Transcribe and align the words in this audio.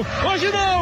Hoje 0.00 0.50
não! 0.50 0.79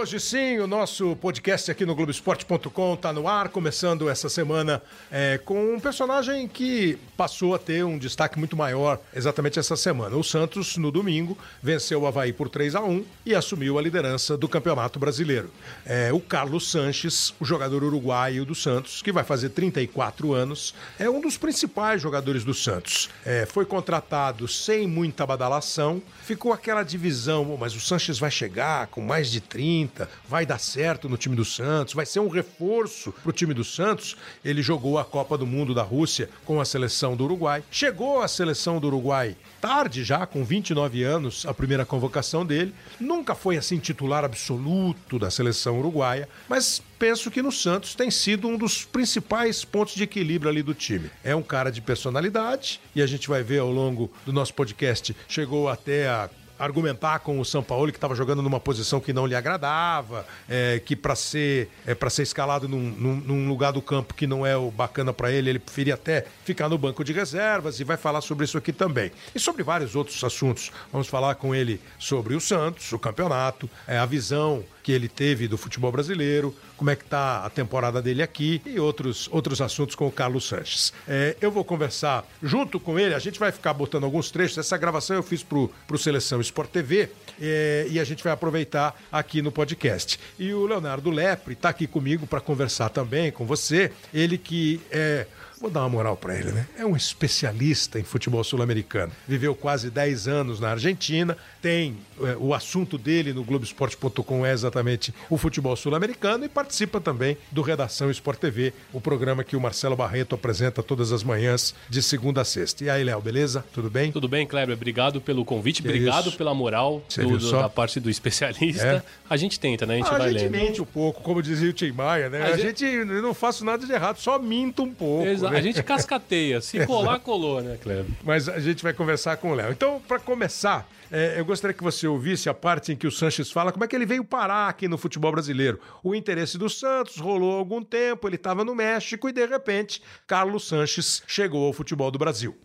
Hoje 0.00 0.18
sim, 0.18 0.58
o 0.58 0.66
nosso 0.66 1.14
podcast 1.16 1.70
aqui 1.70 1.84
no 1.84 1.94
Globoesporte.com 1.94 2.94
está 2.94 3.12
no 3.12 3.28
ar, 3.28 3.50
começando 3.50 4.08
essa 4.08 4.30
semana 4.30 4.82
é, 5.12 5.36
com 5.36 5.74
um 5.74 5.78
personagem 5.78 6.48
que 6.48 6.98
passou 7.18 7.54
a 7.54 7.58
ter 7.58 7.84
um 7.84 7.98
destaque 7.98 8.38
muito 8.38 8.56
maior 8.56 8.98
exatamente 9.14 9.58
essa 9.58 9.76
semana. 9.76 10.16
O 10.16 10.24
Santos, 10.24 10.78
no 10.78 10.90
domingo, 10.90 11.36
venceu 11.62 12.00
o 12.00 12.06
Havaí 12.06 12.32
por 12.32 12.48
3 12.48 12.76
a 12.76 12.80
1 12.80 13.04
e 13.26 13.34
assumiu 13.34 13.78
a 13.78 13.82
liderança 13.82 14.38
do 14.38 14.48
Campeonato 14.48 14.98
Brasileiro. 14.98 15.50
É, 15.84 16.10
o 16.14 16.18
Carlos 16.18 16.70
Sanches, 16.70 17.34
o 17.38 17.44
jogador 17.44 17.84
uruguaio 17.84 18.46
do 18.46 18.54
Santos, 18.54 19.02
que 19.02 19.12
vai 19.12 19.22
fazer 19.22 19.50
34 19.50 20.32
anos, 20.32 20.74
é 20.98 21.10
um 21.10 21.20
dos 21.20 21.36
principais 21.36 22.00
jogadores 22.00 22.42
do 22.42 22.54
Santos. 22.54 23.10
É, 23.22 23.44
foi 23.44 23.66
contratado 23.66 24.48
sem 24.48 24.86
muita 24.86 25.26
badalação, 25.26 26.00
ficou 26.30 26.52
aquela 26.52 26.84
divisão, 26.84 27.56
mas 27.58 27.74
o 27.74 27.80
Sanches 27.80 28.16
vai 28.16 28.30
chegar 28.30 28.86
com 28.86 29.00
mais 29.00 29.32
de 29.32 29.40
30 29.40 30.08
vai 30.28 30.46
dar 30.46 30.60
certo 30.60 31.08
no 31.08 31.16
time 31.16 31.34
do 31.34 31.44
Santos, 31.44 31.92
vai 31.92 32.06
ser 32.06 32.20
um 32.20 32.28
reforço 32.28 33.10
para 33.10 33.30
o 33.30 33.32
time 33.32 33.52
do 33.52 33.64
Santos. 33.64 34.16
Ele 34.44 34.62
jogou 34.62 34.96
a 34.96 35.04
Copa 35.04 35.36
do 35.36 35.44
Mundo 35.44 35.74
da 35.74 35.82
Rússia 35.82 36.30
com 36.44 36.60
a 36.60 36.64
seleção 36.64 37.16
do 37.16 37.24
Uruguai, 37.24 37.64
chegou 37.68 38.22
à 38.22 38.28
seleção 38.28 38.78
do 38.78 38.86
Uruguai 38.86 39.36
tarde 39.60 40.04
já, 40.04 40.24
com 40.24 40.44
29 40.44 41.02
anos, 41.02 41.44
a 41.44 41.52
primeira 41.52 41.84
convocação 41.84 42.46
dele. 42.46 42.72
Nunca 42.98 43.34
foi 43.34 43.56
assim 43.56 43.78
titular 43.78 44.24
absoluto 44.24 45.18
da 45.18 45.30
seleção 45.30 45.78
uruguaia, 45.78 46.28
mas 46.48 46.80
penso 47.00 47.30
que 47.30 47.40
no 47.40 47.50
Santos 47.50 47.94
tem 47.94 48.10
sido 48.10 48.46
um 48.46 48.58
dos 48.58 48.84
principais 48.84 49.64
pontos 49.64 49.94
de 49.94 50.02
equilíbrio 50.02 50.50
ali 50.50 50.62
do 50.62 50.74
time. 50.74 51.10
É 51.24 51.34
um 51.34 51.42
cara 51.42 51.72
de 51.72 51.80
personalidade 51.80 52.78
e 52.94 53.00
a 53.00 53.06
gente 53.06 53.26
vai 53.26 53.42
ver 53.42 53.60
ao 53.60 53.70
longo 53.70 54.12
do 54.26 54.34
nosso 54.34 54.52
podcast, 54.52 55.16
chegou 55.26 55.70
até 55.70 56.06
a 56.06 56.28
argumentar 56.58 57.20
com 57.20 57.40
o 57.40 57.44
São 57.44 57.62
Paulo 57.62 57.90
que 57.90 57.96
estava 57.96 58.14
jogando 58.14 58.42
numa 58.42 58.60
posição 58.60 59.00
que 59.00 59.14
não 59.14 59.26
lhe 59.26 59.34
agradava, 59.34 60.26
é, 60.46 60.78
que 60.84 60.94
para 60.94 61.16
ser 61.16 61.70
é, 61.86 61.94
para 61.94 62.10
ser 62.10 62.22
escalado 62.22 62.68
num, 62.68 62.78
num, 62.78 63.16
num, 63.16 63.48
lugar 63.48 63.72
do 63.72 63.80
campo 63.80 64.12
que 64.12 64.26
não 64.26 64.44
é 64.44 64.54
o 64.54 64.70
bacana 64.70 65.10
para 65.10 65.32
ele, 65.32 65.48
ele 65.48 65.58
preferia 65.58 65.94
até 65.94 66.26
ficar 66.44 66.68
no 66.68 66.76
banco 66.76 67.02
de 67.02 67.14
reservas 67.14 67.80
e 67.80 67.84
vai 67.84 67.96
falar 67.96 68.20
sobre 68.20 68.44
isso 68.44 68.58
aqui 68.58 68.74
também. 68.74 69.10
E 69.34 69.40
sobre 69.40 69.62
vários 69.62 69.96
outros 69.96 70.22
assuntos. 70.22 70.70
Vamos 70.92 71.08
falar 71.08 71.36
com 71.36 71.54
ele 71.54 71.80
sobre 71.98 72.34
o 72.34 72.40
Santos, 72.40 72.92
o 72.92 72.98
campeonato, 72.98 73.68
é, 73.88 73.96
a 73.96 74.04
visão 74.04 74.62
que 74.82 74.92
ele 74.92 75.08
teve 75.08 75.48
do 75.48 75.56
futebol 75.56 75.90
brasileiro, 75.92 76.54
como 76.80 76.88
é 76.88 76.96
que 76.96 77.04
está 77.04 77.44
a 77.44 77.50
temporada 77.50 78.00
dele 78.00 78.22
aqui 78.22 78.62
e 78.64 78.80
outros, 78.80 79.28
outros 79.30 79.60
assuntos 79.60 79.94
com 79.94 80.06
o 80.06 80.10
Carlos 80.10 80.48
Sanches. 80.48 80.94
É, 81.06 81.36
eu 81.38 81.50
vou 81.50 81.62
conversar 81.62 82.26
junto 82.42 82.80
com 82.80 82.98
ele, 82.98 83.14
a 83.14 83.18
gente 83.18 83.38
vai 83.38 83.52
ficar 83.52 83.74
botando 83.74 84.04
alguns 84.04 84.30
trechos. 84.30 84.56
Essa 84.56 84.78
gravação 84.78 85.14
eu 85.14 85.22
fiz 85.22 85.42
para 85.42 85.58
o 85.58 85.98
Seleção 85.98 86.40
Sport 86.40 86.70
TV 86.70 87.10
é, 87.38 87.86
e 87.90 88.00
a 88.00 88.04
gente 88.04 88.24
vai 88.24 88.32
aproveitar 88.32 88.98
aqui 89.12 89.42
no 89.42 89.52
podcast. 89.52 90.18
E 90.38 90.54
o 90.54 90.64
Leonardo 90.64 91.10
Lepre 91.10 91.52
está 91.52 91.68
aqui 91.68 91.86
comigo 91.86 92.26
para 92.26 92.40
conversar 92.40 92.88
também 92.88 93.30
com 93.30 93.44
você. 93.44 93.92
Ele 94.14 94.38
que 94.38 94.80
é 94.90 95.26
Vou 95.60 95.68
dar 95.68 95.80
uma 95.80 95.90
moral 95.90 96.16
para 96.16 96.34
ele, 96.34 96.52
né? 96.52 96.66
É 96.78 96.86
um 96.86 96.96
especialista 96.96 98.00
em 98.00 98.02
futebol 98.02 98.42
sul-americano. 98.42 99.12
Viveu 99.28 99.54
quase 99.54 99.90
10 99.90 100.26
anos 100.26 100.58
na 100.58 100.70
Argentina, 100.70 101.36
tem 101.60 101.98
é, 102.22 102.34
o 102.38 102.54
assunto 102.54 102.96
dele 102.96 103.34
no 103.34 103.44
Globoesporte.com 103.44 104.46
é 104.46 104.52
exatamente 104.52 105.12
o 105.28 105.36
futebol 105.36 105.76
sul-americano 105.76 106.46
e 106.46 106.48
participa 106.48 106.98
também 106.98 107.36
do 107.50 107.60
Redação 107.60 108.10
Sport 108.10 108.38
TV, 108.38 108.72
o 108.90 109.02
programa 109.02 109.44
que 109.44 109.54
o 109.54 109.60
Marcelo 109.60 109.94
Barreto 109.94 110.34
apresenta 110.34 110.82
todas 110.82 111.12
as 111.12 111.22
manhãs 111.22 111.74
de 111.90 112.02
segunda 112.02 112.40
a 112.40 112.44
sexta. 112.44 112.84
E 112.84 112.88
aí, 112.88 113.04
Léo, 113.04 113.20
beleza? 113.20 113.62
Tudo 113.70 113.90
bem? 113.90 114.10
Tudo 114.12 114.28
bem, 114.28 114.46
Kleber. 114.46 114.74
Obrigado 114.74 115.20
pelo 115.20 115.44
convite, 115.44 115.82
obrigado 115.82 116.32
pela 116.32 116.54
moral 116.54 117.02
do, 117.14 117.36
do, 117.36 117.50
da 117.50 117.68
parte 117.68 118.00
do 118.00 118.08
especialista. 118.08 118.86
É. 118.86 119.02
A 119.28 119.36
gente 119.36 119.60
tenta, 119.60 119.84
né? 119.84 119.94
A 119.94 119.96
gente 119.98 120.06
ah, 120.06 120.18
vai 120.18 120.28
A 120.28 120.32
gente 120.32 120.42
lendo. 120.44 120.52
mente 120.52 120.80
um 120.80 120.86
pouco, 120.86 121.20
como 121.20 121.42
dizia 121.42 121.68
o 121.68 121.72
Tim 121.74 121.92
Maia, 121.92 122.30
né? 122.30 122.44
A, 122.44 122.46
a 122.46 122.56
gente... 122.56 122.80
gente 122.80 123.04
não 123.04 123.34
faço 123.34 123.62
nada 123.62 123.84
de 123.84 123.92
errado, 123.92 124.16
só 124.16 124.38
minto 124.38 124.84
um 124.84 124.94
pouco. 124.94 125.26
Exato. 125.26 125.49
A 125.56 125.60
gente 125.60 125.82
cascateia. 125.82 126.60
Se 126.60 126.86
colar, 126.86 127.18
colou, 127.20 127.60
né, 127.60 127.78
Cleber? 127.82 128.06
Mas 128.22 128.48
a 128.48 128.58
gente 128.60 128.82
vai 128.82 128.92
conversar 128.92 129.36
com 129.36 129.52
o 129.52 129.54
Léo. 129.54 129.72
Então, 129.72 130.00
para 130.06 130.18
começar, 130.18 130.88
é, 131.10 131.38
eu 131.38 131.44
gostaria 131.44 131.74
que 131.74 131.82
você 131.82 132.06
ouvisse 132.06 132.48
a 132.48 132.54
parte 132.54 132.92
em 132.92 132.96
que 132.96 133.06
o 133.06 133.10
Sanches 133.10 133.50
fala 133.50 133.72
como 133.72 133.84
é 133.84 133.88
que 133.88 133.96
ele 133.96 134.06
veio 134.06 134.24
parar 134.24 134.68
aqui 134.68 134.88
no 134.88 134.96
futebol 134.96 135.32
brasileiro. 135.32 135.80
O 136.02 136.14
interesse 136.14 136.56
do 136.56 136.68
Santos 136.68 137.16
rolou 137.16 137.56
há 137.56 137.58
algum 137.58 137.82
tempo, 137.82 138.28
ele 138.28 138.36
estava 138.36 138.64
no 138.64 138.74
México 138.74 139.28
e, 139.28 139.32
de 139.32 139.46
repente, 139.46 140.02
Carlos 140.26 140.68
Sanches 140.68 141.22
chegou 141.26 141.66
ao 141.66 141.72
futebol 141.72 142.10
do 142.10 142.18
Brasil. 142.18 142.56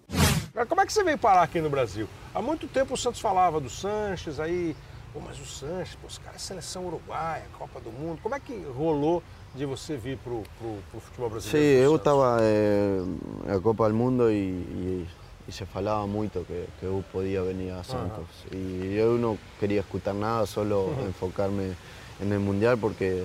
Como 0.69 0.81
é 0.81 0.85
que 0.85 0.93
você 0.93 1.03
veio 1.03 1.17
parar 1.17 1.43
aqui 1.43 1.59
no 1.59 1.69
Brasil? 1.69 2.07
Há 2.33 2.41
muito 2.41 2.67
tempo 2.67 2.93
o 2.93 2.97
Santos 2.97 3.19
falava 3.19 3.59
do 3.59 3.69
Sanches, 3.69 4.39
aí 4.39 4.75
Pô, 5.15 5.21
mas 5.21 5.39
o 5.39 5.45
Sanches, 5.45 5.95
pô, 5.95 6.07
os 6.07 6.17
caras 6.17 6.41
é 6.41 6.45
seleção 6.45 6.85
uruguaia, 6.85 7.45
Copa 7.57 7.79
do 7.79 7.89
Mundo. 7.89 8.19
Como 8.21 8.35
é 8.35 8.39
que 8.39 8.53
rolou 8.75 9.23
de 9.55 9.65
você 9.65 9.95
vir 9.95 10.17
pro, 10.17 10.43
pro 10.59 10.99
futebol 10.99 11.29
brasileiro? 11.29 11.67
Sim, 11.67 11.83
eu 11.83 11.95
estava 11.95 12.37
eh, 12.41 13.01
na 13.45 13.59
Copa 13.59 13.87
do 13.87 13.95
Mundo 13.95 14.29
e, 14.29 14.35
e, 14.35 15.07
e, 15.47 15.51
se 15.51 15.65
falava 15.65 16.05
muito 16.05 16.45
que, 16.45 16.65
que 16.79 16.85
eu 16.85 17.03
podia 17.11 17.41
vir 17.43 17.71
a 17.71 17.83
Santos. 17.83 18.27
Uhum. 18.51 18.59
E 18.59 18.95
eu 18.97 19.17
não 19.17 19.37
queria 19.59 19.79
escutar 19.79 20.13
nada, 20.13 20.45
só 20.45 20.61
uhum. 20.61 21.07
enfocar-me 21.09 21.75
no 22.19 22.39
Mundial, 22.39 22.77
porque 22.77 23.23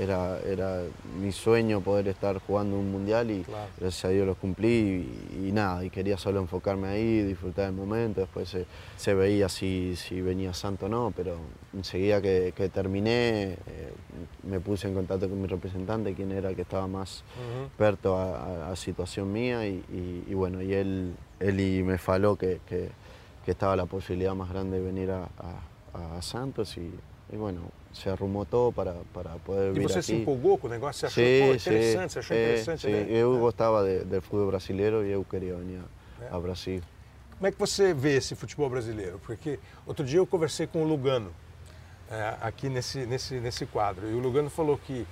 era, 0.00 0.38
era 0.40 0.82
mi 1.20 1.30
sueño 1.30 1.80
poder 1.80 2.08
estar 2.08 2.38
jugando 2.38 2.78
un 2.78 2.90
mundial 2.90 3.30
y 3.30 3.44
gracias 3.78 4.06
a 4.06 4.08
Dios 4.08 4.26
lo 4.26 4.34
cumplí 4.34 5.06
y, 5.38 5.52
nada, 5.52 5.84
y 5.84 5.90
quería 5.90 6.16
solo 6.16 6.40
enfocarme 6.40 6.88
ahí, 6.88 7.22
disfrutar 7.22 7.66
del 7.66 7.74
momento, 7.74 8.20
después 8.22 8.48
se, 8.48 8.64
se 8.96 9.14
veía 9.14 9.48
si, 9.48 9.96
si, 9.96 10.20
venía 10.22 10.54
santo 10.54 10.86
o 10.86 10.88
no, 10.88 11.12
pero 11.14 11.36
enseguida 11.74 12.22
que, 12.22 12.54
que 12.56 12.68
terminé 12.70 13.52
eh, 13.52 13.92
me 14.44 14.60
puse 14.60 14.88
en 14.88 14.94
contacto 14.94 15.28
con 15.28 15.40
mi 15.40 15.46
representante, 15.46 16.14
quien 16.14 16.32
era 16.32 16.48
el 16.48 16.56
que 16.56 16.62
estaba 16.62 16.86
más 16.86 17.22
experto 17.66 18.16
a, 18.16 18.70
a, 18.70 18.76
situación 18.76 19.30
mía 19.32 19.66
y, 19.66 20.24
y, 20.28 20.34
bueno, 20.34 20.62
y 20.62 20.72
él, 20.72 21.14
él 21.40 21.60
y 21.60 21.82
me 21.82 21.98
faló 21.98 22.36
que, 22.36 22.60
que, 22.66 22.88
que, 23.44 23.50
estaba 23.50 23.76
la 23.76 23.86
posibilidad 23.86 24.34
más 24.34 24.48
grande 24.50 24.78
de 24.78 24.84
venir 24.84 25.10
a, 25.10 25.28
a 25.92 26.22
Santos 26.22 26.78
y 26.78 26.90
bueno, 27.36 27.60
se 27.92 28.08
arrumou 28.08 28.44
todo 28.46 28.72
para, 28.72 28.94
para 29.12 29.30
poder 29.44 29.72
vir 29.72 29.80
aqui. 29.80 29.80
E 29.80 29.82
você 29.82 29.98
aqui. 29.98 30.02
se 30.02 30.14
empolgou 30.14 30.58
com 30.58 30.66
o 30.66 30.70
negócio? 30.70 31.00
Você 31.00 31.06
achou 31.06 31.24
sim, 31.24 31.70
interessante? 31.70 32.12
Sim, 32.12 32.18
achou 32.18 32.36
é, 32.36 32.42
interessante? 32.44 32.80
Sim. 32.82 32.92
Né? 32.92 33.06
Eu 33.10 33.38
gostava 33.38 33.84
de, 33.84 34.04
do 34.04 34.22
futebol 34.22 34.46
brasileiro 34.46 35.04
e 35.04 35.10
eu 35.10 35.24
queria 35.24 35.56
vir 35.56 35.80
é. 36.22 36.28
ao 36.30 36.40
Brasil. 36.40 36.82
Como 37.36 37.46
é 37.46 37.50
que 37.50 37.58
você 37.58 37.94
vê 37.94 38.16
esse 38.16 38.34
futebol 38.34 38.68
brasileiro? 38.68 39.18
Porque 39.24 39.58
outro 39.86 40.04
dia 40.04 40.18
eu 40.18 40.26
conversei 40.26 40.66
com 40.66 40.82
o 40.82 40.86
Lugano, 40.86 41.32
é, 42.10 42.36
aqui 42.40 42.68
nesse, 42.68 43.06
nesse, 43.06 43.40
nesse 43.40 43.64
quadro, 43.66 44.10
e 44.10 44.14
o 44.14 44.18
Lugano 44.18 44.50
falou 44.50 44.76
que 44.76 45.06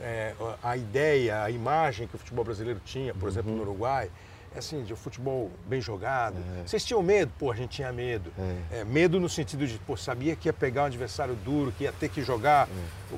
é, 0.00 0.34
a 0.62 0.76
ideia, 0.76 1.42
a 1.42 1.50
imagem 1.50 2.06
que 2.06 2.16
o 2.16 2.18
futebol 2.18 2.44
brasileiro 2.44 2.80
tinha, 2.84 3.14
por 3.14 3.22
uhum. 3.22 3.28
exemplo, 3.28 3.52
no 3.52 3.62
Uruguai, 3.62 4.10
assim, 4.56 4.82
de 4.82 4.92
um 4.92 4.96
futebol 4.96 5.50
bem 5.66 5.80
jogado. 5.80 6.36
É. 6.58 6.66
Vocês 6.66 6.84
tinham 6.84 7.02
medo? 7.02 7.32
Pô, 7.38 7.52
a 7.52 7.54
gente 7.54 7.70
tinha 7.70 7.92
medo. 7.92 8.32
É. 8.72 8.80
É, 8.80 8.84
medo 8.84 9.20
no 9.20 9.28
sentido 9.28 9.66
de, 9.66 9.78
pô, 9.78 9.96
sabia 9.96 10.34
que 10.34 10.48
ia 10.48 10.52
pegar 10.52 10.82
um 10.82 10.86
adversário 10.86 11.34
duro, 11.36 11.72
que 11.72 11.84
ia 11.84 11.92
ter 11.92 12.08
que 12.08 12.22
jogar 12.22 12.68
é. 12.68 13.16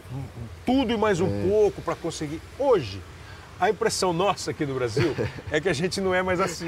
tudo 0.66 0.92
e 0.92 0.96
mais 0.96 1.20
um 1.20 1.26
é. 1.26 1.48
pouco 1.48 1.80
para 1.80 1.94
conseguir. 1.94 2.40
Hoje, 2.58 3.00
a 3.62 3.70
impressão 3.70 4.12
nossa 4.12 4.50
aqui 4.50 4.66
no 4.66 4.74
Brasil 4.74 5.14
é 5.48 5.60
que 5.60 5.68
a 5.68 5.72
gente 5.72 6.00
não 6.00 6.12
é 6.12 6.20
mais 6.20 6.40
assim. 6.40 6.66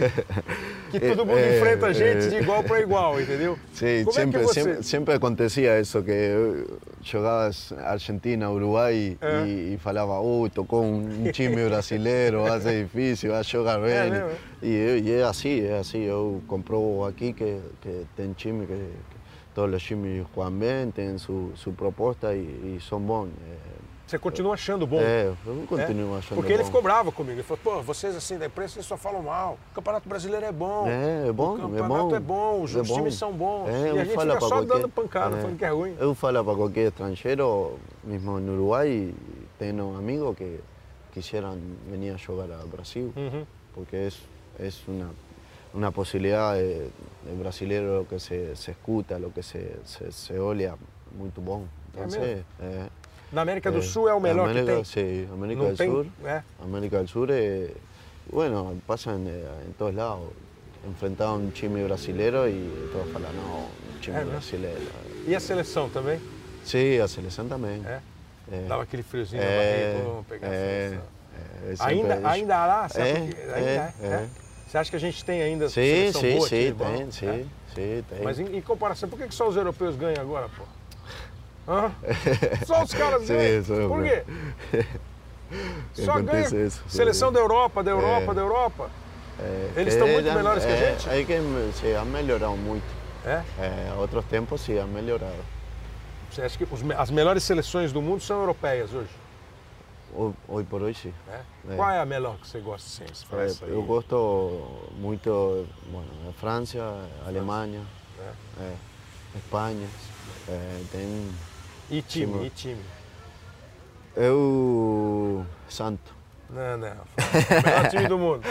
Que 0.93 1.01
todo 1.01 1.27
mundo 1.27 1.39
é, 1.39 1.57
enfrenta 1.57 1.87
a 1.87 1.93
gente 1.93 2.29
de 2.29 2.37
igual 2.37 2.63
para 2.63 2.81
igual, 2.81 3.21
entendeu? 3.21 3.59
Sim, 3.73 4.09
sempre, 4.13 4.41
é 4.41 4.45
você... 4.45 4.63
sempre, 4.63 4.83
sempre, 4.85 5.15
acontecia 5.15 5.81
isso, 5.81 6.01
que 6.05 6.69
jogavas 7.03 7.73
Argentina, 7.73 8.49
Uruguai 8.49 9.19
é. 9.21 9.45
e, 9.45 9.75
e, 9.75 9.79
falava, 9.79 10.21
oh, 10.21 10.49
tocou 10.49 10.85
um 10.85 11.33
time 11.33 11.65
brasileiro, 11.65 12.45
vai 12.47 12.61
ser 12.61 12.85
difícil, 12.85 13.33
vai 13.33 13.43
jogar 13.43 13.81
bem. 13.81 13.91
É 13.91 14.37
e, 14.63 15.03
e, 15.05 15.13
é 15.15 15.25
assim, 15.25 15.67
é 15.67 15.79
assim. 15.79 16.03
Eu 16.03 16.41
compro 16.47 17.05
aqui 17.07 17.33
que, 17.33 17.59
que 17.81 18.07
tem 18.15 18.33
time 18.35 18.69
que, 18.69 18.73
que 18.73 19.17
todos 19.53 19.75
os 19.75 19.83
times 19.83 20.25
jogam 20.33 20.53
bem, 20.53 20.93
têm 20.93 21.19
sua, 21.19 21.51
sua 21.57 21.73
proposta 21.73 22.33
e, 22.37 22.77
e 22.77 22.79
são 22.89 23.01
bons. 23.01 23.31
Você 24.15 24.19
continua 24.21 24.55
achando 24.55 24.87
bom? 24.87 25.01
É, 25.01 25.33
eu 25.45 25.65
continuo 25.67 26.15
é? 26.15 26.19
achando 26.19 26.37
Porque 26.37 26.53
bom. 26.53 26.55
ele 26.55 26.65
ficou 26.65 26.81
bravo 26.81 27.11
comigo. 27.11 27.35
Ele 27.35 27.43
falou, 27.43 27.61
pô, 27.65 27.83
vocês 27.83 28.15
assim 28.15 28.39
da 28.39 28.47
imprensa 28.47 28.81
só 28.81 28.97
falam 28.97 29.25
mal. 29.25 29.59
O 29.73 29.75
Campeonato 29.75 30.09
Brasileiro 30.09 30.47
é 30.47 30.53
bom. 30.53 30.87
É, 30.87 31.29
é 31.29 31.33
bom, 31.33 31.55
o 31.55 31.59
campeonato 31.59 32.15
é 32.15 32.21
bom. 32.21 32.63
os, 32.63 32.77
é 32.77 32.83
bom. 32.83 32.95
times 32.95 33.17
são 33.17 33.33
bons. 33.33 33.69
É, 33.69 33.93
e 33.93 33.99
a 33.99 34.05
gente 34.05 34.17
fica 34.17 34.41
só 34.41 34.49
qualquer, 34.49 34.67
dando 34.67 34.89
pancada, 34.89 35.37
é, 35.37 35.41
falando 35.41 35.59
que 35.59 35.65
é 35.65 35.71
ruim. 35.71 35.97
Eu 35.99 36.15
falo 36.15 36.45
para 36.45 36.55
qualquer 36.55 36.87
estrangeiro, 36.89 37.77
mesmo 38.05 38.39
no 38.39 38.53
Uruguai, 38.53 39.13
tenho 39.59 39.97
amigos 39.97 40.37
que 40.37 40.61
quisieran 41.13 41.59
venir 41.91 42.11
a 42.11 42.17
jogar 42.17 42.53
ao 42.53 42.69
Brasil, 42.69 43.13
uhum. 43.17 43.45
porque 43.75 43.97
é, 43.97 44.11
é 44.61 44.71
uma 44.87 45.11
una 45.75 45.91
posibilidad 45.91 46.55
de, 46.55 46.89
de 47.27 47.35
brasileiro 47.37 47.99
lo 47.99 48.07
que 48.07 48.21
se, 48.21 48.55
se 48.55 48.71
escuta, 48.71 49.19
lo 49.19 49.33
que 49.35 49.43
se, 49.43 49.75
se, 49.83 50.13
se 50.13 50.39
olha 50.39 50.77
muito 51.19 51.41
bom. 51.41 51.67
Então, 51.93 52.23
é, 52.23 52.45
é 52.61 52.89
Na 53.35 53.43
América 53.43 53.71
do 53.71 53.79
eh, 53.79 53.83
Sul 53.83 54.09
é 54.09 54.15
o 54.15 54.21
melhor 54.21 54.49
América, 54.49 54.67
que 54.67 54.73
tem? 54.77 54.85
Sí, 54.85 55.29
América 55.33 55.65
del 55.65 55.77
Sur. 55.77 56.07
Eh. 56.25 56.43
América 56.63 56.99
del 56.99 57.09
Sur, 57.09 57.29
bueno, 58.31 58.81
pasa 58.87 59.13
en, 59.13 59.27
en, 59.27 59.73
todos 59.77 59.95
lados. 59.95 60.31
enfrentar 60.87 61.33
um 61.33 61.51
time 61.51 61.83
brasileiro 61.85 62.49
e 62.49 62.91
todos 62.93 63.11
falam, 63.13 63.33
não, 63.33 63.69
um 63.95 63.99
time 64.01 64.19
é, 64.19 64.25
brasileiro. 64.25 64.83
E 65.27 65.35
a 65.35 65.41
seleção 65.41 65.89
também? 65.89 66.21
Sim, 66.65 66.99
a 66.99 67.09
seleção 67.09 67.49
também. 67.49 67.83
É? 67.87 68.01
é. 68.53 68.67
Dava 68.69 68.83
aquele 68.83 69.03
friozinho 69.03 69.43
é, 69.43 69.47
na 69.47 69.57
barriga, 69.57 70.11
vamos 70.11 70.27
pegar 70.27 70.49
é, 70.49 70.51
a 70.53 71.61
seleção. 71.61 71.87
É, 71.87 71.91
ainda, 71.91 72.29
ainda 72.29 72.57
há? 72.57 72.89
Você 72.89 73.01
é, 73.01 73.03
acha 73.03 73.15
que 73.15 73.41
ainda 73.41 73.59
é, 73.59 73.93
é, 74.03 74.29
Você 74.67 74.79
acha 74.79 74.91
que 74.91 74.97
a 74.97 75.01
gente 75.01 75.25
tem 75.25 75.43
ainda 75.43 75.69
sim, 75.69 75.75
seleção 75.75 76.21
sim, 76.21 76.37
boa? 76.37 76.49
Sim, 76.49 76.75
tem, 76.75 77.11
sim, 77.11 77.51
sim, 77.75 78.05
tem. 78.09 78.23
Mas 78.23 78.39
em, 78.39 78.57
em, 78.57 78.61
comparação, 78.61 79.09
por 79.09 79.19
que, 79.19 79.27
que 79.27 79.35
só 79.35 79.49
os 79.49 79.57
europeus 79.57 79.97
ganham 79.97 80.21
agora, 80.21 80.49
pô? 80.49 80.65
Hã? 81.67 81.93
Só 82.67 82.83
os 82.83 82.93
caras 82.93 83.27
ganham? 83.27 83.89
Por 83.89 84.03
quê? 84.03 84.25
Só 85.95 86.21
ganha 86.21 86.67
isso, 86.67 86.83
seleção 86.89 87.33
da 87.33 87.41
Europa, 87.41 87.83
da 87.83 87.91
Europa, 87.91 88.35
da 88.35 88.41
Europa. 88.41 88.91
Eles 89.77 89.95
estão 89.95 90.09
muito 90.09 90.33
melhores 90.33 90.65
que 90.65 90.73
a 90.73 90.77
gente? 90.77 91.09
É 91.09 91.25
que 91.25 91.39
se 91.79 91.95
han 91.95 92.05
melhorado 92.05 92.57
muito. 92.57 92.85
É? 93.25 93.43
é? 93.59 93.95
Outros 93.97 94.25
tempos 94.27 94.69
han 94.69 94.87
melhorado. 94.87 95.33
Você 96.31 96.43
acha 96.43 96.59
que 96.59 96.65
os, 96.65 96.83
as 96.99 97.11
melhores 97.11 97.45
seleções 97.45 97.93
do 97.93 98.03
mundo 98.03 98.21
são 98.21 98.41
europeias 98.41 98.93
hoje? 98.93 99.11
Hoje 100.49 100.67
por 100.69 100.83
hoje 100.83 100.99
sim. 101.01 101.15
É? 101.29 101.41
É. 101.73 101.77
Qual 101.77 101.91
é 101.91 101.99
a 101.99 102.07
melhor 102.07 102.37
que 102.39 102.47
você 102.47 102.61
gosta? 102.61 102.89
Sim, 102.89 103.05
é, 103.33 103.71
eu 103.71 103.83
gosto 103.83 104.89
muito 104.97 105.67
bueno, 105.87 106.33
França, 106.39 106.79
Alemanha, 107.27 107.83
é. 108.21 108.63
é. 108.63 108.75
Espanha. 109.37 109.89
É, 110.49 110.83
tem 110.93 111.31
e 111.91 112.03
time, 112.03 112.33
time, 112.33 112.47
e 112.47 112.51
time? 112.51 112.83
Eu. 114.17 115.45
Santo. 115.69 116.15
Não, 116.51 116.77
não. 116.77 116.89
O 116.89 117.67
melhor 117.67 117.91
time 117.91 118.07
do 118.09 118.19
mundo. 118.19 118.43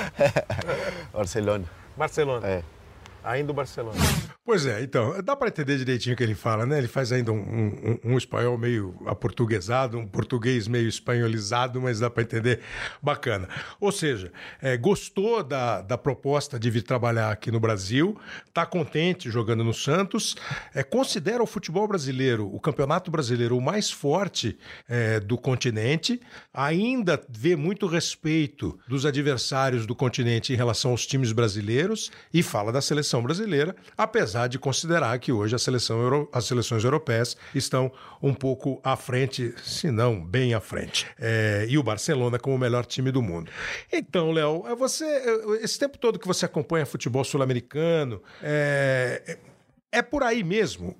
Barcelona. 1.13 1.65
Barcelona. 1.95 2.47
É. 2.47 2.63
Ainda 3.23 3.51
o 3.51 3.55
Barcelona. 3.55 3.97
Pois 4.45 4.65
é, 4.65 4.83
então, 4.83 5.15
dá 5.23 5.37
para 5.37 5.47
entender 5.47 5.77
direitinho 5.77 6.15
o 6.15 6.17
que 6.17 6.23
ele 6.23 6.35
fala, 6.35 6.65
né? 6.65 6.77
Ele 6.77 6.89
faz 6.89 7.13
ainda 7.13 7.31
um, 7.31 7.37
um, 7.37 7.99
um, 8.11 8.17
espanhol 8.17 8.57
meio 8.57 8.93
aportuguesado, 9.05 9.97
um 9.97 10.05
português 10.05 10.67
meio 10.67 10.89
espanholizado, 10.89 11.79
mas 11.79 12.01
dá 12.01 12.09
para 12.09 12.23
entender 12.23 12.59
bacana. 13.01 13.47
Ou 13.79 13.89
seja, 13.89 14.33
é, 14.61 14.75
gostou 14.75 15.41
da, 15.43 15.81
da 15.81 15.97
proposta 15.97 16.59
de 16.59 16.69
vir 16.69 16.81
trabalhar 16.81 17.31
aqui 17.31 17.51
no 17.51 17.59
Brasil, 17.61 18.19
está 18.45 18.65
contente 18.65 19.31
jogando 19.31 19.63
no 19.63 19.73
Santos, 19.73 20.35
é, 20.75 20.83
considera 20.83 21.41
o 21.41 21.47
futebol 21.47 21.87
brasileiro, 21.87 22.53
o 22.53 22.59
campeonato 22.59 23.09
brasileiro, 23.09 23.57
o 23.57 23.61
mais 23.61 23.89
forte 23.89 24.57
é, 24.89 25.21
do 25.21 25.37
continente, 25.37 26.19
ainda 26.53 27.17
vê 27.29 27.55
muito 27.55 27.87
respeito 27.87 28.77
dos 28.89 29.05
adversários 29.05 29.85
do 29.85 29.95
continente 29.95 30.51
em 30.51 30.57
relação 30.57 30.91
aos 30.91 31.07
times 31.07 31.31
brasileiros 31.31 32.11
e 32.33 32.43
fala 32.43 32.73
da 32.73 32.81
seleção 32.81 33.23
brasileira, 33.23 33.73
apesar 33.97 34.32
apesar 34.33 34.47
de 34.47 34.57
considerar 34.57 35.19
que 35.19 35.31
hoje 35.31 35.55
a 35.55 35.59
seleção 35.59 36.27
as 36.31 36.45
seleções 36.45 36.83
europeias 36.83 37.37
estão 37.53 37.91
um 38.21 38.33
pouco 38.33 38.79
à 38.83 38.95
frente, 38.95 39.53
se 39.63 39.91
não 39.91 40.19
bem 40.19 40.55
à 40.55 40.59
frente. 40.59 41.05
É, 41.19 41.67
e 41.69 41.77
o 41.77 41.83
Barcelona 41.83 42.39
como 42.39 42.55
o 42.55 42.59
melhor 42.59 42.85
time 42.85 43.11
do 43.11 43.21
mundo. 43.21 43.51
Então, 43.91 44.31
Léo, 44.31 44.65
é 44.67 44.75
você, 44.75 45.05
é, 45.05 45.63
esse 45.63 45.77
tempo 45.77 45.99
todo 45.99 46.17
que 46.17 46.27
você 46.27 46.45
acompanha 46.45 46.85
futebol 46.85 47.23
sul-americano, 47.23 48.21
é, 48.41 49.37
é 49.91 50.01
por 50.01 50.23
aí 50.23 50.43
mesmo. 50.43 50.97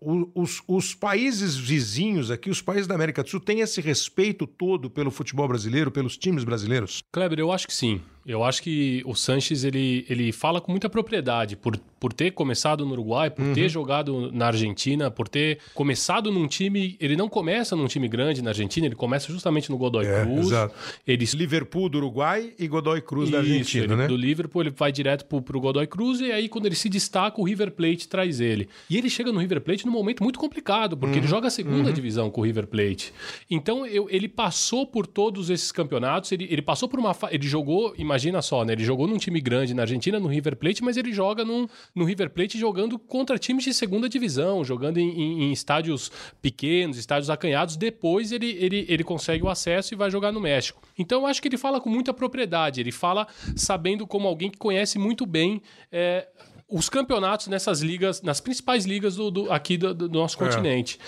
Uh, 0.00 0.24
uh, 0.24 0.32
os, 0.34 0.62
os, 0.66 0.94
países 0.94 1.54
vizinhos 1.54 2.30
aqui, 2.30 2.48
os 2.48 2.62
países 2.62 2.86
da 2.86 2.94
América 2.94 3.22
do 3.22 3.28
Sul, 3.28 3.40
têm 3.40 3.60
esse 3.60 3.82
respeito 3.82 4.46
todo 4.46 4.88
pelo 4.88 5.10
futebol 5.10 5.46
brasileiro, 5.46 5.90
pelos 5.90 6.16
times 6.16 6.44
brasileiros? 6.44 7.02
Kleber, 7.12 7.38
eu 7.38 7.52
acho 7.52 7.66
que 7.66 7.74
sim. 7.74 8.00
Eu 8.26 8.42
acho 8.42 8.62
que 8.62 9.02
o 9.04 9.14
Sanches 9.14 9.64
ele, 9.64 10.06
ele 10.08 10.32
fala 10.32 10.58
com 10.58 10.70
muita 10.70 10.88
propriedade 10.88 11.56
por, 11.56 11.76
por 12.00 12.10
ter 12.10 12.30
começado 12.30 12.84
no 12.86 12.92
Uruguai, 12.92 13.28
por 13.28 13.44
uhum. 13.44 13.52
ter 13.52 13.68
jogado 13.68 14.32
na 14.32 14.46
Argentina, 14.46 15.10
por 15.10 15.28
ter 15.28 15.58
começado 15.74 16.32
num 16.32 16.48
time. 16.48 16.96
Ele 16.98 17.16
não 17.16 17.28
começa 17.28 17.76
num 17.76 17.86
time 17.86 18.08
grande 18.08 18.40
na 18.40 18.50
Argentina, 18.50 18.86
ele 18.86 18.94
começa 18.94 19.30
justamente 19.30 19.70
no 19.70 19.76
Godoy 19.76 20.06
é, 20.06 20.22
Cruz. 20.22 20.46
Exato. 20.46 20.74
Ele... 21.06 21.24
Liverpool 21.34 21.88
do 21.90 21.98
Uruguai 21.98 22.54
e 22.58 22.66
Godoy 22.66 23.02
Cruz 23.02 23.24
Isso, 23.24 23.32
da 23.32 23.38
Argentina, 23.38 23.84
ele, 23.84 23.96
né? 23.96 24.06
Do 24.06 24.16
Liverpool 24.16 24.62
ele 24.62 24.70
vai 24.70 24.90
direto 24.90 25.26
pro, 25.26 25.42
pro 25.42 25.60
Godoy 25.60 25.86
Cruz 25.86 26.20
e 26.20 26.32
aí 26.32 26.48
quando 26.48 26.64
ele 26.64 26.74
se 26.74 26.88
destaca, 26.88 27.38
o 27.38 27.44
River 27.44 27.72
Plate 27.72 28.08
traz 28.08 28.40
ele. 28.40 28.68
E 28.88 28.96
ele 28.96 29.10
chega 29.10 29.30
no 29.32 29.40
River 29.40 29.60
Plate 29.60 29.84
num 29.84 29.92
momento 29.92 30.22
muito 30.22 30.38
complicado, 30.38 30.96
porque 30.96 31.16
uhum. 31.16 31.20
ele 31.20 31.28
joga 31.28 31.48
a 31.48 31.50
segunda 31.50 31.88
uhum. 31.88 31.94
divisão 31.94 32.30
com 32.30 32.40
o 32.40 32.44
River 32.44 32.66
Plate. 32.66 33.12
Então 33.50 33.84
eu, 33.84 34.08
ele 34.08 34.28
passou 34.28 34.86
por 34.86 35.06
todos 35.06 35.50
esses 35.50 35.70
campeonatos, 35.70 36.32
ele, 36.32 36.46
ele 36.50 36.62
passou 36.62 36.88
por 36.88 36.98
uma. 36.98 37.14
Ele 37.30 37.46
jogou, 37.46 37.94
imagina 37.98 38.13
só, 38.42 38.64
né? 38.64 38.72
Ele 38.72 38.84
jogou 38.84 39.06
num 39.06 39.18
time 39.18 39.40
grande 39.40 39.74
na 39.74 39.82
Argentina, 39.82 40.18
no 40.18 40.28
River 40.28 40.56
Plate, 40.56 40.82
mas 40.82 40.96
ele 40.96 41.12
joga 41.12 41.44
num, 41.44 41.68
no 41.94 42.04
River 42.04 42.30
Plate 42.30 42.58
jogando 42.58 42.98
contra 42.98 43.38
times 43.38 43.64
de 43.64 43.74
segunda 43.74 44.08
divisão, 44.08 44.64
jogando 44.64 44.98
em, 44.98 45.10
em, 45.10 45.42
em 45.44 45.52
estádios 45.52 46.10
pequenos, 46.40 46.96
estádios 46.96 47.30
acanhados. 47.30 47.76
Depois 47.76 48.32
ele, 48.32 48.50
ele, 48.60 48.86
ele 48.88 49.04
consegue 49.04 49.44
o 49.44 49.48
acesso 49.48 49.94
e 49.94 49.96
vai 49.96 50.10
jogar 50.10 50.32
no 50.32 50.40
México. 50.40 50.82
Então 50.98 51.22
eu 51.22 51.26
acho 51.26 51.40
que 51.40 51.48
ele 51.48 51.58
fala 51.58 51.80
com 51.80 51.90
muita 51.90 52.12
propriedade, 52.12 52.80
ele 52.80 52.92
fala 52.92 53.26
sabendo 53.56 54.06
como 54.06 54.28
alguém 54.28 54.50
que 54.50 54.58
conhece 54.58 54.98
muito 54.98 55.26
bem. 55.26 55.60
É, 55.90 56.28
os 56.68 56.88
campeonatos 56.88 57.46
nessas 57.46 57.80
ligas, 57.80 58.22
nas 58.22 58.40
principais 58.40 58.84
ligas 58.84 59.16
do, 59.16 59.30
do 59.30 59.52
aqui 59.52 59.76
do, 59.76 59.94
do, 59.94 60.08
nosso 60.08 60.36
é. 60.42 60.46
continente. 60.46 60.98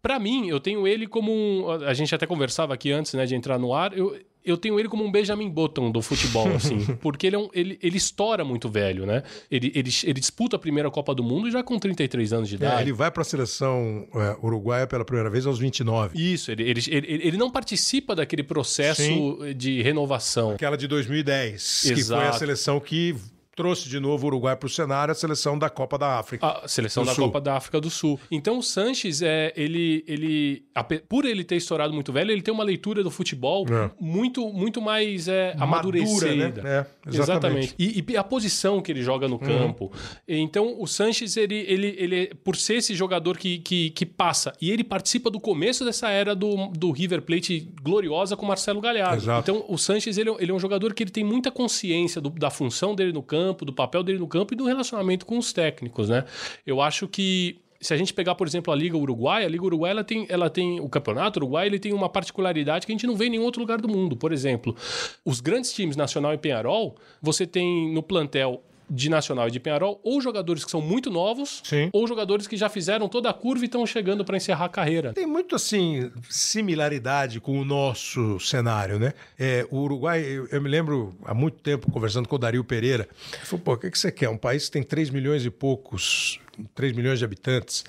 Para 0.00 0.18
mim, 0.18 0.48
eu 0.48 0.60
tenho 0.60 0.86
ele 0.86 1.06
como 1.06 1.32
um. 1.32 1.70
A 1.70 1.94
gente 1.94 2.14
até 2.14 2.26
conversava 2.26 2.74
aqui 2.74 2.92
antes 2.92 3.14
né, 3.14 3.24
de 3.24 3.34
entrar 3.34 3.58
no 3.58 3.74
ar. 3.74 3.96
Eu, 3.96 4.16
eu 4.44 4.56
tenho 4.56 4.78
ele 4.78 4.88
como 4.88 5.04
um 5.04 5.10
Benjamin 5.10 5.48
Button 5.48 5.90
do 5.90 6.02
futebol, 6.02 6.48
assim. 6.54 6.84
porque 7.00 7.28
ele, 7.28 7.36
é 7.36 7.38
um, 7.38 7.48
ele, 7.54 7.78
ele 7.82 7.96
estoura 7.96 8.44
muito 8.44 8.68
velho, 8.68 9.06
né? 9.06 9.22
Ele, 9.50 9.72
ele, 9.74 9.90
ele 10.04 10.20
disputa 10.20 10.56
a 10.56 10.58
primeira 10.58 10.90
Copa 10.90 11.14
do 11.14 11.22
Mundo 11.22 11.50
já 11.50 11.62
com 11.62 11.78
33 11.78 12.32
anos 12.32 12.48
de 12.48 12.56
é, 12.56 12.58
idade. 12.58 12.78
É, 12.78 12.82
ele 12.82 12.92
vai 12.92 13.10
para 13.10 13.22
a 13.22 13.24
seleção 13.24 14.06
é, 14.14 14.36
uruguaia 14.42 14.86
pela 14.86 15.04
primeira 15.04 15.30
vez 15.30 15.46
aos 15.46 15.58
29. 15.58 16.20
Isso, 16.20 16.50
ele, 16.50 16.64
ele, 16.64 16.80
ele, 16.88 17.06
ele 17.28 17.36
não 17.36 17.50
participa 17.50 18.14
daquele 18.14 18.42
processo 18.42 19.02
Sim. 19.02 19.54
de 19.56 19.80
renovação. 19.80 20.50
Aquela 20.52 20.76
de 20.76 20.86
2010, 20.86 21.84
Exato. 21.84 21.94
que 21.94 22.04
foi 22.04 22.26
a 22.26 22.32
seleção 22.32 22.80
que 22.80 23.14
trouxe 23.54 23.88
de 23.88 24.00
novo 24.00 24.24
o 24.24 24.26
Uruguai 24.28 24.56
para 24.56 24.66
o 24.66 24.70
cenário, 24.70 25.12
a 25.12 25.14
seleção 25.14 25.58
da 25.58 25.68
Copa 25.68 25.98
da 25.98 26.18
África. 26.18 26.46
A 26.46 26.68
seleção 26.68 27.04
da 27.04 27.14
Sul. 27.14 27.26
Copa 27.26 27.40
da 27.40 27.56
África 27.56 27.80
do 27.80 27.90
Sul. 27.90 28.18
Então 28.30 28.58
o 28.58 28.62
Sanches, 28.62 29.20
é, 29.20 29.52
ele, 29.54 30.04
ele, 30.06 30.64
por 31.08 31.24
ele 31.24 31.44
ter 31.44 31.56
estourado 31.56 31.92
muito 31.92 32.12
velho, 32.12 32.30
ele 32.30 32.42
tem 32.42 32.52
uma 32.52 32.64
leitura 32.64 33.02
do 33.02 33.10
futebol 33.10 33.66
é. 33.68 33.90
muito, 34.00 34.48
muito 34.52 34.80
mais 34.80 35.28
é, 35.28 35.54
amadurecida. 35.58 36.46
Madura, 36.46 36.62
né? 36.62 36.86
É, 37.04 37.08
exatamente. 37.08 37.20
exatamente. 37.20 37.74
E, 37.78 38.04
e, 38.08 38.16
a 38.16 38.24
posição 38.24 38.80
que 38.80 38.90
ele 38.90 39.02
joga 39.02 39.28
no 39.28 39.34
uhum. 39.34 39.40
campo. 39.40 39.92
Então 40.26 40.80
o 40.80 40.86
Sanches, 40.86 41.36
ele, 41.36 41.56
ele, 41.68 41.94
ele, 41.98 42.34
por 42.42 42.56
ser 42.56 42.76
esse 42.76 42.94
jogador 42.94 43.36
que, 43.36 43.58
que, 43.58 43.90
que 43.90 44.06
passa, 44.06 44.52
e 44.60 44.70
ele 44.70 44.82
participa 44.82 45.30
do 45.30 45.38
começo 45.38 45.84
dessa 45.84 46.08
era 46.08 46.34
do, 46.34 46.68
do 46.68 46.90
River 46.90 47.22
Plate 47.22 47.68
gloriosa 47.82 48.36
com 48.36 48.46
Marcelo 48.46 48.80
Galhardo. 48.80 49.22
Exato. 49.22 49.50
Então 49.50 49.64
o 49.68 49.76
Sanches, 49.76 50.16
ele, 50.16 50.30
ele 50.38 50.50
é 50.50 50.54
um 50.54 50.58
jogador 50.58 50.94
que 50.94 51.02
ele 51.02 51.10
tem 51.10 51.24
muita 51.24 51.50
consciência 51.50 52.20
do, 52.20 52.30
da 52.30 52.50
função 52.50 52.94
dele 52.94 53.12
no 53.12 53.22
campo 53.22 53.41
campo, 53.42 53.64
do 53.64 53.72
papel 53.72 54.02
dele 54.02 54.18
no 54.18 54.28
campo 54.28 54.54
e 54.54 54.56
do 54.56 54.64
relacionamento 54.64 55.26
com 55.26 55.36
os 55.38 55.52
técnicos, 55.52 56.08
né? 56.08 56.24
Eu 56.66 56.80
acho 56.80 57.08
que 57.08 57.58
se 57.80 57.92
a 57.92 57.96
gente 57.96 58.14
pegar, 58.14 58.36
por 58.36 58.46
exemplo, 58.46 58.72
a 58.72 58.76
Liga 58.76 58.96
Uruguai, 58.96 59.44
a 59.44 59.48
Liga 59.48 59.64
Uruguai 59.64 59.90
ela 59.90 60.04
tem, 60.04 60.24
ela 60.28 60.48
tem 60.48 60.80
o 60.80 60.88
Campeonato 60.88 61.40
Uruguai, 61.40 61.66
ele 61.66 61.80
tem 61.80 61.92
uma 61.92 62.08
particularidade 62.08 62.86
que 62.86 62.92
a 62.92 62.94
gente 62.94 63.08
não 63.08 63.16
vê 63.16 63.26
em 63.26 63.30
nenhum 63.30 63.42
outro 63.42 63.60
lugar 63.60 63.80
do 63.80 63.88
mundo. 63.88 64.16
Por 64.16 64.32
exemplo, 64.32 64.76
os 65.24 65.40
grandes 65.40 65.72
times 65.72 65.96
Nacional 65.96 66.32
e 66.32 66.38
Penharol, 66.38 66.94
você 67.20 67.44
tem 67.44 67.92
no 67.92 68.00
plantel 68.00 68.62
de 68.92 69.08
Nacional 69.08 69.48
e 69.48 69.50
de 69.50 69.58
Penharol, 69.58 69.98
ou 70.04 70.20
jogadores 70.20 70.66
que 70.66 70.70
são 70.70 70.82
muito 70.82 71.10
novos, 71.10 71.62
Sim. 71.64 71.88
ou 71.94 72.06
jogadores 72.06 72.46
que 72.46 72.58
já 72.58 72.68
fizeram 72.68 73.08
toda 73.08 73.30
a 73.30 73.32
curva 73.32 73.64
e 73.64 73.66
estão 73.66 73.86
chegando 73.86 74.22
para 74.22 74.36
encerrar 74.36 74.66
a 74.66 74.68
carreira. 74.68 75.14
Tem 75.14 75.26
muito, 75.26 75.56
assim, 75.56 76.12
similaridade 76.28 77.40
com 77.40 77.58
o 77.58 77.64
nosso 77.64 78.38
cenário, 78.38 78.98
né? 78.98 79.14
É, 79.38 79.66
o 79.70 79.78
Uruguai, 79.78 80.22
eu, 80.22 80.46
eu, 80.48 80.60
me 80.60 80.68
lembro 80.68 81.14
há 81.24 81.32
muito 81.32 81.58
tempo 81.60 81.90
conversando 81.90 82.28
com 82.28 82.36
o 82.36 82.38
Dario 82.38 82.62
Pereira, 82.62 83.08
ele 83.32 83.46
falou, 83.46 83.64
pô, 83.64 83.72
o 83.72 83.76
que, 83.78 83.90
que 83.90 83.98
você 83.98 84.12
quer? 84.12 84.28
Um 84.28 84.36
país 84.36 84.66
que 84.66 84.72
tem 84.72 84.82
3 84.82 85.08
milhões 85.08 85.46
e 85.46 85.50
poucos 85.50 86.38
3 86.74 86.92
milhões 86.92 87.18
de 87.18 87.24
habitantes. 87.24 87.84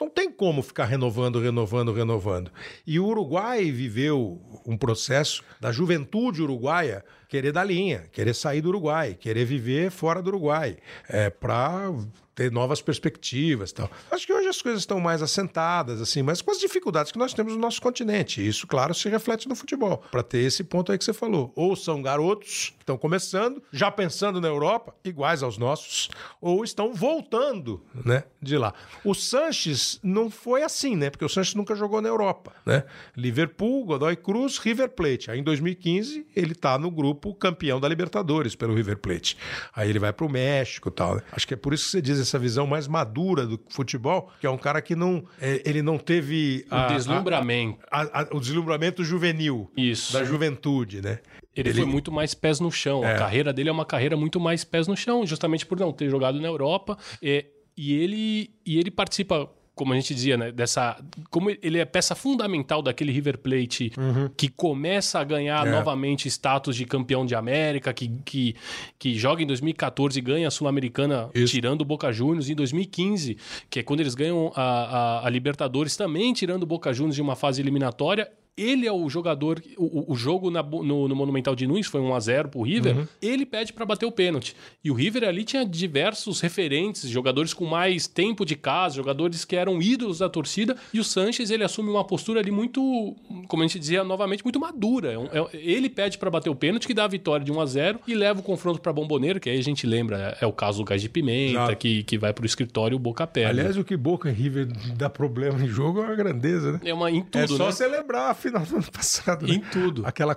Não 0.00 0.08
tem 0.08 0.30
como 0.30 0.62
ficar 0.62 0.86
renovando, 0.86 1.40
renovando, 1.40 1.92
renovando. 1.92 2.50
E 2.86 2.98
o 2.98 3.06
Uruguai 3.06 3.70
viveu 3.70 4.40
um 4.66 4.76
processo 4.76 5.44
da 5.60 5.70
juventude 5.70 6.42
uruguaia 6.42 7.04
querer 7.32 7.50
dar 7.50 7.64
linha, 7.64 8.04
querer 8.12 8.34
sair 8.34 8.60
do 8.60 8.68
Uruguai, 8.68 9.14
querer 9.18 9.46
viver 9.46 9.90
fora 9.90 10.20
do 10.20 10.28
Uruguai, 10.28 10.76
é, 11.08 11.30
para 11.30 11.90
ter 12.34 12.50
novas 12.50 12.80
perspectivas 12.80 13.70
e 13.70 13.74
tal. 13.74 13.90
Acho 14.10 14.26
que 14.26 14.32
hoje 14.32 14.48
as 14.48 14.62
coisas 14.62 14.80
estão 14.80 14.98
mais 15.00 15.22
assentadas, 15.22 16.00
assim, 16.00 16.22
mas 16.22 16.40
com 16.40 16.50
as 16.50 16.58
dificuldades 16.58 17.12
que 17.12 17.18
nós 17.18 17.34
temos 17.34 17.52
no 17.52 17.58
nosso 17.58 17.80
continente. 17.80 18.46
Isso, 18.46 18.66
claro, 18.66 18.94
se 18.94 19.08
reflete 19.08 19.48
no 19.48 19.54
futebol. 19.54 20.02
Para 20.10 20.22
ter 20.22 20.38
esse 20.38 20.64
ponto 20.64 20.90
aí 20.90 20.98
que 20.98 21.04
você 21.04 21.12
falou. 21.12 21.52
Ou 21.54 21.76
são 21.76 22.00
garotos 22.00 22.72
que 22.78 22.82
estão 22.82 22.96
começando, 22.96 23.62
já 23.72 23.90
pensando 23.90 24.40
na 24.40 24.48
Europa, 24.48 24.94
iguais 25.04 25.42
aos 25.42 25.58
nossos, 25.58 26.08
ou 26.40 26.64
estão 26.64 26.94
voltando, 26.94 27.82
né, 27.94 28.24
de 28.40 28.56
lá. 28.56 28.72
O 29.04 29.14
Sanches 29.14 30.00
não 30.02 30.30
foi 30.30 30.62
assim, 30.62 30.96
né? 30.96 31.10
Porque 31.10 31.24
o 31.24 31.28
Sanches 31.28 31.54
nunca 31.54 31.74
jogou 31.74 32.00
na 32.00 32.08
Europa, 32.08 32.52
né? 32.64 32.84
Liverpool, 33.16 33.84
Godoy 33.84 34.16
Cruz, 34.16 34.58
River 34.58 34.88
Plate. 34.90 35.30
Aí 35.30 35.38
em 35.38 35.42
2015 35.42 36.26
ele 36.34 36.54
tá 36.54 36.78
no 36.78 36.90
grupo 36.90 37.34
campeão 37.34 37.78
da 37.78 37.88
Libertadores 37.88 38.54
pelo 38.54 38.74
River 38.74 38.98
Plate. 38.98 39.36
Aí 39.74 39.90
ele 39.90 39.98
vai 39.98 40.12
para 40.12 40.26
o 40.26 40.30
México 40.30 40.88
e 40.88 40.92
tal. 40.92 41.16
Né? 41.16 41.22
Acho 41.32 41.46
que 41.46 41.54
é 41.54 41.56
por 41.56 41.74
isso 41.74 41.84
que 41.84 41.90
você 41.90 42.02
diz 42.02 42.21
essa 42.22 42.38
visão 42.38 42.66
mais 42.66 42.88
madura 42.88 43.46
do 43.46 43.60
futebol, 43.68 44.30
que 44.40 44.46
é 44.46 44.50
um 44.50 44.58
cara 44.58 44.80
que 44.80 44.94
não, 44.96 45.24
é, 45.40 45.62
ele 45.64 45.82
não 45.82 45.98
teve 45.98 46.66
o 46.70 46.92
deslumbramento, 46.92 47.78
a, 47.90 48.20
a, 48.20 48.28
o 48.32 48.40
deslumbramento 48.40 49.04
juvenil, 49.04 49.70
isso, 49.76 50.12
da 50.12 50.24
juventude, 50.24 51.00
né? 51.00 51.18
Ele, 51.54 51.68
ele, 51.68 51.78
foi 51.80 51.84
muito 51.84 52.10
mais 52.10 52.32
pés 52.32 52.60
no 52.60 52.70
chão. 52.70 53.04
É. 53.04 53.14
A 53.14 53.18
carreira 53.18 53.52
dele 53.52 53.68
é 53.68 53.72
uma 53.72 53.84
carreira 53.84 54.16
muito 54.16 54.40
mais 54.40 54.64
pés 54.64 54.86
no 54.88 54.96
chão, 54.96 55.26
justamente 55.26 55.66
por 55.66 55.78
não 55.78 55.92
ter 55.92 56.08
jogado 56.08 56.40
na 56.40 56.48
Europa. 56.48 56.96
E, 57.22 57.44
e 57.76 57.92
ele, 57.92 58.50
e 58.64 58.78
ele 58.78 58.90
participa 58.90 59.50
como 59.82 59.94
a 59.94 59.96
gente 59.96 60.14
dizia, 60.14 60.36
né, 60.36 60.52
dessa 60.52 60.96
como 61.28 61.50
ele 61.50 61.78
é 61.78 61.84
peça 61.84 62.14
fundamental 62.14 62.80
daquele 62.80 63.10
River 63.10 63.36
Plate 63.38 63.90
uhum. 63.98 64.30
que 64.36 64.48
começa 64.48 65.18
a 65.18 65.24
ganhar 65.24 65.66
é. 65.66 65.70
novamente 65.72 66.28
status 66.28 66.76
de 66.76 66.84
campeão 66.84 67.26
de 67.26 67.34
América, 67.34 67.92
que, 67.92 68.08
que, 68.24 68.54
que 68.96 69.14
joga 69.14 69.42
em 69.42 69.46
2014 69.46 70.16
e 70.16 70.22
ganha 70.22 70.46
a 70.46 70.52
Sul-Americana 70.52 71.28
tirando 71.48 71.80
o 71.80 71.84
Boca 71.84 72.12
Juniors 72.12 72.48
em 72.48 72.54
2015, 72.54 73.36
que 73.68 73.80
é 73.80 73.82
quando 73.82 73.98
eles 73.98 74.14
ganham 74.14 74.52
a, 74.54 74.62
a, 74.62 75.26
a 75.26 75.30
Libertadores 75.30 75.96
também 75.96 76.32
tirando 76.32 76.62
o 76.62 76.66
Boca 76.66 76.92
Juniors 76.92 77.16
de 77.16 77.22
uma 77.22 77.34
fase 77.34 77.60
eliminatória 77.60 78.30
ele 78.56 78.86
é 78.86 78.92
o 78.92 79.08
jogador. 79.08 79.62
O, 79.76 80.12
o 80.12 80.16
jogo 80.16 80.50
na, 80.50 80.62
no, 80.62 81.08
no, 81.08 81.16
Monumental 81.16 81.54
de 81.54 81.66
Nunes 81.66 81.86
foi 81.86 82.00
1 82.00 82.14
a 82.14 82.20
0 82.20 82.48
pro 82.50 82.62
River. 82.62 82.96
Uhum. 82.96 83.06
Ele 83.20 83.46
pede 83.46 83.72
para 83.72 83.86
bater 83.86 84.04
o 84.04 84.12
pênalti. 84.12 84.54
E 84.84 84.90
o 84.90 84.94
River 84.94 85.24
ali 85.24 85.44
tinha 85.44 85.64
diversos 85.64 86.40
referentes, 86.40 87.08
jogadores 87.08 87.54
com 87.54 87.64
mais 87.64 88.06
tempo 88.06 88.44
de 88.44 88.54
casa, 88.54 88.96
jogadores 88.96 89.44
que 89.44 89.56
eram 89.56 89.80
ídolos 89.80 90.18
da 90.18 90.28
torcida. 90.28 90.76
E 90.92 91.00
o 91.00 91.04
Sanches, 91.04 91.50
ele 91.50 91.64
assume 91.64 91.88
uma 91.88 92.04
postura 92.04 92.40
ali 92.40 92.50
muito, 92.50 93.16
como 93.48 93.62
a 93.62 93.66
gente 93.66 93.78
dizia 93.78 94.04
novamente, 94.04 94.44
muito 94.44 94.60
madura. 94.60 95.14
É, 95.32 95.38
é, 95.38 95.48
ele 95.52 95.88
pede 95.88 96.18
para 96.18 96.30
bater 96.30 96.50
o 96.50 96.54
pênalti, 96.54 96.86
que 96.86 96.94
dá 96.94 97.04
a 97.04 97.08
vitória 97.08 97.44
de 97.44 97.50
1 97.50 97.60
a 97.60 97.66
0 97.66 98.00
e 98.06 98.14
leva 98.14 98.40
o 98.40 98.42
confronto 98.42 98.80
para 98.80 98.92
Bomboneiro, 98.92 99.40
que 99.40 99.48
aí 99.48 99.58
a 99.58 99.62
gente 99.62 99.86
lembra, 99.86 100.36
é 100.40 100.46
o 100.46 100.52
caso 100.52 100.78
do 100.78 100.84
Gás 100.84 101.00
de 101.00 101.08
Pimenta, 101.08 101.74
que, 101.74 102.02
que 102.02 102.18
vai 102.18 102.32
pro 102.32 102.44
escritório 102.44 102.98
Boca 102.98 103.26
Pé. 103.26 103.46
Aliás, 103.46 103.76
o 103.78 103.84
que 103.84 103.96
Boca 103.96 104.28
e 104.28 104.32
River 104.32 104.68
dá 104.96 105.08
problema 105.08 105.62
em 105.62 105.68
jogo 105.68 106.00
é 106.00 106.06
uma 106.06 106.14
grandeza, 106.14 106.72
né? 106.72 106.80
É 106.84 106.92
uma 106.92 107.10
em 107.10 107.22
tudo, 107.22 107.38
É 107.38 107.46
só 107.46 107.66
né? 107.66 107.72
celebrar 107.72 108.34
final 108.42 108.64
do 108.64 108.76
ano 108.76 108.90
passado. 108.92 109.46
Né? 109.46 109.54
Em 109.54 109.60
tudo. 109.60 110.04
Aquela 110.04 110.34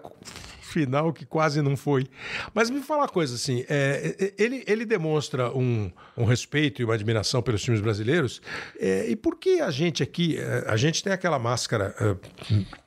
final 0.75 1.13
que 1.13 1.25
quase 1.25 1.61
não 1.61 1.77
foi. 1.77 2.05
Mas 2.53 2.69
me 2.69 2.81
fala 2.81 3.03
uma 3.03 3.07
coisa 3.07 3.35
assim, 3.35 3.63
é, 3.69 4.15
é, 4.19 4.33
ele, 4.37 4.63
ele 4.67 4.85
demonstra 4.85 5.55
um, 5.55 5.89
um 6.17 6.25
respeito 6.25 6.81
e 6.81 6.85
uma 6.85 6.93
admiração 6.93 7.41
pelos 7.41 7.61
times 7.61 7.79
brasileiros. 7.79 8.41
É, 8.77 9.07
e 9.07 9.15
por 9.15 9.37
que 9.37 9.61
a 9.61 9.71
gente 9.71 10.03
aqui, 10.03 10.37
é, 10.37 10.65
a 10.67 10.75
gente 10.75 11.01
tem 11.01 11.13
aquela 11.13 11.39
máscara 11.39 11.95
é, 11.97 12.15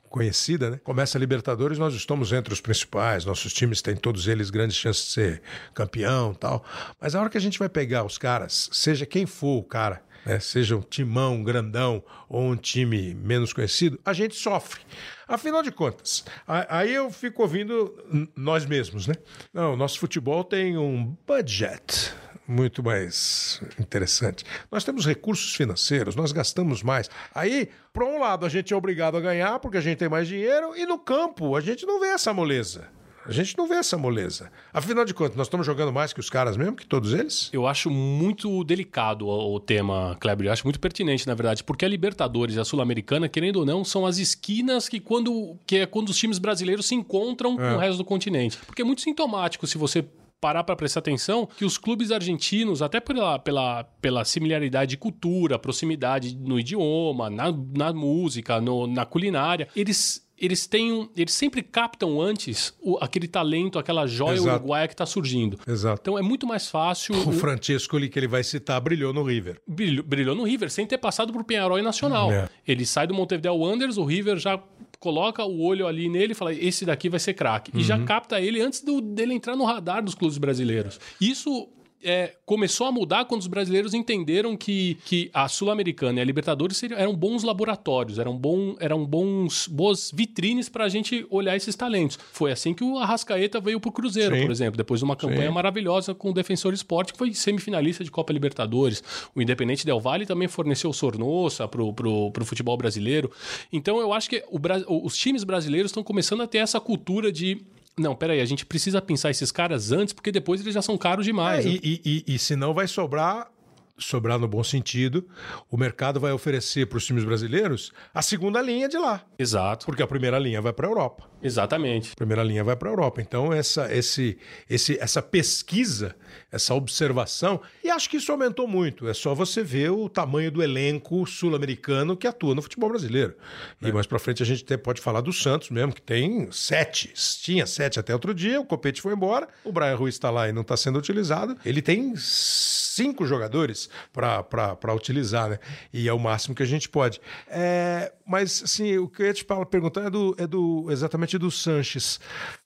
conhecida, 0.07 0.71
né? 0.71 0.79
Começa 0.83 1.17
a 1.17 1.19
Libertadores, 1.19 1.77
nós 1.77 1.93
estamos 1.93 2.31
entre 2.31 2.53
os 2.53 2.61
principais, 2.61 3.25
nossos 3.25 3.53
times 3.53 3.81
têm 3.81 3.95
todos 3.95 4.27
eles 4.27 4.49
grandes 4.49 4.75
chances 4.75 5.05
de 5.05 5.11
ser 5.11 5.41
campeão, 5.73 6.33
tal. 6.33 6.63
Mas 6.99 7.15
a 7.15 7.21
hora 7.21 7.29
que 7.29 7.37
a 7.37 7.41
gente 7.41 7.57
vai 7.57 7.69
pegar 7.69 8.03
os 8.03 8.17
caras, 8.17 8.69
seja 8.71 9.05
quem 9.05 9.25
for 9.25 9.57
o 9.57 9.63
cara, 9.63 10.01
né, 10.25 10.39
seja 10.39 10.75
um 10.75 10.81
timão 10.81 11.43
grandão 11.43 12.03
ou 12.27 12.43
um 12.43 12.55
time 12.55 13.13
menos 13.15 13.53
conhecido, 13.53 13.99
a 14.03 14.13
gente 14.13 14.35
sofre. 14.35 14.81
Afinal 15.27 15.61
de 15.61 15.71
contas, 15.71 16.25
aí 16.47 16.93
eu 16.93 17.11
fico 17.11 17.43
ouvindo 17.43 18.29
nós 18.35 18.65
mesmos, 18.65 19.05
né? 19.05 19.13
Não, 19.53 19.75
nosso 19.75 19.99
futebol 19.99 20.43
tem 20.43 20.75
um 20.75 21.15
budget 21.27 22.13
muito 22.47 22.81
mais 22.81 23.61
interessante. 23.79 24.43
Nós 24.71 24.83
temos 24.83 25.05
recursos 25.05 25.55
financeiros, 25.55 26.15
nós 26.15 26.31
gastamos 26.31 26.81
mais. 26.81 27.07
Aí, 27.33 27.69
por 27.93 28.03
um 28.03 28.19
lado, 28.19 28.43
a 28.43 28.49
gente 28.49 28.73
é 28.73 28.75
obrigado 28.75 29.17
a 29.17 29.21
ganhar 29.21 29.59
porque 29.59 29.77
a 29.77 29.81
gente 29.81 29.99
tem 29.99 30.09
mais 30.09 30.27
dinheiro, 30.27 30.75
e 30.75 30.85
no 30.85 30.97
campo 30.97 31.55
a 31.55 31.61
gente 31.61 31.85
não 31.85 31.99
vê 31.99 32.07
essa 32.07 32.33
moleza. 32.33 32.87
A 33.29 33.33
gente 33.33 33.55
não 33.55 33.67
vê 33.67 33.75
essa 33.75 33.95
moleza. 33.95 34.51
Afinal 34.73 35.05
de 35.05 35.13
contas, 35.13 35.35
nós 35.35 35.45
estamos 35.45 35.63
jogando 35.63 35.93
mais 35.93 36.11
que 36.11 36.19
os 36.19 36.31
caras 36.31 36.57
mesmo, 36.57 36.75
que 36.75 36.85
todos 36.85 37.13
eles? 37.13 37.49
Eu 37.53 37.67
acho 37.67 37.91
muito 37.91 38.63
delicado 38.63 39.27
o 39.27 39.59
tema, 39.59 40.17
Kleber. 40.19 40.47
Eu 40.47 40.51
acho 40.51 40.65
muito 40.65 40.79
pertinente, 40.79 41.27
na 41.27 41.35
verdade, 41.35 41.63
porque 41.63 41.85
a 41.85 41.87
Libertadores 41.87 42.55
e 42.55 42.59
a 42.59 42.65
Sul-Americana, 42.65 43.29
querendo 43.29 43.57
ou 43.57 43.65
não, 43.65 43.85
são 43.85 44.03
as 44.03 44.17
esquinas 44.17 44.89
que 44.89 44.99
quando 44.99 45.55
que 45.67 45.77
é 45.77 45.85
quando 45.85 46.09
os 46.09 46.17
times 46.17 46.39
brasileiros 46.39 46.87
se 46.87 46.95
encontram 46.95 47.53
é. 47.53 47.55
com 47.57 47.75
o 47.75 47.77
resto 47.77 47.97
do 47.97 48.05
continente. 48.05 48.57
Porque 48.65 48.81
é 48.81 48.85
muito 48.85 49.01
sintomático 49.01 49.67
se 49.67 49.77
você 49.77 50.03
parar 50.39 50.63
para 50.63 50.75
prestar 50.75 51.01
atenção 51.01 51.47
que 51.57 51.65
os 51.65 51.77
clubes 51.77 52.11
argentinos, 52.11 52.81
até 52.81 52.99
pela, 52.99 53.37
pela, 53.37 53.83
pela 53.83 54.25
similaridade 54.25 54.91
de 54.91 54.97
cultura, 54.97 55.59
proximidade 55.59 56.35
no 56.35 56.59
idioma, 56.59 57.29
na, 57.29 57.51
na 57.51 57.93
música, 57.93 58.59
no, 58.61 58.87
na 58.87 59.05
culinária, 59.05 59.67
eles 59.75 60.27
eles 60.39 60.67
têm 60.67 61.09
eles 61.15 61.33
sempre 61.33 61.61
captam 61.61 62.21
antes 62.21 62.73
o, 62.81 62.97
aquele 63.01 63.27
talento, 63.27 63.77
aquela 63.77 64.07
joia 64.07 64.35
Exato. 64.35 64.55
uruguaia 64.55 64.87
que 64.87 64.93
está 64.93 65.05
surgindo. 65.05 65.59
Exato. 65.67 65.99
Então 66.01 66.17
é 66.17 66.21
muito 66.21 66.47
mais 66.47 66.67
fácil. 66.67 67.15
O, 67.29 67.29
o 67.29 67.33
Francesco 67.33 67.97
ali 67.97 68.07
que 68.07 68.17
ele 68.17 68.27
vai 68.27 68.43
citar 68.43 68.79
brilhou 68.79 69.13
no 69.13 69.23
River. 69.23 69.61
Brilhou, 69.67 70.03
brilhou 70.03 70.35
no 70.35 70.43
River 70.43 70.71
sem 70.71 70.85
ter 70.85 70.97
passado 70.97 71.33
por 71.33 71.43
Penharol 71.43 71.77
e 71.77 71.81
Nacional. 71.81 72.31
É. 72.31 72.49
Ele 72.67 72.85
sai 72.85 73.05
do 73.05 73.13
Montevideo 73.13 73.55
Wanderers, 73.55 73.97
o 73.97 74.05
River 74.05 74.37
já 74.37 74.61
coloca 74.99 75.43
o 75.43 75.61
olho 75.61 75.87
ali 75.87 76.09
nele 76.09 76.31
e 76.31 76.35
fala: 76.35 76.53
esse 76.53 76.85
daqui 76.85 77.09
vai 77.09 77.19
ser 77.19 77.33
craque. 77.33 77.71
Uhum. 77.73 77.79
E 77.79 77.83
já 77.83 77.97
uhum. 77.97 78.05
capta 78.05 78.39
ele 78.39 78.61
antes 78.61 78.81
do, 78.81 79.01
dele 79.01 79.33
entrar 79.33 79.55
no 79.55 79.65
radar 79.65 80.03
dos 80.03 80.15
clubes 80.15 80.37
brasileiros. 80.37 80.99
Isso 81.19 81.69
é, 82.03 82.33
começou 82.45 82.87
a 82.87 82.91
mudar 82.91 83.25
quando 83.25 83.41
os 83.41 83.47
brasileiros 83.47 83.93
entenderam 83.93 84.55
que, 84.55 84.97
que 85.05 85.29
a 85.33 85.47
Sul-Americana 85.47 86.19
e 86.19 86.21
a 86.21 86.25
Libertadores 86.25 86.77
seriam, 86.77 86.99
eram 86.99 87.13
bons 87.15 87.43
laboratórios, 87.43 88.19
eram, 88.19 88.37
bom, 88.37 88.75
eram 88.79 89.05
bons, 89.05 89.67
boas 89.67 90.11
vitrines 90.13 90.69
para 90.69 90.85
a 90.85 90.89
gente 90.89 91.25
olhar 91.29 91.55
esses 91.55 91.75
talentos. 91.75 92.17
Foi 92.31 92.51
assim 92.51 92.73
que 92.73 92.83
o 92.83 92.97
Arrascaeta 92.97 93.59
veio 93.59 93.79
para 93.79 93.89
o 93.89 93.91
Cruzeiro, 93.91 94.35
Sim. 94.35 94.41
por 94.43 94.51
exemplo, 94.51 94.77
depois 94.77 94.99
de 94.99 95.03
uma 95.03 95.15
campanha 95.15 95.47
Sim. 95.47 95.53
maravilhosa 95.53 96.15
com 96.15 96.29
o 96.29 96.33
Defensor 96.33 96.73
Esporte, 96.73 97.11
que 97.11 97.19
foi 97.19 97.33
semifinalista 97.33 98.03
de 98.03 98.11
Copa 98.11 98.31
Libertadores. 98.31 99.03
O 99.35 99.41
Independente 99.41 99.85
Del 99.85 99.99
Valle 99.99 100.25
também 100.25 100.47
forneceu 100.47 100.93
Sornosa 100.93 101.67
para 101.67 101.81
o 101.83 102.45
futebol 102.45 102.77
brasileiro. 102.77 103.31
Então 103.71 103.99
eu 103.99 104.13
acho 104.13 104.29
que 104.29 104.43
o, 104.49 105.05
os 105.05 105.17
times 105.17 105.43
brasileiros 105.43 105.91
estão 105.91 106.03
começando 106.03 106.41
a 106.41 106.47
ter 106.47 106.59
essa 106.59 106.79
cultura 106.79 107.31
de 107.31 107.61
não, 107.97 108.15
peraí, 108.15 108.39
a 108.39 108.45
gente 108.45 108.65
precisa 108.65 109.01
pensar 109.01 109.29
esses 109.29 109.51
caras 109.51 109.91
antes, 109.91 110.13
porque 110.13 110.31
depois 110.31 110.61
eles 110.61 110.73
já 110.73 110.81
são 110.81 110.97
caros 110.97 111.25
demais. 111.25 111.65
É, 111.65 111.69
né? 111.69 111.79
e, 111.83 112.01
e, 112.05 112.23
e, 112.27 112.35
e 112.35 112.39
senão 112.39 112.73
vai 112.73 112.87
sobrar 112.87 113.51
sobrar 113.99 114.39
no 114.39 114.47
bom 114.47 114.63
sentido, 114.63 115.27
o 115.69 115.77
mercado 115.77 116.19
vai 116.19 116.31
oferecer 116.31 116.87
para 116.87 116.97
os 116.97 117.05
times 117.05 117.23
brasileiros 117.23 117.91
a 118.13 118.21
segunda 118.21 118.61
linha 118.61 118.87
de 118.87 118.97
lá. 118.97 119.21
Exato. 119.37 119.85
Porque 119.85 120.01
a 120.01 120.07
primeira 120.07 120.39
linha 120.39 120.61
vai 120.61 120.73
para 120.73 120.87
a 120.87 120.89
Europa. 120.89 121.29
Exatamente. 121.41 122.11
A 122.13 122.15
primeira 122.15 122.43
linha 122.43 122.63
vai 122.63 122.75
para 122.75 122.89
a 122.89 122.91
Europa. 122.91 123.21
Então, 123.21 123.53
essa, 123.53 123.93
esse, 123.93 124.37
esse, 124.69 124.97
essa 124.99 125.21
pesquisa, 125.21 126.15
essa 126.51 126.73
observação, 126.73 127.61
e 127.83 127.89
acho 127.89 128.09
que 128.09 128.17
isso 128.17 128.31
aumentou 128.31 128.67
muito. 128.67 129.07
É 129.07 129.13
só 129.13 129.33
você 129.33 129.63
ver 129.63 129.91
o 129.91 130.09
tamanho 130.09 130.51
do 130.51 130.61
elenco 130.61 131.25
sul-americano 131.25 132.17
que 132.17 132.27
atua 132.27 132.55
no 132.55 132.61
futebol 132.61 132.89
brasileiro. 132.89 133.35
Né? 133.79 133.89
E 133.89 133.91
mais 133.91 134.05
para 134.05 134.19
frente 134.19 134.43
a 134.43 134.45
gente 134.45 134.63
até 134.63 134.77
pode 134.77 135.01
falar 135.01 135.21
do 135.21 135.31
Santos 135.31 135.69
mesmo, 135.69 135.93
que 135.93 136.01
tem 136.01 136.51
sete. 136.51 137.13
Tinha 137.41 137.65
sete 137.65 137.99
até 137.99 138.13
outro 138.13 138.33
dia, 138.33 138.59
o 138.59 138.65
Copete 138.65 139.01
foi 139.01 139.13
embora, 139.13 139.47
o 139.63 139.71
Brian 139.71 139.95
Ruiz 139.95 140.15
está 140.15 140.29
lá 140.29 140.49
e 140.49 140.51
não 140.51 140.61
está 140.61 140.75
sendo 140.75 140.99
utilizado. 140.99 141.55
Ele 141.65 141.81
tem 141.81 142.13
cinco 142.15 143.25
jogadores 143.25 143.89
para 144.11 144.93
utilizar, 144.93 145.49
né? 145.49 145.59
E 145.93 146.07
é 146.07 146.13
o 146.13 146.19
máximo 146.19 146.53
que 146.53 146.63
a 146.63 146.65
gente 146.65 146.89
pode. 146.89 147.21
É, 147.47 148.11
mas, 148.27 148.63
assim, 148.63 148.97
o 148.97 149.07
que 149.07 149.21
eu 149.21 149.27
ia 149.27 149.33
te 149.33 149.45
perguntar 149.69 150.05
é 150.05 150.09
do, 150.09 150.35
é 150.37 150.45
do 150.45 150.87
exatamente 150.89 151.28
do 151.37 151.51
Sanches. 151.51 152.19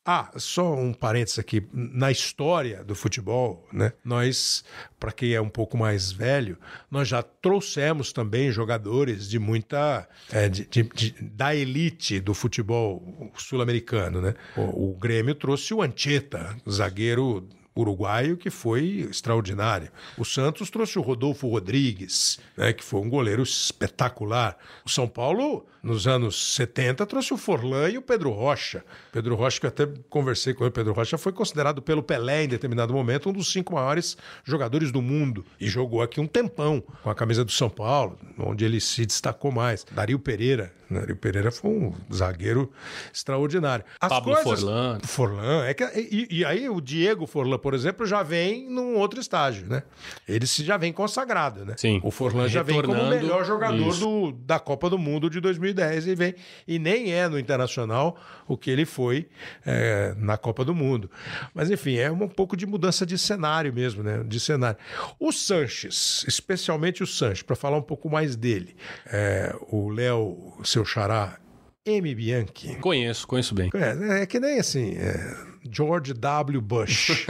Ah, 0.06 0.32
só 0.38 0.76
um 0.76 0.94
parênteses 0.94 1.40
aqui. 1.40 1.68
Na 1.72 2.12
história 2.12 2.84
do 2.84 2.94
futebol, 2.94 3.68
né? 3.72 3.94
Nós, 4.04 4.64
para 5.00 5.12
quem 5.12 5.34
é 5.34 5.42
um 5.42 5.50
pouco 5.50 5.78
mais 5.78 6.12
velho, 6.12 6.58
nós 6.92 7.08
já 7.08 7.24
trouxemos 7.24 8.12
também 8.12 8.52
jogadores 8.52 9.30
de 9.30 9.40
muita. 9.40 10.08
É, 10.32 10.50
de, 10.50 10.66
de, 10.66 10.84
de, 10.84 11.12
da 11.22 11.56
elite 11.56 12.20
do 12.20 12.34
futebol 12.34 13.32
sul-americano, 13.38 14.22
né? 14.22 14.34
O, 14.56 14.92
o 14.92 14.98
Grêmio 14.98 15.36
trouxe 15.36 15.74
o 15.74 15.82
Ancheta, 15.82 16.56
zagueiro 16.70 17.48
uruguaio 17.76 18.38
que 18.38 18.50
foi 18.50 19.08
extraordinário. 19.10 19.90
O 20.18 20.24
Santos 20.24 20.70
trouxe 20.70 21.00
o 21.00 21.02
Rodolfo 21.02 21.48
Rodrigues, 21.48 22.40
né, 22.56 22.72
que 22.74 22.84
foi 22.84 23.02
um 23.02 23.10
goleiro 23.10 23.42
espetacular. 23.42 24.58
O 24.86 24.90
São 24.90 25.08
Paulo, 25.08 25.66
nos 25.84 26.08
anos 26.08 26.56
70, 26.56 27.06
trouxe 27.06 27.34
o 27.34 27.38
Forlan 27.38 27.90
e 27.90 27.98
o 27.98 28.02
Pedro 28.02 28.32
Rocha. 28.32 28.86
Pedro 29.12 29.36
Rocha, 29.36 29.60
que 29.60 29.66
eu 29.66 29.68
até 29.68 29.86
conversei 30.10 30.54
com 30.54 30.64
ele, 30.64 30.72
Pedro 30.72 30.94
Rocha 30.94 31.18
foi 31.18 31.34
considerado 31.34 31.82
pelo 31.82 32.02
Pelé, 32.02 32.46
em 32.46 32.48
determinado 32.48 32.94
momento, 32.94 33.30
um 33.30 33.34
dos 33.34 33.52
cinco 33.52 33.74
maiores 33.74 34.16
jogadores 34.46 34.94
do 34.94 35.02
mundo. 35.02 35.46
E 35.60 35.68
jogou 35.68 36.02
aqui 36.02 36.22
um 36.22 36.28
tempão 36.28 36.82
com 37.04 37.10
a 37.10 37.16
camisa 37.16 37.44
do 37.44 37.52
São 37.52 37.70
Paulo, 37.70 38.18
onde 38.40 38.64
ele 38.64 38.80
se 38.80 39.06
destacou 39.06 39.52
mais. 39.52 39.86
Dario 39.92 40.18
Pereira. 40.18 40.72
Dario 40.90 41.16
Pereira 41.16 41.52
foi 41.52 41.72
um 41.72 41.94
zagueiro 42.14 42.72
extraordinário. 43.12 43.84
As 44.00 44.10
Pablo 44.10 44.36
coisas... 44.36 44.62
Forlan. 44.62 45.00
Forlan. 45.04 45.66
É 45.66 45.74
que, 45.74 45.84
e, 45.84 46.28
e 46.30 46.46
aí 46.46 46.70
o 46.70 46.80
Diego 46.80 47.26
Forlan, 47.26 47.58
por 47.58 47.74
exemplo, 47.74 48.06
já 48.06 48.22
vem 48.24 48.70
num 48.70 48.96
outro 48.96 49.20
estágio, 49.20 49.68
né? 49.68 49.84
Ele 50.28 50.46
já 50.46 50.78
vem 50.78 50.94
consagrado, 50.94 51.66
né? 51.66 51.74
Sim. 51.78 52.00
O 52.04 52.12
Forlan 52.12 52.48
já 52.48 52.62
vem 52.62 52.82
como 52.82 53.02
o 53.02 53.10
melhor 53.10 53.44
jogador 53.44 53.96
do, 53.98 54.32
da 54.32 54.60
Copa 54.60 54.90
do 54.90 54.98
Mundo 54.98 55.30
de 55.30 55.42
2010 55.74 56.08
e 56.08 56.16
vem 56.16 56.36
e 56.68 56.80
nem 56.80 57.12
é 57.12 57.28
no 57.28 57.38
internacional 57.40 58.20
o 58.48 58.58
que 58.58 58.70
ele 58.70 58.86
foi 58.86 59.28
é, 59.66 60.14
na 60.18 60.38
Copa 60.38 60.64
do 60.64 60.74
Mundo. 60.74 61.10
Mas 61.54 61.70
enfim, 61.70 61.98
é 61.98 62.12
um 62.12 62.28
pouco 62.28 62.56
de 62.56 62.66
mudança 62.66 63.06
de 63.06 63.18
cenário 63.18 63.74
mesmo, 63.74 64.04
né? 64.04 64.24
De 64.26 64.40
cenário. 64.40 64.78
O 65.20 65.32
Sanches, 65.32 66.24
especialmente 66.28 67.04
o 67.04 67.08
Sanches, 67.08 67.44
para 67.44 67.56
falar 67.56 67.78
um 67.78 67.82
pouco 67.82 68.10
mais 68.10 68.36
dele, 68.36 68.76
é, 69.08 69.56
o 69.70 69.90
Léo, 69.90 70.54
seu 70.64 70.86
xará, 70.86 71.38
M. 71.86 72.16
Bianchi. 72.16 72.76
Conheço, 72.76 73.28
conheço 73.28 73.54
bem. 73.54 73.70
É, 73.74 74.22
é 74.22 74.26
que 74.26 74.40
nem 74.40 74.60
assim, 74.60 74.96
é 74.96 75.36
George 75.70 76.14
W. 76.14 76.62
Bush, 76.62 77.26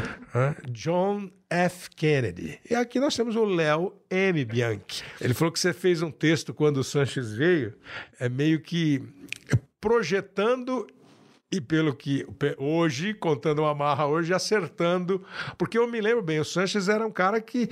John 0.70 1.30
F. 1.48 1.88
Kennedy. 1.90 2.58
E 2.70 2.74
aqui 2.74 3.00
nós 3.00 3.16
temos 3.16 3.36
o 3.36 3.44
Léo 3.44 3.94
M. 4.10 4.44
Bianchi. 4.44 5.02
Ele 5.20 5.32
falou 5.32 5.50
que 5.50 5.58
você 5.58 5.72
fez 5.72 6.02
um 6.02 6.10
texto 6.10 6.52
quando 6.52 6.78
o 6.78 6.84
Sanches 6.84 7.32
veio, 7.32 7.74
é 8.20 8.28
meio 8.28 8.60
que 8.60 9.02
projetando 9.80 10.86
e 11.50 11.60
pelo 11.60 11.94
que 11.94 12.26
hoje, 12.58 13.14
contando 13.14 13.62
uma 13.62 13.74
marra 13.74 14.06
hoje, 14.06 14.34
acertando. 14.34 15.24
Porque 15.56 15.78
eu 15.78 15.88
me 15.88 16.00
lembro 16.00 16.22
bem, 16.22 16.40
o 16.40 16.44
Sanches 16.44 16.88
era 16.88 17.06
um 17.06 17.10
cara 17.10 17.40
que 17.40 17.68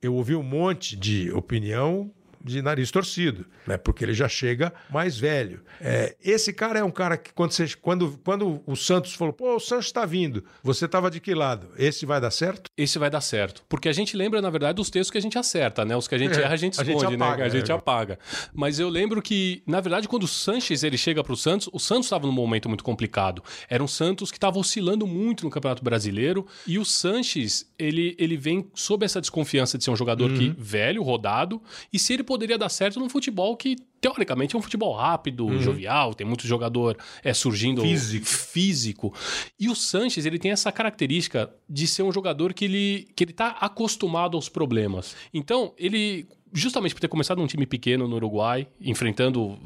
eu 0.00 0.14
ouvi 0.14 0.34
um 0.34 0.42
monte 0.42 0.96
de 0.96 1.30
opinião 1.32 2.10
de 2.46 2.62
nariz 2.62 2.90
torcido, 2.90 3.46
né? 3.66 3.76
Porque 3.76 4.04
ele 4.04 4.14
já 4.14 4.28
chega 4.28 4.72
mais 4.90 5.18
velho. 5.18 5.62
É, 5.80 6.16
esse 6.22 6.52
cara 6.52 6.78
é 6.78 6.84
um 6.84 6.90
cara 6.90 7.16
que 7.16 7.32
quando, 7.32 7.52
você, 7.52 7.68
quando, 7.80 8.18
quando 8.24 8.62
o 8.66 8.76
Santos 8.76 9.14
falou, 9.14 9.32
pô, 9.32 9.56
o 9.56 9.60
Santos 9.60 9.86
está 9.86 10.06
vindo, 10.06 10.44
você 10.62 10.86
estava 10.86 11.10
de 11.10 11.20
que 11.20 11.34
lado? 11.34 11.68
Esse 11.76 12.06
vai 12.06 12.20
dar 12.20 12.30
certo? 12.30 12.70
Esse 12.76 12.98
vai 12.98 13.10
dar 13.10 13.20
certo. 13.20 13.62
Porque 13.68 13.88
a 13.88 13.92
gente 13.92 14.16
lembra, 14.16 14.40
na 14.40 14.50
verdade, 14.50 14.76
dos 14.76 14.90
textos 14.90 15.10
que 15.10 15.18
a 15.18 15.22
gente 15.22 15.38
acerta, 15.38 15.84
né? 15.84 15.96
Os 15.96 16.08
que 16.08 16.14
a 16.14 16.18
gente 16.18 16.38
é, 16.38 16.42
erra, 16.42 16.54
a 16.54 16.56
gente 16.56 16.74
esconde, 16.74 16.90
a 16.90 17.10
gente 17.10 17.14
apaga, 17.14 17.36
né? 17.36 17.44
A 17.44 17.48
gente 17.48 17.70
é. 17.70 17.74
apaga. 17.74 18.18
Mas 18.54 18.78
eu 18.78 18.88
lembro 18.88 19.20
que, 19.20 19.62
na 19.66 19.80
verdade, 19.80 20.08
quando 20.08 20.22
o 20.22 20.28
Sanches 20.28 20.82
ele 20.82 20.96
chega 20.96 21.22
para 21.22 21.32
o 21.32 21.36
Santos, 21.36 21.68
o 21.72 21.78
Santos 21.78 22.06
estava 22.06 22.26
num 22.26 22.32
momento 22.32 22.68
muito 22.68 22.84
complicado. 22.84 23.42
Era 23.68 23.82
um 23.82 23.88
Santos 23.88 24.30
que 24.30 24.36
estava 24.36 24.58
oscilando 24.58 25.06
muito 25.06 25.44
no 25.44 25.50
Campeonato 25.50 25.82
Brasileiro 25.82 26.46
e 26.66 26.78
o 26.78 26.84
Sanches, 26.84 27.70
ele, 27.78 28.14
ele 28.18 28.36
vem 28.36 28.68
sob 28.74 29.04
essa 29.04 29.20
desconfiança 29.20 29.78
de 29.78 29.84
ser 29.84 29.90
um 29.90 29.96
jogador 29.96 30.30
uhum. 30.30 30.36
que 30.36 30.54
velho, 30.58 31.02
rodado, 31.02 31.60
e 31.92 31.98
se 31.98 32.12
ele 32.12 32.22
poderia 32.36 32.58
dar 32.58 32.68
certo 32.68 33.00
num 33.00 33.08
futebol 33.08 33.56
que 33.56 33.76
teoricamente 34.00 34.54
é 34.54 34.58
um 34.58 34.62
futebol 34.62 34.94
rápido, 34.94 35.46
uhum. 35.46 35.60
jovial, 35.60 36.14
tem 36.14 36.26
muito 36.26 36.46
jogador 36.46 36.96
é, 37.22 37.32
surgindo 37.32 37.82
físico. 37.82 38.26
físico. 38.26 39.14
E 39.58 39.68
o 39.68 39.74
Sanches, 39.74 40.26
ele 40.26 40.38
tem 40.38 40.50
essa 40.50 40.70
característica 40.70 41.50
de 41.68 41.86
ser 41.86 42.02
um 42.02 42.12
jogador 42.12 42.54
que 42.54 42.64
ele, 42.64 43.08
que 43.14 43.24
ele 43.24 43.32
tá 43.32 43.56
acostumado 43.60 44.36
aos 44.36 44.48
problemas. 44.48 45.16
Então, 45.32 45.72
ele 45.76 46.26
justamente 46.56 46.94
por 46.94 47.00
ter 47.00 47.08
começado 47.08 47.38
num 47.38 47.46
time 47.46 47.66
pequeno 47.66 48.08
no 48.08 48.16
Uruguai, 48.16 48.66
enfrentando 48.80 49.58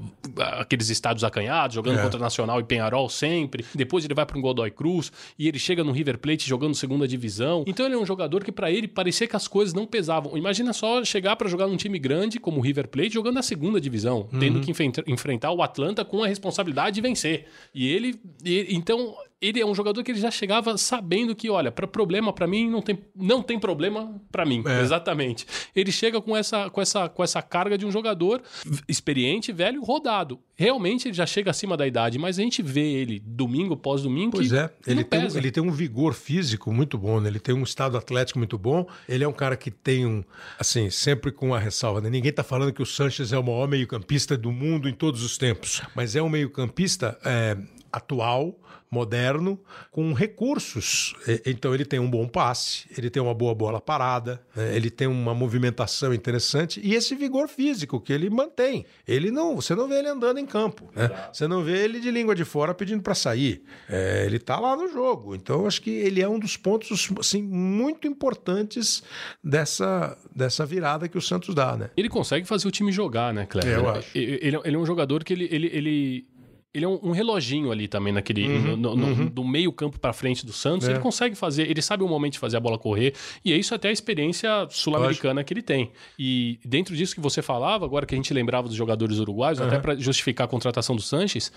aqueles 0.58 0.88
estados 0.88 1.22
acanhados, 1.22 1.74
jogando 1.74 1.98
é. 1.98 2.02
contra 2.02 2.18
Nacional 2.18 2.60
e 2.60 2.64
Penharol 2.64 3.08
sempre. 3.08 3.64
Depois 3.74 4.04
ele 4.04 4.12
vai 4.12 4.26
para 4.26 4.36
um 4.36 4.40
Godoy 4.40 4.70
Cruz 4.70 5.12
e 5.38 5.46
ele 5.46 5.58
chega 5.58 5.84
no 5.84 5.92
River 5.92 6.18
Plate 6.18 6.48
jogando 6.48 6.74
segunda 6.74 7.06
divisão. 7.06 7.64
Então 7.66 7.86
ele 7.86 7.94
é 7.94 7.98
um 7.98 8.04
jogador 8.06 8.42
que 8.42 8.50
para 8.50 8.70
ele 8.70 8.88
parecia 8.88 9.26
que 9.26 9.36
as 9.36 9.46
coisas 9.46 9.72
não 9.72 9.86
pesavam. 9.86 10.36
Imagina 10.36 10.72
só 10.72 11.04
chegar 11.04 11.36
para 11.36 11.48
jogar 11.48 11.68
num 11.68 11.76
time 11.76 11.98
grande 11.98 12.40
como 12.40 12.58
o 12.58 12.60
River 12.60 12.88
Plate 12.88 13.10
jogando 13.10 13.34
na 13.34 13.42
segunda 13.42 13.80
divisão, 13.80 14.19
uhum. 14.32 14.38
tendo 14.38 14.60
que 14.60 14.72
enfrentar 15.06 15.50
o 15.52 15.62
Atlanta 15.62 16.04
com 16.04 16.22
a 16.22 16.26
responsabilidade 16.26 16.94
de 16.94 17.00
vencer. 17.00 17.46
E 17.74 17.92
ele, 17.92 18.20
e, 18.44 18.74
então 18.74 19.14
ele 19.40 19.58
é 19.60 19.64
um 19.64 19.74
jogador 19.74 20.02
que 20.04 20.10
ele 20.10 20.20
já 20.20 20.30
chegava 20.30 20.76
sabendo 20.76 21.34
que, 21.34 21.48
olha, 21.48 21.72
para 21.72 21.86
problema 21.86 22.32
para 22.32 22.46
mim 22.46 22.68
não 22.68 22.82
tem, 22.82 22.98
não 23.16 23.42
tem 23.42 23.58
problema 23.58 24.20
para 24.30 24.44
mim, 24.44 24.62
é. 24.66 24.80
exatamente. 24.82 25.46
Ele 25.74 25.90
chega 25.90 26.20
com 26.20 26.36
essa, 26.36 26.68
com 26.68 26.80
essa, 26.80 27.08
com 27.08 27.24
essa 27.24 27.40
carga 27.40 27.78
de 27.78 27.86
um 27.86 27.90
jogador 27.90 28.42
experiente, 28.86 29.50
velho, 29.50 29.82
rodado. 29.82 30.38
Realmente 30.54 31.08
ele 31.08 31.14
já 31.14 31.24
chega 31.24 31.50
acima 31.50 31.74
da 31.74 31.86
idade, 31.86 32.18
mas 32.18 32.38
a 32.38 32.42
gente 32.42 32.60
vê 32.60 32.82
ele 32.82 33.18
domingo 33.18 33.74
após 33.74 34.02
domingo. 34.02 34.32
Pois 34.32 34.52
é, 34.52 34.70
ele 34.86 35.02
tem, 35.02 35.20
um, 35.20 35.36
ele 35.36 35.50
tem 35.50 35.62
um 35.62 35.70
vigor 35.70 36.12
físico 36.12 36.70
muito 36.70 36.98
bom, 36.98 37.18
né? 37.18 37.30
ele 37.30 37.40
tem 37.40 37.54
um 37.54 37.62
estado 37.62 37.96
atlético 37.96 38.38
muito 38.38 38.58
bom. 38.58 38.86
Ele 39.08 39.24
é 39.24 39.28
um 39.28 39.32
cara 39.32 39.56
que 39.56 39.70
tem 39.70 40.04
um, 40.04 40.22
assim, 40.58 40.90
sempre 40.90 41.32
com 41.32 41.54
a 41.54 41.58
ressalva, 41.58 42.02
né? 42.02 42.10
Ninguém 42.10 42.32
tá 42.32 42.44
falando 42.44 42.74
que 42.74 42.82
o 42.82 42.86
Sanches 42.86 43.32
é 43.32 43.38
o 43.38 43.42
maior 43.42 43.66
meio-campista 43.66 44.36
do 44.36 44.52
mundo 44.52 44.86
em 44.86 44.92
todos 44.92 45.22
os 45.22 45.38
tempos, 45.38 45.80
mas 45.94 46.14
é 46.14 46.22
um 46.22 46.28
meio-campista 46.28 47.18
é, 47.24 47.56
atual 47.90 48.54
moderno 48.90 49.58
com 49.90 50.12
recursos. 50.12 51.14
Então 51.46 51.72
ele 51.74 51.84
tem 51.84 52.00
um 52.00 52.10
bom 52.10 52.26
passe, 52.26 52.86
ele 52.96 53.08
tem 53.08 53.22
uma 53.22 53.34
boa 53.34 53.54
bola 53.54 53.80
parada, 53.80 54.42
né? 54.54 54.74
ele 54.74 54.90
tem 54.90 55.06
uma 55.06 55.34
movimentação 55.34 56.12
interessante 56.12 56.80
e 56.82 56.94
esse 56.94 57.14
vigor 57.14 57.48
físico 57.48 58.00
que 58.00 58.12
ele 58.12 58.28
mantém. 58.28 58.84
Ele 59.06 59.30
não, 59.30 59.56
você 59.56 59.74
não 59.74 59.88
vê 59.88 60.00
ele 60.00 60.08
andando 60.08 60.38
em 60.38 60.46
campo, 60.46 60.90
né? 60.94 61.10
Você 61.32 61.46
não 61.46 61.62
vê 61.62 61.84
ele 61.84 62.00
de 62.00 62.10
língua 62.10 62.34
de 62.34 62.44
fora 62.44 62.74
pedindo 62.74 63.02
para 63.02 63.14
sair. 63.14 63.62
É, 63.88 64.24
ele 64.26 64.36
está 64.36 64.58
lá 64.58 64.76
no 64.76 64.88
jogo. 64.88 65.34
Então 65.34 65.66
acho 65.66 65.80
que 65.82 65.90
ele 65.90 66.20
é 66.20 66.28
um 66.28 66.38
dos 66.38 66.56
pontos 66.56 67.08
assim 67.18 67.42
muito 67.42 68.08
importantes 68.08 69.02
dessa 69.42 70.16
dessa 70.34 70.66
virada 70.66 71.08
que 71.08 71.18
o 71.18 71.20
Santos 71.20 71.54
dá, 71.54 71.76
né? 71.76 71.90
Ele 71.96 72.08
consegue 72.08 72.46
fazer 72.46 72.66
o 72.66 72.70
time 72.70 72.90
jogar, 72.90 73.32
né, 73.32 73.46
Cleber? 73.46 73.72
É, 73.72 73.76
eu 73.76 73.88
acho. 73.88 74.18
Ele, 74.18 74.60
ele 74.64 74.76
é 74.76 74.78
um 74.78 74.86
jogador 74.86 75.22
que 75.22 75.32
ele, 75.32 75.48
ele, 75.50 75.70
ele 75.72 76.26
ele 76.72 76.84
é 76.84 76.88
um, 76.88 76.98
um, 77.02 77.10
reloginho 77.10 77.72
ali 77.72 77.88
também 77.88 78.12
naquele 78.12 78.46
uhum, 78.46 78.76
no, 78.76 78.96
no, 78.96 79.06
uhum. 79.06 79.26
do 79.26 79.44
meio 79.44 79.72
campo 79.72 79.98
para 79.98 80.12
frente 80.12 80.46
do 80.46 80.52
Santos. 80.52 80.86
É. 80.86 80.92
Ele 80.92 81.00
consegue 81.00 81.34
fazer, 81.34 81.68
ele 81.68 81.82
sabe 81.82 82.04
o 82.04 82.08
momento 82.08 82.34
de 82.34 82.38
fazer 82.38 82.56
a 82.56 82.60
bola 82.60 82.78
correr 82.78 83.14
e 83.44 83.52
é 83.52 83.56
isso 83.56 83.74
até 83.74 83.88
a 83.88 83.92
experiência 83.92 84.66
sul-americana 84.70 85.42
que 85.42 85.52
ele 85.52 85.62
tem. 85.62 85.90
E 86.18 86.60
dentro 86.64 86.94
disso 86.94 87.14
que 87.14 87.20
você 87.20 87.42
falava, 87.42 87.84
agora 87.84 88.06
que 88.06 88.14
a 88.14 88.16
gente 88.16 88.32
lembrava 88.32 88.68
dos 88.68 88.76
jogadores 88.76 89.18
uruguaios, 89.18 89.58
uhum. 89.58 89.66
até 89.66 89.78
para 89.78 89.96
justificar 89.96 90.44
a 90.44 90.48
contratação 90.48 90.94
do 90.94 91.02
Sanches, 91.02 91.52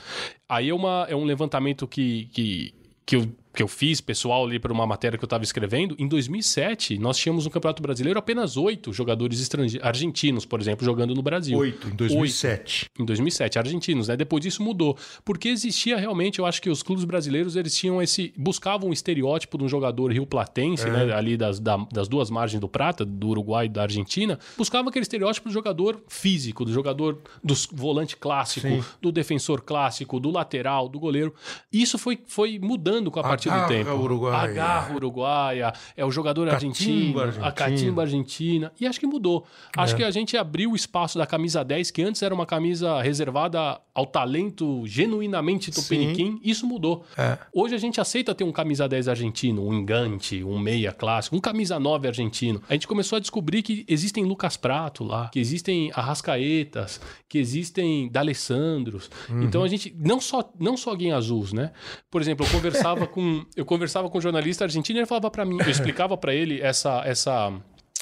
aí 0.50 0.70
é, 0.70 0.74
uma, 0.74 1.06
é 1.08 1.16
um 1.16 1.26
levantamento 1.26 1.88
que, 1.88 2.30
que, 2.34 2.74
que 3.06 3.16
eu 3.16 3.32
que 3.54 3.62
eu 3.62 3.68
fiz 3.68 4.02
pessoal 4.02 4.46
ali 4.46 4.60
para 4.60 4.74
uma 4.74 4.86
matéria 4.88 5.18
que 5.18 5.24
eu 5.24 5.28
estava 5.28 5.44
escrevendo, 5.44 5.96
em 6.00 6.08
2007 6.08 6.98
nós 6.98 7.18
tínhamos 7.18 7.46
no 7.46 7.52
Campeonato 7.52 7.82
Brasileiro 7.82 8.18
apenas 8.18 8.58
oito 8.58 8.92
jogadores 8.92 9.40
estrangeiros, 9.40 9.86
argentinos, 9.86 10.46
por 10.46 10.60
exemplo, 10.60 10.84
jogando 10.84 11.14
no 11.14 11.22
Brasil. 11.22 11.58
Oito, 11.58 11.88
em 11.88 11.96
2007. 11.96 12.86
Oito, 12.86 13.02
em 13.02 13.06
2007, 13.06 13.60
argentinos, 13.60 14.08
né? 14.08 14.18
Depois 14.18 14.42
disso 14.42 14.64
mudou, 14.64 14.98
porque 15.24 15.50
existia 15.50 15.98
realmente, 15.98 16.40
eu 16.40 16.46
acho 16.46 16.62
que 16.62 16.70
os 16.70 16.82
clubes 16.82 17.06
brasileiros 17.06 17.56
eles 17.56 17.76
tinham 17.76 18.02
esse, 18.02 18.34
buscavam 18.36 18.90
um 18.90 18.94
estereótipo 18.94 19.58
de 19.58 19.64
um 19.64 19.70
jogador 19.70 20.12
rio-platense, 20.12 20.88
é. 20.88 20.90
né? 20.90 21.14
Ali 21.14 21.38
das, 21.38 21.60
da, 21.60 21.78
das 21.92 22.08
duas 22.08 22.30
margens 22.30 22.60
do 22.60 22.68
Prata, 22.68 23.06
do 23.06 23.28
Uruguai 23.30 23.68
e 23.68 23.70
da 23.70 23.84
Argentina, 23.84 24.40
buscavam 24.58 24.90
aquele 24.90 25.04
estereótipo 25.04 25.50
do 25.50 25.54
jogador 25.54 26.02
físico, 26.08 26.66
do 26.66 26.74
jogador 26.74 27.20
do 27.44 27.54
volante 27.72 28.18
clássico, 28.18 28.68
Sim. 28.68 28.84
do 29.02 29.12
defensor 29.12 29.62
clássico, 29.62 30.20
do 30.20 30.32
lateral, 30.32 30.90
do 30.90 31.00
goleiro. 31.00 31.34
Isso 31.72 31.98
foi, 31.98 32.20
foi 32.26 32.58
mudando 32.60 33.12
com 33.12 33.20
a 33.20 33.24
partir 33.24 33.43
do 33.50 33.68
tempo. 33.68 33.92
Uruguaia. 33.92 34.38
A 34.38 34.48
garra 34.48 34.96
uruguaia, 34.96 35.74
é 35.96 36.06
o 36.06 36.12
jogador 36.12 36.50
argentino, 36.50 37.20
a 37.42 37.52
catimba 37.52 38.02
argentina. 38.02 38.72
E 38.80 38.88
acho 38.88 39.00
que 39.00 39.08
mudou. 39.08 39.46
Acho 39.76 39.94
é. 39.96 39.98
que 39.98 40.04
a 40.04 40.12
gente 40.12 40.38
abriu 40.38 40.72
o 40.72 40.76
espaço 40.76 41.18
da 41.18 41.26
camisa 41.26 41.64
10, 41.64 41.92
que 41.92 42.02
antes 42.02 42.22
era 42.22 42.34
uma 42.34 42.46
camisa 42.46 43.02
reservada 43.02 43.80
ao 43.94 44.06
talento 44.06 44.84
genuinamente 44.86 45.72
tupiniquim. 45.72 46.34
Sim. 46.34 46.40
Isso 46.44 46.66
mudou. 46.66 47.06
É. 47.18 47.38
Hoje 47.54 47.76
a 47.76 47.78
gente 47.78 48.02
aceita 48.02 48.34
ter 48.34 48.44
um 48.44 48.52
camisa 48.52 48.88
10 48.88 49.08
argentino, 49.08 49.66
um 49.66 49.74
engante, 49.74 50.44
um 50.44 50.58
meia 50.58 50.92
clássico, 50.92 51.36
um 51.36 51.40
camisa 51.40 51.80
9 51.80 52.08
argentino. 52.08 52.62
A 52.68 52.74
gente 52.74 52.88
começou 52.88 53.18
a 53.18 53.20
descobrir 53.20 53.62
que 53.62 53.86
existem 53.88 54.24
Lucas 54.26 54.58
Prato 54.58 55.04
lá, 55.04 55.30
que 55.30 55.40
existem 55.40 55.92
Arrascaetas, 55.94 57.00
que 57.30 57.38
existem 57.38 58.10
D'Alessandros. 58.10 59.10
Uhum. 59.30 59.44
Então 59.44 59.64
a 59.64 59.68
gente, 59.68 59.96
não 59.98 60.20
só, 60.20 60.52
não 60.60 60.76
só 60.76 60.96
Guinha 60.96 61.16
Azuis, 61.16 61.54
né? 61.54 61.72
Por 62.10 62.22
exemplo, 62.22 62.46
eu 62.46 62.52
conversava 62.52 63.06
com 63.08 63.33
eu 63.56 63.66
conversava 63.66 64.10
com 64.10 64.18
um 64.18 64.22
jornalista 64.22 64.64
argentino 64.64 64.98
e 64.98 65.02
ele 65.02 65.06
falava 65.08 65.30
para 65.32 65.46
mim, 65.46 65.58
eu 65.60 65.70
explicava 65.70 66.18
para 66.18 66.34
ele 66.34 66.62
essa 66.62 67.02
essa 67.06 67.54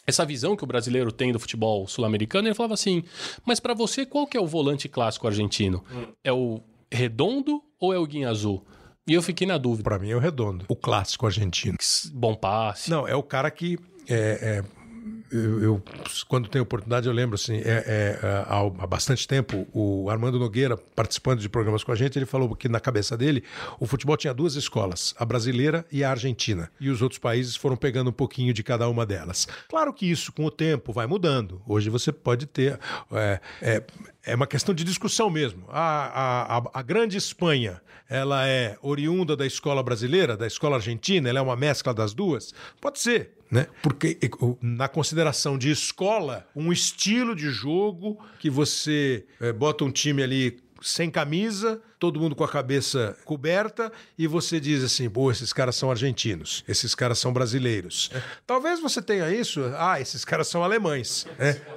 essa 0.06 0.26
visão 0.26 0.56
que 0.56 0.63
o 0.63 0.67
brasileiro 0.67 1.12
tem 1.12 1.32
do 1.32 1.39
futebol 1.39 1.88
sul-americano, 1.88 2.48
ele 2.48 2.56
falava 2.56 2.74
assim: 2.74 3.04
"Mas 3.46 3.60
para 3.60 3.74
você 3.74 4.06
qual 4.06 4.26
que 4.26 4.38
é 4.38 4.41
o 4.41 4.48
volante 4.48 4.89
clássico 4.89 5.28
argentino? 5.28 5.84
Hum. 5.91 6.08
É 6.24 6.32
o 6.32 6.62
redondo 6.91 7.62
ou 7.80 7.94
é 7.94 7.98
o 7.98 8.06
guinha 8.06 8.30
azul?" 8.30 8.65
E 9.08 9.13
eu 9.13 9.22
fiquei 9.22 9.48
na 9.48 9.58
dúvida. 9.58 9.84
Para 9.84 10.00
mim 10.00 10.12
é 10.12 10.15
o 10.15 10.20
Redondo, 10.20 10.65
o 10.67 10.76
clássico 10.76 11.26
argentino. 11.26 11.76
Bom 12.13 12.36
passe. 12.36 12.89
Não, 12.89 13.08
é 13.08 13.15
o 13.15 13.24
cara 13.24 13.50
que 13.50 13.78
é, 14.08 14.63
é 14.63 14.81
eu, 15.32 15.63
eu, 15.63 15.84
quando 16.28 16.50
tenho 16.50 16.63
oportunidade, 16.63 17.08
eu 17.08 17.13
lembro 17.13 17.36
assim, 17.36 17.58
é, 17.58 18.20
é, 18.22 18.46
há, 18.48 18.60
há, 18.60 18.88
bastante 18.88 19.28
tempo, 19.28 19.67
o 19.74 20.10
Armando 20.10 20.38
Nogueira, 20.38 20.78
participando 20.78 21.39
de 21.39 21.48
programas 21.48 21.84
com 21.84 21.91
a 21.91 21.96
gente, 21.96 22.17
ele 22.17 22.26
falou 22.26 22.56
que 22.56 22.67
na 22.67 22.80
cabeça 22.80 23.17
dele 23.17 23.44
o 23.80 23.86
futebol 23.86 24.17
tinha 24.17 24.34
duas 24.34 24.56
escolas, 24.56 25.15
a 25.17 25.26
brasileira 25.26 25.86
e 25.91 26.04
a 26.04 26.12
argentina. 26.12 26.70
E 26.80 26.89
os 26.89 27.02
outros 27.02 27.20
países 27.20 27.56
foram 27.56 27.78
pegando 27.78 28.10
um 28.10 28.13
pouquinho 28.13 28.54
de 28.54 28.63
cada 28.63 28.88
uma 28.89 29.06
delas. 29.06 29.48
Claro 29.70 29.94
que 29.94 30.10
isso, 30.10 30.32
com 30.32 30.46
o 30.46 30.52
tempo, 30.52 30.91
vai 30.91 31.08
mudando. 31.08 31.62
Hoje 31.65 31.89
você 31.89 32.12
pode 32.12 32.46
ter. 32.46 32.80
É, 33.12 33.39
é, 33.62 33.84
é 34.23 34.36
uma 34.36 34.47
questão 34.47 34.73
de 34.73 34.84
discussão 34.84 35.29
mesmo. 35.29 35.65
A, 35.69 36.57
a, 36.57 36.79
a, 36.79 36.81
grande 36.81 37.17
Espanha, 37.17 37.81
ela 38.10 38.47
é 38.47 38.77
oriunda 38.81 39.36
da 39.36 39.45
escola 39.45 39.81
brasileira, 39.81 40.38
da 40.38 40.45
escola 40.45 40.75
argentina, 40.75 41.29
ela 41.29 41.39
é 41.39 41.41
uma 41.41 41.55
mescla 41.55 41.93
das 41.93 42.13
duas? 42.13 42.53
Pode 42.79 42.99
ser, 42.99 43.31
né? 43.49 43.67
Porque 43.81 44.17
na 44.62 44.88
consideração 44.88 45.57
de 45.57 45.71
escola, 45.71 46.47
um 46.55 46.71
estilo 46.71 47.36
de 47.36 47.49
jogo 47.49 48.19
que 48.39 48.49
você 48.49 49.25
é, 49.39 49.51
bota 49.51 49.84
um 49.84 49.91
time 49.91 50.21
ali 50.21 50.60
sem 50.82 51.10
camisa, 51.10 51.82
todo 52.00 52.20
mundo 52.20 52.36
com 52.36 52.44
a 52.44 52.48
cabeça 52.48 53.15
coberta, 53.26 53.91
e 54.17 54.28
você 54.28 54.60
diz 54.60 54.84
assim: 54.84 55.10
pô, 55.10 55.32
esses 55.32 55.54
caras 55.54 55.76
são 55.76 55.91
argentinos, 55.91 56.63
esses 56.67 56.96
caras 56.96 57.20
são 57.20 57.32
brasileiros. 57.32 58.10
É. 58.13 58.22
Talvez 58.46 58.80
você 58.80 59.02
tenha 59.02 59.30
isso, 59.30 59.62
ah, 59.78 60.00
esses 60.02 60.26
caras 60.26 60.48
são 60.48 60.63
alemães. 60.63 61.28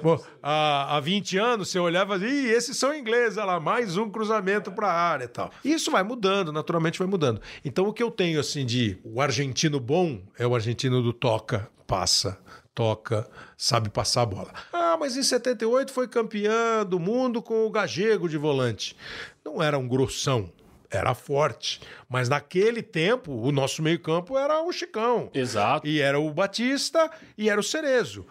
Bom, 0.01 0.23
há, 0.41 0.97
há 0.97 0.99
20 0.99 1.37
anos 1.37 1.69
você 1.69 1.79
olhava 1.79 2.17
e 2.17 2.47
esses 2.47 2.77
são 2.77 2.93
ingleses, 2.93 3.37
olha 3.37 3.45
lá, 3.45 3.59
mais 3.59 3.97
um 3.97 4.09
cruzamento 4.09 4.71
para 4.71 4.87
a 4.87 4.93
área 4.93 5.25
e 5.25 5.29
tal. 5.29 5.51
Isso 5.63 5.91
vai 5.91 6.03
mudando, 6.03 6.51
naturalmente 6.51 6.99
vai 6.99 7.07
mudando. 7.07 7.41
Então 7.63 7.87
o 7.87 7.93
que 7.93 8.01
eu 8.01 8.11
tenho 8.11 8.39
assim 8.39 8.65
de 8.65 8.97
o 9.03 9.21
argentino 9.21 9.79
bom 9.79 10.21
é 10.37 10.45
o 10.47 10.55
argentino 10.55 11.01
do 11.01 11.13
toca, 11.13 11.69
passa, 11.85 12.37
toca, 12.75 13.27
sabe 13.57 13.89
passar 13.89 14.23
a 14.23 14.25
bola. 14.25 14.53
Ah, 14.73 14.97
mas 14.99 15.15
em 15.15 15.23
78 15.23 15.91
foi 15.91 16.07
campeã 16.07 16.85
do 16.85 16.99
mundo 16.99 17.41
com 17.41 17.65
o 17.65 17.71
Gagego 17.71 18.27
de 18.27 18.37
volante. 18.37 18.95
Não 19.43 19.63
era 19.63 19.77
um 19.77 19.87
grossão, 19.87 20.51
era 20.89 21.15
forte. 21.15 21.79
Mas 22.09 22.27
naquele 22.27 22.83
tempo, 22.83 23.31
o 23.31 23.51
nosso 23.51 23.81
meio-campo 23.81 24.37
era 24.37 24.61
o 24.61 24.71
Chicão. 24.73 25.29
Exato. 25.33 25.87
E 25.87 26.01
era 26.01 26.19
o 26.19 26.31
Batista 26.31 27.09
e 27.37 27.49
era 27.49 27.59
o 27.59 27.63
Cerezo. 27.63 28.25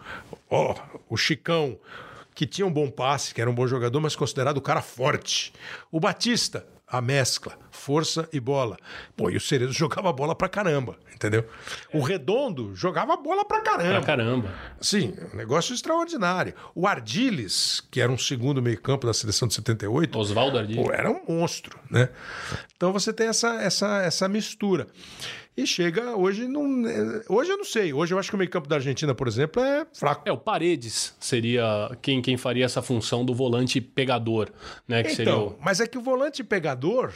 Oh, 0.47 0.75
o 1.09 1.17
Chicão, 1.17 1.79
que 2.35 2.45
tinha 2.45 2.67
um 2.67 2.71
bom 2.71 2.89
passe, 2.89 3.33
que 3.33 3.41
era 3.41 3.49
um 3.49 3.55
bom 3.55 3.65
jogador, 3.65 3.99
mas 3.99 4.15
considerado 4.15 4.57
o 4.57 4.61
cara 4.61 4.81
forte. 4.81 5.51
O 5.91 5.99
Batista, 5.99 6.67
a 6.97 7.01
mescla, 7.01 7.57
força 7.71 8.27
e 8.31 8.39
bola. 8.39 8.77
Pô, 9.15 9.29
e 9.29 9.37
o 9.37 9.41
Cerezo 9.41 9.73
jogava 9.73 10.11
bola 10.11 10.35
pra 10.35 10.47
caramba, 10.49 10.97
entendeu? 11.13 11.45
O 11.93 12.01
Redondo 12.01 12.75
jogava 12.75 13.15
bola 13.17 13.45
pra 13.45 13.61
caramba. 13.61 13.97
Pra 13.97 14.01
caramba. 14.01 14.53
Sim, 14.79 15.13
um 15.33 15.37
negócio 15.37 15.73
extraordinário. 15.73 16.53
O 16.73 16.87
Ardiles, 16.87 17.81
que 17.91 18.01
era 18.01 18.11
um 18.11 18.17
segundo 18.17 18.61
meio-campo 18.61 19.05
da 19.05 19.13
seleção 19.13 19.47
de 19.47 19.53
78, 19.53 20.17
Oswaldo 20.17 20.57
Ardiles, 20.57 20.83
pô, 20.83 20.91
era 20.91 21.09
um 21.09 21.21
monstro, 21.27 21.79
né? 21.89 22.09
Então 22.75 22.91
você 22.91 23.13
tem 23.13 23.27
essa, 23.27 23.61
essa, 23.61 24.01
essa 24.01 24.27
mistura. 24.27 24.87
E 25.57 25.65
chega 25.65 26.15
hoje 26.15 26.47
não. 26.47 26.83
Hoje 27.29 27.51
eu 27.51 27.57
não 27.57 27.63
sei. 27.63 27.93
Hoje 27.93 28.13
eu 28.13 28.19
acho 28.19 28.29
que 28.29 28.35
o 28.35 28.37
meio-campo 28.37 28.67
da 28.67 28.75
Argentina, 28.75 29.15
por 29.15 29.27
exemplo, 29.27 29.63
é 29.63 29.87
fraco. 29.93 30.27
É, 30.27 30.31
o 30.31 30.37
Paredes 30.37 31.15
seria 31.19 31.89
quem, 32.01 32.21
quem 32.21 32.35
faria 32.35 32.65
essa 32.65 32.81
função 32.81 33.23
do 33.23 33.33
volante 33.33 33.79
pegador, 33.79 34.49
né? 34.85 35.01
Que 35.01 35.13
então, 35.13 35.25
seria 35.25 35.37
o... 35.37 35.57
mas 35.61 35.79
é 35.79 35.87
que 35.87 35.97
o 35.97 36.01
volante 36.01 36.43
pegador. 36.43 37.13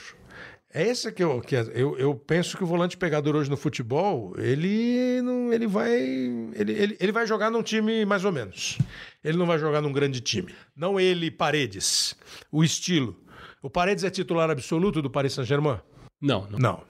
É 0.72 0.88
esse 0.88 1.12
que 1.12 1.24
eu, 1.24 1.42
que 1.42 1.56
eu, 1.56 1.98
eu 1.98 2.14
penso 2.14 2.56
que 2.56 2.64
o 2.64 2.68
volante 2.68 2.96
pegador 2.96 3.36
hoje 3.36 3.50
no 3.50 3.58
futebol, 3.58 4.36
ele 4.38 5.20
não, 5.24 5.52
ele 5.52 5.66
vai 5.66 5.92
ele, 5.92 6.72
ele, 6.72 6.98
ele 7.00 7.12
vai 7.12 7.26
jogar 7.26 7.50
num 7.50 7.64
time 7.64 8.06
mais 8.06 8.24
ou 8.24 8.32
menos. 8.32 8.78
Ele 9.24 9.36
não 9.36 9.48
vai 9.48 9.58
jogar 9.58 9.82
num 9.82 9.92
grande 9.92 10.22
time. 10.22 10.54
Não 10.76 11.00
ele, 11.00 11.32
Paredes. 11.32 12.16
O 12.52 12.64
estilo. 12.64 13.20
O 13.62 13.70
Paredes 13.70 14.04
é 14.04 14.10
titular 14.10 14.50
absoluto 14.50 15.02
do 15.02 15.10
Paris 15.10 15.34
Saint-Germain? 15.34 15.80
Não, 16.22 16.48
não. 16.52 16.60
Não, 16.60 16.84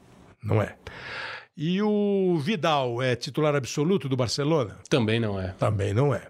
não 0.44 0.62
é. 0.62 0.76
E 1.62 1.82
o 1.82 2.38
Vidal 2.38 3.02
é 3.02 3.18
titular 3.18 3.54
absoluto 3.54 4.08
do 4.08 4.16
Barcelona? 4.16 4.78
Também 4.90 5.20
não 5.20 5.38
é. 5.38 5.50
Também 5.60 5.94
não 5.94 6.16
é. 6.16 6.22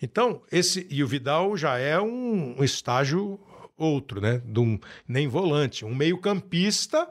Então, 0.00 0.42
esse 0.52 0.86
e 0.88 1.02
o 1.02 1.08
Vidal 1.08 1.56
já 1.56 1.76
é 1.76 2.00
um, 2.00 2.54
um 2.56 2.62
estágio 2.62 3.40
outro, 3.76 4.20
né? 4.20 4.40
De 4.44 4.60
um, 4.60 4.78
nem 5.08 5.26
volante, 5.26 5.84
um 5.84 5.92
meio-campista, 5.92 7.08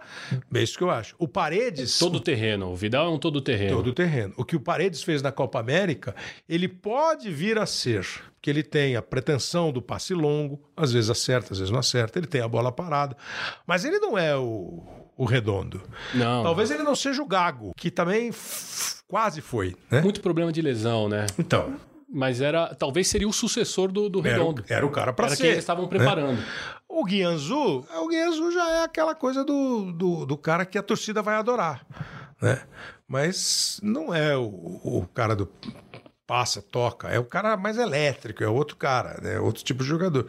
é 0.53 0.61
isso 0.63 0.77
que 0.77 0.83
eu 0.85 0.89
acho. 0.89 1.15
O 1.19 1.27
Paredes. 1.27 1.99
Todo 1.99 2.21
terreno. 2.21 2.71
O 2.71 2.77
Vidal 2.77 3.07
é 3.07 3.09
um 3.09 3.19
todo 3.19 3.41
terreno. 3.41 3.75
Todo 3.75 3.91
terreno. 3.91 4.33
O 4.37 4.45
que 4.45 4.55
o 4.55 4.59
Paredes 4.61 5.03
fez 5.03 5.21
na 5.21 5.31
Copa 5.31 5.59
América, 5.59 6.15
ele 6.47 6.69
pode 6.69 7.29
vir 7.29 7.57
a 7.57 7.65
ser. 7.65 8.07
Porque 8.35 8.49
ele 8.49 8.63
tem 8.63 8.95
a 8.95 9.01
pretensão 9.01 9.69
do 9.73 9.81
passe 9.81 10.13
longo, 10.13 10.61
às 10.77 10.93
vezes 10.93 11.09
acerta, 11.09 11.51
às 11.51 11.59
vezes 11.59 11.71
não 11.71 11.79
acerta, 11.79 12.19
ele 12.19 12.27
tem 12.27 12.39
a 12.39 12.47
bola 12.47 12.71
parada. 12.71 13.17
Mas 13.65 13.83
ele 13.83 13.99
não 13.99 14.17
é 14.17 14.33
o, 14.37 14.81
o 15.17 15.25
redondo. 15.25 15.82
Não. 16.13 16.43
Talvez 16.43 16.69
ele 16.71 16.84
não 16.84 16.95
seja 16.95 17.21
o 17.21 17.25
Gago, 17.25 17.71
que 17.75 17.89
também 17.91 18.32
quase 19.08 19.41
foi, 19.41 19.75
né? 19.89 20.01
Muito 20.01 20.21
problema 20.21 20.51
de 20.51 20.62
lesão, 20.62 21.10
né? 21.10 21.25
Então. 21.39 21.75
Mas 22.10 22.39
era, 22.39 22.73
talvez 22.75 23.08
seria 23.10 23.27
o 23.27 23.34
sucessor 23.34 23.91
do, 23.91 24.08
do 24.10 24.19
Era, 24.25 24.38
Redondo. 24.38 24.62
o- 24.62 24.73
era 24.73 24.86
o 24.86 24.89
cara 24.89 25.12
para 25.12 25.25
Era 25.27 25.36
ser. 25.36 25.41
quem 25.41 25.51
eles 25.51 25.63
estavam 25.63 25.88
preparando. 25.88 26.41
O 26.88 27.03
Guianzu, 27.03 27.86
o 28.01 28.08
Guianzu 28.08 28.49
já 28.51 28.69
é 28.71 28.84
aquela 28.86 29.13
coisa 29.13 29.43
do, 29.43 29.91
do, 29.91 30.25
do 30.25 30.38
cara 30.38 30.65
que 30.65 30.77
a 30.77 30.82
torcida 30.84 31.21
vai 31.21 31.36
adorar, 31.36 31.86
né? 32.41 32.62
Mas 33.06 33.80
não 33.84 34.13
é 34.15 34.38
o, 34.38 34.45
o 34.45 35.08
cara 35.13 35.36
do 35.36 35.49
passa, 36.27 36.61
toca, 36.61 37.07
é 37.07 37.17
o 37.17 37.23
cara 37.23 37.55
mais 37.55 37.77
elétrico, 37.77 38.43
é 38.43 38.47
outro 38.49 38.75
cara, 38.75 39.19
é 39.23 39.39
outro 39.39 39.63
tipo 39.63 39.81
de 39.81 39.89
jogador. 39.89 40.27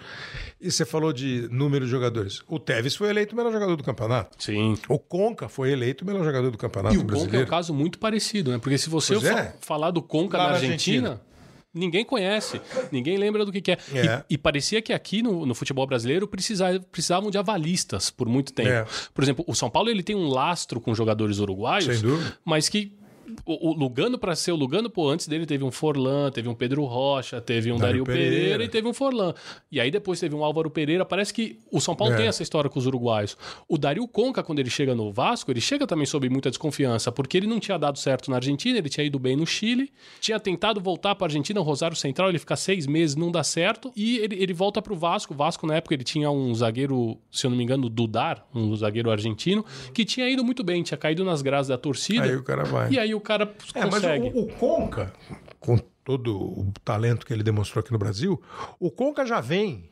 E 0.60 0.70
você 0.70 0.84
falou 0.86 1.12
de 1.12 1.48
número 1.50 1.84
de 1.84 1.90
jogadores. 1.90 2.40
O 2.46 2.58
Tevez 2.60 2.94
foi 2.94 3.10
eleito 3.10 3.34
o 3.34 3.36
melhor 3.36 3.52
jogador 3.52 3.74
do 3.76 3.82
campeonato. 3.82 4.40
Sim. 4.42 4.78
O 4.88 4.96
Conca 4.98 5.48
foi 5.48 5.72
eleito 5.72 6.04
o 6.04 6.06
melhor 6.06 6.24
jogador 6.24 6.50
do 6.52 6.56
campeonato 6.56 6.94
E 6.94 6.98
o 6.98 7.00
Conca 7.00 7.12
é 7.14 7.16
um 7.16 7.20
brasileiro. 7.22 7.50
caso 7.50 7.74
muito 7.74 7.98
parecido, 7.98 8.52
né? 8.52 8.58
Porque 8.58 8.78
se 8.78 8.88
você 8.88 9.14
Pois 9.14 9.28
fa- 9.28 9.40
é. 9.40 9.54
falar 9.60 9.90
do 9.90 10.00
Conca 10.00 10.38
Lá 10.38 10.44
na 10.44 10.48
na 10.50 10.54
Argentina, 10.54 11.08
Argentina. 11.08 11.28
ninguém 11.74 12.04
conhece, 12.04 12.60
ninguém 12.92 13.16
lembra 13.18 13.44
do 13.44 13.50
que, 13.50 13.60
que 13.60 13.72
é. 13.72 13.78
É. 13.92 14.24
E, 14.30 14.34
e 14.34 14.38
parecia 14.38 14.80
que 14.80 14.92
aqui 14.92 15.20
no, 15.20 15.44
no 15.44 15.54
futebol 15.54 15.84
brasileiro 15.86 16.28
precisa- 16.28 16.78
precisavam 16.92 17.28
de 17.28 17.38
avalistas 17.38 18.08
por 18.08 18.28
muito 18.28 18.52
tempo. 18.52 18.68
É. 18.68 18.86
Por 19.12 19.24
exemplo, 19.24 19.44
o 19.48 19.54
São 19.54 19.68
Paulo 19.68 19.90
ele 19.90 20.04
tem 20.04 20.14
um 20.14 20.28
lastro 20.28 20.80
com 20.80 20.94
jogadores 20.94 21.40
uruguaios, 21.40 21.98
Sem 21.98 22.08
dúvida. 22.08 22.36
mas 22.44 22.68
que 22.68 22.96
o, 23.44 23.70
o 23.70 23.72
Lugano, 23.74 24.18
para 24.18 24.34
ser 24.34 24.52
o 24.52 24.56
Lugano, 24.56 24.88
pô, 24.90 25.08
antes 25.08 25.26
dele 25.28 25.46
teve 25.46 25.64
um 25.64 25.70
Forlan, 25.70 26.30
teve 26.30 26.48
um 26.48 26.54
Pedro 26.54 26.84
Rocha, 26.84 27.40
teve 27.40 27.70
um 27.72 27.76
Dário 27.76 28.02
Dario 28.02 28.04
Pereira. 28.04 28.30
Pereira. 28.36 28.64
e 28.64 28.68
teve 28.68 28.88
um 28.88 28.92
Forlan. 28.94 29.34
E 29.70 29.80
aí 29.80 29.90
depois 29.90 30.20
teve 30.20 30.34
um 30.34 30.44
Álvaro 30.44 30.70
Pereira. 30.70 31.04
Parece 31.04 31.32
que 31.32 31.58
o 31.72 31.80
São 31.80 31.94
Paulo 31.94 32.14
É. 32.14 32.16
tem 32.16 32.26
essa 32.26 32.42
história 32.42 32.68
com 32.70 32.78
os 32.78 32.86
uruguaios. 32.86 33.36
O 33.68 33.76
Dario 33.78 34.06
Conca, 34.08 34.42
quando 34.42 34.58
ele 34.58 34.70
chega 34.70 34.94
no 34.94 35.12
Vasco, 35.12 35.50
ele 35.50 35.60
chega 35.60 35.86
também 35.86 36.06
sob 36.06 36.28
muita 36.28 36.50
desconfiança, 36.50 37.10
porque 37.10 37.36
ele 37.36 37.46
não 37.46 37.58
tinha 37.60 37.78
dado 37.78 37.98
certo 37.98 38.30
na 38.30 38.36
Argentina, 38.36 38.78
ele 38.78 38.88
tinha 38.88 39.04
ido 39.04 39.18
bem 39.18 39.36
no 39.36 39.46
Chile, 39.46 39.92
tinha 40.20 40.38
tentado 40.38 40.80
voltar 40.80 41.14
para 41.14 41.26
a 41.26 41.28
Argentina, 41.28 41.60
o 41.60 41.62
Rosário 41.62 41.96
Central, 41.96 42.28
ele 42.28 42.38
fica 42.38 42.56
seis 42.56 42.86
meses, 42.86 43.16
não 43.16 43.30
dá 43.30 43.42
certo, 43.42 43.92
e 43.96 44.18
ele, 44.18 44.36
ele 44.42 44.52
volta 44.52 44.80
para 44.82 44.92
o 44.92 44.96
Vasco. 44.96 45.34
O 45.34 45.36
Vasco, 45.36 45.66
na 45.66 45.76
época, 45.76 45.94
ele 45.94 46.04
tinha 46.04 46.30
um 46.30 46.54
zagueiro, 46.54 47.18
se 47.30 47.46
eu 47.46 47.50
não 47.50 47.56
me 47.56 47.64
engano, 47.64 47.88
Dudar, 47.88 48.46
um 48.54 48.74
zagueiro 48.76 49.10
argentino, 49.10 49.64
que 49.92 50.04
tinha 50.04 50.28
ido 50.28 50.44
muito 50.44 50.62
bem, 50.62 50.82
tinha 50.82 50.98
caído 50.98 51.24
nas 51.24 51.42
graças 51.42 51.68
da 51.68 51.78
torcida. 51.78 52.24
Aí 52.24 52.36
o 52.36 52.42
cara 52.42 52.64
vai. 52.64 52.90
E 52.92 52.98
aí 52.98 53.14
o 53.18 53.20
cara 53.20 53.54
É, 53.74 53.80
mas 53.84 53.94
consegue. 53.94 54.28
o, 54.34 54.42
o 54.44 54.46
Conca, 54.54 55.12
com 55.60 55.76
todo 56.04 56.36
o 56.36 56.72
talento 56.84 57.26
que 57.26 57.32
ele 57.32 57.42
demonstrou 57.42 57.80
aqui 57.80 57.92
no 57.92 57.98
Brasil, 57.98 58.40
o 58.80 58.90
Conca 58.90 59.26
já 59.26 59.40
vem 59.40 59.90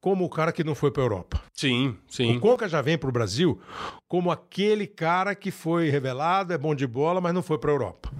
como 0.00 0.24
o 0.24 0.30
cara 0.30 0.52
que 0.52 0.62
não 0.62 0.74
foi 0.76 0.92
para 0.92 1.02
Europa. 1.02 1.40
Sim, 1.52 1.96
sim. 2.08 2.36
O 2.36 2.40
Conca 2.40 2.68
já 2.68 2.80
vem 2.80 2.96
para 2.96 3.08
o 3.08 3.12
Brasil 3.12 3.60
como 4.06 4.30
aquele 4.30 4.86
cara 4.86 5.34
que 5.34 5.50
foi 5.50 5.90
revelado, 5.90 6.52
é 6.52 6.58
bom 6.58 6.74
de 6.74 6.86
bola, 6.86 7.20
mas 7.20 7.34
não 7.34 7.42
foi 7.42 7.58
para 7.58 7.72
Europa. 7.72 8.12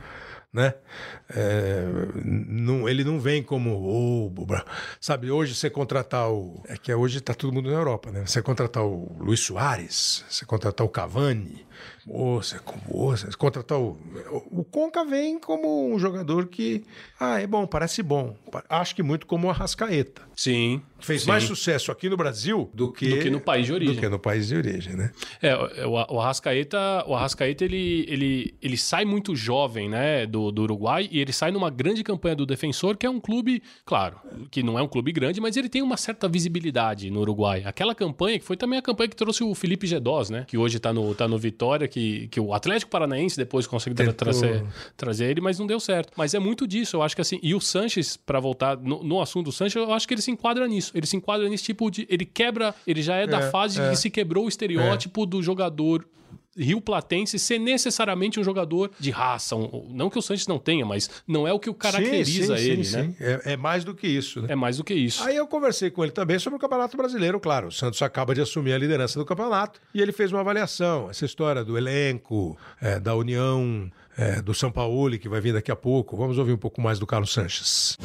Né? 0.52 0.74
É, 1.28 1.84
não, 2.24 2.88
ele 2.88 3.04
não 3.04 3.20
vem 3.20 3.42
como 3.42 3.76
o 4.26 4.30
Bra- 4.30 4.64
sabe 5.00 5.30
hoje 5.30 5.54
você 5.54 5.68
contratar 5.68 6.30
o 6.30 6.62
é 6.66 6.78
que 6.78 6.92
hoje 6.94 7.18
está 7.18 7.34
todo 7.34 7.52
mundo 7.52 7.70
na 7.70 7.76
Europa 7.76 8.10
né 8.10 8.24
você 8.24 8.40
contratar 8.40 8.82
o 8.82 9.14
Luiz 9.20 9.40
Soares 9.40 10.24
você 10.30 10.46
contratar 10.46 10.86
o 10.86 10.88
Cavani 10.88 11.66
ou 12.06 12.42
você, 12.42 12.58
ou 12.88 13.16
você 13.16 13.28
contratar 13.36 13.78
o 13.78 13.96
o 14.50 14.64
Conca 14.64 15.04
vem 15.04 15.38
como 15.38 15.92
um 15.92 15.98
jogador 15.98 16.46
que 16.46 16.84
ah 17.18 17.40
é 17.40 17.46
bom 17.46 17.66
parece 17.66 18.02
bom 18.02 18.36
acho 18.68 18.94
que 18.94 19.02
muito 19.02 19.26
como 19.26 19.46
o 19.46 19.50
Arrascaeta 19.50 20.26
Sim. 20.36 20.82
Fez 20.98 21.22
Sim. 21.22 21.28
mais 21.28 21.44
sucesso 21.44 21.90
aqui 21.90 22.10
no 22.10 22.16
Brasil 22.16 22.70
do 22.74 22.92
que, 22.92 23.08
Do 23.08 23.18
que 23.20 23.30
no 23.30 23.40
país 23.40 23.66
de 23.66 23.72
origem. 23.72 23.94
Do 23.94 24.00
que 24.00 24.08
no 24.08 24.18
país 24.18 24.48
de 24.48 24.56
origem, 24.56 24.94
né? 24.94 25.10
É, 25.40 25.56
o, 25.86 25.92
o 25.92 26.20
Arrascaeta, 26.20 27.04
o 27.06 27.14
Arrascaeta 27.14 27.64
ele, 27.64 28.04
ele, 28.06 28.54
ele 28.60 28.76
sai 28.76 29.04
muito 29.04 29.34
jovem, 29.34 29.88
né, 29.88 30.26
do, 30.26 30.50
do 30.50 30.62
Uruguai 30.62 31.08
e 31.10 31.20
ele 31.20 31.32
sai 31.32 31.50
numa 31.50 31.70
grande 31.70 32.02
campanha 32.04 32.36
do 32.36 32.44
Defensor, 32.44 32.96
que 32.96 33.06
é 33.06 33.10
um 33.10 33.20
clube, 33.20 33.62
claro, 33.84 34.18
que 34.50 34.62
não 34.62 34.78
é 34.78 34.82
um 34.82 34.88
clube 34.88 35.10
grande, 35.10 35.40
mas 35.40 35.56
ele 35.56 35.70
tem 35.70 35.80
uma 35.80 35.96
certa 35.96 36.28
visibilidade 36.28 37.10
no 37.10 37.20
Uruguai. 37.20 37.62
Aquela 37.64 37.94
campanha 37.94 38.38
que 38.38 38.44
foi 38.44 38.56
também 38.56 38.78
a 38.78 38.82
campanha 38.82 39.08
que 39.08 39.16
trouxe 39.16 39.42
o 39.42 39.54
Felipe 39.54 39.86
Gedós, 39.86 40.28
né, 40.28 40.44
que 40.46 40.58
hoje 40.58 40.78
tá 40.78 40.92
no, 40.92 41.14
tá 41.14 41.26
no 41.26 41.38
Vitória, 41.38 41.65
que, 41.88 42.28
que 42.28 42.38
o 42.40 42.52
Atlético 42.52 42.90
Paranaense 42.90 43.36
depois 43.36 43.66
conseguiu 43.66 44.12
trazer, 44.14 44.64
trazer 44.96 45.30
ele, 45.30 45.40
mas 45.40 45.58
não 45.58 45.66
deu 45.66 45.80
certo. 45.80 46.12
Mas 46.16 46.34
é 46.34 46.38
muito 46.38 46.66
disso, 46.66 46.96
eu 46.96 47.02
acho 47.02 47.14
que 47.14 47.22
assim, 47.22 47.38
e 47.42 47.54
o 47.54 47.60
Sanches, 47.60 48.16
pra 48.16 48.38
voltar 48.40 48.76
no, 48.76 49.02
no 49.02 49.20
assunto 49.20 49.46
do 49.46 49.52
Sanches, 49.52 49.76
eu 49.76 49.92
acho 49.92 50.06
que 50.06 50.14
ele 50.14 50.22
se 50.22 50.30
enquadra 50.30 50.66
nisso. 50.68 50.92
Ele 50.94 51.06
se 51.06 51.16
enquadra 51.16 51.48
nesse 51.48 51.64
tipo 51.64 51.90
de. 51.90 52.06
Ele 52.08 52.24
quebra, 52.24 52.74
ele 52.86 53.02
já 53.02 53.16
é, 53.16 53.26
da 53.26 53.40
É, 53.40 53.50
fase 53.50 53.80
é. 53.80 53.90
que 53.90 53.96
se 53.96 54.10
quebrou 54.10 54.44
o 54.44 54.48
estereótipo 54.48 55.26
do 55.26 55.42
jogador 55.42 56.06
Rio 56.56 56.80
Platense 56.80 57.38
ser 57.38 57.58
necessariamente 57.58 58.40
um 58.40 58.44
jogador 58.44 58.90
de 58.98 59.10
raça. 59.10 59.54
Um- 59.56 59.86
não 59.90 60.08
que 60.10 60.18
o 60.18 60.22
Sanches 60.22 60.46
não 60.46 60.58
tenha, 60.58 60.84
mas 60.86 61.10
não 61.26 61.46
é 61.46 61.52
o 61.52 61.58
que 61.58 61.68
o 61.70 61.74
caracteriza 61.74 62.56
Sim, 62.56 62.62
sim, 62.64 62.70
ele, 62.70 62.84
sim, 62.84 62.96
né? 62.96 63.14
É, 63.20 63.52
é 63.52 63.56
mais 63.56 63.84
do 63.84 63.94
que 63.94 64.06
isso, 64.06 64.40
né? 64.42 64.48
É 64.50 64.56
mais 64.56 64.76
do 64.76 64.84
que 64.84 64.94
isso. 64.94 65.22
Aí 65.22 65.36
eu 65.36 65.46
conversei 65.46 65.90
com 65.90 66.02
ele 66.02 66.12
também 66.12 66.38
sobre 66.38 66.56
o 66.56 66.60
Campeonato 66.60 66.96
Brasileiro, 66.96 67.38
claro. 67.38 67.68
O 67.68 67.72
Santos 67.72 68.00
acaba 68.02 68.34
de 68.34 68.40
assumir 68.40 68.72
a 68.72 68.78
liderança 68.78 69.18
do 69.18 69.24
campeonato 69.24 69.80
e 69.94 70.00
ele 70.00 70.12
fez 70.12 70.32
uma 70.32 70.40
avaliação. 70.40 71.10
Essa 71.10 71.24
história 71.24 71.64
do 71.64 71.76
elenco, 71.76 72.56
é, 72.80 72.98
da 72.98 73.14
união 73.14 73.90
é, 74.16 74.40
do 74.40 74.54
São 74.54 74.70
Paulo, 74.72 75.18
que 75.18 75.28
vai 75.28 75.40
vir 75.40 75.52
daqui 75.52 75.70
a 75.70 75.76
pouco. 75.76 76.16
Vamos 76.16 76.38
ouvir 76.38 76.52
um 76.52 76.56
pouco 76.58 76.80
mais 76.80 76.98
do 76.98 77.06
Carlos 77.06 77.32
Sanches. 77.32 77.96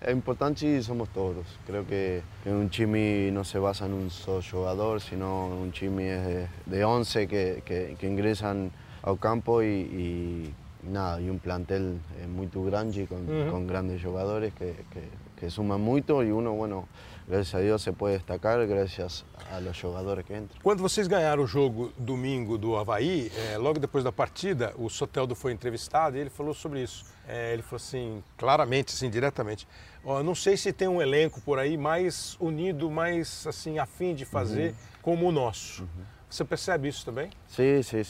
Es 0.00 0.12
importante 0.12 0.66
y 0.66 0.82
somos 0.82 1.08
todos. 1.08 1.46
Creo 1.66 1.86
que, 1.86 2.22
un 2.44 2.68
chimi 2.70 3.30
no 3.32 3.44
se 3.44 3.58
basa 3.58 3.86
en 3.86 3.94
un 3.94 4.10
solo 4.10 4.42
jugador, 4.42 5.00
sino 5.00 5.46
un 5.46 5.72
chimi 5.72 6.04
es 6.04 6.26
de, 6.26 6.46
de 6.66 6.84
11 6.84 7.26
que, 7.26 7.62
que- 7.64 7.96
que 7.98 8.06
ingresan 8.06 8.70
al 9.02 9.18
campo 9.18 9.62
y, 9.62 9.66
y 9.66 10.54
nada, 10.90 11.20
y 11.20 11.30
un 11.30 11.38
plantel 11.38 11.98
eh, 12.18 12.26
muy 12.26 12.48
grande 12.52 13.06
con, 13.06 13.26
con 13.50 13.66
grandes 13.66 14.02
jugadores 14.02 14.52
que, 14.54 14.74
que- 14.92 15.50
suman 15.50 15.80
mucho 15.80 16.22
y 16.24 16.30
uno, 16.30 16.52
bueno, 16.54 16.88
gracias 17.28 17.54
a 17.54 17.58
Dios 17.60 17.80
se 17.82 17.92
puede 17.92 18.14
destacar 18.14 18.66
gracias 18.66 19.24
a 19.52 19.60
los 19.60 19.80
jugadores 19.80 20.24
que 20.24 20.34
entran. 20.36 20.58
Quando 20.62 20.82
vocês 20.82 21.06
ganharam 21.08 21.42
o 21.44 21.46
jogo 21.46 21.92
domingo 21.96 22.58
do 22.58 22.76
Havaí, 22.76 23.30
é, 23.52 23.56
logo 23.58 23.78
depois 23.78 24.02
da 24.02 24.10
partida, 24.10 24.72
o 24.76 24.88
Soteldo 24.90 25.34
foi 25.36 25.52
entrevistado 25.52 26.16
e 26.16 26.20
ele 26.20 26.30
falou 26.30 26.52
sobre 26.54 26.82
isso. 26.82 27.04
É, 27.28 27.52
ele 27.52 27.62
falou 27.62 27.76
assim, 27.76 28.22
claramente, 28.36 28.92
assim, 28.94 29.10
diretamente. 29.10 29.66
Ó, 30.04 30.22
não 30.22 30.34
sei 30.34 30.56
se 30.56 30.72
tem 30.72 30.86
um 30.88 31.02
elenco 31.02 31.40
por 31.40 31.58
aí 31.58 31.76
mais 31.76 32.36
unido, 32.40 32.90
mais 32.90 33.46
assim, 33.46 33.78
afim 33.78 34.14
de 34.14 34.24
fazer 34.24 34.74
como 35.02 35.26
o 35.28 35.32
nosso. 35.32 35.88
Você 36.28 36.44
percebe 36.44 36.88
isso 36.88 37.04
também? 37.04 37.30
Sí, 37.48 37.82
sí, 37.82 38.02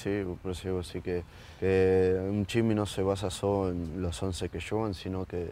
por 0.42 0.50
eso 0.50 0.62
digo, 0.62 0.83
sí 0.83 1.00
que, 1.00 1.22
que 1.61 2.16
un 2.31 2.44
chimi 2.46 2.74
no 2.74 2.87
se 2.87 3.02
basa 3.02 3.29
en 3.70 4.00
los 4.02 4.22
11 4.22 4.48
que 4.48 4.59
juegan, 4.61 4.94
sino 4.94 5.24
que 5.26 5.48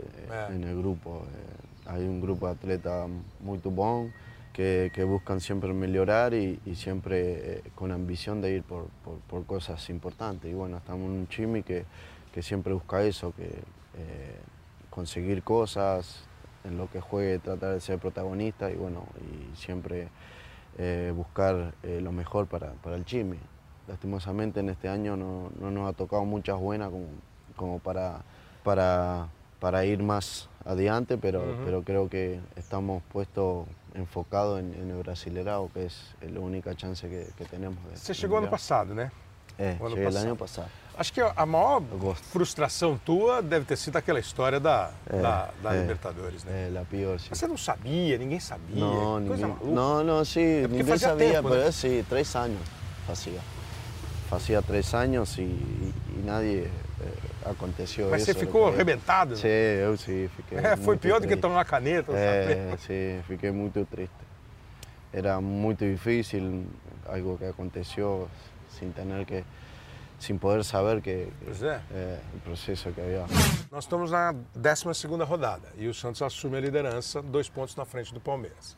en 0.55 0.65
el 0.65 0.77
grupo. 0.77 1.23
Eh, 1.27 1.67
hay 1.87 2.03
un 2.05 2.21
grupo 2.21 2.47
de 2.47 2.53
atletas 2.53 3.09
muy 3.41 3.59
bom 3.63 4.11
que, 4.55 4.91
que 4.95 5.05
buscan 5.05 5.41
siempre 5.41 5.75
mejorar 5.75 6.33
y, 6.33 6.59
y 6.65 6.75
siempre 6.75 7.59
eh, 7.59 7.63
con 7.75 7.93
ambición 7.93 8.41
de 8.41 8.53
ir 8.57 8.63
por, 8.63 8.87
por- 9.05 9.19
por 9.29 9.45
cosas 9.45 9.89
importantes. 9.91 10.51
Y 10.51 10.55
bueno, 10.55 10.79
estamos 10.79 11.07
un 11.11 11.29
chimi 11.29 11.63
que, 11.63 11.85
que 12.35 12.43
siempre 12.43 12.73
busca 12.75 13.01
eso, 13.05 13.33
que 13.37 13.45
eh, 13.45 14.37
conseguir 14.91 15.45
cosas, 15.45 16.25
en 16.65 16.77
lo 16.77 16.91
que 16.91 17.01
juegue 17.01 17.39
tratar 17.39 17.75
de 17.75 17.81
ser 17.81 18.01
protagonista 18.01 18.73
y 18.73 18.75
bueno, 18.75 19.05
y 19.21 19.55
siempre 19.57 20.09
eh, 20.79 21.13
buscar 21.15 21.75
eh, 21.85 22.01
lo 22.03 22.11
mejor 22.11 22.49
para, 22.49 22.73
para 22.83 22.97
el 22.97 23.05
Chimi. 23.05 23.39
Lastimosamente 23.87 24.59
en 24.61 24.71
este 24.71 24.89
año 24.89 25.17
no, 25.17 25.51
no 25.61 25.71
nos 25.71 25.89
ha 25.89 25.93
tocado 25.93 26.25
muchas 26.25 26.59
buenas 26.59 26.91
como, 26.91 27.07
como 27.55 27.79
para, 27.79 28.23
para, 28.65 29.29
para 29.61 29.85
ir 29.85 30.03
más 30.03 30.49
adelante, 30.65 31.17
pero, 31.19 31.57
pero 31.65 31.83
creo 31.83 32.09
que 32.09 32.41
estamos 32.57 33.01
puestos 33.13 33.67
enfocados 33.95 34.59
en, 34.59 34.75
en 34.75 34.91
el 34.91 34.97
Brasilerao, 35.05 35.71
que 35.73 35.85
es 35.87 36.17
la 36.21 36.41
única 36.41 36.75
chance 36.75 37.09
que, 37.09 37.29
que 37.39 37.45
tenemos. 37.45 37.79
de- 37.85 37.91
de 37.93 37.97
chegou 38.15 38.39
ano 38.39 38.47
mundial. 38.47 38.51
passado, 38.51 38.93
né? 38.93 39.13
É, 39.57 39.77
o 39.79 39.87
ano 39.87 39.91
cheguei 39.95 40.05
passado. 40.07 40.27
ano 40.27 40.37
passado. 40.37 40.69
Acho 40.97 41.13
que 41.13 41.21
a 41.21 41.45
maior 41.47 41.83
frustração 42.31 42.97
tua 43.05 43.43
deve 43.43 43.65
ter 43.65 43.77
sido 43.77 43.97
aquela 43.97 44.21
história 44.21 44.61
da, 44.61 44.91
É, 45.11 45.21
da, 45.21 45.51
da 45.63 45.75
é. 45.75 45.81
Libertadores, 45.81 46.45
né? 46.45 46.69
É, 46.69 46.71
la 46.71 46.85
pior, 46.85 47.19
sí. 47.19 47.27
Mas 47.31 47.39
você 47.39 47.49
não 47.49 47.57
sabia, 47.57 48.17
ninguém 48.17 48.39
sabia. 48.39 48.77
Que 48.77 48.81
coisa 48.81 49.21
ninguém- 49.21 49.47
maluca. 49.49 49.67
no, 49.67 50.05
no, 50.05 50.25
sí, 50.25 50.41
porque 50.63 50.69
ninguém 50.69 50.85
fazia 50.85 51.09
sabía, 51.09 51.33
tempo, 51.43 51.49
né? 51.51 51.73
sí, 51.73 52.05
tres 52.09 52.37
años 52.37 52.61
hacía. 53.09 53.41
Hacía 54.31 54.63
tres 54.63 54.95
años 54.95 55.37
y, 55.39 55.43
y- 55.43 55.95
y 56.19 56.23
nadie 56.25 56.65
eh, 56.65 57.49
aconteció 57.51 58.09
Mas 58.11 58.23
eso. 58.23 58.33
você 58.33 58.47
ficou 58.47 58.69
arrebentado? 58.69 59.37
Sí, 59.37 59.49
eu 59.49 59.97
sí, 59.97 60.29
fiquei 60.37 60.59
É, 60.59 60.77
foi 60.77 60.97
pior 60.97 61.17
do 61.21 61.23
que 61.23 61.35
triste. 61.35 61.41
tomar 61.43 61.57
uma 61.57 61.65
caneta. 61.65 62.13
É, 62.13 62.71
tapete. 62.71 62.83
sí, 62.87 63.21
fiquei 63.29 63.51
muito 63.53 63.85
triste. 63.85 64.15
Era 65.13 65.41
muito 65.41 65.85
difícil, 65.85 66.65
algo 67.07 67.37
que 67.39 67.45
aconteceu 67.47 68.29
sin 68.79 68.91
tener 68.93 69.25
que, 69.27 69.45
sin 70.19 70.39
poder 70.39 70.65
saber 70.65 71.01
que, 71.03 71.29
Pois 71.45 71.63
é. 71.63 71.81
eh, 71.93 72.21
el 72.35 72.41
proceso 72.41 72.93
que 72.93 73.01
había. 73.01 73.27
Nós 73.71 73.85
estamos 73.85 74.11
na 74.11 74.33
12 74.55 75.07
rodada 75.25 75.69
e 75.77 75.89
o 75.89 75.95
Santos 75.95 76.23
assume 76.23 76.57
a 76.57 76.61
liderança, 76.61 77.21
dois 77.23 77.49
pontos 77.49 77.77
na 77.77 77.85
frente 77.85 78.13
do 78.15 78.21
Palmeiras. 78.21 78.77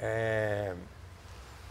É, 0.00 0.74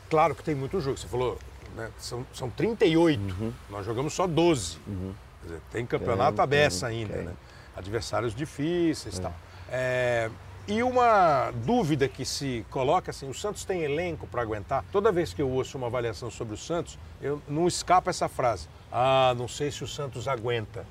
Claro 0.09 0.33
que 0.35 0.43
tem 0.43 0.55
muito 0.55 0.79
jogo, 0.79 0.97
você 0.97 1.07
falou, 1.07 1.37
né, 1.75 1.89
são, 1.99 2.25
são 2.33 2.49
38, 2.49 3.21
nós 3.69 3.85
jogamos 3.85 4.13
só 4.13 4.25
12. 4.25 4.77
Quer 4.77 5.47
dizer, 5.47 5.61
tem 5.71 5.85
campeonato 5.85 6.37
Tem, 6.37 6.89
tem, 6.89 6.99
ainda, 6.99 7.13
tem. 7.13 7.25
né? 7.25 7.33
Adversários 7.75 8.33
difíceis 8.33 9.17
e 9.17 9.21
tal. 9.21 9.33
É, 9.69 10.29
E 10.65 10.81
uma 10.83 11.51
dúvida 11.65 12.07
que 12.09 12.25
se 12.25 12.65
coloca 12.69 13.11
assim, 13.11 13.29
o 13.29 13.33
Santos 13.33 13.63
tem 13.65 13.83
elenco 13.83 14.27
para 14.27 14.41
aguentar? 14.41 14.83
Toda 14.91 15.11
vez 15.11 15.33
que 15.33 15.41
eu 15.41 15.49
ouço 15.49 15.77
uma 15.77 15.87
avaliação 15.87 16.29
sobre 16.31 16.53
o 16.55 16.57
Santos, 16.57 16.97
eu 17.21 17.41
não 17.47 17.67
escapa 17.67 18.09
essa 18.09 18.27
frase. 18.27 18.67
Ah, 18.91 19.33
não 19.37 19.47
sei 19.47 19.69
se 19.71 19.83
o 19.83 19.87
Santos 19.87 20.27
aguenta. 20.27 20.85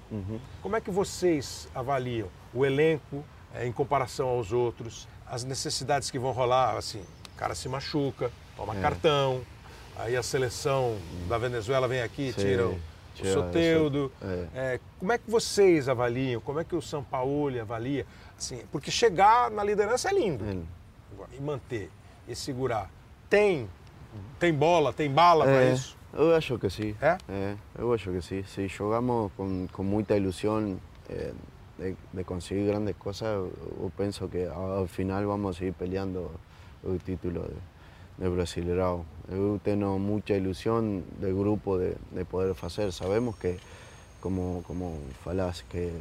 Como 0.62 0.76
é 0.76 0.80
que 0.80 0.90
vocês 0.90 1.68
avaliam 1.74 2.28
o 2.52 2.64
elenco 2.64 3.24
eh, 3.54 3.66
em 3.66 3.72
comparação 3.72 4.28
aos 4.28 4.52
outros, 4.52 5.08
as 5.26 5.44
necessidades 5.44 6.10
que 6.10 6.18
vão 6.18 6.32
rolar, 6.32 6.76
assim, 6.76 7.00
o 7.34 7.38
cara 7.38 7.54
se 7.54 7.68
machuca, 7.68 8.30
toma 8.56 8.76
É. 8.76 8.80
cartão, 8.80 9.40
aí 9.96 10.16
a 10.16 10.22
seleção 10.22 10.96
da 11.28 11.38
Venezuela 11.38 11.88
vem 11.88 12.02
aqui 12.02 12.28
e 12.28 12.32
Sim, 12.32 12.40
tira 12.40 12.66
o, 12.66 12.72
o 12.74 12.78
tira 13.14 13.32
Soteudo. 13.32 14.12
isso, 14.22 14.26
é. 14.54 14.74
É, 14.74 14.80
como 14.98 15.12
é 15.12 15.18
que 15.18 15.30
vocês 15.30 15.88
avaliam? 15.88 16.40
Como 16.42 16.60
é 16.60 16.64
que 16.64 16.76
o 16.76 16.82
São 16.82 17.02
Paulo 17.02 17.58
avalia? 17.60 18.06
Assim, 18.38 18.60
porque 18.70 18.90
chegar 18.90 19.50
na 19.50 19.64
liderança 19.64 20.10
é 20.10 20.12
lindo. 20.12 20.44
É. 20.44 21.36
E 21.36 21.40
manter 21.40 21.90
e 22.28 22.36
segurar. 22.36 22.90
Tem, 23.30 23.68
tem 24.38 24.52
bola, 24.52 24.92
tem 24.92 25.10
bala 25.10 25.44
para 25.44 25.62
É, 25.64 25.72
isso? 25.72 25.95
Eu 26.18 26.34
acho 26.34 26.58
que 26.58 26.70
sim. 26.70 26.94
É? 27.02 27.18
É, 27.28 27.56
eu 27.78 27.92
acho 27.92 28.10
que 28.10 28.22
sim. 28.22 28.42
Se 28.44 28.66
jogamos 28.68 29.30
com, 29.36 29.66
com 29.70 29.82
muita 29.82 30.16
ilusão 30.16 30.80
eh, 31.10 31.32
de, 31.78 31.94
de 32.14 32.24
conseguir 32.24 32.64
grandes 32.66 32.96
coisas, 32.96 33.28
eu, 33.28 33.92
penso 33.94 34.26
que 34.28 34.46
ao 34.46 34.86
final 34.86 35.22
vamos 35.26 35.60
ir 35.60 35.74
peleando 35.74 36.30
o 36.82 36.96
título 37.04 37.42
de, 37.42 38.24
de 38.24 38.30
Brasileirão. 38.30 39.04
Eu 39.28 39.60
tenho 39.62 39.98
muita 39.98 40.32
ilusão 40.32 41.02
do 41.20 41.36
grupo 41.36 41.76
de, 41.76 41.94
de 42.10 42.24
poder 42.24 42.54
fazer. 42.54 42.90
Sabemos 42.92 43.36
que, 43.36 43.58
como, 44.22 44.64
como 44.66 44.98
falas, 45.22 45.66
que 45.68 45.92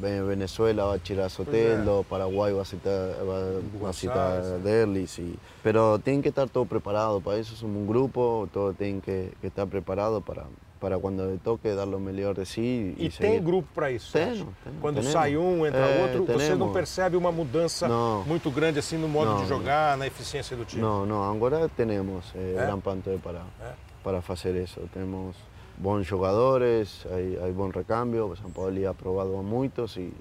Venezuela 0.00 0.84
va 0.84 0.94
a 0.94 0.98
tirar 0.98 1.30
Sotelo, 1.30 2.04
Paraguay 2.08 2.52
va 2.52 2.62
a 2.62 2.64
citar, 2.64 3.10
va, 3.24 3.60
va 3.82 3.90
a 3.90 3.92
citar 3.92 4.42
Derlis, 4.62 5.18
y- 5.18 5.38
pero 5.62 5.98
tienen 5.98 6.22
que 6.22 6.28
estar 6.28 6.48
todos 6.48 6.68
preparados, 6.68 7.22
para 7.22 7.38
eso 7.38 7.54
somos 7.56 7.76
un 7.76 7.86
grupo, 7.86 8.48
todos 8.52 8.76
tienen 8.76 9.00
que, 9.00 9.32
que 9.40 9.46
estar 9.46 9.66
preparados 9.68 10.22
para, 10.22 10.44
para 10.80 10.98
cuando 10.98 11.26
le 11.26 11.38
toque 11.38 11.74
dar 11.74 11.88
lo 11.88 11.98
mejor 11.98 12.36
de 12.36 12.44
sí 12.44 12.94
E 12.98 13.08
tem 13.08 13.10
seguir. 13.10 13.40
grupo 13.42 13.68
para 13.74 13.90
isso? 13.90 14.12
Temos, 14.12 14.48
temos, 14.62 14.80
Quando 14.82 14.96
temos. 14.98 15.12
sai 15.12 15.36
um, 15.36 15.64
entra 15.64 15.80
É, 15.86 16.02
outro, 16.02 16.26
você 16.26 16.50
não 16.50 16.58
temos. 16.58 16.72
percebe 16.74 17.16
uma 17.16 17.32
mudança 17.32 17.88
Não. 17.88 18.22
muito 18.26 18.50
grande 18.50 18.78
assim 18.78 18.98
no 18.98 19.08
modo 19.08 19.30
Não, 19.30 19.42
de 19.42 19.48
jogar, 19.48 19.96
na 19.96 20.06
eficiência 20.06 20.54
do 20.56 20.64
time? 20.66 20.82
No, 20.82 21.06
no, 21.06 21.22
ahora 21.22 21.68
tenemos 21.74 22.26
eh, 22.34 22.54
¿Eh? 22.58 22.60
gran 22.66 22.80
plantel 22.82 23.18
para, 23.18 23.38
¿Eh? 23.38 23.72
para 24.04 24.18
hacer 24.18 24.56
eso. 24.56 24.82
Tenemos 24.92 25.34
buenos 25.78 26.08
jugadores, 26.08 27.06
hay, 27.06 27.36
hay 27.42 27.52
buen 27.52 27.72
recambio, 27.72 28.34
San 28.36 28.52
Paoli 28.52 28.84
ha 28.84 28.92
probado 28.92 29.38
a 29.38 29.42
muchos 29.42 29.96
y, 29.96 30.12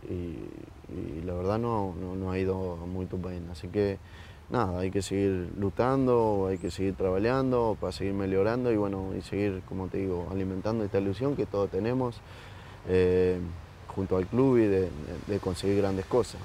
la 1.25 1.33
verdad 1.33 1.57
no, 1.57 1.93
no, 1.95 2.31
ha 2.31 2.37
ido 2.37 2.77
muy 2.77 3.07
bien. 3.11 3.47
Así 3.51 3.67
que 3.67 3.97
nada, 4.49 4.79
hay 4.79 4.91
que 4.91 5.01
seguir 5.01 5.51
luchando, 5.57 6.47
hay 6.49 6.57
que 6.57 6.71
seguir 6.71 6.95
trabajando 6.95 7.75
para 7.79 7.91
seguir 7.91 8.13
mejorando 8.13 8.71
y 8.71 8.77
bueno, 8.77 9.11
y 9.17 9.21
seguir, 9.21 9.61
como 9.67 9.87
te 9.87 9.97
digo, 9.97 10.27
alimentando 10.31 10.83
esta 10.83 10.99
ilusión 10.99 11.35
que 11.35 11.45
todos 11.45 11.69
tenemos 11.69 12.21
eh, 12.87 13.39
junto 13.87 14.17
al 14.17 14.27
club 14.27 14.57
y 14.57 14.65
de 14.65 15.39
conseguir 15.41 15.77
grandes 15.77 16.05
cosas. 16.05 16.39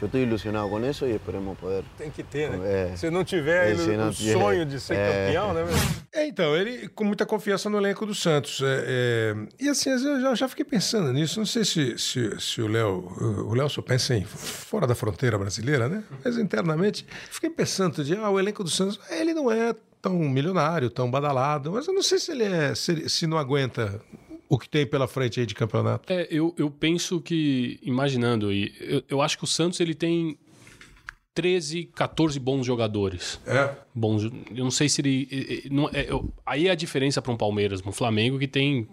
Yo 0.00 0.06
estoy 0.06 0.22
ilusionado 0.22 0.68
con 0.68 0.84
eso 0.84 1.06
y 1.06 1.12
esperemos 1.12 1.56
poder. 1.58 1.84
Tem 1.96 2.10
que 2.10 2.22
ter, 2.24 2.50
né? 2.50 2.92
É. 2.92 2.96
Se 2.96 3.10
não 3.10 3.24
tiver 3.24 3.68
É, 3.68 3.70
ele- 3.70 3.82
se 3.84 3.96
não 3.96 4.08
o 4.08 4.12
tiver- 4.12 4.32
sonho 4.32 4.66
de 4.66 4.80
ser 4.80 4.94
É. 4.96 5.26
campeão, 5.26 5.54
né? 5.54 5.64
meu? 5.64 5.74
É, 6.12 6.26
então, 6.26 6.56
ele 6.56 6.88
com 6.88 7.04
muita 7.04 7.24
confiança 7.26 7.68
no 7.70 7.78
elenco 7.78 8.04
do 8.06 8.14
Santos. 8.14 8.60
É, 8.62 8.84
é, 8.86 9.34
e 9.64 9.68
assim, 9.68 9.90
às 9.90 10.02
vezes 10.02 10.16
eu 10.16 10.20
já, 10.22 10.34
já 10.34 10.48
fiquei 10.48 10.64
pensando 10.64 11.12
nisso. 11.12 11.38
Não 11.38 11.46
sei 11.46 11.64
se, 11.64 11.96
se, 11.98 12.40
se 12.40 12.60
o 12.62 12.66
Léo. 12.68 13.06
O 13.48 13.54
Léo 13.54 13.68
só 13.68 13.82
pensa 13.82 14.14
em 14.14 14.24
fora 14.24 14.86
da 14.86 14.94
fronteira 14.94 15.38
brasileira, 15.38 15.88
né? 15.88 16.02
Mas 16.24 16.36
internamente, 16.38 17.06
fiquei 17.30 17.50
pensando 17.50 18.02
de, 18.04 18.14
ah, 18.16 18.30
o 18.30 18.38
elenco 18.38 18.62
do 18.64 18.70
Santos, 18.70 18.98
ele 19.10 19.32
não 19.34 19.50
é 19.50 19.74
tão 20.02 20.14
milionário, 20.18 20.90
tão 20.90 21.10
badalado, 21.10 21.72
mas 21.72 21.86
eu 21.88 21.94
não 21.94 22.02
sei 22.02 22.18
se 22.18 22.30
ele 22.32 22.44
é. 22.44 22.74
Se, 22.74 22.92
ele- 22.92 23.08
se 23.08 23.26
não 23.26 23.38
aguenta 23.38 24.00
o 24.54 24.58
que 24.58 24.68
tem 24.68 24.86
pela 24.86 25.06
frente 25.08 25.40
aí 25.40 25.46
de 25.46 25.54
campeonato. 25.54 26.12
É, 26.12 26.26
eu, 26.30 26.54
eu 26.58 26.70
penso 26.70 27.20
que, 27.20 27.78
imaginando, 27.82 28.52
eu, 28.52 29.02
eu 29.08 29.22
acho 29.22 29.36
que 29.38 29.44
o 29.44 29.46
Santos 29.46 29.80
ele 29.80 29.94
tem 29.94 30.38
13, 31.34 31.84
14 31.94 32.38
bons 32.38 32.64
jogadores. 32.64 33.40
É. 33.46 33.74
Bons, 33.94 34.24
eu 34.24 34.62
não 34.64 34.70
sei 34.70 34.88
se 34.88 35.00
ele. 35.00 35.68
não- 35.70 35.88
é, 35.92 36.06
eu- 36.08 36.32
aí 36.46 36.68
é 36.68 36.70
a 36.70 36.74
diferença 36.76 37.20
para 37.20 37.32
um 37.32 37.36
Palmeiras, 37.36 37.82
um 37.84 37.90
Flamengo 37.92 38.38
que 38.38 38.46
tem 38.46 38.86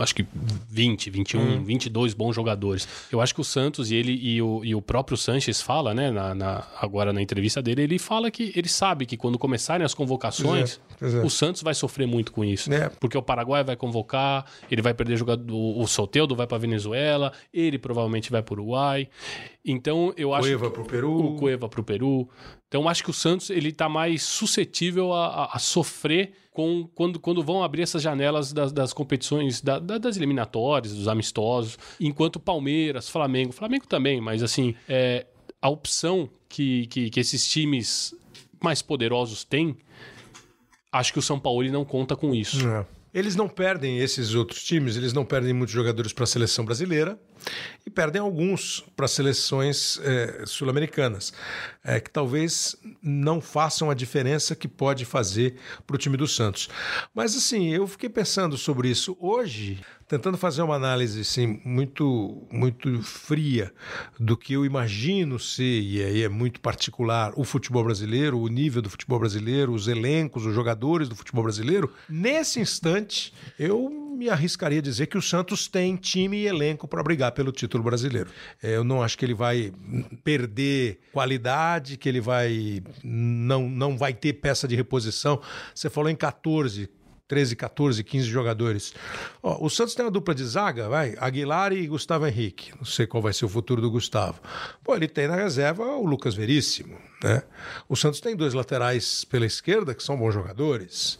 acho 0.00 0.14
que 0.14 0.24
20, 0.70 1.10
21, 1.10 1.62
22 1.64 2.14
bons 2.14 2.34
jogadores. 2.34 2.86
Eu 3.10 3.20
acho 3.20 3.34
que 3.34 3.40
o 3.40 3.44
Santos 3.44 3.90
e 3.90 3.94
ele 3.94 4.12
e 4.12 4.40
o, 4.42 4.64
e 4.64 4.74
o 4.74 4.82
próprio 4.82 5.16
Sanches 5.16 5.60
fala, 5.60 5.92
né, 5.94 6.10
na, 6.10 6.34
na- 6.34 6.66
agora 6.80 7.12
na 7.12 7.20
entrevista 7.22 7.60
dele, 7.62 7.82
ele 7.82 7.98
fala 7.98 8.30
que 8.30 8.52
ele 8.56 8.68
sabe 8.68 9.06
que 9.06 9.16
quando 9.16 9.38
começarem 9.38 9.84
as 9.84 9.94
convocações, 9.94 10.80
Pois 10.98 11.12
é, 11.12 11.12
pois 11.12 11.14
é. 11.14 11.26
o 11.26 11.30
Santos 11.30 11.62
vai 11.62 11.74
sofrer 11.74 12.06
muito 12.06 12.32
com 12.32 12.44
isso. 12.44 12.72
É. 12.72 12.88
Porque 12.88 13.16
o 13.18 13.22
Paraguai 13.22 13.62
vai 13.64 13.76
convocar, 13.76 14.44
ele 14.70 14.82
vai 14.82 14.94
perder 14.94 15.16
jogador, 15.16 15.54
o 15.54 15.86
Soteudo 15.86 16.34
vai 16.36 16.46
para 16.46 16.58
Venezuela, 16.58 17.32
ele 17.52 17.78
provavelmente 17.78 18.30
vai 18.30 18.42
para 18.42 18.54
o 18.54 18.56
Uruguai. 18.58 19.08
Então 19.64 20.12
eu 20.16 20.34
acho 20.34 20.42
Cueva 20.48 20.66
que- 20.68 20.74
pro 20.74 20.84
Peru. 20.84 21.16
o 21.16 21.36
Cueva 21.36 21.68
para 21.68 21.80
o 21.80 21.84
Peru. 21.84 22.28
Então 22.72 22.88
acho 22.88 23.04
que 23.04 23.10
o 23.10 23.12
Santos 23.12 23.50
ele 23.50 23.68
está 23.68 23.86
mais 23.86 24.22
suscetível 24.22 25.12
a, 25.12 25.26
a- 25.26 25.56
a 25.56 25.58
sofrer 25.58 26.32
com 26.50 26.88
quando, 26.94 27.20
quando 27.20 27.42
vão 27.42 27.62
abrir 27.62 27.82
essas 27.82 28.00
janelas 28.02 28.50
das, 28.50 28.72
das 28.72 28.94
competições 28.94 29.60
da- 29.60 29.78
da- 29.78 29.98
das 29.98 30.16
eliminatórias, 30.16 30.94
dos 30.94 31.06
amistosos, 31.06 31.78
enquanto 32.00 32.40
Palmeiras, 32.40 33.10
Flamengo, 33.10 33.52
Flamengo 33.52 33.86
também, 33.86 34.22
mas 34.22 34.42
assim 34.42 34.74
é, 34.88 35.26
a 35.60 35.68
opção 35.68 36.30
que, 36.48 36.86
que, 36.86 37.10
que 37.10 37.20
esses 37.20 37.46
times 37.46 38.14
mais 38.64 38.80
poderosos 38.80 39.44
têm, 39.44 39.76
acho 40.90 41.12
que 41.12 41.18
o 41.18 41.22
São 41.22 41.38
Paulo 41.38 41.62
não 41.70 41.84
conta 41.84 42.16
com 42.16 42.34
isso. 42.34 42.66
É. 42.66 42.86
Eles 43.12 43.36
não 43.36 43.50
perdem 43.50 43.98
esses 43.98 44.34
outros 44.34 44.64
times, 44.64 44.96
eles 44.96 45.12
não 45.12 45.26
perdem 45.26 45.52
muitos 45.52 45.74
jogadores 45.74 46.14
para 46.14 46.24
a 46.24 46.26
seleção 46.26 46.64
brasileira 46.64 47.20
e 47.84 47.90
perdem 47.90 48.20
alguns 48.20 48.84
para 48.96 49.08
seleções 49.08 50.00
eh, 50.02 50.44
sul-americanas, 50.46 51.32
eh, 51.84 52.00
que 52.00 52.10
talvez 52.10 52.76
não 53.02 53.40
façam 53.40 53.90
a 53.90 53.94
diferença 53.94 54.54
que 54.54 54.68
pode 54.68 55.04
fazer 55.04 55.56
para 55.86 55.96
o 55.96 55.98
time 55.98 56.16
do 56.16 56.28
Santos. 56.28 56.68
Mas 57.14 57.36
assim, 57.36 57.70
eu 57.70 57.86
fiquei 57.86 58.08
pensando 58.08 58.56
sobre 58.56 58.88
isso 58.88 59.16
hoje, 59.20 59.80
tentando 60.06 60.36
fazer 60.36 60.62
uma 60.62 60.76
análise 60.76 61.22
assim, 61.22 61.60
muito, 61.64 62.46
muito 62.52 63.02
fria 63.02 63.72
do 64.20 64.36
que 64.36 64.52
eu 64.52 64.64
imagino 64.64 65.38
ser, 65.38 65.80
e 65.80 66.04
aí 66.04 66.22
é 66.22 66.28
muito 66.28 66.60
particular, 66.60 67.32
o 67.34 67.44
futebol 67.44 67.82
brasileiro, 67.82 68.38
o 68.38 68.46
nível 68.46 68.82
do 68.82 68.90
futebol 68.90 69.18
brasileiro, 69.18 69.72
os 69.72 69.88
elencos, 69.88 70.46
os 70.46 70.54
jogadores 70.54 71.08
do 71.08 71.16
futebol 71.16 71.42
brasileiro. 71.44 71.92
Nesse 72.08 72.60
instante, 72.60 73.32
eu 73.58 73.90
me 73.90 74.28
arriscaria 74.28 74.78
a 74.78 74.82
dizer 74.82 75.06
que 75.06 75.18
o 75.18 75.22
Santos 75.22 75.66
tem 75.66 75.96
time 75.96 76.36
e 76.38 76.46
elenco 76.46 76.86
para 76.86 77.02
brigar 77.02 77.31
pelo 77.32 77.52
título 77.52 77.82
brasileiro. 77.82 78.30
É, 78.62 78.76
Eu 78.76 78.84
não 78.84 79.02
acho 79.02 79.18
que 79.18 79.24
ele 79.24 79.34
vai 79.34 79.72
perder 80.22 81.00
qualidade, 81.12 81.96
que 81.96 82.08
ele 82.08 82.20
vai 82.20 82.82
não, 83.02 83.68
não 83.68 83.96
vai 83.96 84.12
ter 84.12 84.34
peça 84.34 84.68
de 84.68 84.76
reposição. 84.76 85.40
Você 85.74 85.90
falou 85.90 86.10
em 86.10 86.16
14, 86.16 86.88
13, 87.32 87.56
14, 87.56 88.04
15 88.04 88.26
jogadores. 88.28 88.92
Ó, 89.42 89.64
o 89.64 89.70
Santos 89.70 89.94
tem 89.94 90.04
uma 90.04 90.10
dupla 90.10 90.34
de 90.34 90.44
zaga, 90.44 90.86
vai, 90.90 91.14
Aguilar 91.18 91.72
e 91.72 91.86
Gustavo 91.86 92.26
Henrique. 92.26 92.72
Não 92.76 92.84
sei 92.84 93.06
qual 93.06 93.22
vai 93.22 93.32
ser 93.32 93.46
o 93.46 93.48
futuro 93.48 93.80
do 93.80 93.90
Gustavo. 93.90 94.38
Pô, 94.84 94.94
ele 94.94 95.08
tem 95.08 95.26
na 95.26 95.34
reserva 95.36 95.82
o 95.96 96.04
Lucas 96.04 96.34
Veríssimo, 96.34 96.98
né? 97.24 97.42
O 97.88 97.96
Santos 97.96 98.20
tem 98.20 98.36
dois 98.36 98.52
laterais 98.52 99.24
pela 99.24 99.46
esquerda 99.46 99.94
que 99.94 100.02
são 100.02 100.14
bons 100.14 100.34
jogadores. 100.34 101.18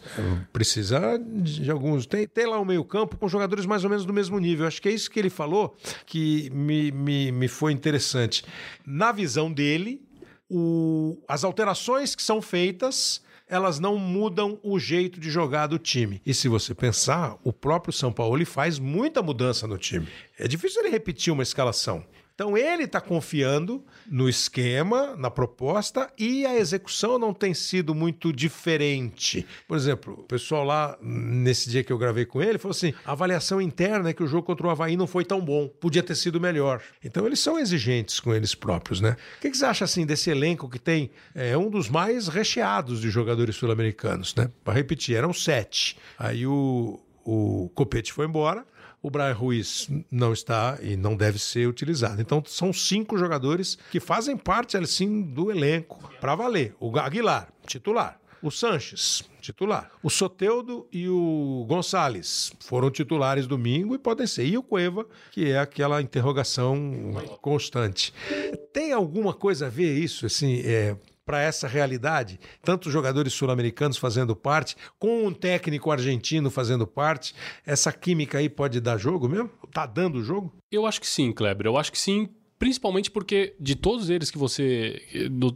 Precisa 0.52 1.18
de 1.18 1.70
alguns. 1.70 2.04
Tem, 2.04 2.28
tem 2.28 2.46
lá 2.46 2.60
o 2.60 2.64
meio-campo 2.66 3.16
com 3.16 3.26
jogadores 3.26 3.64
mais 3.64 3.82
ou 3.82 3.88
menos 3.88 4.04
do 4.04 4.12
mesmo 4.12 4.38
nível. 4.38 4.66
Acho 4.66 4.82
que 4.82 4.90
é 4.90 4.92
isso 4.92 5.10
que 5.10 5.18
ele 5.18 5.30
falou 5.30 5.74
que 6.04 6.50
me, 6.50 6.92
me, 6.92 7.32
me 7.32 7.48
foi 7.48 7.72
interessante. 7.72 8.44
Na 8.84 9.12
visão 9.12 9.50
dele, 9.50 10.02
o- 10.50 11.16
as 11.26 11.42
alterações 11.42 12.14
que 12.14 12.22
são 12.22 12.42
feitas 12.42 13.22
elas 13.52 13.78
não 13.78 13.98
mudam 13.98 14.58
o 14.62 14.78
jeito 14.78 15.20
de 15.20 15.30
jogar 15.30 15.66
do 15.66 15.78
time. 15.78 16.22
E 16.24 16.32
se 16.32 16.48
você 16.48 16.74
pensar, 16.74 17.36
o 17.44 17.52
próprio 17.52 17.92
São 17.92 18.10
Paulo 18.10 18.44
faz 18.46 18.78
muita 18.78 19.22
mudança 19.22 19.66
no 19.66 19.76
time. 19.76 20.08
É 20.38 20.48
difícil 20.48 20.80
ele 20.80 20.88
repetir 20.88 21.30
uma 21.30 21.42
escalação. 21.42 22.02
Então 22.34 22.56
ele 22.56 22.84
está 22.84 23.00
confiando 23.00 23.84
no 24.10 24.28
esquema, 24.28 25.14
na 25.16 25.30
proposta 25.30 26.10
e 26.18 26.46
a 26.46 26.56
execução 26.56 27.18
não 27.18 27.34
tem 27.34 27.54
sido 27.54 27.94
muito 27.94 28.32
diferente. 28.32 29.46
Por 29.68 29.76
exemplo, 29.76 30.14
o 30.14 30.24
pessoal 30.24 30.64
lá, 30.64 30.98
nesse 31.00 31.70
dia 31.70 31.84
que 31.84 31.92
eu 31.92 31.98
gravei 31.98 32.24
com 32.24 32.42
ele, 32.42 32.58
falou 32.58 32.72
assim: 32.72 32.94
a 33.04 33.12
avaliação 33.12 33.60
interna 33.60 34.10
é 34.10 34.12
que 34.12 34.22
o 34.22 34.26
jogo 34.26 34.44
contra 34.44 34.66
o 34.66 34.70
Havaí 34.70 34.96
não 34.96 35.06
foi 35.06 35.24
tão 35.24 35.40
bom, 35.40 35.68
podia 35.68 36.02
ter 36.02 36.14
sido 36.14 36.40
melhor. 36.40 36.82
Então 37.04 37.26
eles 37.26 37.40
são 37.40 37.58
exigentes 37.58 38.18
com 38.18 38.34
eles 38.34 38.54
próprios, 38.54 39.00
né? 39.00 39.16
O 39.38 39.40
que, 39.40 39.50
que 39.50 39.56
você 39.56 39.66
acha 39.66 39.84
assim 39.84 40.06
desse 40.06 40.30
elenco 40.30 40.68
que 40.68 40.78
tem 40.78 41.10
é 41.34 41.56
um 41.56 41.68
dos 41.68 41.88
mais 41.88 42.28
recheados 42.28 43.00
de 43.00 43.10
jogadores 43.10 43.56
sul-americanos, 43.56 44.34
né? 44.34 44.50
Para 44.64 44.74
repetir, 44.74 45.16
eram 45.16 45.32
sete. 45.32 45.98
Aí 46.18 46.46
o, 46.46 47.00
o 47.24 47.70
Copete 47.74 48.12
foi 48.12 48.26
embora. 48.26 48.64
O 49.02 49.10
Brian 49.10 49.32
Ruiz 49.32 49.88
não 50.08 50.32
está 50.32 50.78
e 50.80 50.96
não 50.96 51.16
deve 51.16 51.38
ser 51.38 51.66
utilizado. 51.66 52.22
Então 52.22 52.40
são 52.46 52.72
cinco 52.72 53.18
jogadores 53.18 53.76
que 53.90 53.98
fazem 53.98 54.36
parte 54.36 54.76
assim 54.76 55.22
do 55.22 55.50
elenco 55.50 55.98
para 56.20 56.36
valer. 56.36 56.76
O 56.78 56.96
Aguilar, 56.96 57.48
titular. 57.66 58.20
O 58.40 58.50
Sanches, 58.50 59.22
titular. 59.40 59.90
O 60.02 60.10
Soteudo 60.10 60.88
e 60.92 61.08
o 61.08 61.64
Gonçalves 61.68 62.52
foram 62.60 62.90
titulares 62.90 63.46
domingo 63.46 63.94
e 63.94 63.98
podem 63.98 64.26
ser. 64.26 64.46
E 64.46 64.58
o 64.58 64.62
Cueva, 64.62 65.06
que 65.30 65.50
é 65.50 65.58
aquela 65.58 66.02
interrogação 66.02 67.12
constante. 67.40 68.12
Tem 68.72 68.92
alguma 68.92 69.32
coisa 69.32 69.66
a 69.66 69.70
ver 69.70 69.96
isso, 69.96 70.26
assim, 70.26 70.60
é, 70.64 70.96
para 71.24 71.40
essa 71.40 71.66
realidade? 71.68 72.38
Tantos 72.62 72.92
jogadores 72.92 73.32
sul-americanos 73.32 73.96
fazendo 73.96 74.34
parte, 74.34 74.76
com 74.98 75.26
um 75.26 75.32
técnico 75.32 75.90
argentino 75.90 76.50
fazendo 76.50 76.86
parte, 76.86 77.34
essa 77.66 77.92
química 77.92 78.38
aí 78.38 78.48
pode 78.48 78.80
dar 78.80 78.98
jogo 78.98 79.28
mesmo? 79.28 79.50
Tá 79.72 79.86
dando 79.86 80.22
jogo? 80.22 80.52
Eu 80.70 80.86
acho 80.86 81.00
que 81.00 81.06
sim, 81.06 81.32
Kleber. 81.32 81.66
Eu 81.66 81.76
acho 81.76 81.92
que 81.92 81.98
sim, 81.98 82.28
principalmente 82.62 83.10
porque 83.10 83.56
de 83.58 83.74
todos 83.74 84.08
eles 84.08 84.30
que 84.30 84.38
você. 84.38 85.02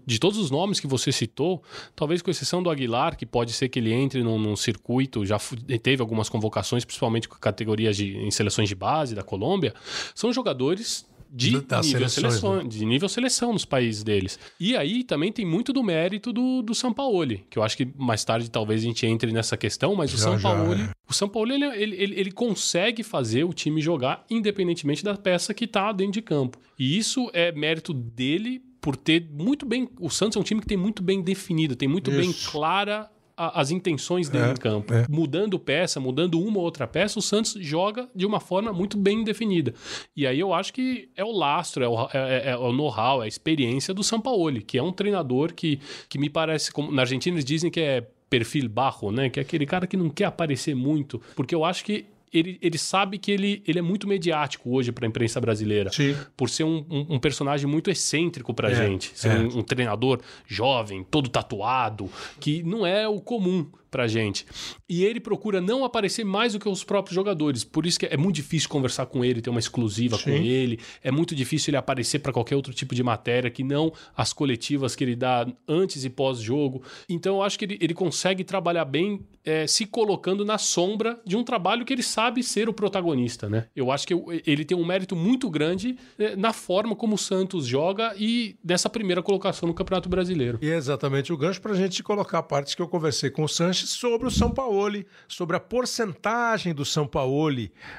de 0.05 0.19
todos 0.19 0.39
os 0.39 0.51
nomes 0.51 0.81
que 0.81 0.89
você 0.89 1.13
citou, 1.13 1.63
talvez 1.95 2.21
com 2.21 2.33
exceção 2.33 2.61
do 2.61 2.69
Aguilar, 2.69 3.17
que 3.17 3.25
pode 3.25 3.53
ser 3.53 3.69
que 3.69 3.79
ele 3.79 3.93
entre 3.93 4.25
num, 4.25 4.39
num 4.39 4.57
circuito, 4.57 5.25
já 5.25 5.39
teve 5.83 6.03
algumas 6.03 6.29
convocações, 6.29 6.85
principalmente 6.85 7.29
com 7.29 7.37
categorias 7.37 7.97
de, 7.97 8.17
em 8.17 8.31
seleções 8.33 8.69
de 8.69 8.75
base 8.75 9.15
da 9.15 9.23
Colômbia, 9.23 9.73
são 10.17 10.33
jogadores. 10.33 11.07
De 11.31 11.61
Das 11.61 11.87
nível, 11.87 12.09
seleções, 12.09 12.41
seleção, 12.41 12.69
de 12.69 12.85
nível 12.85 13.09
seleção 13.09 13.53
nos 13.53 13.65
países 13.65 14.03
deles. 14.03 14.39
E 14.59 14.77
aí 14.77 15.05
também 15.05 15.33
tem 15.33 15.45
muito 15.45 15.73
do 15.73 15.83
mérito 15.83 16.33
do, 16.33 16.63
do 16.63 16.75
Sampaoli, 16.75 17.45
que 17.51 17.59
eu 17.59 17.63
acho 17.63 17.77
que 17.77 17.89
mais 17.97 18.25
tarde 18.25 18.51
talvez 18.51 18.83
a 18.83 18.85
gente 18.85 19.07
entre 19.07 19.33
nessa 19.33 19.57
questão, 19.57 19.95
mas 19.95 20.13
o 20.13 20.17
Já, 20.17 20.25
Sampaoli 20.25 20.79
já, 20.79 20.85
é. 20.85 20.91
o 21.09 21.13
São 21.13 21.29
Paulo 21.29 21.53
ele, 21.53 21.65
ele, 21.65 22.21
ele, 22.21 22.31
consegue 22.31 23.03
fazer 23.03 23.45
o 23.45 23.53
time 23.53 23.81
jogar 23.81 24.25
independentemente 24.31 25.05
da 25.05 25.17
peça 25.17 25.53
que 25.53 25.67
tá 25.67 25.93
dentro 25.93 26.15
de 26.15 26.23
campo. 26.23 26.59
E 26.79 26.97
isso 26.97 27.31
é 27.33 27.53
mérito 27.53 27.93
dele 27.93 28.63
por 28.81 28.97
ter 28.97 29.27
muito 29.33 29.67
bem. 29.67 29.89
O 30.01 30.09
Santos 30.09 30.37
é 30.37 30.41
um 30.41 30.45
time 30.45 30.61
que 30.61 30.67
tem 30.67 30.77
muito 30.77 31.03
bem 31.03 31.21
definido, 31.21 31.75
tem 31.75 31.89
muito 31.89 32.11
bem 32.11 32.31
Isso. 32.31 32.53
clara 32.53 33.11
a- 33.37 33.61
as 33.61 33.71
intenções 33.71 34.29
dele 34.29 34.47
É, 34.47 34.53
em 34.53 34.57
campo. 34.57 34.95
é. 34.95 35.07
Mudando 35.09 35.59
peça, 35.59 36.01
mudando 36.01 36.41
uma 36.41 36.59
ou 36.59 36.65
outra 36.65 36.87
peça, 36.87 37.19
o 37.19 37.23
Santos 37.23 37.57
joga 37.61 38.09
de 38.15 38.25
uma 38.25 38.41
forma 38.41 38.73
muito 38.73 38.97
bem 38.97 39.23
definida. 39.25 39.75
E 40.17 40.27
aí 40.27 40.41
eu 40.41 40.55
acho 40.55 40.73
que 40.73 41.09
é 41.17 41.25
o 41.25 41.31
lastro, 41.33 41.85
é 41.85 41.89
o, 41.89 42.09
é- 42.13 42.47
é- 42.47 42.51
é 42.51 42.57
o 42.57 42.73
know-how, 42.73 43.23
é 43.23 43.27
a 43.27 43.29
experiência 43.29 43.93
do 43.93 44.03
Sampaoli, 44.03 44.63
que 44.63 44.79
é 44.79 44.83
um 44.83 44.93
treinador 44.93 45.53
que, 45.53 45.79
que 46.09 46.19
me 46.19 46.31
parece, 46.31 46.73
como 46.73 46.91
na 46.91 47.03
Argentina 47.03 47.35
eles 47.37 47.45
dizem 47.45 47.71
que 47.71 47.81
é 47.81 48.07
perfil 48.29 48.69
baixo, 48.69 49.11
né? 49.13 49.31
Que 49.31 49.39
é 49.39 49.43
aquele 49.43 49.65
cara 49.67 49.87
que 49.87 49.97
não 49.97 50.09
quer 50.11 50.25
aparecer 50.25 50.75
muito, 50.75 51.21
porque 51.37 51.55
eu 51.55 51.65
acho 51.65 51.85
que 51.85 52.07
ele, 52.39 52.59
ele 52.63 52.79
sabe 52.79 53.19
que 53.19 53.31
ele, 53.31 53.63
ele 53.67 53.79
é 53.79 53.83
muito 53.83 54.07
mediático 54.07 54.71
hoje 54.75 54.93
para 54.93 55.07
a 55.07 55.09
imprensa 55.09 55.41
brasileira. 55.41 55.91
Sim. 55.93 56.17
Por 56.37 56.49
ser 56.51 56.65
um, 56.65 56.85
um- 56.91 57.07
um 57.15 57.19
personagem 57.19 57.67
muito 57.67 57.91
excêntrico 57.91 58.53
pra 58.55 58.71
É, 58.71 58.75
gente. 58.75 59.13
Ser 59.15 59.29
é. 59.29 59.39
um, 59.39 59.59
um 59.59 59.63
treinador 59.63 60.21
jovem, 60.47 61.05
todo 61.11 61.29
tatuado, 61.29 62.11
que 62.41 62.63
não 62.63 62.87
é 62.87 63.07
o 63.09 63.21
comum 63.21 63.67
pra 63.91 64.07
gente. 64.07 64.47
E 64.89 65.05
ele 65.05 65.21
procura 65.21 65.61
não 65.61 65.85
aparecer 65.85 66.25
mais 66.25 66.53
do 66.53 66.59
que 66.59 66.69
os 66.69 66.85
próprios 66.85 67.15
jogadores. 67.15 67.65
Por 67.65 67.87
isso 67.87 67.99
que 67.99 68.07
é 68.07 68.17
muito 68.17 68.37
difícil 68.37 68.69
conversar 68.69 69.07
com 69.07 69.25
ele, 69.25 69.41
ter 69.41 69.51
uma 69.51 69.61
exclusiva 69.61 70.17
Sim. 70.17 70.25
com 70.25 70.31
ele. 70.31 70.79
É 71.03 71.11
muito 71.11 71.35
difícil 71.35 71.71
ele 71.71 71.77
aparecer 71.77 72.19
para 72.19 72.33
qualquer 72.33 72.57
outro 72.57 72.73
tipo 72.73 72.95
de 72.95 73.03
matéria 73.03 73.51
que 73.51 73.63
não 73.63 73.93
as 74.17 74.33
coletivas 74.33 74.95
que 74.95 75.05
ele 75.05 75.17
dá 75.17 75.47
antes 75.69 76.05
e 76.05 76.11
pós-jogo. 76.11 76.83
Então 77.09 77.37
eu 77.37 77.43
acho 77.43 77.59
que 77.59 77.65
ele, 77.65 77.79
ele 77.81 77.95
consegue 77.95 78.45
trabalhar 78.45 78.85
bem 78.85 79.21
é, 79.45 79.67
se 79.67 79.87
colocando 79.87 80.45
na 80.45 80.59
sombra 80.59 81.21
de 81.25 81.37
um 81.37 81.45
trabalho 81.45 81.85
que 81.85 81.93
ele 81.93 82.03
sabe 82.03 82.43
ser 82.43 82.69
o 82.69 82.73
protagonista, 82.73 83.49
né? 83.49 83.67
Eu 83.77 83.93
acho 83.93 84.07
que 84.07 84.15
ele 84.45 84.65
tem 84.65 84.77
um 84.77 84.85
mérito 84.85 85.15
muito 85.15 85.49
grande 85.49 85.97
é, 86.19 86.35
na 86.35 86.53
forma 86.53 86.97
como 86.97 87.15
o 87.15 87.19
Santos 87.19 87.67
joga 87.67 88.15
e 88.19 88.57
dessa 88.63 88.91
primeira 88.91 89.23
colocação 89.23 89.69
no 89.69 89.75
Campeonato 89.75 90.09
Brasileiro. 90.09 90.59
E 90.61 90.69
é 90.69 90.77
exatamente 90.77 91.33
o 91.33 91.37
gancho 91.37 91.61
para 91.61 91.73
a 91.73 91.77
gente 91.77 92.03
colocar 92.03 92.39
a 92.39 92.43
parte 92.43 92.75
que 92.75 92.83
eu 92.83 92.89
conversei 92.89 93.31
com 93.31 93.45
o 93.45 93.49
Sanches 93.49 93.76
sobre 93.79 94.29
o 94.29 94.31
São 94.31 94.51
Paulo, 94.51 95.05
sobre 95.29 95.57
a 95.57 95.61
porcentagem 95.61 96.75
do 96.75 96.85
São 96.85 97.07
Paulo 97.07 97.47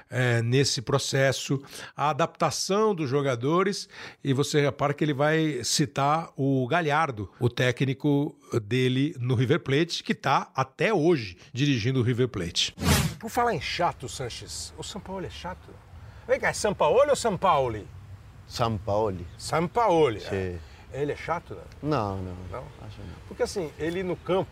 é, 0.09 0.41
nesse 0.41 0.81
processo, 0.81 1.61
a 1.95 2.09
adaptação 2.09 2.95
dos 2.95 3.09
jogadores. 3.09 3.87
E 4.23 4.33
você 4.33 4.61
repara 4.61 4.93
que 4.93 5.03
ele 5.03 5.13
vai 5.13 5.63
citar 5.63 6.31
o 6.35 6.67
Galhardo, 6.67 7.29
o 7.39 7.49
técnico 7.49 8.35
dele 8.63 9.15
no 9.19 9.35
River 9.35 9.59
Plate, 9.59 10.03
que 10.03 10.13
está 10.13 10.49
até 10.55 10.93
hoje 10.93 11.37
dirigindo 11.53 11.99
o 11.99 12.03
River 12.03 12.27
Plate. 12.27 12.73
Por 13.19 13.29
falar 13.29 13.53
em 13.53 13.61
chato, 13.61 14.07
Sanches, 14.07 14.73
o 14.77 14.83
São 14.83 15.01
Paulo 15.01 15.25
é 15.25 15.29
chato? 15.29 15.69
Vem 16.27 16.39
cá, 16.39 16.49
é 16.49 16.53
São 16.53 16.73
Paulo 16.73 17.09
ou 17.09 17.15
São 17.15 17.37
Paulo? 17.37 17.87
São 18.47 18.77
Paulo. 18.77 19.25
São 19.37 19.67
Paulo. 19.67 20.17
É. 20.31 20.55
Ele 20.93 21.11
é 21.11 21.15
chato, 21.15 21.53
né? 21.53 21.61
Não, 21.83 22.17
não. 22.17 22.35
Não? 22.51 22.63
Acho 22.85 22.99
não. 22.99 23.15
Porque 23.27 23.43
assim, 23.43 23.71
ele 23.77 24.03
no 24.03 24.15
campo, 24.15 24.49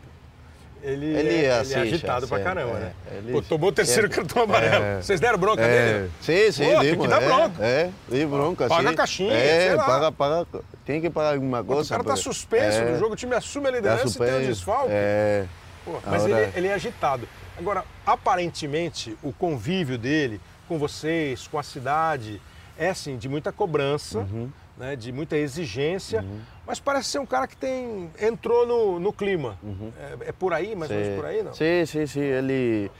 ele, 0.86 1.06
ele 1.06 1.30
é, 1.30 1.46
é, 1.46 1.60
assim, 1.60 1.74
ele 1.74 1.80
é 1.80 1.94
agitado 1.94 2.28
pra 2.28 2.40
caramba, 2.40 2.78
é, 2.78 2.80
né? 2.80 2.94
Ele, 3.12 3.32
Pô, 3.32 3.42
tomou 3.42 3.70
o 3.70 3.72
terceiro 3.72 4.08
cartão 4.08 4.44
amarelo. 4.44 4.84
É. 4.84 5.02
Vocês 5.02 5.20
deram 5.20 5.38
bronca 5.40 5.64
dele? 5.64 6.12
Sim, 6.22 6.52
sim, 6.52 6.74
Pô, 6.76 6.82
tem 6.82 7.00
que 7.00 7.08
dar 7.08 7.22
bronca. 7.22 7.66
É, 7.66 7.90
dei 8.08 8.26
bronca, 8.26 8.68
Paga 8.68 8.88
sim. 8.88 8.94
a 8.94 8.98
caixinha, 8.98 9.34
é, 9.34 9.76
paga, 9.76 10.12
paga, 10.12 10.48
tem 10.86 11.02
que 11.02 11.10
pagar 11.10 11.34
alguma 11.34 11.64
coisa. 11.64 11.82
O 11.82 11.90
cara 11.90 12.04
tá 12.04 12.16
suspenso 12.16 12.86
do 12.86 13.00
jogo, 13.00 13.14
o 13.14 13.16
time 13.16 13.34
assume 13.34 13.68
a 13.68 13.72
liderança 13.72 14.24
e 14.24 14.28
tem 14.28 14.36
um 14.36 14.46
desfalque. 14.46 14.90
É. 14.92 15.46
Pô, 15.84 16.00
mas 16.06 16.24
ele, 16.24 16.52
ele 16.56 16.68
é 16.68 16.74
agitado. 16.74 17.28
Agora, 17.58 17.84
aparentemente, 18.06 19.18
o 19.24 19.34
convívio 19.34 19.98
dele 19.98 20.40
com 20.68 20.78
vocês, 20.78 21.48
com 21.48 21.58
a 21.58 21.64
cidade, 21.64 22.42
é 22.78 22.90
assim, 22.90 23.18
de 23.18 23.28
muita 23.28 23.52
cobrança. 23.52 24.20
Uhum 24.20 24.50
né, 24.78 24.96
de 24.96 25.12
muita 25.12 25.38
exigência, 25.38 26.22
uhum. 26.22 26.40
mas 26.66 26.80
parece 26.80 27.10
ser 27.10 27.20
um 27.20 27.26
cara 27.26 27.48
que 27.48 27.56
tem 27.56 28.10
entrou 28.20 28.66
no, 28.66 29.00
no 29.00 29.14
clima. 29.14 29.58
Uhum. 29.64 29.92
É, 29.98 30.30
é, 30.30 30.32
por 30.32 30.54
aí, 30.54 30.76
mais 30.76 30.92
ou 30.92 30.98
menos 30.98 31.16
por 31.16 31.26
aí, 31.26 31.44
não? 31.44 31.54
Sim, 31.54 31.86
sim, 31.86 32.06
sim. 32.06 32.20
Ele, 32.20 32.92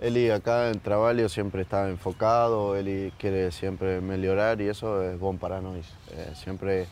ele 0.00 0.30
acá 0.30 0.70
no 0.72 0.80
trabalho 0.80 1.28
sempre 1.28 1.62
está 1.62 1.90
enfocado, 1.90 2.74
ele 2.76 3.12
quer 3.18 3.52
sempre 3.52 4.00
melhorar 4.00 4.60
e 4.60 4.68
isso 4.68 4.86
é 5.02 5.14
bom 5.16 5.36
para 5.36 5.60
nós. 5.60 5.86
É, 6.16 6.34
sempre 6.34 6.86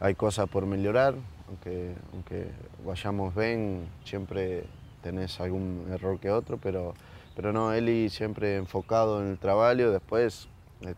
há 0.00 0.12
coisas 0.14 0.48
por 0.50 0.66
melhorar, 0.66 1.14
aunque, 1.48 1.92
aunque 2.12 2.46
vayamos 2.84 3.32
bem, 3.34 3.82
sempre 4.04 4.64
tenés 5.02 5.38
algum 5.40 5.92
erro 5.92 6.18
que 6.18 6.28
outro, 6.28 6.58
pero, 6.58 6.94
pero 7.36 7.52
no, 7.52 7.72
ele 7.72 8.10
sempre 8.10 8.58
enfocado 8.58 9.20
no 9.20 9.36
trabalho, 9.36 9.92
depois 9.92 10.48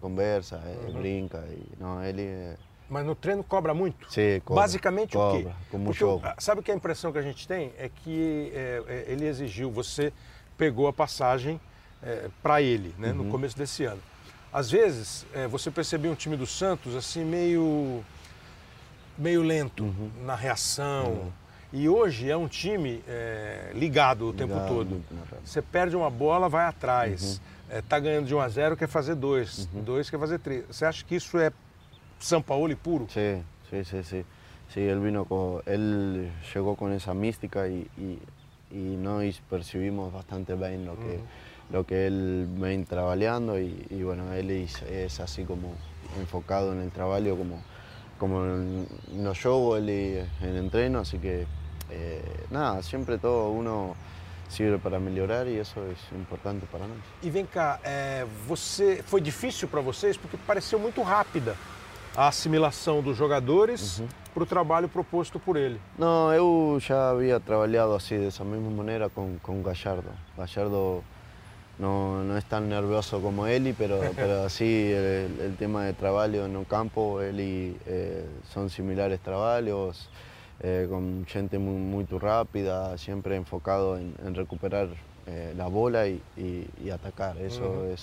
conversa, 0.00 0.60
uhum. 0.86 0.92
brinca, 1.00 1.38
e, 1.50 1.80
não, 1.80 2.02
ele 2.02 2.56
mas 2.90 3.06
no 3.06 3.14
treino 3.14 3.44
cobra 3.44 3.72
muito? 3.72 4.12
Sim, 4.12 4.42
cobra. 4.44 4.62
Basicamente 4.62 5.12
cobra, 5.12 5.38
o 5.38 5.42
quê? 5.44 5.50
Como 5.70 5.84
Porque 5.84 6.00
jogo. 6.00 6.26
sabe 6.38 6.60
que 6.60 6.72
a 6.72 6.74
impressão 6.74 7.12
que 7.12 7.18
a 7.18 7.22
gente 7.22 7.46
tem 7.46 7.72
é 7.78 7.88
que 7.88 8.50
é, 8.52 8.82
é, 8.86 9.04
ele 9.06 9.26
exigiu, 9.26 9.70
você 9.70 10.12
pegou 10.58 10.88
a 10.88 10.92
passagem 10.92 11.60
é, 12.02 12.28
para 12.42 12.60
ele, 12.60 12.92
né, 12.98 13.10
uhum. 13.10 13.14
no 13.14 13.30
começo 13.30 13.56
desse 13.56 13.84
ano. 13.84 14.02
Às 14.52 14.68
vezes, 14.68 15.24
é, 15.32 15.46
você 15.46 15.70
percebia 15.70 16.10
um 16.10 16.16
time 16.16 16.36
do 16.36 16.46
Santos 16.46 16.96
assim 16.96 17.24
meio, 17.24 18.04
meio 19.16 19.42
lento 19.42 19.84
uhum. 19.84 20.10
na 20.24 20.34
reação. 20.34 21.12
Uhum. 21.12 21.32
E 21.72 21.88
hoje 21.88 22.28
é 22.28 22.36
um 22.36 22.48
time 22.48 23.04
é, 23.06 23.70
ligado 23.72 24.26
o 24.26 24.32
ligado, 24.32 24.48
tempo 24.48 24.66
todo. 24.66 25.04
Você 25.44 25.62
perde 25.62 25.94
uma 25.94 26.10
bola, 26.10 26.48
vai 26.48 26.66
atrás. 26.66 27.40
Está 27.70 27.96
uhum. 27.96 28.02
é, 28.02 28.04
ganhando 28.04 28.26
de 28.26 28.34
1 28.34 28.40
a 28.40 28.48
0, 28.48 28.76
quer 28.76 28.88
fazer 28.88 29.14
dois. 29.14 29.68
Uhum. 29.72 29.82
Dois 29.84 30.10
quer 30.10 30.18
fazer 30.18 30.40
três. 30.40 30.64
Você 30.66 30.84
acha 30.84 31.04
que 31.04 31.14
isso 31.14 31.38
é 31.38 31.52
São 32.20 32.42
Paulo 32.42 32.76
puro. 32.76 33.06
Sí, 33.08 33.42
sí, 33.70 33.84
sí, 33.84 34.04
sí. 34.04 34.24
Sí, 34.72 34.80
él 34.80 35.00
vino 35.00 35.24
con, 35.24 35.62
él 35.66 36.30
llegó 36.54 36.76
con 36.76 36.92
esa 36.92 37.12
mística 37.12 37.66
y, 37.66 37.88
y, 37.98 38.18
y 38.70 38.96
nos 38.96 39.40
percibimos 39.50 40.12
bastante 40.12 40.54
bien 40.54 40.86
lo 40.86 40.94
que, 40.94 41.16
uh 41.16 41.18
-huh. 41.18 41.72
lo 41.72 41.84
que 41.86 42.06
él 42.06 42.46
viene 42.48 42.84
trabajando 42.84 43.58
y, 43.58 43.84
y, 43.90 44.02
bueno, 44.04 44.32
él 44.32 44.50
es, 44.50 44.80
es, 44.82 45.18
así 45.18 45.44
como 45.44 45.72
enfocado 46.20 46.72
en 46.72 46.82
el 46.82 46.90
trabajo 46.92 47.36
como, 47.36 47.62
como 48.18 48.44
en 48.44 48.86
los 49.24 49.42
juegos, 49.42 49.78
él 49.80 49.88
en 49.88 50.48
el 50.48 50.56
entreno, 50.56 51.00
así 51.00 51.18
que 51.18 51.46
eh, 51.90 52.22
nada, 52.50 52.80
siempre 52.82 53.18
todo 53.18 53.50
uno 53.50 53.96
sirve 54.48 54.78
para 54.78 54.98
melhorar 54.98 55.46
e 55.46 55.60
isso 55.60 55.78
é 55.80 56.16
importante 56.16 56.66
para 56.66 56.86
nós. 56.86 56.98
E 57.22 57.30
vem 57.30 57.46
cá, 57.46 57.80
é, 57.84 58.26
você 58.46 59.02
foi 59.04 59.20
difícil 59.20 59.68
para 59.68 59.80
vocês 59.80 60.16
porque 60.16 60.36
pareceu 60.36 60.78
muito 60.78 61.02
rápida 61.02 61.56
a 62.20 62.28
assimilação 62.28 63.00
dos 63.00 63.16
jogadores 63.16 63.98
uhum. 63.98 64.08
para 64.34 64.42
o 64.42 64.46
trabalho 64.46 64.90
proposto 64.90 65.40
por 65.40 65.56
ele. 65.56 65.80
Não, 65.98 66.30
eu 66.34 66.76
já 66.78 67.12
havia 67.12 67.40
trabalhado 67.40 67.94
assim, 67.94 68.18
dessa 68.18 68.44
mesma 68.44 68.70
maneira 68.70 69.08
com, 69.08 69.38
com 69.42 69.62
Gallardo. 69.62 70.10
Gallardo 70.36 71.02
não, 71.78 72.22
não 72.22 72.36
é 72.36 72.42
tão 72.42 72.60
nervioso 72.60 73.18
como 73.20 73.46
ele, 73.46 73.72
pero 73.72 73.94
assim, 74.44 74.90
o 75.48 75.56
tema 75.56 75.86
de 75.86 75.94
trabalho 75.94 76.46
no 76.46 76.62
campo, 76.66 77.22
ele 77.22 77.74
eh, 77.86 78.26
são 78.52 78.68
similares 78.68 79.18
trabalhos, 79.20 80.06
eh, 80.62 80.86
com 80.90 81.24
gente 81.26 81.56
muito 81.56 82.18
rápida, 82.18 82.98
sempre 82.98 83.34
enfocado 83.38 83.96
em, 83.96 84.14
em 84.28 84.32
recuperar 84.34 84.88
eh, 85.26 85.54
a 85.58 85.70
bola 85.70 86.06
e, 86.06 86.20
e, 86.36 86.68
e 86.82 86.90
atacar. 86.90 87.34
Isso 87.40 87.62
uhum. 87.62 87.90
é 87.90 87.94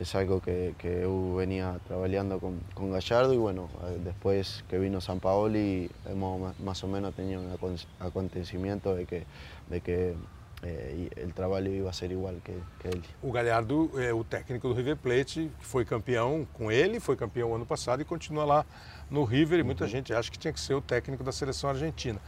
es 0.00 0.14
algo 0.14 0.40
que, 0.40 0.74
que 0.78 1.02
yo 1.02 1.34
venía 1.34 1.78
trabajando 1.86 2.38
con, 2.38 2.60
con, 2.74 2.92
Gallardo 2.92 3.34
y 3.34 3.36
bueno, 3.36 3.68
eh, 3.84 3.98
después 4.04 4.64
que 4.68 4.78
vino 4.78 5.00
San 5.00 5.20
Paoli 5.20 5.90
hemos 6.08 6.58
más 6.60 6.82
o 6.84 6.88
menos 6.88 7.14
tenido 7.14 7.40
un 7.40 7.76
acontecimiento 8.00 8.94
de 8.94 9.06
que, 9.06 9.24
de 9.68 9.80
que 9.80 10.14
eh, 10.62 11.10
el 11.16 11.32
trabalho 11.34 11.72
iba 11.72 11.90
a 11.90 11.92
ser 11.92 12.12
igual 12.12 12.40
que, 12.44 12.52
que 12.80 12.88
ele. 12.88 13.02
O 13.22 13.32
Galhardo 13.32 13.90
é 14.00 14.12
o 14.12 14.24
técnico 14.24 14.68
do 14.68 14.74
River 14.74 14.96
Plate, 14.96 15.50
que 15.58 15.64
foi 15.64 15.84
campeão 15.84 16.46
com 16.52 16.70
ele, 16.70 17.00
foi 17.00 17.16
campeão 17.16 17.54
ano 17.54 17.66
passado 17.66 18.02
e 18.02 18.04
continua 18.04 18.44
lá 18.44 18.66
no 19.10 19.24
River 19.24 19.60
e 19.60 19.62
muita 19.62 19.84
uhum. 19.84 19.90
gente 19.90 20.12
acha 20.12 20.30
que 20.30 20.38
tinha 20.38 20.52
que 20.52 20.60
ser 20.60 20.74
o 20.74 20.80
técnico 20.80 21.24
da 21.24 21.32
seleção 21.32 21.70
argentina. 21.70 22.20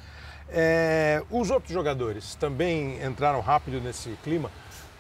É, 0.53 1.23
os 1.31 1.51
outros 1.51 1.73
jogadores 1.73 2.35
também 2.35 3.05
entraram 3.05 3.41
rápido 3.41 3.81
nesse 3.81 4.11
clima, 4.25 4.51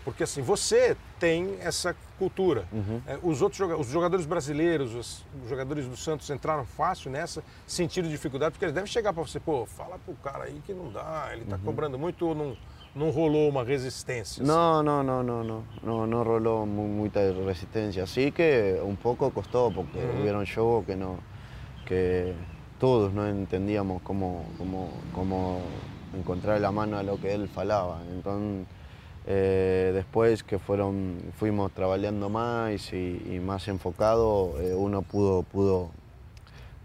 porque 0.05 0.22
assim, 0.22 0.42
você 0.42 0.96
tem 1.18 1.57
essa 1.61 1.94
cultura. 2.18 2.64
Uhum. 2.72 3.01
É, 3.07 3.18
os 3.22 3.42
outros 3.42 3.61
os 3.78 3.88
jogadores 3.88 4.26
brasileiros, 4.26 4.94
os, 4.94 5.24
jogadores 5.48 5.86
do 5.86 5.96
Santos 5.96 6.28
entraram 6.30 6.64
fácil 6.64 7.11
nessa, 7.11 7.42
sentiram 7.66 8.09
dificuldade, 8.09 8.53
porque 8.53 8.64
eles 8.64 8.74
devem 8.74 8.90
chegar 8.90 9.12
para 9.12 9.22
você, 9.22 9.40
pô, 9.40 9.66
fala 9.66 9.98
pro 9.98 10.14
cara 10.16 10.44
aí 10.44 10.61
que 10.66 10.72
não 10.72 10.90
dá, 10.90 11.30
ele 11.32 11.42
está 11.42 11.57
uhum. 11.57 11.62
cobrando 11.62 11.98
muito 11.98 12.26
ou 12.26 12.34
não, 12.34 12.57
não 12.94 13.11
rolou 13.11 13.48
uma 13.48 13.64
resistência? 13.64 14.42
Assim? 14.42 14.51
Não, 14.51 14.82
não, 14.82 15.03
não, 15.03 15.22
não, 15.22 15.44
não, 15.44 15.64
não, 15.82 16.07
não 16.07 16.22
rolou 16.22 16.66
muita 16.66 17.20
resistência. 17.46 18.07
Sim 18.07 18.30
que 18.30 18.80
um 18.84 18.96
pouco 18.96 19.30
custou, 19.30 19.72
porque 19.72 19.98
uhum. 19.98 20.18
houveram 20.18 20.44
jogos 20.44 20.86
que 20.86 20.94
não, 20.94 21.18
que 21.86 22.34
todos 22.78 23.12
não 23.14 23.28
entendíamos 23.30 24.03
como, 24.03 24.44
como, 24.57 24.90
como 25.12 25.62
encontrar 26.14 26.62
a 26.62 26.72
mano 26.72 26.96
a 26.96 27.03
lo 27.03 27.18
que 27.18 27.26
ele 27.26 27.46
falava. 27.46 28.01
Então 28.18 28.66
Eh, 29.32 29.92
después 29.94 30.42
que 30.42 30.58
fueron, 30.58 31.16
fuimos 31.38 31.70
trabajando 31.70 32.28
más 32.28 32.92
y, 32.92 33.40
más 33.40 33.68
enfocado, 33.68 34.60
eh, 34.60 34.74
uno 34.74 35.02
pudo, 35.02 35.44
pudo, 35.44 35.90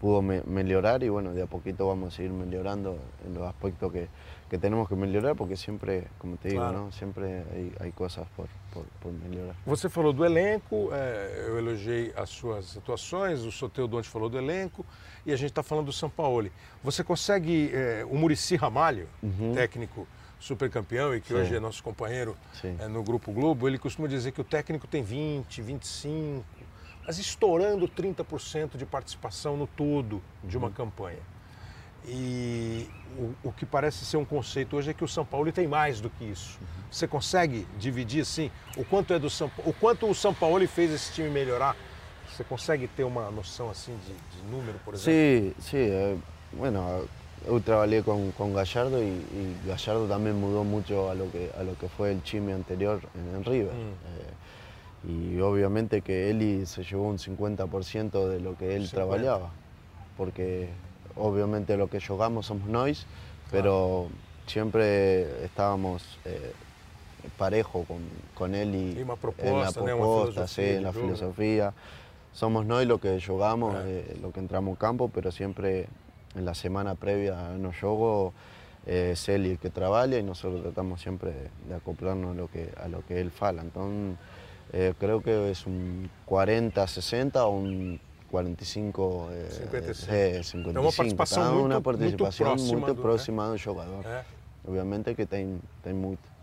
pudo 0.00 0.22
mejorar 0.22 1.02
y 1.02 1.08
bueno, 1.08 1.32
de 1.32 1.42
a 1.42 1.46
poquito 1.46 1.88
vamos 1.88 2.16
a 2.16 2.22
ir 2.22 2.30
mejorando 2.30 2.98
en 3.26 3.34
los 3.34 3.48
aspectos 3.48 3.92
que, 3.92 4.06
que 4.48 4.58
tenemos 4.58 4.88
que 4.88 4.94
melhorar, 4.94 5.34
porque 5.34 5.56
sempre, 5.56 6.04
como 6.18 6.36
te 6.36 6.50
digo, 6.50 6.60
claro. 6.60 6.82
não? 6.82 6.92
sempre 6.92 7.42
há, 7.80 7.90
coisas 7.90 8.24
por, 8.36 8.46
por, 8.72 8.84
por, 9.00 9.12
melhorar. 9.12 9.56
Você 9.66 9.88
falou 9.88 10.12
do 10.12 10.24
elenco, 10.24 10.90
é, 10.92 11.46
eu 11.48 11.58
elogiei 11.58 12.12
as 12.16 12.30
suas 12.30 12.76
atuações, 12.76 13.40
o 13.40 13.50
Soteu 13.50 13.88
Donte 13.88 14.08
falou 14.08 14.28
do 14.28 14.38
elenco, 14.38 14.86
e 15.24 15.32
a 15.32 15.36
gente 15.36 15.50
está 15.50 15.64
falando 15.64 15.86
do 15.86 15.92
São 15.92 16.08
Paulo. 16.08 16.48
Você 16.84 17.02
consegue, 17.02 17.72
é, 17.74 18.06
o 18.08 18.14
Murici 18.14 18.54
Ramalho, 18.54 19.08
uhum. 19.20 19.52
técnico 19.52 20.06
super 20.38 20.70
campeão 20.70 21.14
e 21.14 21.20
que 21.20 21.28
Sim. 21.28 21.34
hoje 21.34 21.54
é 21.54 21.60
nosso 21.60 21.82
companheiro 21.82 22.36
é, 22.62 22.88
no 22.88 23.02
Grupo 23.02 23.32
Globo, 23.32 23.66
ele 23.66 23.78
costuma 23.78 24.06
dizer 24.06 24.32
que 24.32 24.40
o 24.40 24.44
técnico 24.44 24.86
tem 24.86 25.02
20, 25.02 25.62
25, 25.62 26.44
mas 27.06 27.18
estourando 27.18 27.88
30% 27.88 28.76
de 28.76 28.84
participação 28.84 29.56
no 29.56 29.66
todo 29.66 30.22
de 30.42 30.56
uma 30.58 30.68
uhum. 30.68 30.72
campanha. 30.72 31.36
E 32.08 32.88
o, 33.18 33.48
o, 33.48 33.52
que 33.52 33.66
parece 33.66 34.04
ser 34.04 34.16
um 34.16 34.24
conceito 34.24 34.76
hoje 34.76 34.90
é 34.90 34.94
que 34.94 35.02
o 35.02 35.08
São 35.08 35.24
Paulo 35.24 35.50
tem 35.50 35.66
mais 35.66 36.00
do 36.00 36.08
que 36.08 36.24
isso. 36.24 36.58
Você 36.90 37.08
consegue 37.08 37.66
dividir 37.78 38.22
assim 38.22 38.50
o 38.76 38.84
quanto 38.84 39.12
é 39.12 39.18
do 39.18 39.28
São 39.28 39.50
o 39.64 39.72
quanto 39.72 40.08
o 40.08 40.14
São 40.14 40.32
Paulo 40.32 40.66
fez 40.68 40.92
esse 40.92 41.12
time 41.12 41.28
melhorar? 41.28 41.76
Você 42.30 42.44
consegue 42.44 42.86
ter 42.86 43.02
uma 43.02 43.30
noção 43.30 43.70
assim 43.70 43.96
de, 44.06 44.12
de 44.12 44.50
número, 44.50 44.78
por 44.84 44.94
exemplo? 44.94 45.10
Sim, 45.10 45.54
sim. 45.58 45.78
Eh, 45.78 46.16
bueno, 46.52 47.08
eu 47.46 47.60
trabalhei 47.60 48.02
com, 48.02 48.32
com 48.32 48.52
Gallardo 48.52 48.98
e, 48.98 49.06
e, 49.06 49.56
Gallardo 49.64 50.08
também 50.08 50.32
mudou 50.32 50.64
muito 50.64 50.92
a 51.08 51.14
lo 51.14 51.30
que 51.30 51.50
a 51.56 51.62
lo 51.62 51.76
que 51.76 51.88
foi 51.88 52.14
o 52.14 52.20
time 52.20 52.52
anterior 52.52 53.00
em 53.14 53.42
River. 53.42 53.72
Mm. 53.72 53.94
Eh, 54.04 54.32
y 55.08 55.40
obviamente 55.40 56.00
que 56.00 56.30
Eli 56.30 56.66
se 56.66 56.82
llevó 56.82 57.08
un 57.08 57.18
50% 57.18 58.28
de 58.28 58.40
lo 58.40 58.56
que 58.56 58.74
él 58.74 58.90
trabajaba, 58.90 59.50
porque 60.16 60.68
obviamente 61.14 61.76
lo 61.76 61.88
que 61.88 62.00
jugamos 62.00 62.46
somos 62.46 62.68
noise, 62.68 63.06
pero 63.52 64.08
siempre 64.46 65.44
estábamos 65.44 66.02
eh, 66.24 66.52
parejo 67.38 67.84
con, 67.84 67.98
con 68.34 68.54
él 68.56 68.74
y, 68.74 69.00
en 69.00 69.06
la 69.06 69.16
propuesta, 69.16 70.48
sí, 70.48 70.62
en 70.62 70.82
la 70.82 70.92
filosofía. 70.92 71.72
Somos 72.32 72.66
noise 72.66 72.86
lo 72.86 72.98
que 72.98 73.20
jugamos, 73.20 73.76
eh, 73.86 74.18
lo 74.20 74.32
que 74.32 74.40
entramos 74.40 74.72
en 74.72 74.76
campo, 74.76 75.08
pero 75.08 75.30
siempre 75.30 75.86
en 76.36 76.44
la 76.44 76.54
semana 76.54 76.94
previa 76.94 77.48
a 77.48 77.56
no 77.56 77.72
juego 77.72 78.32
eh, 78.86 79.10
es 79.12 79.28
él 79.28 79.46
el 79.46 79.58
que 79.58 79.70
trabaja 79.70 80.16
y 80.16 80.22
nosotros 80.22 80.62
tratamos 80.62 81.00
siempre 81.00 81.32
de, 81.68 81.74
acoplarnos 81.74 82.32
a 82.32 82.34
lo 82.34 82.48
que, 82.48 82.70
a 82.76 82.88
lo 82.88 83.04
que 83.04 83.20
él 83.20 83.30
fala. 83.30 83.62
Entonces, 83.62 84.18
eh, 84.72 84.94
creo 84.98 85.22
que 85.22 85.50
es 85.50 85.66
un 85.66 86.10
40-60 86.26 87.36
o 87.36 87.50
un 87.50 88.00
45 88.30 89.28
eh, 89.32 89.48
55. 89.50 90.12
Eh, 90.12 90.42
55. 90.42 90.70
É 90.70 90.80
uma 90.80 90.92
participação 90.92 91.42
tá? 91.42 91.50
muito, 91.52 91.72
uma 91.72 91.80
participação 91.80 92.46
muito 92.46 92.58
próxima, 92.58 92.80
muito 92.80 92.94
do, 92.94 93.02
próxima 93.02 93.44
né? 93.46 93.52
do 93.52 93.58
jogador. 93.58 94.06
É. 94.06 94.24
Obviamente 94.66 95.14
que 95.14 95.26
tem, 95.26 95.60
tem 95.82 95.94
muito. 95.94 96.36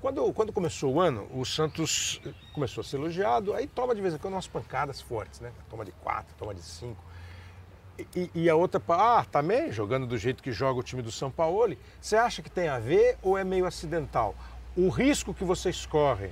Quando, 0.00 0.32
quando 0.34 0.52
começou 0.52 0.94
o 0.94 1.00
ano, 1.00 1.26
o 1.32 1.46
Santos 1.46 2.20
começou 2.52 2.82
a 2.82 2.84
ser 2.84 2.96
elogiado, 2.96 3.54
aí 3.54 3.66
toma 3.66 3.94
de 3.94 4.02
vez 4.02 4.14
em 4.14 4.18
quando 4.18 4.34
umas 4.34 4.46
pancadas 4.46 5.00
fortes, 5.00 5.40
né? 5.40 5.50
Toma 5.70 5.82
de 5.82 5.92
quatro, 5.92 6.34
toma 6.38 6.54
de 6.54 6.62
cinco. 6.62 7.02
E, 8.14 8.30
e, 8.34 8.50
a 8.50 8.54
outra, 8.54 8.80
ah, 8.88 9.24
também 9.30 9.72
jogando 9.72 10.06
do 10.06 10.16
jeito 10.16 10.42
que 10.42 10.52
joga 10.52 10.78
o 10.78 10.82
time 10.82 11.02
do 11.02 11.10
São 11.10 11.30
Paulo. 11.30 11.76
Você 12.00 12.16
acha 12.16 12.42
que 12.42 12.50
tem 12.50 12.68
a 12.68 12.78
ver 12.78 13.16
ou 13.22 13.36
é 13.36 13.42
meio 13.42 13.66
acidental? 13.66 14.34
O 14.76 14.88
risco 14.88 15.34
que 15.34 15.42
vocês 15.42 15.84
correm 15.84 16.30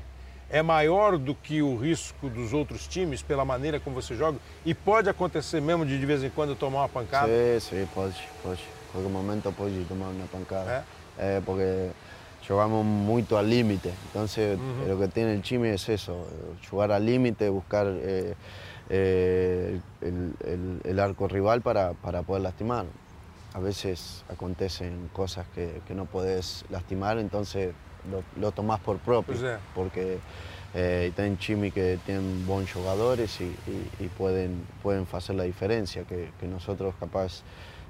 é 0.49 0.63
maior 0.63 1.19
do 1.19 1.35
que 1.35 1.61
o 1.63 1.77
risco 1.77 2.29
dos 2.29 2.53
outros 2.53 2.87
times 2.87 3.21
pela 3.23 3.45
maneira 3.45 3.81
como 3.81 4.01
você 4.01 4.15
joga? 4.15 4.39
E 4.65 4.75
pode 4.75 5.09
acontecer 5.09 5.61
mesmo 5.61 5.85
de 5.85 5.99
de 5.99 6.07
vez 6.07 6.23
em 6.23 6.31
quando 6.31 6.55
tomar 6.55 6.83
uma 6.83 6.89
pancada? 6.89 7.27
Sim, 7.27 7.61
sim, 7.61 7.89
pode, 7.93 8.17
pode. 8.43 8.61
Em 8.61 8.93
qualquer 8.93 9.11
momento 9.11 9.53
pode 9.53 9.85
tomar 9.87 10.07
uma 10.09 10.27
pancada. 10.29 10.85
É? 11.19 11.39
é 11.39 11.41
porque 11.45 11.91
jogamos 12.47 12.85
muito 12.85 13.37
al 13.37 13.45
límite. 13.45 13.93
Então, 14.09 14.23
uhum. 14.23 14.95
o 14.95 14.99
que 15.01 15.09
tem 15.09 15.37
o 15.37 15.41
time 15.41 15.69
é 15.69 15.75
isso: 15.75 16.27
jogar 16.71 16.93
al 16.93 17.03
límite, 17.03 17.51
buscar 17.51 17.87
eh, 17.87 18.35
eh, 18.89 19.81
el, 20.01 20.35
el, 20.45 20.81
el, 20.85 21.01
arco 21.01 21.29
rival 21.29 21.61
para, 21.63 21.93
para 21.95 22.23
poder 22.23 22.43
lastimar. 22.43 22.87
A 23.55 23.59
veces 23.59 24.25
acontecen 24.29 25.09
cosas 25.13 25.47
que, 25.55 25.81
que 25.87 25.95
no 25.95 26.05
puedes 26.05 26.65
lastimar, 26.71 27.19
entonces 27.19 27.73
lo, 28.11 28.23
lo 28.41 28.53
tomás 28.53 28.81
por 28.81 28.99
propio, 28.99 29.35
porque 29.75 30.19
eh, 30.75 31.11
tem 31.17 31.37
time 31.37 31.71
que 31.71 31.99
tienen 32.05 32.47
bons 32.47 32.71
jogadores 32.71 33.41
y, 33.41 33.45
y, 33.45 34.05
y, 34.05 34.09
pueden, 34.09 34.67
pueden 34.83 35.07
hacer 35.11 35.37
la 35.37 35.45
diferencia, 35.45 36.05
que, 36.05 36.31
que 36.39 36.47
nosotros 36.47 36.95
capaz 37.01 37.43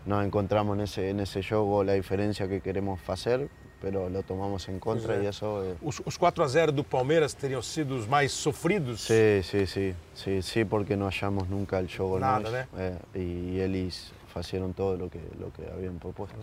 nos 0.06 0.24
encontramos 0.24 0.76
en 0.76 0.84
ese, 0.84 1.10
en 1.10 1.20
ese 1.20 1.42
juego 1.42 1.82
la 1.82 1.94
diferencia 1.94 2.46
que 2.46 2.60
queremos 2.60 3.00
hacer, 3.08 3.48
pero 3.80 4.08
lo 4.08 4.22
tomamos 4.22 4.68
em 4.68 4.78
contra 4.78 5.16
é. 5.16 5.24
e 5.24 5.28
isso 5.28 5.44
é... 5.44 5.76
Os, 5.82 6.00
os 6.04 6.16
4 6.16 6.42
a 6.42 6.48
0 6.48 6.72
do 6.72 6.84
Palmeiras 6.84 7.34
teriam 7.34 7.62
sido 7.62 7.96
os 7.96 8.06
mais 8.06 8.32
sofridos? 8.32 9.02
Sim, 9.02 9.42
sim, 9.42 9.66
sim, 9.66 9.94
sim, 10.14 10.42
sim 10.42 10.64
porque 10.64 10.96
não 10.96 11.06
achamos 11.06 11.48
nunca 11.48 11.80
o 11.80 11.86
jogo 11.88 12.18
Nada, 12.18 12.50
né? 12.50 12.68
É, 12.76 12.94
e 13.14 13.58
eles 13.58 14.12
fizeram 14.42 14.72
todo 14.72 15.06
o 15.06 15.10
que, 15.10 15.18
o 15.18 15.50
que 15.50 15.62
haviam 15.70 15.94
proposto. 15.94 16.34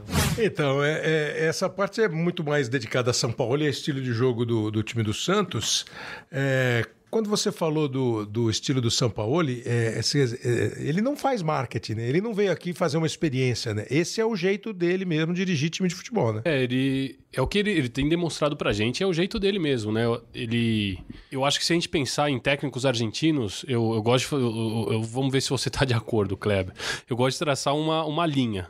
Então, 0.41 0.83
é, 0.83 1.01
é, 1.03 1.45
essa 1.45 1.69
parte 1.69 2.01
é 2.01 2.07
muito 2.07 2.43
mais 2.43 2.67
dedicada 2.67 3.11
a 3.11 3.13
São 3.13 3.31
Paulo 3.31 3.61
e 3.61 3.65
ao 3.65 3.69
estilo 3.69 4.01
de 4.01 4.11
jogo 4.11 4.45
do, 4.45 4.71
do 4.71 4.81
time 4.83 5.03
do 5.03 5.13
Santos. 5.13 5.85
É, 6.31 6.85
quando 7.13 7.29
você 7.29 7.51
falou 7.51 7.87
do, 7.87 8.25
do 8.25 8.49
estilo 8.49 8.81
do 8.81 8.89
Sampaoli, 8.89 9.61
é, 9.67 9.99
é, 9.99 10.83
ele 10.83 10.99
não 10.99 11.15
faz 11.15 11.43
marketing, 11.43 11.93
né? 11.93 12.09
Ele 12.09 12.19
não 12.19 12.33
veio 12.33 12.51
aqui 12.51 12.73
fazer 12.73 12.97
uma 12.97 13.05
experiência, 13.05 13.71
né? 13.71 13.85
Esse 13.87 14.19
é 14.19 14.25
o 14.25 14.35
jeito 14.35 14.73
dele 14.73 15.05
mesmo 15.05 15.31
dirigir 15.31 15.69
time 15.69 15.87
de 15.87 15.93
futebol, 15.93 16.33
né? 16.33 16.41
É, 16.43 16.63
ele 16.63 17.19
é 17.31 17.39
o 17.39 17.45
que 17.45 17.59
ele, 17.59 17.69
ele 17.69 17.87
tem 17.87 18.09
demonstrado 18.09 18.57
pra 18.57 18.73
gente, 18.73 19.03
é 19.03 19.05
o 19.05 19.13
jeito 19.13 19.39
dele 19.39 19.59
mesmo, 19.59 19.91
né? 19.91 20.05
Ele 20.33 20.97
eu 21.31 21.45
acho 21.45 21.59
que 21.59 21.65
se 21.65 21.71
a 21.71 21.75
gente 21.75 21.87
pensar 21.87 22.31
em 22.31 22.39
técnicos 22.39 22.83
argentinos, 22.83 23.63
eu, 23.67 23.93
eu 23.93 24.01
gosto 24.01 24.35
de, 24.35 24.43
eu, 24.43 24.87
eu, 24.93 25.03
vamos 25.03 25.31
ver 25.31 25.41
se 25.41 25.51
você 25.51 25.69
tá 25.69 25.85
de 25.85 25.93
acordo, 25.93 26.35
Kleber. 26.35 26.73
Eu 27.07 27.15
gosto 27.15 27.35
de 27.35 27.45
traçar 27.45 27.75
uma, 27.75 28.03
uma 28.05 28.25
linha. 28.25 28.67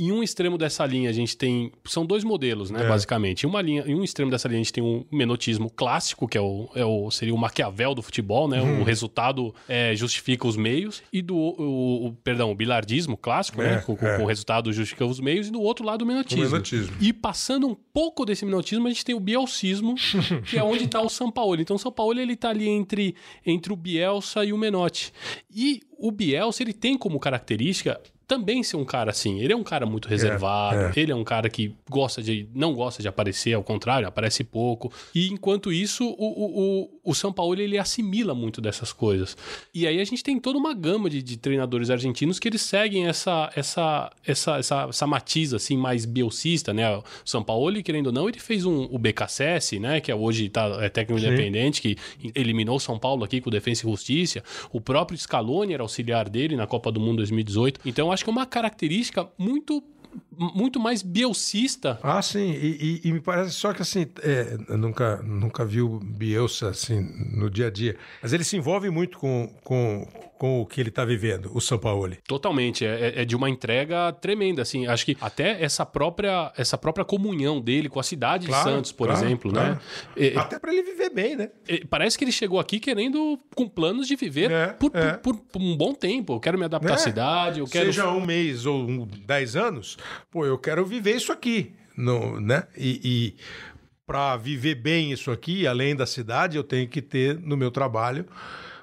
Em 0.00 0.10
um 0.10 0.22
extremo 0.22 0.56
dessa 0.56 0.86
linha 0.86 1.10
a 1.10 1.12
gente 1.12 1.36
tem. 1.36 1.70
São 1.84 2.06
dois 2.06 2.24
modelos, 2.24 2.70
né? 2.70 2.84
É. 2.84 2.88
Basicamente. 2.88 3.44
Em, 3.44 3.46
uma 3.46 3.60
linha, 3.60 3.84
em 3.86 3.94
um 3.94 4.02
extremo 4.02 4.30
dessa 4.30 4.48
linha 4.48 4.58
a 4.58 4.62
gente 4.62 4.72
tem 4.72 4.82
um 4.82 5.04
menotismo 5.12 5.68
clássico, 5.68 6.26
que 6.26 6.38
é 6.38 6.40
o, 6.40 6.70
é 6.74 6.82
o, 6.82 7.10
seria 7.10 7.34
o 7.34 7.38
Maquiavel 7.38 7.94
do 7.94 8.00
futebol, 8.00 8.48
né? 8.48 8.62
Hum. 8.62 8.80
O 8.80 8.82
resultado 8.82 9.54
é, 9.68 9.94
justifica 9.94 10.48
os 10.48 10.56
meios. 10.56 11.02
E 11.12 11.20
do. 11.20 11.36
O, 11.36 12.06
o, 12.06 12.12
perdão, 12.14 12.50
o 12.50 12.54
bilardismo 12.54 13.14
clássico, 13.14 13.60
né? 13.60 13.74
é? 13.74 13.80
Com, 13.82 13.92
é. 13.92 14.16
com, 14.16 14.22
o 14.22 14.26
resultado 14.26 14.72
justifica 14.72 15.04
os 15.04 15.20
meios. 15.20 15.48
E 15.48 15.50
do 15.50 15.60
outro 15.60 15.84
lado 15.84 16.00
o 16.00 16.06
menotismo. 16.06 16.46
o 16.46 16.50
menotismo. 16.50 16.96
E 16.98 17.12
passando 17.12 17.68
um 17.68 17.74
pouco 17.74 18.24
desse 18.24 18.46
menotismo, 18.46 18.86
a 18.86 18.90
gente 18.90 19.04
tem 19.04 19.14
o 19.14 19.20
bielcismo, 19.20 19.96
que 20.48 20.56
é 20.56 20.64
onde 20.64 20.84
está 20.84 21.02
o 21.02 21.10
São 21.10 21.30
Paulo. 21.30 21.60
Então 21.60 21.76
o 21.76 21.78
São 21.78 21.92
Paulo 21.92 22.18
ele 22.18 22.36
tá 22.36 22.48
ali 22.48 22.66
entre, 22.66 23.14
entre 23.44 23.70
o 23.70 23.76
Bielsa 23.76 24.46
e 24.46 24.52
o 24.54 24.56
Menotti. 24.56 25.12
E 25.54 25.82
o 25.98 26.10
Bielsa 26.10 26.62
ele 26.62 26.72
tem 26.72 26.96
como 26.96 27.20
característica 27.20 28.00
também 28.30 28.62
ser 28.62 28.76
um 28.76 28.84
cara 28.84 29.10
assim. 29.10 29.40
Ele 29.40 29.52
é 29.52 29.56
um 29.56 29.64
cara 29.64 29.84
muito 29.84 30.06
reservado, 30.08 30.78
é, 30.78 30.92
é. 30.94 31.00
ele 31.00 31.10
é 31.10 31.16
um 31.16 31.24
cara 31.24 31.50
que 31.50 31.74
gosta 31.90 32.22
de 32.22 32.48
não 32.54 32.72
gosta 32.72 33.02
de 33.02 33.08
aparecer, 33.08 33.54
ao 33.54 33.64
contrário, 33.64 34.06
aparece 34.06 34.44
pouco. 34.44 34.92
E 35.12 35.26
enquanto 35.26 35.72
isso, 35.72 36.04
o, 36.04 36.12
o, 36.12 36.82
o, 36.84 36.99
o 37.02 37.14
São 37.14 37.32
Paulo 37.32 37.60
ele 37.60 37.78
assimila 37.78 38.34
muito 38.34 38.60
dessas 38.60 38.92
coisas. 38.92 39.36
E 39.74 39.86
aí 39.86 40.00
a 40.00 40.04
gente 40.04 40.22
tem 40.22 40.38
toda 40.38 40.58
uma 40.58 40.74
gama 40.74 41.08
de, 41.08 41.22
de 41.22 41.36
treinadores 41.36 41.90
argentinos 41.90 42.38
que 42.38 42.48
eles 42.48 42.62
seguem 42.62 43.06
essa 43.06 43.50
essa 43.54 44.10
essa 44.26 44.58
essa, 44.58 44.86
essa 44.88 45.06
matiz 45.06 45.54
assim 45.54 45.76
mais 45.76 46.04
bielcista, 46.04 46.72
né? 46.72 46.96
O 46.96 47.02
São 47.24 47.42
Paulo, 47.42 47.82
querendo 47.82 48.08
ou 48.08 48.12
não, 48.12 48.28
ele 48.28 48.38
fez 48.38 48.64
um, 48.64 48.84
o 48.90 48.98
BKSS, 48.98 49.78
né, 49.78 50.00
que 50.00 50.10
é 50.10 50.14
hoje 50.14 50.48
tá, 50.48 50.66
é 50.80 50.88
técnico 50.88 51.20
Sim. 51.20 51.26
independente 51.26 51.80
que 51.80 51.96
eliminou 52.34 52.76
o 52.76 52.80
São 52.80 52.98
Paulo 52.98 53.24
aqui 53.24 53.40
com 53.40 53.50
Defensa 53.50 53.86
e 53.86 53.90
Justiça. 53.90 54.42
O 54.72 54.80
próprio 54.80 55.18
Scaloni 55.18 55.74
era 55.74 55.82
auxiliar 55.82 56.28
dele 56.28 56.56
na 56.56 56.66
Copa 56.66 56.90
do 56.92 57.00
Mundo 57.00 57.18
2018. 57.18 57.80
Então 57.84 58.12
acho 58.12 58.24
que 58.24 58.30
é 58.30 58.32
uma 58.32 58.46
característica 58.46 59.28
muito 59.38 59.82
muito 60.36 60.80
mais 60.80 61.02
bielcista. 61.02 61.98
Ah, 62.02 62.22
sim. 62.22 62.52
E, 62.52 63.00
e, 63.04 63.08
e, 63.08 63.12
me 63.12 63.20
parece 63.20 63.52
só 63.52 63.72
que 63.72 63.82
assim, 63.82 64.06
é, 64.22 64.56
nunca, 64.76 65.22
nunca 65.22 65.64
vi 65.64 65.82
o 65.82 66.00
Bielsa 66.00 66.70
assim 66.70 67.00
no 67.34 67.50
dia 67.50 67.66
a 67.66 67.70
dia. 67.70 67.96
Mas 68.22 68.32
ele 68.32 68.44
se 68.44 68.56
envolve 68.56 68.88
muito 68.90 69.18
com, 69.18 69.52
com, 69.62 70.06
com 70.40 70.62
o 70.62 70.64
que 70.64 70.80
ele 70.80 70.88
está 70.88 71.04
vivendo, 71.04 71.50
o 71.54 71.60
São 71.60 71.76
Paulo. 71.76 72.16
Totalmente. 72.26 72.82
É, 72.82 73.20
é, 73.20 73.24
de 73.26 73.36
uma 73.36 73.50
entrega 73.50 74.10
tremenda. 74.10 74.62
Assim, 74.62 74.86
acho 74.86 75.04
que 75.04 75.14
até 75.20 75.62
essa 75.62 75.84
própria, 75.84 76.50
essa 76.56 76.78
própria 76.78 77.04
comunhão 77.04 77.60
dele 77.60 77.90
com 77.90 78.00
a 78.00 78.02
cidade 78.02 78.46
claro, 78.46 78.64
de 78.64 78.70
Santos, 78.70 78.90
por 78.90 79.08
claro, 79.08 79.22
exemplo, 79.22 79.52
né? 79.52 79.60
claro. 79.60 79.80
né? 80.16 80.32
até 80.36 80.58
para 80.58 80.72
ele 80.72 80.82
viver 80.82 81.10
bem, 81.10 81.36
né? 81.36 81.50
parece 81.90 82.16
que 82.16 82.24
ele 82.24 82.32
chegou 82.32 82.58
aqui 82.58 82.80
querendo 82.80 83.38
com 83.54 83.68
planos 83.68 84.08
de 84.08 84.16
viver 84.16 84.50
é, 84.50 84.68
por, 84.68 84.90
é. 84.94 85.12
por, 85.18 85.36
por, 85.36 85.60
um 85.60 85.76
bom 85.76 85.92
tempo. 85.92 86.32
Eu 86.32 86.40
quero 86.40 86.58
me 86.58 86.64
adaptar 86.64 86.92
à 86.92 86.94
é. 86.94 86.98
cidade. 86.98 87.60
Eu 87.60 87.66
quero... 87.66 87.92
Seja 87.92 88.08
um 88.08 88.24
mês 88.24 88.64
ou 88.64 88.80
um, 88.80 89.06
dez 89.26 89.56
anos, 89.56 89.98
pô, 90.30 90.46
eu 90.46 90.56
quero 90.56 90.86
viver 90.86 91.16
isso 91.16 91.32
aqui, 91.32 91.74
no, 91.94 92.40
né? 92.40 92.66
E, 92.78 92.98
e 93.04 93.36
para 94.06 94.38
viver 94.38 94.76
bem 94.76 95.12
isso 95.12 95.30
aqui, 95.30 95.66
além 95.66 95.94
da 95.94 96.06
cidade, 96.06 96.56
eu 96.56 96.64
tenho 96.64 96.88
que 96.88 97.02
ter 97.02 97.38
no 97.38 97.58
meu 97.58 97.70
trabalho 97.70 98.24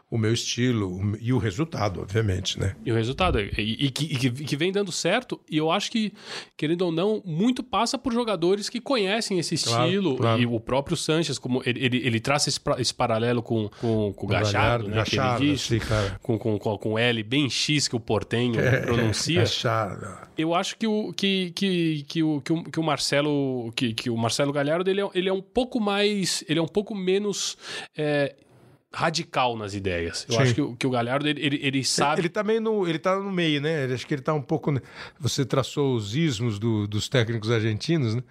o 0.10 0.18
meu 0.18 0.32
estilo 0.32 1.18
e 1.20 1.34
o 1.34 1.38
resultado, 1.38 2.00
obviamente, 2.00 2.58
né? 2.58 2.76
E 2.86 2.92
o 2.92 2.96
resultado, 2.96 3.42
e, 3.42 3.52
e, 3.58 3.92
que, 3.92 4.06
e, 4.06 4.18
que, 4.18 4.56
vem 4.56 4.72
dando 4.72 4.90
certo, 4.90 5.40
e 5.50 5.58
eu 5.58 5.70
acho 5.70 5.92
que, 5.92 6.14
querendo 6.56 6.84
ou 6.84 6.92
não, 6.94 7.22
muito 7.26 7.62
passa 7.62 7.98
por 7.98 8.14
jogadores 8.14 8.70
que 8.70 8.80
conhecem 8.80 9.38
esse 9.38 9.56
estilo, 9.56 10.16
claro, 10.16 10.38
claro. 10.38 10.42
e 10.42 10.46
o 10.46 10.60
próprio 10.62 10.96
Sanches, 10.96 11.38
como 11.38 11.62
ele, 11.66 11.84
ele, 11.84 11.98
ele 11.98 12.20
traça 12.22 12.48
esse, 12.48 12.60
esse, 12.78 12.94
paralelo 12.94 13.44
com, 13.44 13.70
com, 13.82 14.14
com 14.14 14.26
o 14.26 14.30
Gachardo, 14.30 14.88
né? 14.88 15.04
ele 15.06 15.52
diz, 15.52 15.62
sim, 15.62 15.80
com, 16.22 16.40
com, 16.40 16.58
com 16.58 16.98
L 16.98 17.22
bem 17.24 17.50
X 17.50 17.90
que 17.90 17.96
o 17.96 18.00
Portenho 18.00 18.62
é, 18.62 18.80
pronuncia. 18.82 19.42
Gachardo. 19.42 20.08
Eu 20.38 20.56
acho 20.56 20.78
que 20.78 20.88
o, 20.88 21.12
que, 21.12 21.52
que, 21.54 22.06
que, 22.08 22.24
o, 22.24 22.40
que, 22.40 22.54
o, 22.54 22.64
que 22.64 22.80
o 22.80 22.84
Marcelo 22.84 23.74
que, 23.76 23.94
que 23.94 24.10
o 24.10 24.16
Marcelo 24.16 24.54
Galhardo 24.54 24.90
ele 24.90 25.02
é, 25.02 25.10
ele 25.14 25.28
é 25.28 25.34
um 25.34 25.42
pouco 25.42 25.80
mais 25.82 26.46
ele 26.48 26.60
é 26.60 26.62
um 26.62 26.68
pouco 26.68 26.96
menos 26.96 27.58
é, 27.98 28.36
radical 28.94 29.56
nas 29.58 29.74
ideias. 29.74 30.26
Eu 30.30 30.36
Sim. 30.36 30.42
acho 30.42 30.54
que, 30.56 30.62
o- 30.62 30.76
que 30.76 30.88
o 30.88 30.90
Galhardo, 30.90 31.28
ele, 31.28 31.46
ele, 31.46 31.60
ele 31.62 31.84
sabe... 31.84 32.22
Ele 32.22 32.30
tá 32.30 32.42
meio 32.44 32.62
no, 32.62 32.88
ele 32.88 32.98
tá 32.98 33.20
no 33.20 33.32
meio, 33.32 33.62
né? 33.62 33.84
Ele- 33.84 33.94
Acho 33.94 34.08
que 34.08 34.14
ele 34.14 34.22
tá 34.22 34.34
um 34.34 34.42
pouco. 34.42 34.74
Você 35.20 35.46
traçou 35.46 35.94
os 35.96 36.16
ismos 36.16 36.58
do- 36.58 36.88
dos 36.88 37.10
técnicos 37.10 37.52
argentinos, 37.52 38.16
né? 38.16 38.24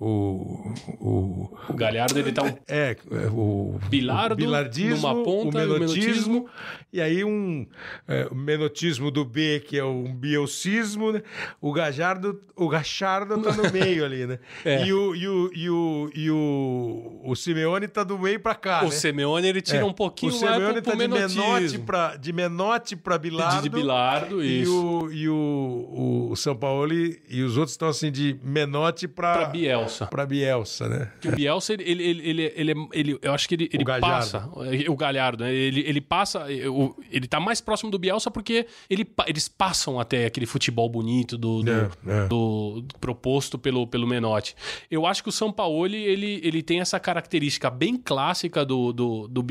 O, 0.00 0.72
o 1.00 1.56
O 1.68 1.74
Galhardo, 1.74 2.18
ele 2.18 2.32
tá 2.32 2.42
um 2.42 2.48
é, 2.66 2.96
é, 3.10 3.26
o 3.30 3.78
Bilardo 3.90 4.34
o 4.34 4.36
bilardismo, 4.36 5.08
numa 5.08 5.22
ponta, 5.22 5.58
o 5.58 5.60
e 5.60 5.66
o 5.66 5.72
menotismo, 5.74 6.04
menotismo. 6.34 6.48
e 6.92 7.00
aí 7.00 7.22
um 7.24 7.66
é, 8.08 8.26
o 8.30 8.34
menotismo 8.34 9.10
do 9.10 9.24
B, 9.24 9.60
que 9.66 9.78
é 9.78 9.84
um 9.84 10.12
bielcismo, 10.14 11.12
né? 11.12 11.22
O 11.60 11.72
Gajardo, 11.72 12.40
o 12.56 12.68
Gachardo 12.68 13.40
tá 13.42 13.52
no 13.52 13.70
meio 13.70 14.04
ali, 14.04 14.26
né? 14.26 14.38
É. 14.64 14.86
E 14.86 14.92
o 14.92 15.14
e 15.14 15.28
o 15.28 15.50
e 15.54 15.70
o, 15.70 16.10
e 16.14 16.30
o, 16.30 17.20
o 17.24 17.36
Simeone 17.36 17.86
tá 17.88 18.02
do 18.02 18.18
meio 18.18 18.40
pra 18.40 18.54
cá, 18.54 18.80
O 18.80 18.84
né? 18.86 18.90
Simeone, 18.90 19.46
ele 19.46 19.60
tira 19.60 19.80
É. 19.80 19.84
um 19.84 19.89
pouquinho 19.92 20.32
o 20.32 20.34
Simeone 20.34 20.80
tá 20.82 20.92
de 20.92 20.96
Menotti 21.08 21.78
pra, 21.78 22.16
de 22.16 22.32
Menotti 22.32 22.96
pra 22.96 23.18
Bilardo. 23.18 23.62
De 23.62 23.68
Bilardo, 23.68 24.44
e 24.44 24.62
isso. 24.62 24.72
o, 24.86 25.12
e 25.12 25.28
o, 25.28 26.28
o 26.30 26.36
São 26.36 26.54
Paulo 26.56 26.92
e 26.92 27.42
os 27.42 27.56
outros 27.56 27.72
estão 27.72 27.88
assim 27.88 28.10
de 28.10 28.38
Menotti 28.42 29.06
Pra 29.08 29.46
Bielsa. 29.46 30.06
pra 30.06 30.24
Bielsa, 30.26 30.88
né? 30.88 31.12
Que 31.20 31.28
o 31.28 31.32
Bielsa, 31.32 31.72
ele, 31.74 31.84
ele, 31.84 32.02
ele, 32.28 32.52
ele, 32.56 32.88
ele, 32.92 33.18
eu 33.22 33.32
acho 33.32 33.48
que 33.48 33.54
ele, 33.54 33.68
ele 33.72 33.84
Galhardo. 33.84 34.06
passa. 34.16 34.50
O 34.88 34.96
Galhardo, 34.96 35.44
né? 35.44 35.52
Ele, 35.54 35.80
ele 35.86 36.00
passa. 36.00 36.46
o- 36.70 36.94
Ele 37.10 37.26
tá 37.26 37.38
mais 37.40 37.60
próximo 37.60 37.90
do 37.90 37.98
Bielsa 37.98 38.30
porque 38.30 38.66
ele, 38.88 39.06
eles 39.26 39.48
passam 39.48 39.98
até 40.00 40.26
aquele 40.26 40.46
futebol 40.46 40.88
bonito 40.88 41.36
do, 41.36 41.62
do, 41.62 41.70
É, 41.70 41.88
é. 42.06 42.26
do- 42.28 42.84
proposto 43.00 43.58
pelo, 43.58 43.86
pelo 43.86 44.06
Menotti. 44.06 44.54
Eu 44.90 45.06
acho 45.06 45.22
que 45.22 45.28
o 45.28 45.32
São 45.32 45.52
Paulo 45.52 45.86
ele, 45.86 46.40
ele 46.42 46.62
tem 46.62 46.80
essa 46.80 46.98
característica 47.00 47.70
bem 47.70 47.96
clássica 47.96 48.64
do, 48.64 48.92
do, 48.92 49.28
do 49.28 49.42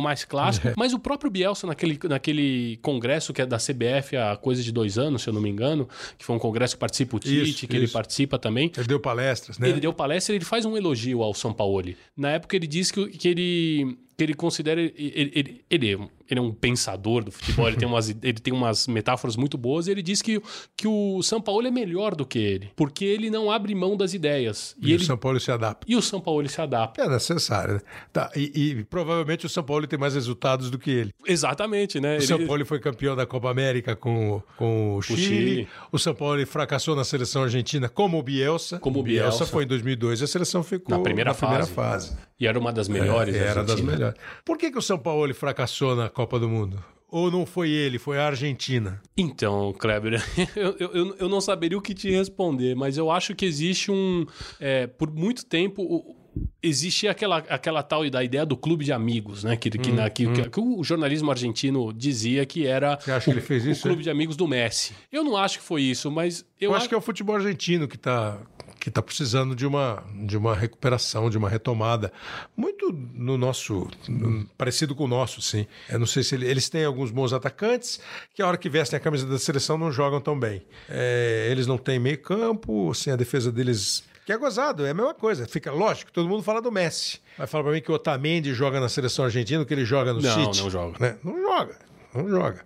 mais 0.00 0.24
clássico, 0.24 0.68
É. 0.68 0.74
mas 0.76 0.92
o 0.92 0.98
próprio 0.98 1.30
Bielsa, 1.30 1.66
naquele, 1.66 1.98
naquele 2.04 2.76
congresso 2.82 3.32
que 3.32 3.42
é 3.42 3.46
da 3.46 3.56
CBF 3.58 4.16
há 4.16 4.36
coisa 4.36 4.62
de 4.62 4.70
dois 4.72 4.98
anos, 4.98 5.22
se 5.22 5.28
eu 5.28 5.32
não 5.34 5.40
me 5.40 5.48
engano, 5.48 5.88
que 6.16 6.24
foi 6.24 6.34
um 6.36 6.38
congresso 6.38 6.74
que 6.74 6.80
participa 6.80 7.16
o 7.16 7.18
Tite, 7.18 7.50
Isso, 7.50 7.66
que 7.66 7.76
ele 7.76 7.84
isso. 7.84 7.92
participa 7.92 8.38
também. 8.38 8.70
Ele 8.76 8.86
deu 8.86 9.00
palestras, 9.00 9.58
né? 9.58 9.68
Ele 9.68 9.80
deu 9.80 9.92
palestra 9.92 10.34
ele 10.34 10.44
faz 10.44 10.64
um 10.64 10.76
elogio 10.76 11.22
ao 11.22 11.32
São 11.34 11.52
Paulo. 11.52 11.68
Na 12.16 12.30
época 12.30 12.56
ele 12.56 12.66
disse 12.66 12.92
que, 12.92 13.06
que 13.08 13.28
ele 13.28 13.98
que 14.18 14.24
ele 14.24 14.34
considera 14.34 14.80
ele, 14.80 14.92
ele, 15.32 15.64
ele, 15.70 15.92
é 15.92 15.96
um- 15.96 16.08
ele 16.28 16.40
é 16.40 16.42
um 16.42 16.52
pensador 16.52 17.22
do 17.22 17.30
futebol, 17.30 17.68
ele 17.68 17.76
tem 17.76 17.86
umas 17.88 18.08
ele 18.10 18.32
tem 18.34 18.52
umas 18.52 18.88
metáforas 18.88 19.36
muito 19.36 19.56
boas 19.56 19.86
e 19.86 19.92
ele 19.92 20.02
diz 20.02 20.20
que, 20.20 20.42
que 20.76 20.88
o 20.88 21.22
São 21.22 21.40
Paulo 21.40 21.66
é 21.68 21.70
melhor 21.70 22.16
do 22.16 22.26
que 22.26 22.36
ele, 22.38 22.70
porque 22.74 23.04
ele 23.04 23.30
não 23.30 23.48
abre 23.48 23.72
mão 23.76 23.96
das 23.96 24.14
ideias. 24.14 24.74
E, 24.82 24.90
E, 24.90 24.94
o 24.96 25.00
São 25.00 25.16
Paulo 25.16 25.38
se 25.38 25.52
adapta. 25.52 25.86
e 25.88 25.94
o 25.94 26.02
São 26.02 26.20
Paulo 26.20 26.46
se 26.48 26.60
adapta. 26.60 27.00
É 27.00 27.08
necessário, 27.08 27.74
né? 27.74 27.80
Tá, 28.12 28.28
e, 28.34 28.50
e 28.80 28.84
provavelmente 28.84 29.46
o 29.46 29.48
São 29.48 29.62
Paulo 29.62 29.86
tem 29.86 29.96
mais 29.98 30.14
resultados 30.14 30.68
do 30.68 30.78
que 30.80 30.90
ele. 30.90 31.10
Exatamente, 31.24 32.00
né? 32.00 32.16
O 32.16 32.22
São 32.22 32.44
Paulo 32.44 32.66
foi 32.66 32.80
campeão 32.80 33.14
da 33.14 33.24
Copa 33.24 33.48
América 33.48 33.94
com, 33.94 34.42
com 34.56 34.96
o 34.96 35.02
Chile. 35.02 35.22
Chile. 35.22 35.68
O 35.92 35.98
São 35.98 36.12
Paulo 36.14 36.44
fracassou 36.44 36.96
na 36.96 37.04
seleção 37.04 37.44
argentina 37.44 37.88
como 37.88 38.18
o 38.18 38.22
Bielsa. 38.22 38.80
Como 38.80 38.98
o 38.98 39.00
O 39.00 39.04
Bielsa 39.04 39.38
Bielsa. 39.38 39.46
foi 39.52 39.62
em 39.62 39.66
2002 39.68 40.20
e 40.20 40.24
a 40.24 40.26
seleção 40.26 40.64
ficou 40.64 40.96
Na 40.96 41.00
primeira 41.02 41.32
primeira 41.32 41.64
fase. 41.66 42.10
fase. 42.10 42.27
E 42.40 42.46
era 42.46 42.58
uma 42.58 42.72
das 42.72 42.88
melhores. 42.88 43.34
É, 43.34 43.38
da 43.40 43.44
era 43.50 43.64
das 43.64 43.80
melhores. 43.80 44.16
Por 44.44 44.56
que, 44.56 44.70
que 44.70 44.78
o 44.78 44.82
São 44.82 44.98
Paulo 44.98 45.32
fracassou 45.34 45.96
na 45.96 46.08
Copa 46.08 46.38
do 46.38 46.48
Mundo? 46.48 46.82
Ou 47.10 47.30
não 47.30 47.46
foi 47.46 47.70
ele, 47.70 47.98
foi 47.98 48.18
a 48.18 48.26
Argentina? 48.26 49.00
Então, 49.16 49.72
Kleber, 49.78 50.22
eu, 50.54 50.76
eu, 50.78 51.16
eu 51.18 51.28
não 51.28 51.40
saberia 51.40 51.76
o 51.78 51.80
que 51.82 51.94
te 51.94 52.10
responder, 52.10 52.76
mas 52.76 52.98
eu 52.98 53.10
acho 53.10 53.34
que 53.34 53.46
existe 53.46 53.90
um. 53.90 54.26
é, 54.60 54.86
por 54.86 55.10
muito 55.10 55.44
tempo. 55.44 55.82
o- 55.82 56.16
Existia 56.62 57.10
aquela, 57.10 57.38
aquela 57.38 57.82
tal 57.82 58.08
da 58.10 58.22
ideia 58.22 58.46
do 58.46 58.56
clube 58.56 58.84
de 58.84 58.92
amigos, 58.92 59.42
né? 59.42 59.56
Que, 59.56 59.70
que, 59.70 59.90
na- 59.90 60.08
que- 60.08 60.30
que- 60.30 60.48
que 60.50 60.60
o 60.60 60.84
jornalismo 60.84 61.30
argentino 61.32 61.92
dizia 61.92 62.46
que 62.46 62.64
era 62.64 62.94
Hum, 62.94 62.98
Você 63.00 63.10
acha 63.10 63.24
que 63.24 63.30
ele 63.30 63.40
fez 63.40 63.66
o 63.66 63.70
isso? 63.70 63.82
clube 63.82 64.02
de 64.04 64.10
amigos 64.10 64.36
do 64.36 64.46
Messi. 64.46 64.92
Eu 65.10 65.24
não 65.24 65.36
acho 65.36 65.58
que 65.58 65.64
foi 65.64 65.82
isso, 65.82 66.10
mas 66.12 66.44
eu, 66.60 66.70
Eu, 66.70 66.76
acho 66.76 66.88
que 66.88 66.94
é 66.94 66.98
o 66.98 67.00
futebol 67.00 67.34
argentino 67.34 67.88
que 67.88 67.96
está 67.96 68.38
que 68.80 68.90
tá 68.90 69.02
precisando 69.02 69.54
de 69.56 69.66
uma, 69.66 70.04
de 70.26 70.36
uma 70.36 70.54
recuperação, 70.54 71.28
de 71.28 71.36
uma 71.36 71.48
retomada. 71.48 72.12
Muito 72.56 72.92
no 73.14 73.36
nosso. 73.36 73.88
no- 74.08 74.46
parecido 74.56 74.94
com 74.94 75.04
o 75.04 75.08
nosso, 75.08 75.42
sim. 75.42 75.66
Eu 75.88 75.98
não 75.98 76.06
sei 76.06 76.22
se 76.22 76.34
ele- 76.34 76.46
eles 76.46 76.68
têm 76.68 76.84
alguns 76.84 77.10
bons 77.10 77.32
atacantes 77.32 78.00
que 78.34 78.40
a 78.40 78.46
hora 78.46 78.56
que 78.56 78.68
vestem 78.68 78.96
a 78.96 79.00
camisa 79.00 79.26
da 79.26 79.38
seleção 79.38 79.76
não 79.76 79.90
jogam 79.90 80.20
tão 80.20 80.38
bem. 80.38 80.62
É, 80.88 81.48
eles 81.50 81.66
não 81.66 81.76
têm 81.76 81.98
meio 81.98 82.18
campo, 82.22 82.90
assim, 82.90 83.10
a 83.10 83.16
defesa 83.16 83.50
deles. 83.52 84.04
Que 84.24 84.32
é 84.32 84.36
gozado, 84.36 84.84
é 84.86 84.90
a 84.90 84.94
mesma 84.94 85.14
coisa. 85.14 85.46
Fica 85.46 85.72
lógico, 85.72 86.12
todo 86.12 86.28
mundo 86.28 86.42
fala 86.42 86.60
do 86.60 86.70
Messi. 86.70 87.18
Vai 87.36 87.46
falar 87.46 87.64
pra 87.64 87.72
mim 87.72 87.80
que 87.80 87.90
o 87.90 87.94
Otamendi 87.94 88.52
joga 88.52 88.78
na 88.78 88.88
seleção 88.88 89.24
argentina, 89.24 89.64
que 89.64 89.72
ele 89.72 89.84
joga 89.84 90.12
no 90.12 90.20
Não, 90.20 90.44
City. 90.52 90.62
não 90.62 90.70
joga. 90.70 90.96
né? 91.00 91.16
Não 91.24 91.40
joga. 91.40 91.78
Não 92.14 92.28
joga 92.28 92.64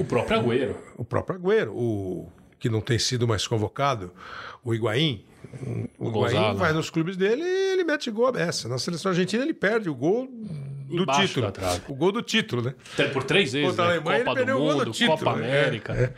o 0.00 0.04
próprio 0.04 0.40
Agüero. 0.40 0.76
o 0.96 1.04
próprio 1.04 1.36
Agüero, 1.38 1.72
o 1.74 2.30
que 2.60 2.68
não 2.68 2.80
tem 2.80 2.98
sido 2.98 3.26
mais 3.26 3.46
convocado, 3.46 4.12
o 4.62 4.74
Higuaín. 4.74 5.24
O, 5.98 6.04
O 6.06 6.08
Higuaín 6.10 6.34
Gonzalo. 6.34 6.58
vai 6.58 6.72
nos 6.72 6.90
clubes 6.90 7.16
dele 7.16 7.42
e 7.42 7.72
ele 7.72 7.82
mete 7.84 8.10
gol 8.10 8.26
a 8.26 8.32
beça. 8.32 8.68
Na 8.68 8.78
seleção 8.78 9.10
argentina 9.10 9.42
ele 9.42 9.54
perde 9.54 9.88
o 9.88 9.94
gol 9.94 10.28
do 10.28 11.02
Embaixo 11.02 11.26
título. 11.26 11.52
O 11.88 11.94
gol 11.94 12.12
do 12.12 12.22
título, 12.22 12.62
né? 12.62 12.74
Por 13.12 13.24
três 13.24 13.52
vezes, 13.52 13.68
Contra 13.68 13.84
a 13.84 13.88
né? 13.88 13.94
Alemanha 13.94 14.16
ele 14.18 14.24
Copa 14.24 14.34
do 14.34 14.36
perdeu 14.44 14.56
o 14.56 14.60
gol 14.60 14.72
do 14.72 14.78
Mundo, 14.78 14.92
título. 14.92 15.18
Copa 15.18 15.36
né? 15.36 15.60
América. 15.60 15.92
É, 15.94 16.02
é. 16.04 16.14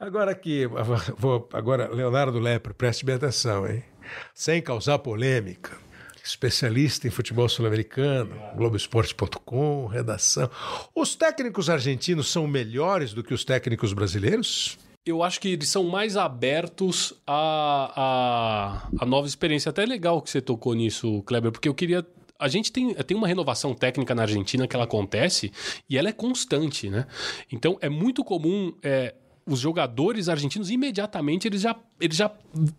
Agora 0.00 0.30
aqui, 0.30 0.66
vou, 1.18 1.48
agora, 1.52 1.88
Leonardo 1.94 2.38
Lepre, 2.38 2.72
preste 2.72 3.04
bem 3.04 3.16
atenção, 3.16 3.68
hein? 3.68 3.84
Sem 4.34 4.62
causar 4.62 4.98
polêmica. 4.98 5.70
Especialista 6.24 7.08
em 7.08 7.10
futebol 7.10 7.48
sul-americano, 7.48 8.30
Globoesporte.com, 8.56 9.86
redação. 9.86 10.48
Os 10.94 11.16
técnicos 11.16 11.68
argentinos 11.68 12.30
são 12.30 12.46
melhores 12.46 13.12
do 13.12 13.24
que 13.24 13.34
os 13.34 13.44
técnicos 13.44 13.92
brasileiros? 13.92 14.78
Eu 15.04 15.22
acho 15.22 15.40
que 15.40 15.48
eles 15.48 15.68
são 15.68 15.84
mais 15.84 16.16
abertos 16.16 17.12
a, 17.26 17.92
a, 17.96 19.02
a 19.02 19.06
nova 19.06 19.26
experiência. 19.26 19.70
Até 19.70 19.82
é 19.82 19.86
legal 19.86 20.22
que 20.22 20.30
você 20.30 20.40
tocou 20.40 20.74
nisso, 20.74 21.22
Kleber, 21.22 21.50
porque 21.50 21.68
eu 21.68 21.74
queria. 21.74 22.06
A 22.38 22.48
gente 22.48 22.70
tem, 22.70 22.94
tem 22.94 23.16
uma 23.16 23.26
renovação 23.26 23.74
técnica 23.74 24.14
na 24.14 24.22
Argentina 24.22 24.66
que 24.66 24.76
ela 24.76 24.84
acontece 24.84 25.52
e 25.88 25.98
ela 25.98 26.08
é 26.08 26.12
constante, 26.12 26.88
né? 26.88 27.06
Então 27.50 27.76
é 27.80 27.88
muito 27.88 28.24
comum. 28.24 28.72
é, 28.82 29.14
os 29.46 29.58
jogadores 29.58 30.28
argentinos 30.28 30.70
imediatamente 30.70 31.48
eles 31.48 31.60
já, 31.60 31.76
eles 32.00 32.16
já 32.16 32.30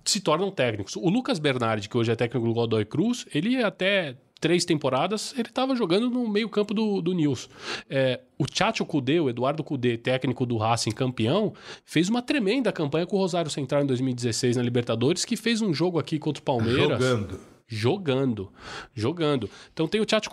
se 0.05 0.19
tornam 0.19 0.49
técnicos. 0.49 0.95
O 0.95 1.09
Lucas 1.09 1.39
Bernardi, 1.39 1.89
que 1.89 1.97
hoje 1.97 2.11
é 2.11 2.15
técnico 2.15 2.47
do 2.47 2.53
Godoy 2.53 2.85
Cruz, 2.85 3.25
ele 3.33 3.61
até 3.61 4.15
três 4.43 4.65
temporadas, 4.65 5.33
ele 5.37 5.47
estava 5.47 5.73
jogando 5.73 6.09
no 6.09 6.27
meio-campo 6.27 6.73
do, 6.73 7.01
do 7.01 7.13
News. 7.13 7.49
É, 7.89 8.19
o 8.37 8.45
Tchatcho 8.45 8.85
Kudê, 8.85 9.17
o 9.17 9.29
Eduardo 9.29 9.63
Kudê, 9.63 9.97
técnico 9.97 10.45
do 10.45 10.57
Racing 10.57 10.91
campeão, 10.91 11.53
fez 11.85 12.09
uma 12.09 12.21
tremenda 12.21 12.69
campanha 12.69 13.05
com 13.05 13.15
o 13.15 13.19
Rosário 13.19 13.49
Central 13.49 13.83
em 13.83 13.85
2016 13.85 14.57
na 14.57 14.63
Libertadores, 14.63 15.23
que 15.23 15.37
fez 15.37 15.61
um 15.61 15.73
jogo 15.73 15.97
aqui 15.97 16.19
contra 16.19 16.41
o 16.41 16.43
Palmeiras. 16.43 16.99
Jogando. 16.99 17.39
Jogando. 17.65 18.51
Jogando. 18.93 19.49
Então 19.71 19.87
tem 19.87 20.01
o 20.01 20.05
Tchatcho. 20.05 20.29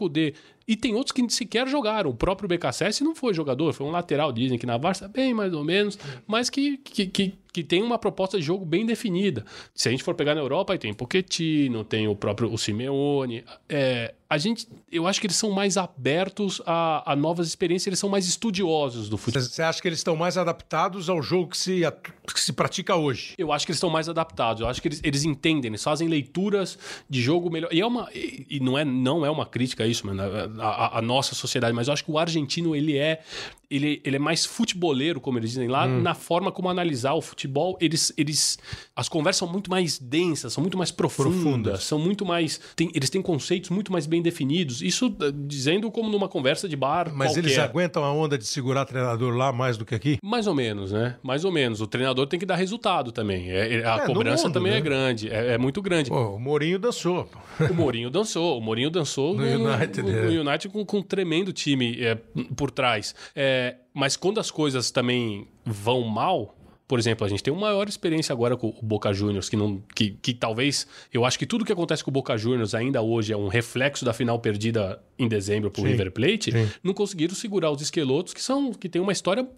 E 0.71 0.77
tem 0.77 0.95
outros 0.95 1.11
que 1.11 1.29
sequer 1.31 1.67
jogaram. 1.67 2.11
O 2.11 2.15
próprio 2.15 2.49
BKSS 2.49 3.03
não 3.03 3.13
foi 3.13 3.35
jogador, 3.35 3.73
foi 3.73 3.85
um 3.85 3.91
lateral, 3.91 4.31
dizem 4.31 4.57
que 4.57 4.65
na 4.65 4.79
Varsa, 4.79 5.09
bem 5.09 5.35
mais 5.35 5.53
ou 5.53 5.65
menos, 5.65 5.99
mas 6.29 6.49
que, 6.49 6.77
que, 6.79 7.07
que, 7.09 7.35
que 7.53 7.65
tem 7.65 7.83
uma 7.83 7.99
proposta 7.99 8.39
de 8.39 8.45
jogo 8.45 8.65
bem 8.65 8.87
definida. 8.87 9.45
Se 9.75 9.89
a 9.89 9.91
gente 9.91 10.05
for 10.05 10.15
pegar 10.15 10.35
na 10.35 10.41
Europa, 10.41 10.73
aí 10.73 10.79
tem 10.79 10.95
Pochettino, 10.95 11.83
tem 11.83 12.07
o 12.07 12.15
próprio 12.15 12.53
o 12.53 12.57
Simeone. 12.57 13.45
É, 13.69 14.15
a 14.29 14.39
gente, 14.39 14.69
eu 14.93 15.09
acho 15.09 15.21
que 15.21 15.27
eles 15.27 15.37
são 15.37 15.51
mais 15.51 15.77
abertos 15.77 16.63
a, 16.65 17.13
a 17.13 17.17
novas 17.17 17.49
experiências, 17.49 17.89
eles 17.89 17.99
são 17.99 18.09
mais 18.09 18.29
estudiosos 18.29 19.09
do 19.09 19.17
futebol. 19.17 19.49
Você 19.49 19.63
acha 19.63 19.83
que 19.83 19.89
eles 19.89 19.99
estão 19.99 20.15
mais 20.15 20.39
adaptados 20.39 21.09
ao 21.11 21.21
jogo 21.21 21.49
que 21.49 21.59
se, 21.59 21.83
que 22.33 22.41
se 22.41 22.53
pratica 22.53 22.95
hoje? 22.95 23.35
Eu 23.37 23.53
acho 23.53 23.67
que 23.67 23.73
eles 23.73 23.79
estão 23.79 23.91
mais 23.91 24.09
adaptados. 24.09 24.61
Eu 24.61 24.69
acho 24.69 24.81
que 24.81 24.87
eles, 24.87 25.01
eles 25.03 25.25
entendem, 25.25 25.71
eles 25.71 25.83
fazem 25.83 26.07
leituras 26.07 26.79
de 27.09 27.21
jogo 27.21 27.51
melhor. 27.51 27.73
E, 27.73 27.81
é 27.81 27.87
uma, 27.87 28.09
e, 28.15 28.47
e 28.49 28.61
não, 28.61 28.79
é, 28.79 28.85
não 28.85 29.27
é 29.27 29.31
uma 29.31 29.45
crítica 29.45 29.83
a 29.83 29.87
isso, 29.89 30.07
mano, 30.07 30.23
a, 30.61 30.99
a- 30.99 31.03
nossa 31.03 31.35
sociedade, 31.35 31.73
mas 31.75 31.89
eu 31.89 31.93
acho 31.95 32.05
que 32.05 32.11
o 32.11 32.19
argentino 32.19 32.75
ele 32.77 32.97
é, 32.99 33.21
ele, 33.71 34.01
ele 34.05 34.17
é 34.17 34.19
mais 34.19 34.45
futeboleiro, 34.45 35.21
como 35.21 35.39
eles 35.39 35.51
dizem 35.51 35.69
lá, 35.69 35.87
na 35.87 36.15
forma 36.15 36.51
como 36.51 36.69
analisar 36.69 37.15
o 37.15 37.21
futebol. 37.23 37.79
Eles, 37.81 38.13
eles, 38.17 38.59
as 38.97 39.09
conversas 39.09 39.39
são 39.39 39.49
muito 39.49 39.71
mais 39.71 39.99
densas, 39.99 40.53
são 40.53 40.61
muito 40.63 40.77
mais 40.77 40.91
profundas, 40.91 41.41
Profundas. 41.41 41.85
são 41.85 41.99
muito 41.99 42.25
mais. 42.27 42.61
tem- 42.75 42.91
eles 42.95 43.09
têm 43.11 43.23
conceitos 43.23 43.71
muito 43.71 43.93
mais 43.93 44.07
bem 44.07 44.21
definidos. 44.23 44.83
Isso 44.83 45.15
eh, 45.21 45.33
dizendo 45.47 45.91
como 45.91 46.11
numa 46.11 46.29
conversa 46.29 46.69
de 46.69 46.77
bar. 46.77 47.11
Mas 47.15 47.29
qualquer. 47.29 47.41
eles 47.45 47.59
aguentam 47.59 48.03
a 48.05 48.13
onda 48.13 48.37
de 48.37 48.45
segurar 48.47 48.85
treinador 48.85 49.35
lá 49.37 49.53
mais 49.53 49.77
do 49.77 49.85
que 49.85 49.95
aqui? 49.95 50.19
Mais 50.23 50.47
ou 50.47 50.55
menos, 50.55 50.93
né? 50.93 51.17
Mais 51.23 51.45
ou 51.45 51.53
menos. 51.53 51.81
O 51.81 51.87
treinador 51.87 52.27
tem 52.27 52.39
que 52.41 52.47
dar 52.47 52.57
resultado 52.57 53.13
também. 53.13 53.51
É- 53.51 53.77
é- 53.77 53.85
a 53.87 53.97
É, 53.97 54.01
no 54.01 54.07
cobrança 54.07 54.45
mundo, 54.45 54.55
também 54.55 54.73
né? 54.73 54.79
é 54.79 54.81
grande, 54.81 55.29
é, 55.29 55.53
é 55.55 55.59
muito 55.59 55.81
grande. 55.81 56.11
Pô, 56.11 56.35
o 56.35 56.41
Mourinho 56.41 56.79
dançou. 56.79 57.29
O 57.71 57.75
Mourinho 57.75 58.11
dançou, 58.11 58.59
o 58.59 58.61
Mourinho 58.61 58.91
dançou 58.91 59.35
No 59.37 59.45
United, 59.45 60.03
no, 60.03 60.11
é. 60.11 60.23
no 60.31 60.41
United 60.51 60.69
com, 60.71 60.85
com 60.85 60.99
um 60.99 61.03
tremendo 61.03 61.53
time 61.53 61.97
é, 62.03 62.15
por 62.57 62.71
trás. 62.71 63.15
É, 63.35 63.60
mas 63.95 64.17
quando 64.17 64.39
as 64.41 64.51
coisas 64.51 64.91
também 64.91 65.47
vão 65.65 66.03
mal, 66.03 66.57
por 66.91 66.99
exemplo, 66.99 67.25
a 67.25 67.29
gente 67.29 67.41
tem 67.41 67.53
uma 67.53 67.69
maior 67.69 67.89
experiência 67.89 68.33
agora 68.33 68.57
com 68.57 68.69
o 68.69 68.83
Boca 68.83 69.13
Juniors, 69.13 69.49
que, 69.49 69.57
não, 69.57 69.81
que, 69.95 70.11
que 70.21 70.35
talvez. 70.35 70.89
Eu 71.15 71.25
acho 71.25 71.39
que 71.39 71.47
tudo 71.47 71.65
que 71.65 71.73
acontece 71.73 72.03
com 72.03 72.11
o 72.11 72.13
Boca 72.13 72.37
Juniors 72.37 72.75
ainda 72.75 73.01
hoje 73.01 73.33
é 73.33 73.37
um 73.37 73.47
reflexo 73.47 74.05
da 74.05 74.13
final 74.13 74.41
perdida 74.41 75.01
em 75.17 75.29
dezembro 75.29 75.71
pro 75.71 75.83
Sim, 75.83 75.89
River 75.91 76.11
Plate. 76.11 76.51
sim. 76.51 76.69
Não 76.83 76.93
conseguiram 76.93 77.33
segurar 77.33 77.71
os 77.71 77.81
esquelotos, 77.81 78.35
que 78.35 78.43
são 78.43 78.73
que 78.73 78.89
tem 78.89 79.01
uma 79.01 79.13
história 79.13 79.49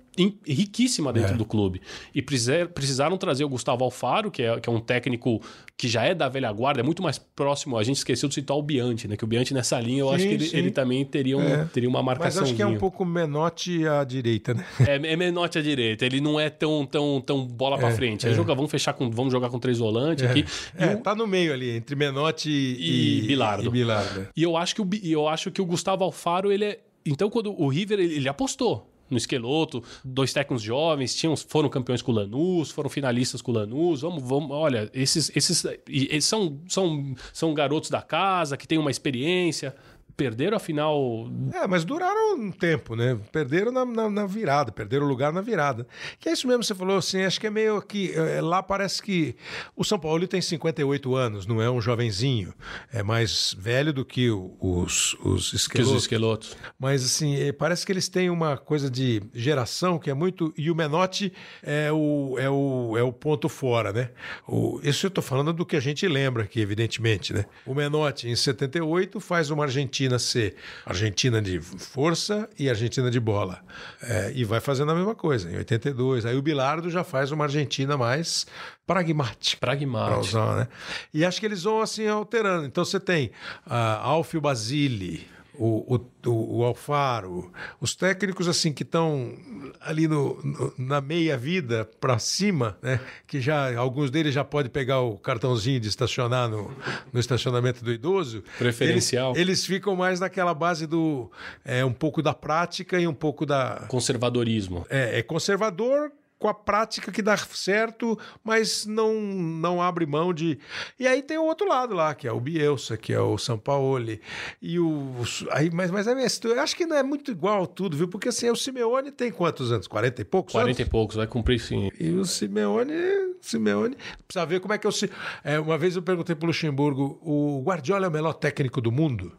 riquíssima 0.47 1.13
dentro 1.13 1.35
É. 1.35 1.37
do 1.37 1.45
clube. 1.45 1.81
E 2.15 2.21
precisa- 2.23 2.67
precisaram 2.67 3.17
trazer 3.17 3.45
o 3.45 3.49
Gustavo 3.49 3.85
Alfaro, 3.85 4.31
que 4.31 4.43
é, 4.43 4.61
que 4.61 4.69
é 4.69 4.73
um 4.73 4.81
técnico 4.81 5.41
que 5.77 5.89
já 5.89 6.05
é 6.05 6.15
da 6.15 6.29
velha 6.29 6.51
guarda, 6.53 6.81
é 6.81 6.83
muito 6.83 7.03
mais 7.03 7.19
próximo. 7.19 7.77
A 7.77 7.83
gente 7.83 7.97
esqueceu 7.97 8.29
de 8.29 8.35
citar 8.35 8.57
o 8.57 8.63
Bianchi, 8.63 9.09
né? 9.09 9.17
Que 9.17 9.25
o 9.25 9.27
Bianchi 9.27 9.53
nessa 9.55 9.81
linha 9.81 10.01
eu 10.01 10.11
acho 10.11 10.23
Sim, 10.23 10.29
que 10.29 10.35
ele, 10.35 10.51
ele 10.57 10.71
também 10.71 11.05
teria, 11.05 11.37
um, 11.37 11.43
É. 11.43 11.65
teria 11.73 11.89
uma 11.89 11.99
Mas 12.03 12.19
marcação. 12.19 12.43
acho 12.45 12.55
que 12.55 12.63
é 12.63 12.67
um 12.67 12.79
pouco 12.79 13.05
menote 13.05 13.87
à 13.87 14.05
direita, 14.05 14.55
né? 14.55 14.65
É, 14.89 14.95
é 14.97 15.17
menote 15.17 15.59
à 15.59 15.63
direita. 15.63 16.05
Ele 16.07 16.21
não 16.21 16.39
é 16.39 16.51
tão, 16.51 16.87
tão, 16.87 17.21
tão 17.21 17.47
bola 17.47 17.79
pra 17.79 17.89
É, 17.89 17.93
frente. 17.95 18.27
é. 18.27 18.29
Aí 18.31 18.35
joga, 18.35 18.55
vamos 18.55 18.71
fechar 18.71 18.93
com. 18.93 19.11
Vamos 19.11 19.33
jogar 19.33 19.49
com 19.51 19.59
três 19.59 19.79
volantes 19.79 20.25
aqui. 20.25 20.45
E 20.79 20.83
É, 20.85 20.95
o- 20.95 20.99
tá 21.01 21.15
no 21.15 21.27
meio 21.27 21.53
ali, 21.53 21.71
entre 21.71 21.97
Menotti 21.97 22.51
e, 22.51 23.21
E 23.25 23.27
Bilardo. 23.27 23.67
E 23.67 23.71
Bilardo. 23.71 24.29
E 24.37 24.43
eu 24.43 24.57
acho 24.57 24.75
que 24.75 24.83
o, 24.83 24.89
eu 25.03 25.29
acho 25.29 25.51
que 25.51 25.61
o 25.61 25.67
Gustavo 25.67 26.05
Alfaro, 26.05 26.53
ele 26.53 26.65
é. 26.65 26.81
Então, 27.05 27.29
quando 27.29 27.53
o 27.61 27.67
River, 27.69 27.99
ele, 27.99 28.15
ele 28.15 28.29
apostou 28.29 28.89
no 29.13 29.19
esqueloto, 29.19 29.83
dois 30.05 30.33
técnicos 30.33 30.63
jovens, 30.63 31.15
tinham, 31.15 31.37
foram 31.37 31.69
campeões 31.69 32.03
com 32.03 32.11
o 32.11 32.15
Lanús, 32.15 32.71
foram 32.71 32.91
finalistas 32.91 33.41
com 33.41 33.53
o 33.53 33.55
Lanús. 33.55 34.01
Vamos, 34.01 34.23
vamos, 34.23 34.51
olha, 34.51 34.91
esses, 34.93 35.31
esses, 35.37 35.65
e- 35.89 36.09
eles 36.11 36.25
são, 36.25 36.61
são, 36.67 37.15
são 37.33 37.55
garotos 37.55 37.91
da 37.91 38.03
casa 38.03 38.57
que 38.57 38.67
têm 38.67 38.79
uma 38.79 38.91
experiência. 38.91 39.75
Perderam 40.17 40.57
a 40.57 40.61
final. 40.61 41.27
É, 41.53 41.67
mas 41.67 41.85
duraram 41.85 42.37
um 42.37 42.51
tempo, 42.53 42.95
né? 42.95 43.19
Perderam 43.33 43.73
na, 43.73 43.85
na- 43.85 44.11
na 44.11 44.27
virada, 44.27 44.71
perderam 44.71 45.07
o 45.07 45.09
lugar 45.09 45.33
na 45.33 45.41
virada. 45.41 45.87
Que 46.19 46.29
é 46.29 46.33
isso 46.33 46.47
mesmo 46.47 46.63
você 46.63 46.75
falou, 46.75 46.99
assim, 46.99 47.23
acho 47.23 47.41
que 47.41 47.47
é 47.47 47.51
meio 47.51 47.81
que. 47.83 48.13
é, 48.13 48.41
lá 48.41 48.63
parece 48.63 49.03
que 49.03 49.35
o 49.75 49.85
São 49.85 49.99
Paulo 49.99 50.27
tem 50.27 50.41
58 50.41 51.15
anos, 51.15 51.47
não 51.47 51.61
é 51.63 51.71
um 51.71 51.81
jovenzinho. 51.81 52.53
É 52.93 53.03
mais 53.03 53.57
velho 53.59 53.93
do 53.93 54.05
que 54.05 54.31
os, 54.31 55.15
os 55.15 55.19
Que 55.23 55.29
os 55.29 55.53
esquelotos. 55.55 56.03
esquelotos. 56.03 56.57
Mas 56.79 57.05
assim, 57.05 57.37
eh, 57.37 57.53
parece 57.53 57.85
que 57.87 57.93
eles 57.93 58.09
têm 58.09 58.29
uma 58.31 58.57
coisa 58.57 58.91
de 58.91 59.23
geração 59.33 59.99
que 59.99 60.11
é 60.11 60.15
muito. 60.15 60.53
E 60.57 60.71
o 60.71 60.75
Menotti 60.75 61.33
é 61.63 61.91
o, 61.91 62.37
é 62.39 62.51
o, 62.51 62.95
é 62.99 63.03
o 63.03 63.13
ponto 63.13 63.49
fora, 63.49 63.93
né? 63.93 64.11
O, 64.47 64.79
isso 64.83 65.07
eu 65.07 65.09
estou 65.09 65.23
falando 65.23 65.53
do 65.53 65.65
que 65.65 65.77
a 65.77 65.81
gente 65.81 66.07
lembra 66.07 66.43
aqui, 66.45 66.61
evidentemente, 66.61 67.33
né? 67.33 67.45
O 67.65 67.75
Menotti, 67.75 68.29
em 68.29 68.37
78, 68.37 69.19
faz 69.21 69.51
uma 69.51 69.65
Argentina 69.65 70.02
ser 70.19 70.55
Argentina 70.87 71.41
de 71.41 71.61
força 71.61 72.49
e 72.59 72.69
Argentina 72.69 73.11
de 73.11 73.21
bola. 73.21 73.61
Eh, 74.03 74.33
e 74.37 74.45
vai 74.45 74.61
fazendo 74.61 74.93
a 74.93 74.95
mesma 74.95 75.15
coisa, 75.15 75.51
em 75.51 75.57
82. 75.57 76.25
Aí 76.27 76.37
o 76.37 76.43
Bilardo 76.43 76.91
já 76.91 77.03
faz 77.05 77.31
uma 77.33 77.45
Argentina 77.45 77.97
mais 77.97 78.47
pragmática. 78.87 79.59
Pra 79.61 79.73
Pragmático. 79.73 80.21
usar, 80.21 80.57
né? 80.57 80.69
E 81.15 81.25
acho 81.25 81.41
que 81.41 81.47
eles 81.47 81.63
vão 81.63 81.81
assim 81.81 82.07
alterando. 82.07 82.67
Então 82.67 82.85
você 82.85 83.01
tem 83.01 83.31
a 83.67 83.97
Alfio 83.97 84.41
Basile, 84.41 85.27
o, 85.59 85.97
o, 86.27 86.59
o, 86.59 86.65
Alfaro, 86.65 87.53
os 87.81 87.95
técnicos 87.95 88.49
assim 88.49 88.73
que 88.73 88.83
estão 88.83 89.35
ali 89.81 90.09
no, 90.09 90.41
no- 90.43 90.73
na 90.79 91.01
meia 91.01 91.37
vida 91.37 91.89
para 92.01 92.19
cima, 92.19 92.77
né? 92.83 92.99
Que 93.27 93.41
já 93.41 93.77
alguns 93.77 94.11
deles 94.11 94.33
já 94.33 94.45
pode 94.45 94.69
pegar 94.71 95.01
o 95.01 95.19
cartãozinho 95.19 95.79
de 95.81 95.89
estacionar 95.89 96.49
no, 96.49 96.71
no 97.13 97.21
estacionamento 97.21 97.85
do 97.85 97.93
idoso. 97.93 98.43
Preferencial. 98.59 99.33
Eles, 99.33 99.41
eles 99.41 99.67
ficam 99.67 99.95
mais 99.95 100.21
naquela 100.21 100.55
base 100.55 100.87
do 100.87 101.31
é, 101.65 101.85
um 101.85 101.93
pouco 101.93 102.23
da 102.23 102.33
prática 102.33 102.99
e 102.99 103.07
um 103.07 103.15
pouco 103.15 103.45
da 103.45 103.85
Conservadorismo. 103.89 104.87
é, 104.89 105.19
é 105.19 105.23
conservador 105.23 106.11
com 106.43 106.49
a 106.49 106.55
prática 106.55 107.13
que 107.13 107.23
dá 107.23 107.37
certo, 107.37 108.19
mas 108.43 108.85
não, 108.85 109.15
não 109.15 109.81
abre 109.81 110.05
mão 110.05 110.35
de. 110.35 110.59
E 110.99 111.07
aí 111.07 111.23
tem 111.23 111.39
o 111.39 111.45
outro 111.45 111.69
lado 111.69 111.95
lá, 111.95 112.17
que 112.17 112.27
é 112.27 112.33
o 112.33 112.41
Bielsa, 112.41 112.97
que 112.97 113.13
é 113.13 113.21
o 113.21 113.39
Sampaoli. 113.39 114.21
E 114.61 114.77
o. 114.81 115.23
Aí, 115.53 115.71
mas, 115.71 115.93
mas 115.93 116.09
é 116.09 116.13
eu 116.13 116.61
acho 116.61 116.75
que 116.75 116.85
não 116.85 116.97
é 116.97 117.03
muito 117.05 117.31
igual 117.31 117.65
tudo, 117.65 117.97
viu? 117.97 118.09
Porque 118.09 118.29
assim, 118.29 118.51
o 118.51 118.57
Simeone 118.57 119.13
tem 119.13 119.31
quantos 119.31 119.71
anos? 119.71 119.87
40 119.87 120.21
e 120.21 120.25
poucos 120.25 120.53
40 120.53 120.81
e 120.81 120.83
anos? 120.83 120.91
poucos, 120.91 121.15
vai 121.15 121.29
cumprir 121.29 121.61
sim. 121.61 121.93
E 121.99 122.11
o 122.11 122.25
Simeone, 122.25 122.93
Simeone, 123.41 123.97
precisa 124.27 124.45
ver 124.45 124.59
como 124.59 124.75
é 124.75 124.79
que 124.79 124.87
eu 124.87 124.93
se. 124.93 125.09
É, 125.45 125.61
uma 125.61 125.79
vez 125.79 125.95
eu 125.95 126.03
perguntei 126.03 126.35
para 126.35 126.45
o 126.45 126.49
Luxemburgo: 126.49 127.21
o 127.23 127.63
Guardiola 127.65 128.07
é 128.07 128.09
o 128.09 128.13
melhor 128.13 128.33
técnico 128.33 128.81
do 128.81 128.91
mundo? 128.91 129.33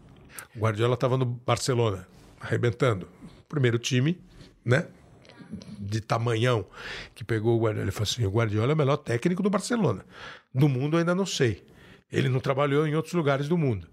O 0.55 0.59
Guardiola 0.59 0.93
estava 0.93 1.17
no 1.17 1.25
Barcelona, 1.25 2.07
arrebentando. 2.39 3.09
Primeiro 3.49 3.77
time, 3.77 4.17
né? 4.63 4.87
De 5.79 6.01
tamanhão 6.01 6.65
que 7.13 7.23
pegou 7.23 7.57
o 7.57 7.61
Guardiola. 7.61 7.85
Ele 7.85 7.91
falou 7.91 8.03
assim: 8.03 8.25
o 8.25 8.31
Guardiola 8.31 8.71
é 8.71 8.75
o 8.75 8.77
melhor 8.77 8.97
técnico 8.97 9.43
do 9.43 9.49
Barcelona. 9.49 10.05
Do 10.53 10.67
mundo 10.69 10.97
ainda 10.97 11.13
não 11.13 11.25
sei. 11.25 11.63
Ele 12.11 12.29
não 12.29 12.39
trabalhou 12.39 12.87
em 12.87 12.95
outros 12.95 13.13
lugares 13.13 13.47
do 13.47 13.57
mundo. 13.57 13.87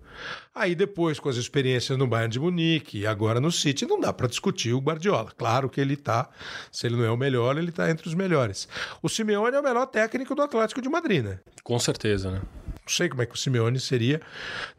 Aí 0.55 0.75
depois, 0.75 1.19
com 1.19 1.29
as 1.29 1.37
experiências 1.37 1.97
no 1.97 2.07
Bayern 2.07 2.31
de 2.31 2.41
Munique 2.41 2.99
e 2.99 3.07
agora 3.07 3.41
no 3.41 3.51
City, 3.51 3.87
não 3.87 4.01
dá 4.01 4.13
para 4.13 4.27
discutir 4.27 4.73
o 4.73 4.81
Guardiola. 4.81 5.33
Claro 5.37 5.69
que 5.69 5.81
ele 5.81 5.97
tá, 5.97 6.29
se 6.71 6.87
ele 6.87 6.97
não 6.97 7.05
é 7.05 7.11
o 7.11 7.17
melhor, 7.17 7.57
ele 7.57 7.73
tá 7.73 7.91
entre 7.91 8.07
os 8.07 8.15
melhores. 8.15 8.69
O 9.03 9.09
Simeone 9.09 9.57
é 9.57 9.61
o 9.61 9.63
melhor 9.63 9.87
técnico 9.87 10.35
do 10.35 10.43
Atlético 10.43 10.83
de 10.83 10.89
Madrid, 10.89 11.25
né? 11.25 11.39
Com 11.63 11.79
certeza, 11.79 12.31
né? 12.31 12.43
Não 12.67 12.89
sei 12.89 13.09
como 13.09 13.23
é 13.23 13.27
que 13.27 13.35
o 13.35 13.39
Simeone 13.39 13.79
seria. 13.79 14.21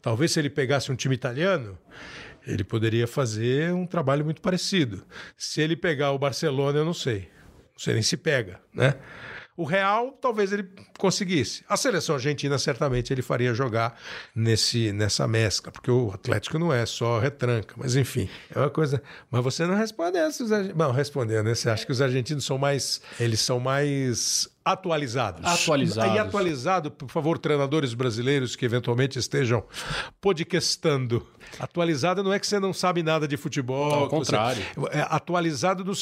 Talvez 0.00 0.32
se 0.32 0.38
ele 0.38 0.50
pegasse 0.50 0.92
um 0.92 0.94
time 0.94 1.14
italiano, 1.14 1.78
ele 2.46 2.64
poderia 2.64 3.06
fazer 3.06 3.72
um 3.72 3.86
trabalho 3.86 4.24
muito 4.24 4.40
parecido. 4.40 5.04
Se 5.36 5.60
ele 5.60 5.76
pegar 5.76 6.12
o 6.12 6.18
Barcelona, 6.18 6.78
eu 6.78 6.84
não 6.84 6.94
sei. 6.94 7.28
Não 7.72 7.78
sei 7.78 7.94
nem 7.94 8.02
se 8.02 8.16
pega, 8.16 8.60
né? 8.74 8.94
O 9.54 9.64
Real, 9.64 10.12
talvez 10.12 10.50
ele 10.50 10.66
conseguisse. 10.98 11.62
A 11.68 11.76
seleção 11.76 12.14
argentina, 12.14 12.58
certamente, 12.58 13.12
ele 13.12 13.20
faria 13.20 13.52
jogar 13.52 13.98
nesse, 14.34 14.92
nessa 14.92 15.28
mescla, 15.28 15.70
porque 15.70 15.90
o 15.90 16.10
Atlético 16.10 16.58
não 16.58 16.72
é 16.72 16.86
só 16.86 17.18
retranca, 17.18 17.74
mas 17.76 17.94
enfim, 17.94 18.30
é 18.54 18.58
uma 18.58 18.70
coisa. 18.70 19.02
Mas 19.30 19.44
você 19.44 19.66
não 19.66 19.74
responde 19.74 20.16
essa. 20.16 20.42
os 20.42 20.50
argen- 20.50 20.72
Não, 20.74 20.90
respondendo, 20.90 21.44
né? 21.44 21.54
Você 21.54 21.68
acha 21.68 21.84
que 21.84 21.92
os 21.92 22.00
argentinos 22.00 22.46
são 22.46 22.56
mais. 22.56 23.02
Eles 23.20 23.40
são 23.40 23.60
mais 23.60 24.48
atualizados. 24.64 25.44
Atualizados. 25.44 26.12
Aí, 26.12 26.18
atualizado, 26.18 26.90
por 26.90 27.08
favor, 27.10 27.38
treinadores 27.38 27.94
brasileiros 27.94 28.54
que 28.56 28.64
eventualmente 28.64 29.18
estejam 29.18 29.64
podcastando. 30.20 31.26
Atualizado 31.58 32.22
não 32.22 32.32
é 32.32 32.38
que 32.38 32.46
você 32.46 32.58
não 32.58 32.72
sabe 32.72 33.02
nada 33.02 33.26
de 33.28 33.36
futebol. 33.36 33.92
Ao 33.92 34.08
que 34.08 34.14
você- 34.16 34.32
contrário. 34.32 34.62
é 34.92 35.00
atualizado 35.10 35.84
no, 35.84 35.92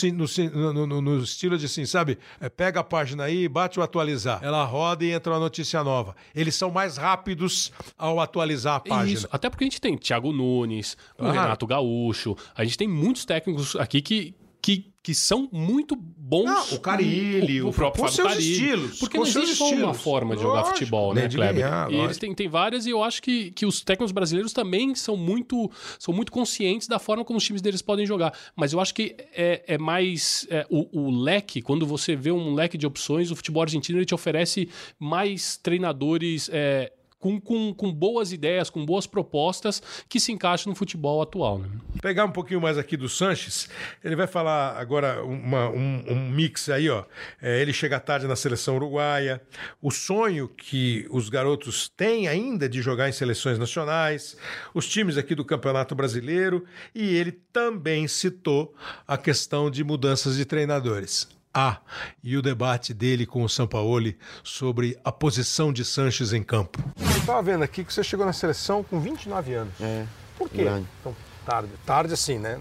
no, 0.72 0.86
no- 0.86 1.00
no- 1.02 1.18
estilo 1.22 1.58
de 1.58 1.66
assim, 1.66 1.84
sabe? 1.86 2.18
É, 2.40 2.48
pega 2.48 2.80
a 2.80 2.84
página 2.84 3.24
aí, 3.24 3.48
bate 3.48 3.80
o 3.80 3.82
atualizar. 3.82 4.38
Ela 4.42 4.62
roda 4.64 5.04
e 5.04 5.10
entra 5.10 5.32
uma 5.32 5.40
notícia 5.40 5.82
nova. 5.82 6.14
Eles 6.34 6.54
são 6.54 6.70
mais 6.70 6.96
rápidos 6.96 7.72
ao 7.98 8.20
atualizar 8.20 8.76
a 8.76 8.80
página. 8.80 9.10
Isso, 9.18 9.28
até 9.32 9.48
porque 9.50 9.64
a 9.64 9.66
gente 9.66 9.80
tem 9.80 9.96
Thiago 9.96 10.32
Nunes, 10.32 10.96
Claro. 11.16 11.32
Renato 11.32 11.66
Gaúcho, 11.66 12.36
a 12.54 12.62
gente 12.64 12.76
tem 12.78 12.86
muitos 12.88 13.24
técnicos 13.24 13.74
aqui 13.76 14.00
que, 14.00 14.34
que, 14.62 14.92
que 15.02 15.14
são 15.14 15.48
muito 15.50 15.96
bons. 15.96 16.44
Não, 16.44 16.74
o 16.74 16.80
Carille, 16.80 17.62
o, 17.62 17.68
o 17.68 17.72
próprio 17.72 18.04
com 18.04 18.08
Fábio 18.10 18.30
seus 18.30 18.44
estilos, 18.44 18.98
Porque 18.98 19.18
não 19.18 19.26
existe 19.26 19.56
só 19.56 19.70
uma 19.70 19.94
forma 19.94 20.36
de 20.36 20.42
jogar 20.42 20.60
Lógico, 20.60 20.78
futebol, 20.78 21.14
nem 21.14 21.24
né, 21.24 21.28
de 21.28 21.36
Kleber? 21.36 21.62
ganhar, 21.62 21.90
e 21.90 21.96
eles 21.96 22.18
têm, 22.18 22.34
têm 22.34 22.48
várias 22.48 22.86
e 22.86 22.90
eu 22.90 23.02
acho 23.02 23.22
que, 23.22 23.50
que 23.52 23.64
os 23.64 23.80
técnicos 23.80 24.12
brasileiros 24.12 24.52
também 24.52 24.94
são 24.94 25.16
muito, 25.16 25.70
são 25.98 26.12
muito 26.14 26.30
conscientes 26.30 26.86
da 26.86 26.98
forma 26.98 27.24
como 27.24 27.38
os 27.38 27.44
times 27.44 27.62
deles 27.62 27.82
podem 27.82 28.06
jogar. 28.06 28.32
Mas 28.54 28.72
eu 28.72 28.80
acho 28.80 28.94
que 28.94 29.16
é, 29.34 29.64
é 29.66 29.78
mais 29.78 30.46
é, 30.50 30.66
o, 30.70 31.06
o 31.06 31.10
leque, 31.10 31.62
quando 31.62 31.86
você 31.86 32.14
vê 32.14 32.30
um 32.30 32.54
leque 32.54 32.76
de 32.76 32.86
opções, 32.86 33.30
o 33.30 33.36
futebol 33.36 33.62
argentino 33.62 33.98
ele 33.98 34.06
te 34.06 34.14
oferece 34.14 34.68
mais 34.98 35.56
treinadores. 35.56 36.50
é, 36.52 36.92
com, 37.20 37.40
com, 37.40 37.72
com 37.72 37.92
boas 37.92 38.32
ideias, 38.32 38.68
com 38.70 38.84
boas 38.84 39.06
propostas 39.06 39.80
que 40.08 40.18
se 40.18 40.32
encaixam 40.32 40.70
no 40.70 40.74
futebol 40.76 41.22
atual. 41.22 41.58
Né? 41.58 41.68
pegar 42.02 42.24
um 42.24 42.30
pouquinho 42.32 42.60
mais 42.60 42.78
aqui 42.78 42.96
do 42.96 43.08
Sanches, 43.10 43.68
ele 44.02 44.16
vai 44.16 44.26
falar 44.26 44.76
agora 44.78 45.22
uma- 45.22 45.68
um, 45.68 46.02
um 46.08 46.30
mix 46.30 46.68
aí, 46.70 46.88
ó. 46.88 47.04
É, 47.42 47.60
ele 47.60 47.72
chega 47.74 48.00
tarde 48.00 48.26
na 48.26 48.34
seleção 48.34 48.76
uruguaia, 48.76 49.40
o 49.82 49.90
sonho 49.90 50.48
que 50.48 51.06
os 51.10 51.28
garotos 51.28 51.90
têm 51.94 52.26
ainda 52.26 52.66
de 52.68 52.80
jogar 52.80 53.08
em 53.08 53.12
seleções 53.12 53.58
nacionais, 53.58 54.36
os 54.72 54.88
times 54.88 55.18
aqui 55.18 55.34
do 55.34 55.44
Campeonato 55.44 55.94
Brasileiro, 55.94 56.64
e 56.94 57.14
ele 57.14 57.32
também 57.52 58.08
citou 58.08 58.74
a 59.06 59.18
questão 59.18 59.70
de 59.70 59.84
mudanças 59.84 60.36
de 60.36 60.44
treinadores. 60.46 61.28
Ah, 61.52 61.78
e 62.22 62.36
o 62.36 62.42
debate 62.42 62.94
dele 62.94 63.26
com 63.26 63.42
o 63.42 63.48
Sampaoli 63.48 64.16
sobre 64.44 64.96
a 65.04 65.10
posição 65.10 65.72
de 65.72 65.84
Sanches 65.84 66.32
em 66.32 66.42
campo. 66.44 66.78
Eu 67.00 67.08
estava 67.18 67.42
vendo 67.42 67.64
aqui 67.64 67.82
que 67.82 67.92
você 67.92 68.04
chegou 68.04 68.24
na 68.24 68.32
seleção 68.32 68.84
com 68.84 69.00
29 69.00 69.54
anos. 69.54 69.74
É, 69.80 70.06
Por 70.38 70.48
quê? 70.48 70.58
grande. 70.62 70.86
Tão 71.02 71.14
tarde. 71.44 71.68
Tarde 71.84 72.14
assim, 72.14 72.38
né? 72.38 72.56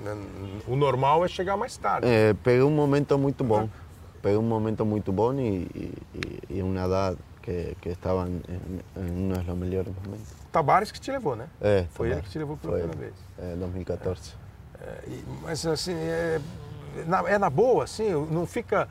O 0.68 0.76
normal 0.76 1.24
é 1.24 1.28
chegar 1.28 1.56
mais 1.56 1.78
tarde. 1.78 2.08
É, 2.08 2.34
peguei 2.34 2.64
um 2.64 2.72
momento 2.72 3.16
muito 3.18 3.44
bom. 3.44 3.70
Peguei 4.24 4.38
um 4.40 4.42
momento 4.42 4.84
muito 4.84 5.12
bom 5.12 5.34
e, 5.36 5.68
e, 5.76 5.94
e- 6.58 6.62
uma 6.64 6.84
idade 6.86 7.18
que, 7.44 7.78
que 7.80 7.90
estava 7.90 8.28
em, 8.28 8.42
um 8.98 9.30
dos 9.30 9.56
melhores 9.56 9.94
momentos. 10.04 10.28
Tabares 10.52 10.92
que 10.92 11.00
te 11.00 11.12
levou, 11.12 11.36
né? 11.36 11.48
É, 11.62 11.86
Foi 11.92 12.08
também. 12.08 12.14
ele 12.18 12.22
que 12.26 12.32
te 12.32 12.40
levou 12.40 12.58
pela 12.58 12.74
primeira 12.74 12.98
vez. 13.00 13.14
É, 13.38 13.56
2014. 13.56 14.34
É, 14.82 15.04
e- 15.08 15.24
mas 15.44 15.64
assim, 15.66 15.94
é, 15.94 16.42
é 17.28 17.38
na 17.38 17.50
boa, 17.50 17.84
assim, 17.84 18.10
não 18.32 18.46
fica. 18.46 18.88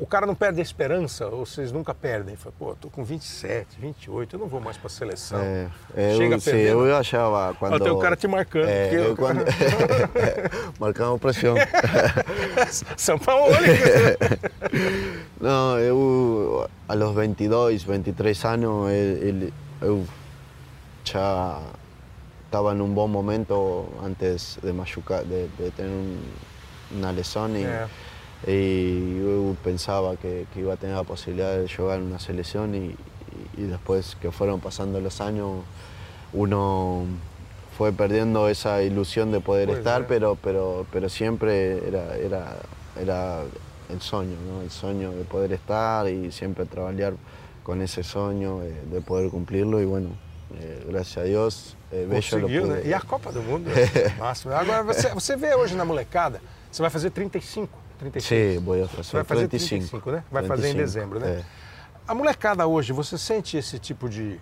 O 0.00 0.06
cara 0.06 0.26
não 0.26 0.34
perde 0.34 0.58
a 0.58 0.62
esperança, 0.62 1.26
ou 1.28 1.46
vocês 1.46 1.70
nunca 1.70 1.94
perdem. 1.94 2.34
Fala, 2.34 2.52
pô, 2.58 2.74
tô 2.74 2.90
com 2.90 3.04
27, 3.04 3.78
28, 3.80 4.34
eu 4.34 4.40
não 4.40 4.48
vou 4.48 4.60
mais 4.60 4.76
pra 4.76 4.88
seleção. 4.88 5.38
É, 5.40 5.68
eu, 5.96 6.16
Chega 6.16 6.40
sim, 6.40 6.50
perdendo. 6.50 6.86
eu 6.86 6.96
achava 6.96 7.54
quando... 7.54 7.78
Tem 7.80 7.92
o 7.92 7.98
cara 7.98 8.16
te 8.16 8.26
marcando. 8.26 8.68
É, 8.68 8.92
eu 8.92 9.04
eu- 9.04 9.16
quando... 9.16 9.44
Marcamos 10.80 11.20
pressão. 11.20 11.54
São 12.96 13.16
Paulo. 13.16 13.54
Não, 15.40 15.78
eu 15.78 16.68
a 16.88 16.94
los 16.94 17.14
22, 17.14 17.84
23 17.84 18.44
anos, 18.44 18.90
ele- 18.90 19.54
eu 19.80 20.04
já 21.04 21.60
estava 22.46 22.74
num 22.74 22.92
bom 22.92 23.06
momento 23.06 23.86
antes 24.04 24.58
de 24.62 24.72
machucar, 24.72 25.22
de, 25.24 25.46
de 25.46 25.70
ter 25.70 25.84
um, 25.84 26.18
uma 26.90 27.10
lesão 27.12 27.48
e, 27.56 27.64
É. 27.64 27.86
e 28.46 29.18
eu 29.22 29.56
pensava 29.62 30.16
que, 30.16 30.46
que 30.52 30.60
ia 30.60 30.76
ter 30.76 30.92
a 30.94 31.04
possibilidade 31.04 31.66
de 31.66 31.72
jogar 31.74 31.98
na 31.98 32.18
seleção 32.18 32.66
e, 32.74 32.96
e 33.56 33.62
depois 33.62 34.14
que 34.14 34.30
foram 34.30 34.58
passando 34.58 34.96
os 34.98 35.20
anos, 35.20 35.62
uno 36.32 37.06
fue 37.76 37.92
perdiendo 37.92 38.48
esa 38.48 38.82
ilusión 38.82 39.30
de 39.32 39.40
poder 39.40 39.66
Pues, 39.68 39.78
estar, 39.78 40.02
eh. 40.02 40.04
pero, 40.08 40.36
pero, 40.42 40.86
pero 40.92 41.08
siempre 41.08 41.86
era, 41.86 42.16
era, 42.16 42.56
era 43.00 43.42
el 43.88 44.00
sueño, 44.00 44.36
¿no? 44.46 44.62
el 44.62 44.70
sueño 44.70 45.12
de 45.12 45.24
poder 45.24 45.52
estar 45.52 46.08
y 46.08 46.30
siempre 46.30 46.64
trabajar 46.66 47.14
con 47.62 47.82
ese 47.82 48.02
sueño, 48.02 48.62
eh, 48.62 48.74
de 48.90 49.00
poder 49.00 49.30
cumplirlo 49.30 49.80
y 49.80 49.84
bueno, 49.84 50.10
eh, 50.58 50.84
gracias 50.88 51.18
a 51.18 51.22
Dios, 51.24 51.76
eh, 51.92 52.06
lo 52.08 52.14
Conseguiu, 52.14 52.66
né? 52.66 52.82
E 52.84 52.94
a 52.94 53.00
Copa 53.00 53.30
do 53.32 53.42
Mundo. 53.42 53.70
Máximo. 54.18 54.54
Agora, 54.54 54.82
você, 54.82 55.08
você 55.10 55.36
vê 55.36 55.54
hoje 55.54 55.74
na 55.74 55.84
molecada, 55.84 56.40
você 56.70 56.82
vai 56.82 56.90
fazer 56.90 57.10
35, 57.10 57.72
36. 57.98 58.52
Sí, 58.54 58.58
voy 58.64 58.82
a 58.82 58.86
Você 58.86 59.12
vai 59.16 59.24
fazer 59.24 59.48
35. 59.48 59.80
35, 59.88 60.10
né? 60.12 60.24
Vai 60.30 60.44
fazer 60.44 60.68
em 60.70 60.74
35, 60.74 60.84
dezembro, 60.84 61.20
né? 61.20 61.40
é. 61.40 61.44
A 62.06 62.14
molecada 62.14 62.66
hoje, 62.66 62.92
você 62.92 63.16
sente 63.18 63.56
esse 63.56 63.78
tipo 63.78 64.08
de, 64.08 64.40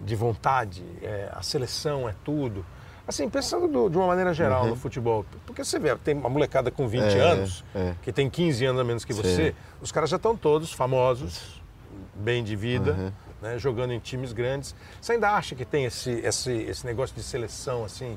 de 0.00 0.14
vontade? 0.16 0.82
É, 1.02 1.28
a 1.32 1.42
seleção 1.42 2.08
é 2.08 2.14
tudo? 2.24 2.64
Assim, 3.06 3.28
pensando 3.28 3.66
do- 3.66 3.88
de 3.88 3.96
uma 3.96 4.06
maneira 4.06 4.32
geral 4.32 4.66
no 4.66 4.76
futebol. 4.76 5.24
Porque 5.46 5.64
você 5.64 5.78
vê, 5.78 5.94
tem 5.96 6.14
uma 6.14 6.28
molecada 6.28 6.70
com 6.70 6.86
20 6.86 7.02
Uhum. 7.02 7.08
É, 7.08 7.20
anos, 7.20 7.64
é. 7.74 7.94
que 8.02 8.12
tem 8.12 8.28
15 8.30 8.64
anos 8.64 8.80
a 8.80 8.84
menos 8.84 9.04
que 9.04 9.12
você, 9.12 9.50
Sim. 9.50 9.56
os 9.80 9.90
caras 9.90 10.08
já 10.10 10.16
estão 10.16 10.36
todos 10.36 10.72
famosos, 10.72 11.60
bem 12.14 12.44
de 12.44 12.54
vida, 12.54 12.92
Uhum. 12.92 13.12
né, 13.40 13.58
jogando 13.58 13.92
em 13.92 13.98
times 13.98 14.32
grandes. 14.32 14.74
Você 15.00 15.12
ainda 15.12 15.30
acha 15.30 15.54
que 15.54 15.64
tem 15.64 15.84
esse, 15.84 16.10
esse, 16.10 16.52
esse 16.52 16.86
negócio 16.86 17.14
de 17.16 17.22
seleção, 17.22 17.84
assim, 17.84 18.16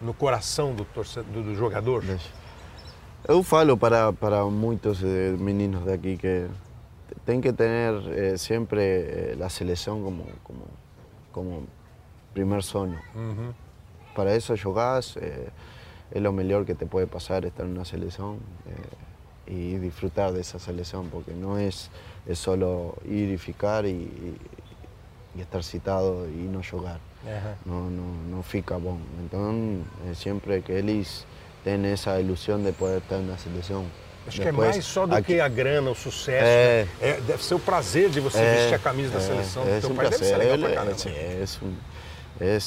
no 0.00 0.14
coração 0.14 0.74
do, 0.74 0.84
torce- 0.84 1.22
do, 1.22 1.42
do 1.42 1.54
jogador? 1.54 2.02
Eu 3.28 3.42
falo 3.42 3.76
para, 3.76 4.12
para 4.12 4.44
muitos 4.46 5.02
eh, 5.02 5.36
meninos 5.38 5.84
de 5.84 5.92
aquí 5.92 6.16
que 6.16 6.46
tem 7.26 7.40
que 7.40 7.52
tener 7.52 7.94
eh, 8.12 8.38
siempre 8.38 8.82
eh, 8.82 9.36
la 9.38 9.50
selección 9.50 10.02
como, 10.02 10.24
como, 10.42 10.64
como 11.32 11.62
primer 12.32 12.62
sueño. 12.62 12.98
Para 14.14 14.34
eso 14.34 14.54
jugás, 14.56 15.16
eh, 15.16 15.48
es 16.10 16.22
lo 16.22 16.32
mejor 16.32 16.64
que 16.64 16.74
te 16.74 16.86
puede 16.86 17.06
pasar 17.06 17.44
estar 17.44 17.66
selección 17.84 18.38
eh, 18.66 19.52
y 19.52 19.76
disfrutar 19.78 20.32
de 20.32 20.40
esa 20.40 20.58
selección, 20.58 21.08
porque 21.10 21.34
no 21.34 21.58
es, 21.58 21.90
es 22.26 22.38
solo 22.38 22.96
ir 23.04 23.28
y 23.30 23.38
ficar 23.38 23.84
y 25.36 25.40
estar 25.40 25.62
citado 25.62 26.26
y 26.28 26.48
no 26.48 26.60
jugar. 26.68 27.00
Aham. 27.26 27.54
no, 27.66 27.90
no, 27.90 28.36
no 28.36 28.42
fica 28.42 28.78
bom. 28.78 28.98
Então, 29.24 29.82
é 30.10 30.14
sempre 30.14 30.60
que 30.62 30.72
eles 30.72 31.26
têm 31.64 31.84
essa 31.86 32.18
ilusão 32.20 32.62
de 32.62 32.72
poder 32.72 32.98
estar 32.98 33.18
na 33.18 33.36
seleção. 33.36 33.84
Acho 34.26 34.36
que 34.40 34.48
é 34.48 34.50
Depois, 34.50 34.70
mais 34.70 34.84
só 34.84 35.06
do 35.06 35.14
aqui- 35.14 35.34
que 35.34 35.40
a 35.40 35.48
grana, 35.48 35.90
o 35.90 35.94
sucesso. 35.94 36.44
É. 36.46 36.84
né? 36.84 37.08
É, 37.10 37.20
deve 37.20 37.42
ser 37.42 37.54
o 37.54 37.58
prazer 37.58 38.10
de 38.10 38.20
você 38.20 38.38
é, 38.38 38.54
vestir 38.56 38.74
a 38.74 38.78
camisa 38.78 39.10
da 39.12 39.18
é, 39.18 39.20
seleção 39.22 39.62
é 39.66 39.76
do 39.76 39.80
teu 39.80 39.90
um 39.90 39.94
pai. 39.94 40.10
Deve 40.10 40.24
ser 40.24 40.34
prazer, 40.34 40.38
legal 40.38 40.54
ele- 40.54 40.66
pra 40.66 40.74
caramba. 40.76 40.98
sim, 40.98 41.10
é, 41.10 41.44
é, 42.40 42.58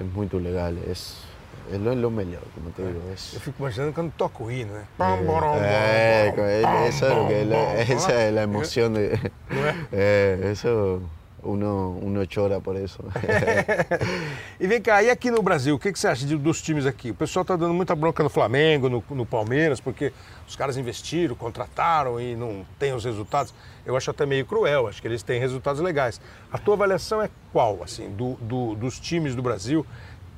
é 0.00 0.02
muito 0.02 0.36
legal, 0.38 0.72
é, 0.72 1.74
é 1.74 1.78
lo 1.78 2.10
melhor, 2.10 2.42
como 2.54 2.70
te 2.70 2.82
digo. 2.82 3.00
Eu 3.06 3.12
É, 3.12 3.16
fico 3.16 3.54
imaginando 3.60 3.92
quando 3.92 4.12
toca 4.12 4.42
o 4.42 4.50
hino, 4.50 4.72
né? 4.72 4.84
É, 4.98 6.34
é, 6.36 6.88
essa, 6.88 7.06
é 7.06 7.12
o 7.12 7.24
bom. 7.24 7.28
é 8.12 8.38
a 8.38 8.42
emoção 8.42 8.92
de. 8.92 9.08
Não 9.50 9.66
é? 9.66 9.74
É, 9.92 10.50
isso, 10.52 11.02
uno, 11.46 11.98
uno 12.02 12.26
chora 12.32 12.60
por 12.60 12.76
isso. 12.76 12.98
E 14.58 14.66
vem 14.66 14.80
cá, 14.80 15.02
e 15.02 15.10
aqui 15.10 15.30
no 15.30 15.42
Brasil, 15.42 15.74
o 15.74 15.78
que, 15.78 15.92
que 15.92 15.98
você 15.98 16.08
acha 16.08 16.24
dos 16.26 16.62
times 16.62 16.86
aqui? 16.86 17.10
O 17.10 17.14
pessoal 17.14 17.44
tá 17.44 17.56
dando 17.56 17.74
muita 17.74 17.94
bronca 17.94 18.22
no 18.22 18.30
Flamengo, 18.30 18.88
no, 18.88 19.04
no 19.10 19.26
Palmeiras, 19.26 19.80
porque 19.80 20.12
os 20.48 20.56
caras 20.56 20.76
investiram, 20.78 21.34
contrataram 21.34 22.18
e 22.20 22.34
não 22.34 22.64
tem 22.78 22.94
os 22.94 23.04
resultados. 23.04 23.52
Eu 23.84 23.96
acho 23.96 24.10
até 24.10 24.24
meio 24.24 24.46
cruel, 24.46 24.88
acho 24.88 25.00
que 25.02 25.08
eles 25.08 25.22
têm 25.22 25.38
resultados 25.38 25.80
legais. 25.82 26.20
A 26.50 26.56
tua 26.56 26.74
avaliação 26.74 27.20
é 27.20 27.28
qual, 27.52 27.82
assim, 27.82 28.08
do, 28.10 28.34
do- 28.40 28.74
dos 28.74 28.98
times 28.98 29.34
do 29.34 29.42
Brasil? 29.42 29.84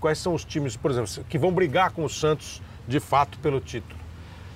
Quais 0.00 0.18
são 0.18 0.34
os 0.34 0.44
times, 0.44 0.76
por 0.76 0.90
exemplo, 0.90 1.10
que 1.28 1.38
vão 1.38 1.52
brigar 1.52 1.92
com 1.92 2.04
o 2.04 2.08
Santos 2.10 2.60
de 2.88 2.98
fato 3.00 3.38
pelo 3.38 3.60
título? 3.60 3.98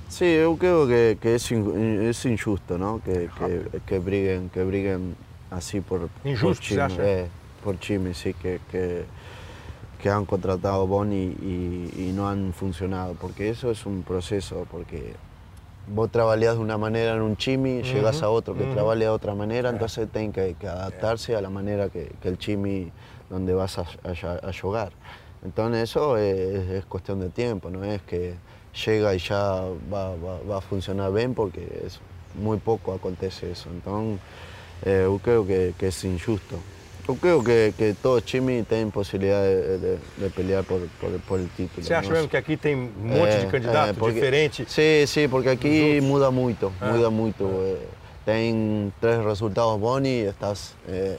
Sí, 0.09 0.27
yo 0.43 0.55
creo 0.59 0.87
que, 0.87 1.17
que 1.21 1.37
es 1.37 2.25
injusto, 2.27 2.77
¿no? 2.77 3.01
Que, 3.01 3.31
que, 3.39 3.81
que 3.87 3.99
briguen, 3.99 4.51
que 4.51 4.63
briguen 4.63 5.17
así 5.53 5.81
por, 5.81 6.09
Injusto, 6.25 6.63
por 6.69 6.77
¿se 6.77 6.81
acha? 6.83 7.03
eh, 7.05 7.29
por 7.63 7.79
Chime, 7.79 8.15
sí, 8.15 8.35
que, 8.35 8.61
que, 8.71 9.05
que 10.01 10.11
han 10.11 10.25
contratado 10.25 10.87
Boni 10.87 11.37
y, 11.43 11.91
y 11.97 12.13
no 12.15 12.29
han 12.29 12.53
funcionado, 12.53 13.15
porque 13.15 13.49
eso 13.51 13.71
es 13.71 13.87
un 13.87 14.03
proceso, 14.03 14.67
porque 14.71 15.15
vos 15.87 16.11
trabajas 16.11 16.41
de 16.41 16.59
una 16.59 16.79
manera 16.79 17.15
en 17.15 17.23
un 17.23 17.37
chimi, 17.37 17.83
llegas 17.83 18.23
a 18.23 18.31
otro 18.31 18.55
que 18.57 18.65
trabaja 18.67 18.99
de 18.99 19.09
otra 19.09 19.35
manera, 19.35 19.71
entonces 19.71 20.09
tienen 20.11 20.33
que, 20.33 20.55
que 20.59 20.69
adaptarse 20.69 21.37
a 21.37 21.41
la 21.41 21.51
manera 21.51 21.89
que, 21.89 22.13
que 22.21 22.29
el 22.29 22.39
chimi 22.39 22.91
donde 23.31 23.55
vas 23.55 23.79
a, 23.79 23.83
a, 23.83 24.49
a 24.49 24.53
jugar. 24.53 24.93
Entonces 25.45 25.83
eso 25.83 26.17
es, 26.19 26.69
es 26.69 26.85
cuestión 26.85 27.19
de 27.21 27.31
tiempo, 27.31 27.69
no 27.71 27.83
es 27.85 28.01
que 28.03 28.35
llega 28.87 29.15
y 29.15 29.19
ya 29.19 29.63
va, 29.93 30.11
va, 30.17 30.39
va 30.49 30.59
a 30.59 30.61
funcionar 30.61 31.13
bien 31.13 31.35
porque 31.35 31.83
es 31.85 32.01
muy 32.41 32.59
poco 32.59 32.95
acontece 32.95 33.51
eso. 33.51 33.69
Entonces 33.71 34.21
eh, 34.85 35.03
yo 35.05 35.18
creo 35.18 35.47
que, 35.47 35.74
que 35.78 35.89
es 35.89 36.05
injusto. 36.05 36.57
Yo 37.09 37.16
creo 37.16 37.43
que, 37.43 37.74
que 37.76 37.95
todos 37.95 38.24
Chimi 38.24 38.62
tienen 38.62 38.91
posibilidad 38.93 39.43
de, 39.43 39.78
de- 39.78 39.99
de 40.16 40.30
pelear 40.30 40.62
por, 40.64 40.80
por, 41.01 41.11
por 41.22 41.41
el 41.41 41.49
título. 41.51 41.83
Você 41.85 41.95
acha 41.95 42.11
mesmo 42.11 42.28
que 42.28 42.37
aqui 42.37 42.57
tem 42.57 42.76
um 42.76 42.93
monte 43.18 43.39
de 43.41 43.47
É, 43.47 43.51
candidato 43.51 43.91
é, 43.91 43.93
porque- 43.95 44.14
diferente? 44.14 44.64
Sí, 44.68 45.05
sí, 45.07 45.26
porque 45.28 45.49
aquí 45.51 45.80
outros. 45.97 46.05
muda 46.09 46.30
muito, 46.30 46.72
Ah, 46.80 46.93
muda 46.93 47.11
muito. 47.11 47.45
eh, 47.64 47.78
Ten 48.24 48.93
tres 49.01 49.18
resultados 49.24 49.80
boni 49.80 50.20
y 50.20 50.26
estás 50.26 50.76
eh, 50.87 51.18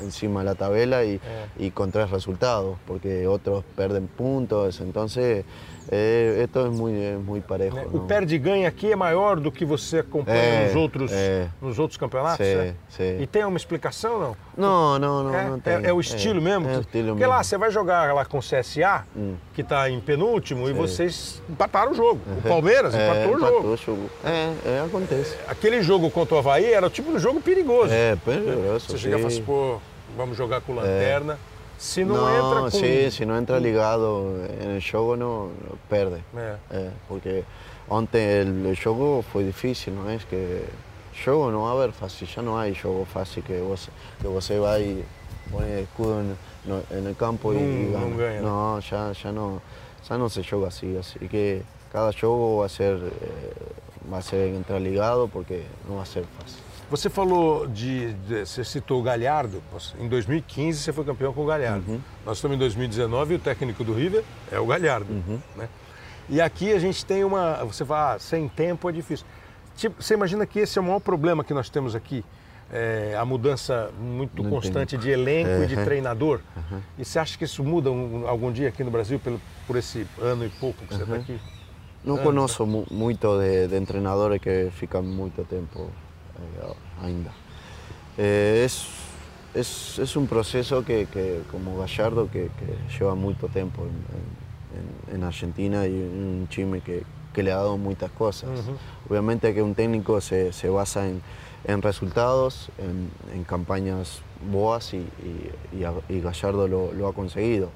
encima 0.00 0.40
de 0.40 0.44
la 0.50 0.54
tabela 0.54 1.02
y, 1.02 1.18
y 1.58 1.70
con 1.70 1.90
tres 1.90 2.10
resultados, 2.10 2.76
porque 2.86 3.26
otros 3.26 3.64
pierden 3.74 4.06
puntos. 4.06 4.82
Entonces, 4.82 5.46
eh, 5.94 6.40
esto 6.44 6.66
es 6.66 6.72
muy, 6.72 6.92
es 6.94 7.18
muy 7.22 7.40
parejo. 7.42 7.76
né? 7.76 7.86
O 7.92 7.98
¿no? 7.98 8.06
perde 8.06 8.34
e 8.34 8.38
ganha 8.38 8.66
aqui 8.66 8.90
é 8.90 8.96
maior 8.96 9.38
do 9.38 9.52
que 9.52 9.62
você 9.64 9.98
acompanha 9.98 10.38
É, 10.38 10.64
nos, 10.66 10.74
outros, 10.76 11.12
é. 11.12 11.48
nos 11.60 11.78
outros 11.78 11.98
campeonatos? 11.98 12.38
Sim, 12.46 12.54
né? 12.54 12.74
sim. 12.88 13.20
E 13.20 13.26
tem 13.26 13.44
uma 13.44 13.58
explicação, 13.58 14.18
não? 14.18 14.36
No, 14.56 14.98
no, 14.98 15.22
no, 15.24 15.34
é, 15.34 15.44
é- 15.44 15.58
tem. 15.78 15.86
é 15.90 15.92
o 15.92 16.00
estilo 16.00 16.40
mesmo? 16.40 16.66
É 16.66 16.78
o 16.78 16.80
estilo 16.80 17.08
Porque 17.08 17.20
mesmo. 17.20 17.28
lá 17.34 17.42
você 17.44 17.58
vai 17.58 17.70
jogar 17.70 18.14
lá 18.14 18.24
com 18.24 18.38
o 18.38 18.40
CSA, 18.40 19.04
que 19.52 19.60
está 19.60 19.90
em 19.90 20.00
penúltimo, 20.00 20.66
e 20.68 20.72
vocês 20.72 21.42
empataram 21.48 21.92
o 21.92 21.94
jogo. 21.94 22.20
O 22.38 22.48
Palmeiras 22.48 22.94
É, 22.94 23.04
empatou 23.10 23.36
o 23.36 23.38
jogo. 23.38 23.52
empatou 23.52 23.72
o 23.72 23.76
jogo. 23.76 24.10
É, 24.24 24.52
é, 24.64 24.84
acontece. 24.86 25.36
Aquele 25.46 25.82
jogo 25.82 26.10
contra 26.10 26.34
o 26.36 26.38
Havaí 26.38 26.72
era 26.72 26.86
o 26.86 26.90
tipo 26.90 27.12
de 27.12 27.18
jogo 27.18 27.38
perigoso. 27.40 27.92
É, 27.92 28.16
perigoso, 28.16 28.86
Você 28.88 28.96
chega 28.96 29.16
e 29.16 29.18
fala 29.18 29.28
assim, 29.28 29.36
sim. 29.36 29.42
pô, 29.44 29.78
vamos 30.16 30.38
jogar 30.38 30.62
com 30.62 30.72
lanterna. 30.74 31.38
Se 31.82 32.04
não, 32.04 32.14
entra 32.28 32.70
sí, 32.70 33.10
si 33.10 33.26
no 33.26 33.36
entra 33.36 33.58
ligado 33.58 34.36
en 34.62 34.70
el 34.70 34.80
juego 34.80 35.16
no, 35.16 35.46
no 35.48 35.76
perde. 35.90 36.22
É. 36.36 36.56
Eh, 36.70 36.90
porque 37.08 37.44
antes 37.90 38.20
el, 38.46 38.66
el 38.66 38.76
juego 38.76 39.22
fue 39.22 39.42
difícil, 39.42 39.92
¿no? 39.96 40.08
Es 40.08 40.24
que 40.24 40.64
juego 41.24 41.50
no 41.50 41.62
va 41.62 41.70
a 41.70 41.72
haber 41.72 41.90
fácil, 41.92 42.28
ya 42.28 42.40
no 42.40 42.56
hay 42.56 42.72
juego 42.76 43.04
fácil 43.04 43.42
que 43.42 43.60
vos, 43.60 43.88
que 44.20 44.28
vos 44.28 44.48
va 44.62 44.78
y 44.78 45.04
pone 45.50 45.80
escudo 45.80 46.20
en, 46.20 46.36
no- 46.66 46.82
en 46.96 47.04
el 47.08 47.16
campo 47.16 47.52
y, 47.52 47.56
y 47.58 47.90
No, 47.90 48.16
gana. 48.16 48.40
no. 48.40 48.74
No, 48.76 48.80
ya, 48.80 49.10
ya 49.12 49.32
no, 49.32 49.60
ya 50.08 50.16
no 50.18 50.28
se 50.28 50.44
juega 50.44 50.68
así, 50.68 50.96
así 50.96 51.18
que 51.28 51.62
cada 51.92 52.12
juego 52.12 52.58
va 52.58 52.66
a 52.66 52.68
ser, 52.68 52.94
eh, 52.96 54.10
va 54.10 54.18
a 54.18 54.22
ser 54.22 54.54
entrar 54.54 54.80
ligado 54.80 55.26
porque 55.26 55.64
no 55.88 55.96
va 55.96 56.04
a 56.04 56.06
ser 56.06 56.24
fácil. 56.38 56.62
Você 56.92 57.08
falou 57.08 57.66
de, 57.66 58.12
de- 58.12 58.44
Você 58.46 58.62
citou 58.62 59.00
o 59.00 59.02
Galhardo. 59.02 59.62
Em 59.98 60.06
2015 60.08 60.78
você 60.78 60.92
foi 60.92 61.04
campeão 61.04 61.32
com 61.32 61.42
o 61.42 61.46
Galhardo. 61.46 61.90
Uhum. 61.90 62.00
Nós 62.26 62.36
estamos 62.36 62.54
em 62.54 62.58
2019 62.58 63.32
e 63.32 63.36
o 63.36 63.40
técnico 63.40 63.82
do 63.82 63.94
River 63.94 64.22
é 64.50 64.60
o 64.60 64.66
Galhardo. 64.66 65.10
Uhum. 65.10 65.38
Né? 65.56 65.68
E 66.28 66.38
aqui 66.38 66.70
a 66.70 66.78
gente 66.78 67.04
tem 67.06 67.24
uma. 67.24 67.64
Você 67.64 67.82
fala, 67.84 68.14
ah, 68.14 68.18
sem 68.18 68.46
tempo 68.46 68.88
é 68.90 68.92
difícil. 68.92 69.24
Tipo, 69.74 70.02
você 70.02 70.12
imagina 70.12 70.44
que 70.44 70.58
esse 70.58 70.78
é 70.78 70.82
o 70.82 70.84
maior 70.84 71.00
problema 71.00 71.42
que 71.42 71.54
nós 71.54 71.70
temos 71.70 71.94
aqui? 71.94 72.22
É, 72.70 73.16
a 73.18 73.24
mudança 73.24 73.90
muito 73.98 74.42
Não 74.42 74.50
constante 74.50 74.94
entendi. 74.96 75.08
de 75.08 75.18
elenco 75.18 75.62
e 75.62 75.66
de 75.66 75.76
Uhum. 75.80 75.84
treinador. 75.84 76.40
E 76.98 77.04
você 77.06 77.18
acha 77.18 77.38
que 77.38 77.44
isso 77.44 77.64
muda 77.64 77.90
um- 77.90 78.28
algum 78.28 78.52
dia 78.52 78.68
aqui 78.68 78.84
no 78.84 78.90
Brasil 78.90 79.18
pelo, 79.18 79.40
por 79.66 79.76
esse 79.76 80.06
ano 80.20 80.44
e 80.44 80.48
pouco 80.50 80.84
que 80.86 80.94
você 80.94 81.02
está 81.04 81.16
aqui? 81.16 81.40
não 82.04 82.18
conheço 82.18 82.66
mu- 82.66 82.86
muito 82.90 83.28
de, 83.38 83.68
de 83.68 83.86
treinadores 83.86 84.40
que 84.42 84.68
ficam 84.72 85.02
muito 85.02 85.42
tempo 85.44 85.88
ainda. 87.02 87.30
Eh, 88.18 88.62
es, 88.64 88.86
es, 89.54 89.98
es 89.98 90.16
un 90.16 90.26
proceso 90.26 90.84
que, 90.84 91.06
que 91.06 91.42
como 91.50 91.78
Gallardo 91.78 92.30
que, 92.30 92.44
que 92.58 92.98
lleva 92.98 93.14
mucho 93.14 93.48
tiempo 93.48 93.82
en, 93.82 93.88
en- 93.90 95.16
en 95.16 95.24
Argentina 95.24 95.86
y 95.86 95.90
un 95.92 96.48
time 96.50 96.80
que, 96.80 97.02
que 97.34 97.42
le 97.42 97.52
ha 97.52 97.56
dado 97.56 97.76
muchas 97.76 98.10
cosas. 98.12 98.50
Obviamente 99.10 99.52
que 99.54 99.62
un 99.62 99.74
técnico 99.74 100.20
se, 100.20 100.52
se 100.52 100.68
basa 100.70 101.06
en, 101.08 101.20
en 101.64 101.82
resultados, 101.82 102.70
en, 102.78 103.44
campañas 103.44 104.20
boas 104.50 104.94
y, 104.94 104.98
y- 104.98 105.78
y 105.80 105.84
a- 105.84 105.92
y 106.08 106.20
Gallardo 106.20 106.68
lo, 106.68 106.92
lo 106.92 107.08
ha 107.08 107.12
conseguido. 107.12 107.68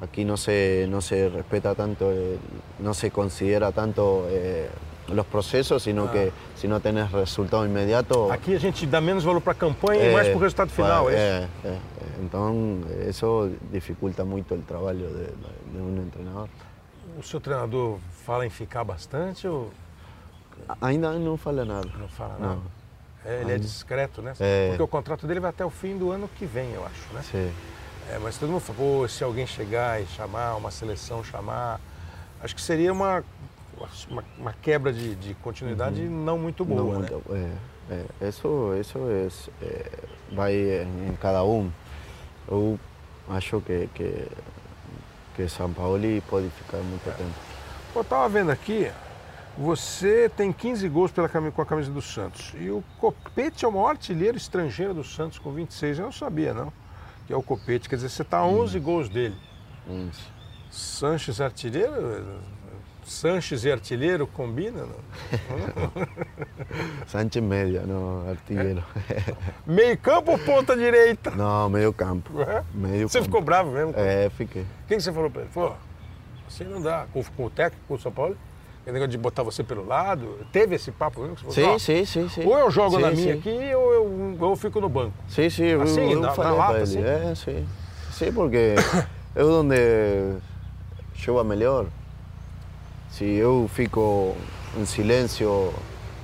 Aquí 0.00 0.24
no 0.24 0.36
se, 0.36 0.86
no 0.88 1.00
se 1.00 1.28
respeta 1.28 1.74
tanto, 1.74 2.10
el- 2.12 2.38
no 2.78 2.94
se 2.94 3.10
considera 3.10 3.72
tanto 3.72 4.26
eh, 4.30 4.68
los 5.08 5.26
procesos, 5.26 5.82
sino 5.82 6.10
que 6.10 6.32
si 6.54 6.68
no 6.68 6.80
tenés 6.80 7.10
resultado 7.10 7.64
inmediato... 7.64 8.30
Aqui 8.30 8.54
a 8.54 8.58
gente 8.58 8.86
dá 8.86 9.00
menos 9.00 9.24
valor 9.24 9.40
para 9.40 9.52
a 9.52 9.56
campanha 9.56 10.10
e 10.10 10.12
mais 10.12 10.28
para 10.28 10.36
o 10.36 10.40
resultado 10.40 10.70
final, 10.70 11.08
é 11.10 11.12
isso? 11.12 11.22
é, 11.22 11.68
é. 11.68 11.78
Então, 12.20 12.80
isso 13.08 13.50
dificulta 13.72 14.24
muito 14.24 14.54
o 14.54 14.62
trabalho 14.62 15.06
de, 15.08 15.72
de 15.72 15.78
um 15.78 16.08
treinador. 16.10 16.48
O 17.18 17.22
seu 17.22 17.40
treinador 17.40 17.98
fala 18.24 18.46
em 18.46 18.50
ficar 18.50 18.84
bastante 18.84 19.46
ou 19.46 19.70
Ainda 20.80 21.12
não 21.12 21.36
fala 21.36 21.64
nada. 21.64 21.88
não 21.98 22.08
fala 22.08 22.36
Não. 22.38 22.48
nada? 22.48 22.78
É, 23.24 23.40
ele 23.42 23.52
é 23.52 23.58
discreto, 23.58 24.22
né? 24.22 24.32
É. 24.38 24.68
Porque 24.70 24.82
o 24.82 24.88
contrato 24.88 25.26
dele 25.26 25.40
vai 25.40 25.50
até 25.50 25.64
o 25.64 25.70
fim 25.70 25.96
do 25.96 26.10
ano 26.10 26.28
que 26.36 26.46
vem, 26.46 26.72
eu 26.72 26.84
acho, 26.84 27.12
né? 27.12 27.22
Sim. 27.22 27.52
É, 28.10 28.18
mas 28.18 28.38
todo 28.38 28.48
mundo 28.50 28.60
fala, 28.60 28.78
pô, 28.78 29.08
se 29.08 29.22
alguém 29.22 29.46
chegar 29.46 30.00
e 30.00 30.06
chamar, 30.06 30.54
uma 30.56 30.70
seleção 30.70 31.22
chamar, 31.22 31.80
acho 32.40 32.54
que 32.54 32.62
seria 32.62 32.92
uma, 32.92 33.22
uma, 34.10 34.24
uma 34.38 34.52
quebra 34.52 34.92
de, 34.92 35.14
de 35.14 35.34
continuidade 35.34 36.02
não 36.02 36.38
muito 36.38 36.64
boa, 36.64 36.82
Não 36.82 37.00
né? 37.00 37.08
muito, 37.10 37.34
é, 37.34 38.04
é. 38.20 38.28
Isso, 38.28 38.74
isso 38.80 38.98
é, 39.62 39.64
é, 39.64 39.90
vai 40.32 40.54
em 40.54 41.16
cada 41.20 41.44
um. 41.44 41.70
Eu 42.48 42.78
acho 43.28 43.60
que, 43.60 43.88
que, 43.94 44.26
que 45.36 45.48
São 45.48 45.72
Paulo 45.72 45.98
pode 46.28 46.48
ficar 46.50 46.78
muito 46.78 47.04
tempo. 47.04 47.30
Pô, 47.92 48.00
eu 48.00 48.04
tava 48.04 48.28
vendo 48.28 48.50
aqui, 48.50 48.90
você 49.56 50.30
tem 50.36 50.52
15 50.52 50.88
gols 50.88 51.10
pela, 51.10 51.28
com 51.28 51.62
a 51.62 51.66
camisa 51.66 51.90
do 51.90 52.00
Santos. 52.00 52.54
E 52.58 52.70
o 52.70 52.82
Copete 52.98 53.64
é 53.64 53.68
o 53.68 53.72
maior 53.72 53.90
artilheiro 53.90 54.36
estrangeiro 54.36 54.94
do 54.94 55.02
Santos 55.02 55.38
com 55.38 55.52
26. 55.52 55.98
Eu 55.98 56.04
não 56.04 56.12
sabia, 56.12 56.54
não. 56.54 56.72
Que 57.26 57.32
é 57.32 57.36
o 57.36 57.42
Copete. 57.42 57.88
Quer 57.88 57.96
dizer, 57.96 58.08
você 58.08 58.22
tá 58.22 58.38
a 58.38 58.46
11 58.46 58.78
gols 58.78 59.08
dele. 59.08 59.36
Uns. 59.88 60.16
Sanches 60.70 61.40
artilheiro? 61.40 62.40
Sanches 63.08 63.64
e 63.64 63.72
artilheiro 63.72 64.26
combina? 64.26 64.82
Não? 64.82 65.92
Sánchez 67.08 67.42
média, 67.42 67.82
não 67.86 68.28
artilheiro. 68.28 68.84
Meio 69.66 69.96
campo 69.96 70.32
ou 70.32 70.38
ponta 70.38 70.76
direita? 70.76 71.30
não, 71.30 71.70
meio 71.70 71.90
campo. 71.92 72.40
É? 72.42 72.62
Meio 72.74 73.08
Você 73.08 73.18
campo. 73.18 73.24
ficou 73.30 73.40
bravo 73.42 73.70
mesmo? 73.72 73.94
É, 73.96 74.28
fiquei. 74.30 74.62
O 74.62 74.66
que, 74.86 74.96
que 74.96 75.00
você 75.02 75.10
falou 75.12 75.30
pra 75.30 75.42
ele? 75.42 75.50
Assim 76.46 76.64
não 76.64 76.82
dá. 76.82 77.06
Com, 77.12 77.24
com 77.24 77.46
o 77.46 77.50
técnico, 77.50 77.82
com 77.88 77.94
o 77.94 77.98
São 77.98 78.12
Paulo? 78.12 78.36
Aquele 78.82 78.92
negócio 78.94 79.10
de 79.10 79.18
botar 79.18 79.42
você 79.42 79.64
pelo 79.64 79.86
lado. 79.86 80.38
Teve 80.52 80.74
esse 80.76 80.90
papo 80.92 81.20
mesmo? 81.22 81.36
que 81.36 81.44
você 81.46 81.62
falou, 81.62 81.78
Sim, 81.78 82.04
sim, 82.04 82.26
sim, 82.26 82.28
sim. 82.28 82.46
Ou 82.46 82.58
eu 82.58 82.70
jogo 82.70 82.96
Sim, 82.96 83.02
na 83.02 83.10
minha 83.10 83.32
sim. 83.34 83.38
aqui 83.38 83.74
ou 83.74 83.92
eu, 83.92 84.36
eu 84.38 84.56
fico 84.56 84.80
no 84.82 84.88
banco. 84.88 85.14
Sim, 85.28 85.48
sim, 85.48 85.64
eu, 85.64 85.80
Assim, 85.82 86.12
eu 86.12 86.20
na- 86.20 86.28
na 86.28 86.34
falei 86.34 86.52
lata, 86.58 86.72
para 86.74 86.82
ele. 86.82 86.84
assim? 86.84 87.02
É, 87.02 87.34
sim. 87.34 87.68
Sim, 88.12 88.32
porque 88.32 88.74
eu 89.34 89.60
onde 89.60 89.76
joga 91.16 91.42
melhor. 91.44 91.86
Se 93.18 93.24
eu 93.24 93.68
fico 93.74 94.36
em 94.76 94.86
silêncio 94.86 95.74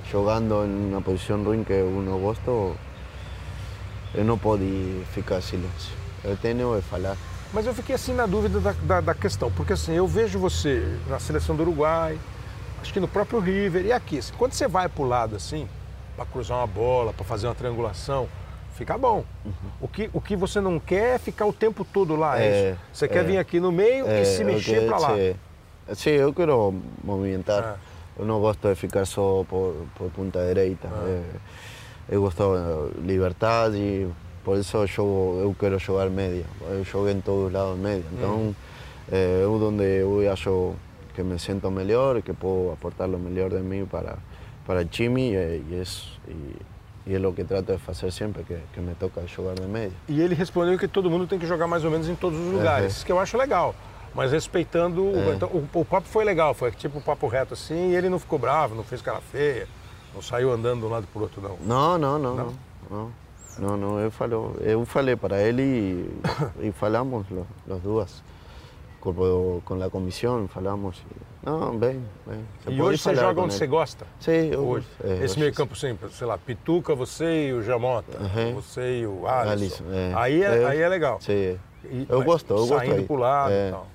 jogando 0.09 0.63
em 0.63 0.93
uma 0.93 1.01
posição 1.01 1.43
ruim 1.43 1.61
que 1.61 1.73
eu 1.73 1.89
não 1.89 2.17
gosto, 2.19 2.73
eu 4.13 4.23
não 4.23 4.37
posso 4.37 4.63
ficar 5.11 5.39
em 5.39 5.41
silêncio. 5.41 5.91
Eu 6.23 6.37
tenho 6.37 6.73
que 6.77 6.81
falar. 6.83 7.17
Mas 7.51 7.65
eu 7.65 7.73
fiquei 7.73 7.95
assim 7.95 8.13
na 8.13 8.25
dúvida 8.25 8.61
da, 8.61 8.71
da, 8.71 9.01
da 9.01 9.13
questão, 9.13 9.51
porque 9.51 9.73
assim, 9.73 9.91
eu 9.91 10.07
vejo 10.07 10.39
você 10.39 10.97
na 11.09 11.19
seleção 11.19 11.53
do 11.53 11.63
Uruguai, 11.63 12.17
acho 12.81 12.93
que 12.93 12.99
no 13.01 13.09
próprio 13.09 13.41
River, 13.41 13.85
e 13.85 13.91
aqui, 13.91 14.19
assim, 14.19 14.31
quando 14.37 14.53
você 14.53 14.65
vai 14.65 14.87
pro 14.87 15.03
lado 15.03 15.35
assim, 15.35 15.67
para 16.15 16.25
cruzar 16.25 16.59
uma 16.59 16.67
bola, 16.67 17.11
para 17.11 17.25
fazer 17.25 17.47
uma 17.47 17.55
triangulação, 17.55 18.29
fica 18.73 18.97
bom. 18.97 19.25
O, 19.81 19.87
que, 19.89 20.09
o 20.13 20.21
que 20.21 20.37
você 20.37 20.61
não 20.61 20.79
quer 20.79 21.15
é 21.15 21.17
ficar 21.17 21.45
o 21.45 21.51
tempo 21.51 21.83
todo 21.83 22.15
lá, 22.15 22.39
é, 22.39 22.45
É, 22.45 22.71
isso? 22.71 22.79
Você 22.93 23.07
quer 23.09 23.19
é. 23.19 23.23
vir 23.23 23.37
aqui 23.37 23.59
no 23.59 23.69
meio 23.69 24.09
e 24.09 24.23
se 24.23 24.45
mexer 24.45 24.87
para 24.87 24.97
lá. 24.97 25.13
Sim, 25.13 25.35
sim, 25.93 26.11
eu 26.11 26.33
quero 26.33 26.73
movimentar. 27.03 27.63
Ah. 27.63 28.23
Não 28.23 28.39
gosto 28.39 28.69
de 28.69 28.75
ficar 28.75 29.05
só 29.05 29.43
por, 29.47 29.75
por 29.95 30.09
ponta 30.11 30.45
direita. 30.47 30.87
Ah. 30.91 31.03
Eh, 31.07 31.23
eu 32.09 32.21
gosto 32.21 32.91
de 32.97 33.07
liberdade, 33.07 34.07
por 34.43 34.57
isso 34.57 34.77
eu, 34.77 34.87
jogo, 34.87 35.39
eu 35.41 35.55
quero 35.59 35.77
jogar 35.79 36.09
média. 36.09 36.45
Eu 36.69 36.83
jogo 36.83 37.09
em 37.09 37.19
todos 37.19 37.47
os 37.47 37.53
lados 37.53 37.77
média. 37.77 38.05
Então, 38.13 38.55
eh, 39.11 39.41
eu 39.43 39.53
onde 39.61 39.83
eu 39.83 40.31
acho 40.31 40.73
que 41.13 41.23
me 41.23 41.37
sinto 41.39 41.69
melhor, 41.71 42.21
que 42.21 42.31
posso 42.33 42.71
aportar 42.73 43.09
o 43.09 43.17
melhor 43.19 43.49
de 43.49 43.59
mim 43.59 43.85
para, 43.85 44.17
para 44.65 44.81
o 44.81 44.85
time, 44.85 45.31
e, 45.33 45.63
e, 45.71 45.79
es- 45.81 46.07
e, 46.27 46.55
e 47.07 47.15
é 47.15 47.27
o 47.27 47.33
que 47.33 47.43
trato 47.43 47.71
de 47.73 47.77
fazer 47.79 48.11
sempre, 48.11 48.43
que, 48.43 48.57
que 48.73 48.79
me 48.81 48.93
toca 48.95 49.25
jogar 49.27 49.55
de 49.55 49.61
média. 49.67 49.93
E 50.07 50.21
ele 50.21 50.35
respondeu 50.35 50.77
que 50.77 50.87
todo 50.87 51.09
mundo 51.09 51.25
tem 51.27 51.37
que 51.39 51.45
jogar 51.45 51.67
mais 51.67 51.83
ou 51.83 51.91
menos 51.91 52.07
em 52.09 52.15
todos 52.15 52.37
os 52.39 52.53
lugares, 52.53 53.03
que 53.03 53.11
eu 53.11 53.19
acho 53.19 53.37
legal. 53.37 53.73
Mas 54.15 54.31
respeitando. 54.31 55.03
o- 55.03 55.15
É. 55.31 55.35
então, 55.35 55.49
o, 55.49 55.67
o 55.73 55.85
papo 55.85 56.07
foi 56.07 56.23
legal, 56.23 56.53
foi 56.53 56.71
tipo 56.71 56.97
um 56.97 57.01
papo 57.01 57.27
reto 57.27 57.53
assim, 57.53 57.91
e 57.91 57.95
ele 57.95 58.09
não 58.09 58.17
ficou 58.17 58.39
bravo, 58.39 58.73
não 58.73 58.83
fez 58.83 59.01
cara 59.01 59.19
feia, 59.21 59.67
não 60.13 60.21
saiu 60.21 60.51
andando 60.51 60.79
de 60.79 60.85
um 60.85 60.89
lado 60.89 61.05
pro 61.11 61.21
outro, 61.23 61.41
não. 61.41 61.57
Não, 61.65 61.97
não, 61.97 62.17
não, 62.19 62.35
Não? 62.35 62.53
não. 62.89 63.11
Não, 63.57 63.77
não, 63.77 63.99
eu, 64.01 64.11
falo, 64.11 64.53
eu 64.59 64.85
falei 64.85 65.15
para 65.15 65.41
ele 65.41 65.61
e, 65.63 66.19
e 66.67 66.71
falamos 66.73 67.25
los, 67.29 67.45
los 67.65 67.81
duas. 67.81 68.23
Com, 68.99 69.61
com 69.63 69.83
a 69.83 69.89
comissão, 69.89 70.47
falamos. 70.47 70.97
Não, 71.43 71.77
bem, 71.77 72.03
bem. 72.25 72.43
Você 72.63 72.71
E 72.71 72.81
hoje 72.81 72.97
você 73.01 73.15
joga 73.15 73.39
onde 73.39 73.51
ele. 73.53 73.59
você 73.59 73.67
gosta? 73.67 74.05
Sim, 74.19 74.49
eu 74.51 74.67
Hoje. 74.67 74.87
é, 75.03 75.23
Esse 75.23 75.39
meio 75.39 75.53
campo 75.53 75.75
sempre, 75.75 76.09
sei 76.09 76.25
lá, 76.25 76.37
Pituca, 76.39 76.95
você 76.95 77.49
e 77.49 77.53
o 77.53 77.61
Jamota, 77.61 78.17
Uhum. 78.19 78.55
você 78.55 79.01
e 79.01 79.07
o 79.07 79.27
Alisson. 79.27 79.51
Alisson, 79.51 79.83
é. 79.93 80.11
Aí, 80.15 80.41
é, 80.41 80.65
aí 80.65 80.81
é 80.81 80.89
legal. 80.89 81.19
Sim, 81.21 81.57
E- 81.85 82.07
eu 82.09 82.23
gosto, 82.23 82.49
eu 82.51 82.57
gosto 82.57 82.75
Saindo 82.77 82.95
aí. 82.95 83.03
pro 83.05 83.15
lado 83.15 83.51
É. 83.53 83.67
e 83.67 83.71
tal. 83.71 83.87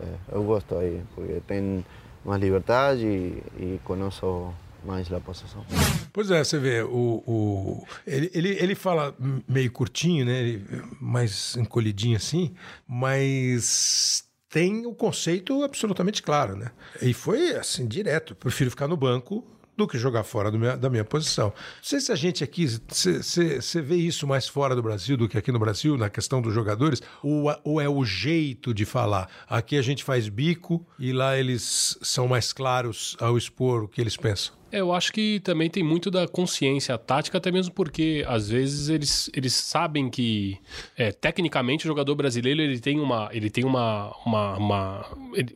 É, 0.00 0.14
eu 0.36 0.42
gosto 0.44 0.76
aí, 0.76 1.02
porque 1.14 1.40
tem 1.46 1.84
mais 2.24 2.40
liberdade 2.40 3.04
e, 3.06 3.42
e 3.58 3.80
conheço 3.84 4.52
mais 4.84 5.12
a 5.12 5.20
posição. 5.20 5.64
Pois 6.12 6.30
é, 6.30 6.42
você 6.42 6.58
vê, 6.58 6.82
o, 6.82 7.22
o- 7.26 7.86
ele, 8.06 8.30
ele, 8.34 8.48
ele 8.50 8.74
fala 8.74 9.14
meio 9.48 9.70
curtinho, 9.72 10.24
né? 10.24 10.40
ele- 10.40 10.64
mais 11.00 11.56
encolhidinho 11.56 12.16
assim, 12.16 12.54
mas 12.86 14.24
tem 14.48 14.86
o 14.86 14.94
conceito 14.94 15.62
absolutamente 15.62 16.22
claro, 16.22 16.56
né? 16.56 16.70
E 17.02 17.12
foi 17.12 17.54
assim, 17.54 17.86
direto. 17.86 18.34
Prefiro 18.34 18.70
ficar 18.70 18.88
no 18.88 18.96
banco 18.96 19.44
do 19.78 19.86
que 19.86 19.96
jogar 19.96 20.24
fora 20.24 20.50
minha- 20.50 20.76
da 20.76 20.90
minha 20.90 21.04
posição. 21.04 21.46
Não 21.46 21.54
sei 21.82 22.00
se 22.00 22.10
a 22.10 22.16
gente 22.16 22.42
aqui, 22.42 22.66
você 22.66 23.80
vê 23.80 23.94
isso 23.94 24.26
mais 24.26 24.48
fora 24.48 24.74
do 24.74 24.82
Brasil 24.82 25.16
do 25.16 25.28
que 25.28 25.38
aqui 25.38 25.52
no 25.52 25.58
Brasil, 25.58 25.96
na 25.96 26.10
questão 26.10 26.42
dos 26.42 26.52
jogadores, 26.52 27.00
ou, 27.22 27.44
ou 27.62 27.80
é 27.80 27.88
o 27.88 28.04
jeito 28.04 28.74
de 28.74 28.84
falar? 28.84 29.28
Aqui 29.48 29.78
a 29.78 29.82
gente 29.82 30.02
faz 30.02 30.28
bico 30.28 30.84
e 30.98 31.12
lá 31.12 31.38
eles 31.38 31.96
são 32.02 32.26
mais 32.26 32.52
claros 32.52 33.16
ao 33.20 33.38
expor 33.38 33.84
o 33.84 33.88
que 33.88 34.00
eles 34.00 34.16
pensam. 34.16 34.57
É, 34.70 34.80
eu 34.80 34.92
acho 34.92 35.12
que 35.12 35.40
também 35.40 35.70
tem 35.70 35.82
muito 35.82 36.10
da 36.10 36.28
consciência 36.28 36.96
tática, 36.98 37.38
até 37.38 37.50
mesmo 37.50 37.72
porque 37.72 38.24
às 38.28 38.48
vezes 38.48 38.88
eles, 38.88 39.30
eles 39.34 39.54
sabem 39.54 40.10
que 40.10 40.58
é, 40.96 41.10
tecnicamente 41.10 41.86
o 41.86 41.88
jogador 41.88 42.14
brasileiro 42.14 42.60
ele 42.60 42.78
tem 42.78 43.00
uma 43.00 43.30
ele 43.32 43.48
tem 43.50 43.64
uma, 43.64 44.14
uma, 44.26 44.56
uma, 44.58 45.06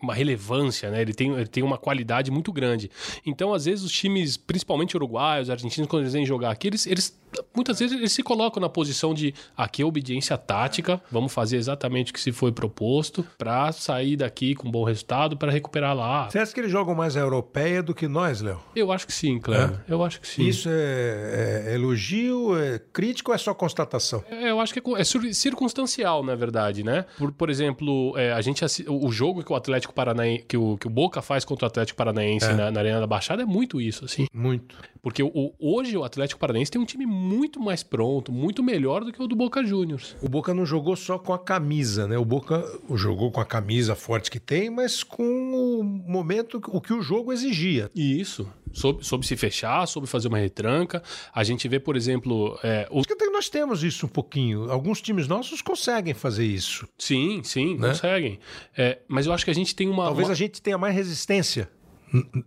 uma 0.03 0.15
relevância, 0.15 0.91
né? 0.91 1.03
Ele 1.03 1.13
tem, 1.13 1.33
ele 1.33 1.47
tem 1.47 1.63
uma 1.63 1.77
qualidade 1.77 2.31
muito 2.31 2.53
grande. 2.53 2.91
Então, 3.25 3.53
às 3.53 3.67
vezes 3.67 3.85
os 3.85 3.93
times, 3.93 4.37
principalmente 4.37 4.97
uruguaios, 4.97 5.51
argentinos, 5.51 5.89
quando 5.89 6.03
eles 6.03 6.13
vêm 6.13 6.25
jogar 6.25 6.51
aqui, 6.51 6.69
eles, 6.69 6.87
eles 6.87 7.22
muitas 7.55 7.79
vezes 7.79 7.97
eles 7.97 8.13
se 8.13 8.23
colocam 8.23 8.61
na 8.61 8.69
posição 8.69 9.13
de 9.15 9.35
aqui 9.57 9.83
é 9.83 9.85
obediência 9.85 10.37
tática, 10.39 11.01
vamos 11.11 11.33
fazer 11.33 11.57
exatamente 11.57 12.11
o 12.11 12.15
que 12.15 12.21
se 12.21 12.33
foi 12.33 12.53
proposto 12.53 13.25
para 13.39 13.71
sair 13.73 14.17
daqui 14.17 14.55
com 14.55 14.69
um 14.69 14.71
bom 14.71 14.85
resultado 14.85 15.37
para 15.37 15.51
recuperar 15.53 15.95
lá. 15.97 16.29
Você 16.31 16.39
acha 16.39 16.53
que 16.53 16.61
eles 16.61 16.71
jogam 16.71 16.95
mais 16.95 17.17
a 17.17 17.21
europeia 17.21 17.83
do 17.83 17.95
que 17.95 18.07
nós, 18.09 18.41
Léo? 18.41 18.61
Eu 18.75 18.91
acho 18.93 19.07
que 19.07 19.13
sim, 19.13 19.39
Cleber. 19.39 19.81
Eu 19.89 20.03
acho 20.05 20.21
que 20.21 20.29
sim. 20.29 20.43
Isso 20.45 20.69
é, 20.71 21.65
é 21.69 21.75
elogio, 21.75 22.57
é 22.59 22.81
crítico 22.93 23.31
ou 23.31 23.35
é 23.35 23.39
só 23.39 23.55
constatação? 23.55 24.25
É, 24.31 24.51
eu 24.51 24.61
acho 24.61 24.73
que 24.73 24.79
é 24.81 25.01
é, 25.01 25.05
circunstancial, 25.33 26.23
na 26.25 26.35
verdade, 26.35 26.83
né? 26.83 27.05
Por, 27.19 27.33
por 27.33 27.51
exemplo, 27.51 28.15
é, 28.17 28.33
a 28.33 28.41
gente 28.41 28.63
o 28.89 29.11
jogo 29.11 29.43
que 29.45 29.53
o 29.53 29.57
Atlético 29.57 29.93
Paranaense, 29.93 30.45
que 30.47 30.57
o, 30.57 30.77
que 30.77 30.87
o 30.87 30.91
Boca 30.91 31.21
faz 31.23 31.45
contra 31.45 31.67
o 31.67 31.69
Atlético 31.69 31.97
Paranaense 31.97 32.53
na, 32.53 32.71
na 32.71 32.81
Arena 32.81 33.01
da 33.01 33.07
Baixada 33.07 33.43
é 33.43 33.47
muito 33.47 33.81
isso, 33.81 34.05
assim. 34.05 34.27
Muito. 34.33 34.77
Porque 35.03 35.23
o- 35.23 35.53
hoje 35.59 35.97
o 35.97 36.05
Atlético 36.05 36.39
Paranaense 36.41 36.71
tem 36.71 36.81
um 36.81 36.85
time 36.85 37.05
muito 37.07 37.22
mais 37.61 37.83
pronto, 37.83 38.33
muito 38.33 38.63
melhor 38.63 39.05
do 39.05 39.13
que 39.13 39.23
o 39.23 39.27
do 39.27 39.37
Boca 39.37 39.65
Juniors. 39.65 40.17
O 40.21 40.29
Boca 40.29 40.53
não 40.53 40.67
jogou 40.67 40.97
só 40.97 41.19
com 41.19 41.33
a 41.33 41.39
camisa, 41.39 42.07
né? 42.07 42.19
O 42.19 42.25
Boca 42.25 42.63
jogou 42.95 43.31
com 43.31 43.41
a 43.41 43.45
camisa 43.45 43.95
forte 43.95 44.31
que 44.31 44.41
tem, 44.41 44.71
mas 44.71 45.03
com 45.03 45.23
o 45.23 45.83
momento, 45.83 46.61
o 46.69 46.81
que 46.81 46.93
o 46.93 47.01
jogo 47.01 47.33
exigia. 47.33 47.91
Isso. 47.95 48.49
Soube, 48.73 49.05
soube 49.05 49.27
se 49.27 49.37
fechar, 49.37 49.87
soube 49.87 50.09
fazer 50.09 50.29
uma 50.29 50.39
retranca. 50.39 51.03
A 51.35 51.45
gente 51.45 51.69
vê, 51.69 51.79
por 51.79 51.97
exemplo. 51.97 52.59
É, 52.63 52.89
o... 52.91 53.03
Nós 53.33 53.49
temos 53.49 53.83
isso 53.83 54.07
um 54.07 54.09
pouquinho. 54.09 54.71
Alguns 54.71 55.01
times 55.01 55.27
nossos 55.27 55.61
conseguem 55.61 56.15
fazer 56.15 56.45
isso. 56.45 56.89
Sim, 56.99 57.43
sim, 57.43 57.77
né? 57.77 57.89
conseguem. 57.89 58.39
É, 58.77 58.99
mas 59.09 59.27
eu 59.27 59.33
acho 59.33 59.45
que 59.45 59.51
a 59.51 59.55
gente 59.55 59.75
tem 59.75 59.89
uma. 59.89 60.05
Talvez 60.05 60.29
uma... 60.29 60.33
a 60.33 60.37
gente 60.37 60.63
tenha 60.63 60.79
mais 60.79 60.95
resistência. 60.95 61.69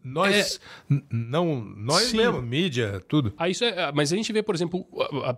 Nós, 0.03 0.59
é, 0.89 0.95
não, 1.09 1.55
nós 1.55 2.03
sim. 2.03 2.17
mesmo, 2.17 2.41
mídia, 2.41 3.01
tudo. 3.07 3.33
Ah, 3.37 3.49
isso 3.49 3.63
é, 3.63 3.91
mas 3.91 4.13
a 4.13 4.15
gente 4.15 4.31
vê, 4.31 4.43
por 4.43 4.53
exemplo, 4.53 4.85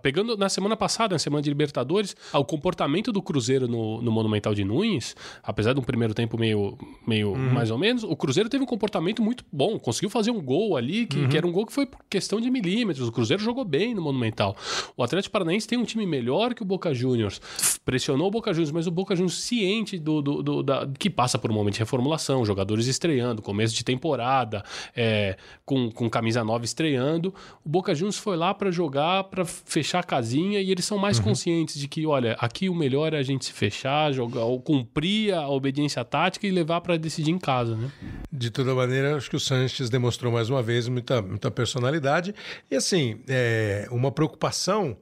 pegando 0.02 0.36
na 0.36 0.48
semana 0.48 0.76
passada, 0.76 1.14
na 1.14 1.18
semana 1.18 1.42
de 1.42 1.48
Libertadores, 1.48 2.14
o 2.32 2.44
comportamento 2.44 3.10
do 3.10 3.22
Cruzeiro 3.22 3.66
no, 3.66 4.02
no 4.02 4.12
Monumental 4.12 4.54
de 4.54 4.64
Nunes, 4.64 5.16
apesar 5.42 5.72
de 5.72 5.80
um 5.80 5.82
primeiro 5.82 6.12
tempo 6.12 6.38
meio, 6.38 6.76
meio 7.06 7.30
uhum. 7.30 7.52
mais 7.52 7.70
ou 7.70 7.78
menos, 7.78 8.04
o 8.04 8.14
Cruzeiro 8.14 8.48
teve 8.48 8.62
um 8.62 8.66
comportamento 8.66 9.22
muito 9.22 9.44
bom, 9.50 9.78
conseguiu 9.78 10.10
fazer 10.10 10.30
um 10.30 10.42
gol 10.42 10.76
ali, 10.76 11.06
que, 11.06 11.18
uhum. 11.18 11.28
que, 11.28 11.36
era 11.36 11.46
um 11.46 11.52
gol 11.52 11.64
que 11.64 11.72
foi 11.72 11.86
por 11.86 12.00
questão 12.10 12.40
de 12.40 12.50
milímetros. 12.50 13.08
O 13.08 13.12
Cruzeiro 13.12 13.42
jogou 13.42 13.64
bem 13.64 13.94
no 13.94 14.02
Monumental. 14.02 14.56
O 14.96 15.02
Atlético 15.02 15.32
Paranaense 15.32 15.66
tem 15.66 15.78
um 15.78 15.84
time 15.84 16.06
melhor 16.06 16.52
que 16.54 16.62
o 16.62 16.66
Boca 16.66 16.92
Juniors, 16.92 17.40
pressionou 17.84 18.28
o 18.28 18.30
Boca 18.30 18.52
Juniors, 18.52 18.72
mas 18.72 18.86
o 18.86 18.90
Boca 18.90 19.16
Juniors 19.16 19.38
ciente 19.38 19.98
do, 19.98 20.20
do, 20.20 20.42
do 20.42 20.62
da, 20.62 20.86
que 20.98 21.08
passa 21.08 21.38
por 21.38 21.50
um 21.50 21.54
momento 21.54 21.74
de 21.74 21.80
reformulação, 21.80 22.44
jogadores 22.44 22.86
estreando, 22.86 23.40
começo 23.40 23.74
de 23.74 23.82
temporada 23.82 24.17
temporada, 24.18 24.64
é, 24.96 25.36
com, 25.64 25.90
com 25.90 26.10
camisa 26.10 26.42
nova 26.42 26.64
estreando. 26.64 27.32
O 27.64 27.68
Boca 27.68 27.94
Juniors 27.94 28.18
foi 28.18 28.36
lá 28.36 28.52
para 28.52 28.70
jogar, 28.70 29.24
para 29.24 29.44
fechar 29.44 30.00
a 30.00 30.02
casinha 30.02 30.60
e 30.60 30.70
eles 30.70 30.84
são 30.84 30.98
mais 30.98 31.18
uhum. 31.18 31.24
conscientes 31.24 31.78
de 31.78 31.86
que, 31.86 32.04
olha, 32.06 32.36
aqui 32.40 32.68
o 32.68 32.74
melhor 32.74 33.14
é 33.14 33.18
a 33.18 33.22
gente 33.22 33.44
se 33.44 33.52
fechar, 33.52 34.12
jogar, 34.12 34.42
ou 34.42 34.60
cumprir 34.60 35.34
a 35.34 35.48
obediência 35.48 36.04
tática 36.04 36.46
e 36.46 36.50
levar 36.50 36.80
para 36.80 36.96
decidir 36.96 37.30
em 37.30 37.38
casa, 37.38 37.76
né? 37.76 37.90
De 38.32 38.50
toda 38.50 38.74
maneira, 38.74 39.16
acho 39.16 39.30
que 39.30 39.36
o 39.36 39.40
Sanches 39.40 39.88
demonstrou 39.88 40.32
mais 40.32 40.50
uma 40.50 40.62
vez 40.62 40.88
muita, 40.88 41.22
muita 41.22 41.50
personalidade 41.50 42.34
e 42.70 42.76
assim, 42.76 43.20
é, 43.28 43.86
uma 43.90 44.10
preocupação 44.10 44.96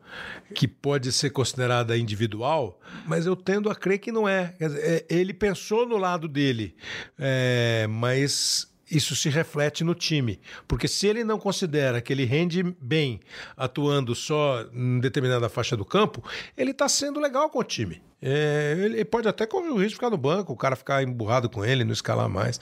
que 0.54 0.68
pode 0.68 1.10
ser 1.12 1.30
considerada 1.30 1.96
individual, 1.96 2.78
mas 3.06 3.26
eu 3.26 3.34
tendo 3.34 3.70
a 3.70 3.74
crer 3.74 3.98
que 3.98 4.12
não 4.12 4.28
é. 4.28 4.54
é 4.60 5.04
ele 5.08 5.32
pensou 5.32 5.86
no 5.86 5.96
lado 5.96 6.28
dele, 6.28 6.74
é, 7.18 7.86
mas 7.88 8.68
isso 8.90 9.16
se 9.16 9.28
reflete 9.28 9.82
no 9.82 9.94
time. 9.94 10.40
Porque 10.66 10.86
se 10.88 11.06
ele 11.06 11.24
não 11.24 11.38
considera 11.38 12.00
que 12.00 12.12
ele 12.12 12.24
rende 12.24 12.62
bem 12.62 13.20
atuando 13.56 14.14
só 14.14 14.62
em 14.72 15.00
determinada 15.00 15.48
faixa 15.48 15.76
do 15.76 15.84
campo, 15.84 16.22
ele 16.56 16.70
está 16.70 16.88
sendo 16.88 17.20
legal 17.20 17.50
com 17.50 17.58
o 17.58 17.64
time. 17.64 18.02
É, 18.20 18.74
ele 18.78 19.04
pode 19.04 19.28
até 19.28 19.46
correr 19.46 19.68
o 19.68 19.76
risco 19.76 19.88
de 19.90 19.94
ficar 19.96 20.10
no 20.10 20.16
banco, 20.16 20.52
o 20.52 20.56
cara 20.56 20.74
ficar 20.74 21.02
emburrado 21.02 21.50
com 21.50 21.64
ele, 21.64 21.84
não 21.84 21.92
escalar 21.92 22.28
mais. 22.28 22.58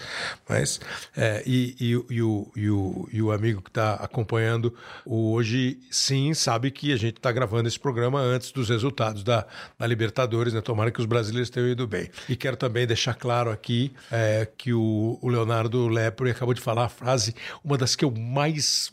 Mas, 0.49 0.81
é, 1.17 1.43
e, 1.47 1.77
e, 1.81 1.91
e, 1.91 2.23
o, 2.23 2.53
e, 2.57 2.71
o, 2.71 3.09
e 3.13 3.23
o 3.23 3.31
amigo 3.31 3.63
que 3.63 3.71
está 3.71 3.95
acompanhando 3.95 4.75
hoje, 5.07 5.79
sim, 5.91 6.35
sabe 6.35 6.71
que 6.71 6.93
a 6.93 6.97
gente 6.97 7.19
está 7.19 7.31
gravando 7.31 7.69
esse 7.69 7.79
programa 7.79 8.21
antes 8.21 8.51
dos 8.51 8.69
resultados 8.69 9.23
da, 9.23 9.47
da 9.79 9.87
Libertadores, 9.87 10.53
né? 10.53 10.61
Tomara 10.61 10.91
que 10.91 11.01
os 11.01 11.07
brasileiros 11.07 11.51
tenham 11.51 11.69
ido 11.69 11.87
bem. 11.87 12.11
E 12.29 12.35
quero 12.35 12.57
também 12.57 12.87
deixar 12.87 13.15
claro 13.15 13.51
aqui 13.51 13.93
é, 14.11 14.49
que 14.59 14.73
o, 14.73 15.19
o 15.23 15.29
Leonardo 15.29 15.87
Lepre 15.87 16.31
acabou 16.31 16.53
de 16.53 16.61
falar 16.61 16.87
a 16.87 16.89
frase, 16.89 17.35
uma 17.63 17.79
das 17.79 17.95
que 17.95 18.05
eu 18.05 18.11
mais 18.11 18.93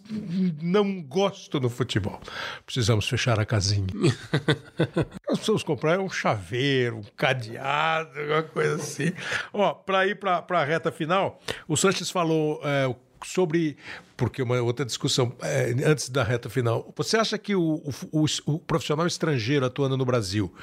não 0.62 1.02
gosto 1.02 1.60
no 1.60 1.70
futebol. 1.70 2.22
Precisamos 2.66 3.10
fechar 3.10 3.40
a 3.40 3.46
casinha. 3.46 3.88
Nós 5.28 5.38
precisamos 5.38 5.64
comprar 5.64 6.00
um 6.00 6.10
chaveiro 6.10 6.51
chaveiro, 6.52 6.98
um 6.98 7.04
cadeado, 7.16 8.20
alguma 8.20 8.44
coisa 8.44 8.76
assim. 8.76 9.14
Ó, 9.54 9.74
para 9.74 10.06
ir 10.06 10.20
para 10.20 10.46
a 10.50 10.64
reta 10.64 10.92
final, 10.92 11.40
o 11.68 11.78
Sanches 11.78 12.12
falou 12.12 12.60
é, 12.64 12.94
sobre. 13.24 13.78
Porque 14.18 14.44
uma 14.44 14.62
outra 14.62 14.86
discussão 14.86 15.34
é, 15.42 15.74
antes 15.86 16.10
da 16.10 16.24
reta 16.24 16.50
final. 16.50 16.94
Você 16.96 17.18
acha 17.18 17.38
que 17.38 17.56
o, 17.56 17.82
o, 18.12 18.26
o 18.46 18.60
profissional 18.60 19.08
estrangeiro 19.08 19.66
atuando 19.66 19.98
no 19.98 20.06
Brasil, 20.06 20.54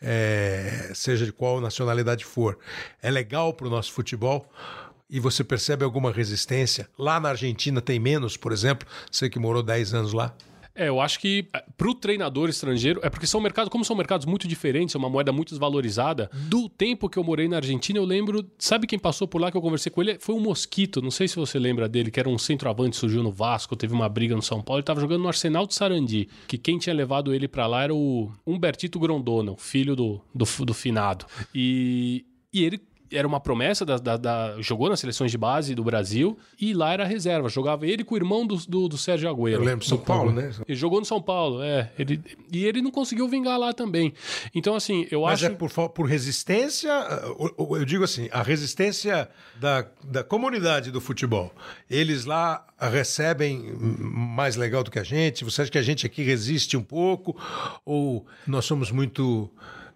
é, 0.00 0.92
seja 0.94 1.24
de 1.24 1.32
qual 1.32 1.60
nacionalidade 1.60 2.24
for, 2.24 2.58
é 3.02 3.10
legal 3.10 3.52
para 3.52 3.66
o 3.66 3.70
nosso 3.70 3.92
futebol? 3.92 4.46
e 5.10 5.18
você 5.18 5.42
percebe 5.42 5.82
alguma 5.82 6.12
resistência? 6.12 6.86
Lá 6.98 7.18
na 7.18 7.30
Argentina 7.30 7.80
tem 7.80 7.98
menos, 7.98 8.36
por 8.36 8.52
exemplo? 8.52 8.86
Você 9.10 9.30
que 9.30 9.38
morou 9.38 9.62
10 9.62 9.94
anos 9.94 10.12
lá. 10.12 10.34
É, 10.78 10.88
eu 10.88 11.00
acho 11.00 11.18
que 11.18 11.48
é, 11.52 11.64
para 11.76 11.90
o 11.90 11.94
treinador 11.94 12.48
estrangeiro, 12.48 13.00
é 13.02 13.10
porque 13.10 13.26
são 13.26 13.40
mercados, 13.40 13.68
como 13.68 13.84
são 13.84 13.96
mercados 13.96 14.24
muito 14.24 14.46
diferentes, 14.46 14.94
é 14.94 14.98
uma 14.98 15.10
moeda 15.10 15.32
muito 15.32 15.50
desvalorizada. 15.50 16.30
Do 16.32 16.68
tempo 16.68 17.08
que 17.08 17.18
eu 17.18 17.24
morei 17.24 17.48
na 17.48 17.56
Argentina, 17.56 17.98
eu 17.98 18.04
lembro, 18.04 18.48
sabe 18.56 18.86
quem 18.86 18.98
passou 18.98 19.26
por 19.26 19.40
lá 19.40 19.50
que 19.50 19.56
eu 19.56 19.60
conversei 19.60 19.90
com 19.90 20.00
ele? 20.00 20.18
Foi 20.20 20.36
um 20.36 20.40
Mosquito, 20.40 21.02
não 21.02 21.10
sei 21.10 21.26
se 21.26 21.34
você 21.34 21.58
lembra 21.58 21.88
dele, 21.88 22.12
que 22.12 22.20
era 22.20 22.28
um 22.28 22.38
centroavante, 22.38 22.96
surgiu 22.96 23.24
no 23.24 23.32
Vasco, 23.32 23.74
teve 23.74 23.92
uma 23.92 24.08
briga 24.08 24.36
no 24.36 24.42
São 24.42 24.62
Paulo, 24.62 24.78
ele 24.78 24.82
estava 24.82 25.00
jogando 25.00 25.22
no 25.22 25.28
Arsenal 25.28 25.66
de 25.66 25.74
Sarandi, 25.74 26.28
que 26.46 26.56
quem 26.56 26.78
tinha 26.78 26.94
levado 26.94 27.34
ele 27.34 27.48
para 27.48 27.66
lá 27.66 27.82
era 27.82 27.94
o 27.94 28.30
Humbertito 28.46 29.00
Grondona, 29.00 29.50
o 29.50 29.56
filho 29.56 29.96
do, 29.96 30.20
do, 30.32 30.44
do 30.64 30.74
finado. 30.74 31.26
E, 31.52 32.24
e 32.52 32.62
ele 32.62 32.80
era 33.10 33.26
uma 33.26 33.40
promessa 33.40 33.84
da, 33.84 33.96
da, 33.96 34.16
da, 34.16 34.60
jogou 34.60 34.88
nas 34.88 35.00
seleções 35.00 35.30
de 35.30 35.38
base 35.38 35.74
do 35.74 35.82
Brasil 35.82 36.38
e 36.60 36.74
lá 36.74 36.92
era 36.92 37.04
reserva. 37.04 37.48
Jogava 37.48 37.86
ele 37.86 38.04
com 38.04 38.14
o 38.14 38.18
irmão 38.18 38.46
do, 38.46 38.56
do, 38.56 38.88
do 38.88 38.98
Sérgio 38.98 39.28
Agüero. 39.28 39.60
Eu 39.60 39.64
lembro, 39.64 39.84
São 39.84 39.98
Paulo, 39.98 40.32
né? 40.32 40.52
Ele 40.66 40.78
jogou 40.78 41.00
no 41.00 41.06
São 41.06 41.20
Paulo, 41.20 41.62
é. 41.62 41.90
Ele, 41.98 42.20
e 42.52 42.64
ele 42.64 42.82
não 42.82 42.90
conseguiu 42.90 43.28
vingar 43.28 43.58
lá 43.58 43.72
também. 43.72 44.12
Então, 44.54 44.74
assim, 44.74 45.06
eu 45.10 45.22
Mas 45.22 45.34
acho. 45.34 45.44
Mas 45.44 45.52
é 45.52 45.56
por, 45.56 45.88
por 45.90 46.06
resistência, 46.06 46.90
eu 47.68 47.84
digo 47.84 48.04
assim, 48.04 48.28
a 48.30 48.42
resistência 48.42 49.28
da, 49.58 49.86
da 50.04 50.22
comunidade 50.22 50.90
do 50.90 51.00
futebol. 51.00 51.52
Eles 51.90 52.24
lá 52.24 52.66
recebem 52.78 53.72
mais 53.78 54.56
legal 54.56 54.84
do 54.84 54.90
que 54.90 54.98
a 54.98 55.04
gente? 55.04 55.44
Você 55.44 55.62
acha 55.62 55.70
que 55.70 55.78
a 55.78 55.82
gente 55.82 56.06
aqui 56.06 56.22
resiste 56.22 56.76
um 56.76 56.82
pouco? 56.82 57.36
Ou 57.84 58.26
nós 58.46 58.64
somos 58.64 58.90
muito 58.90 59.50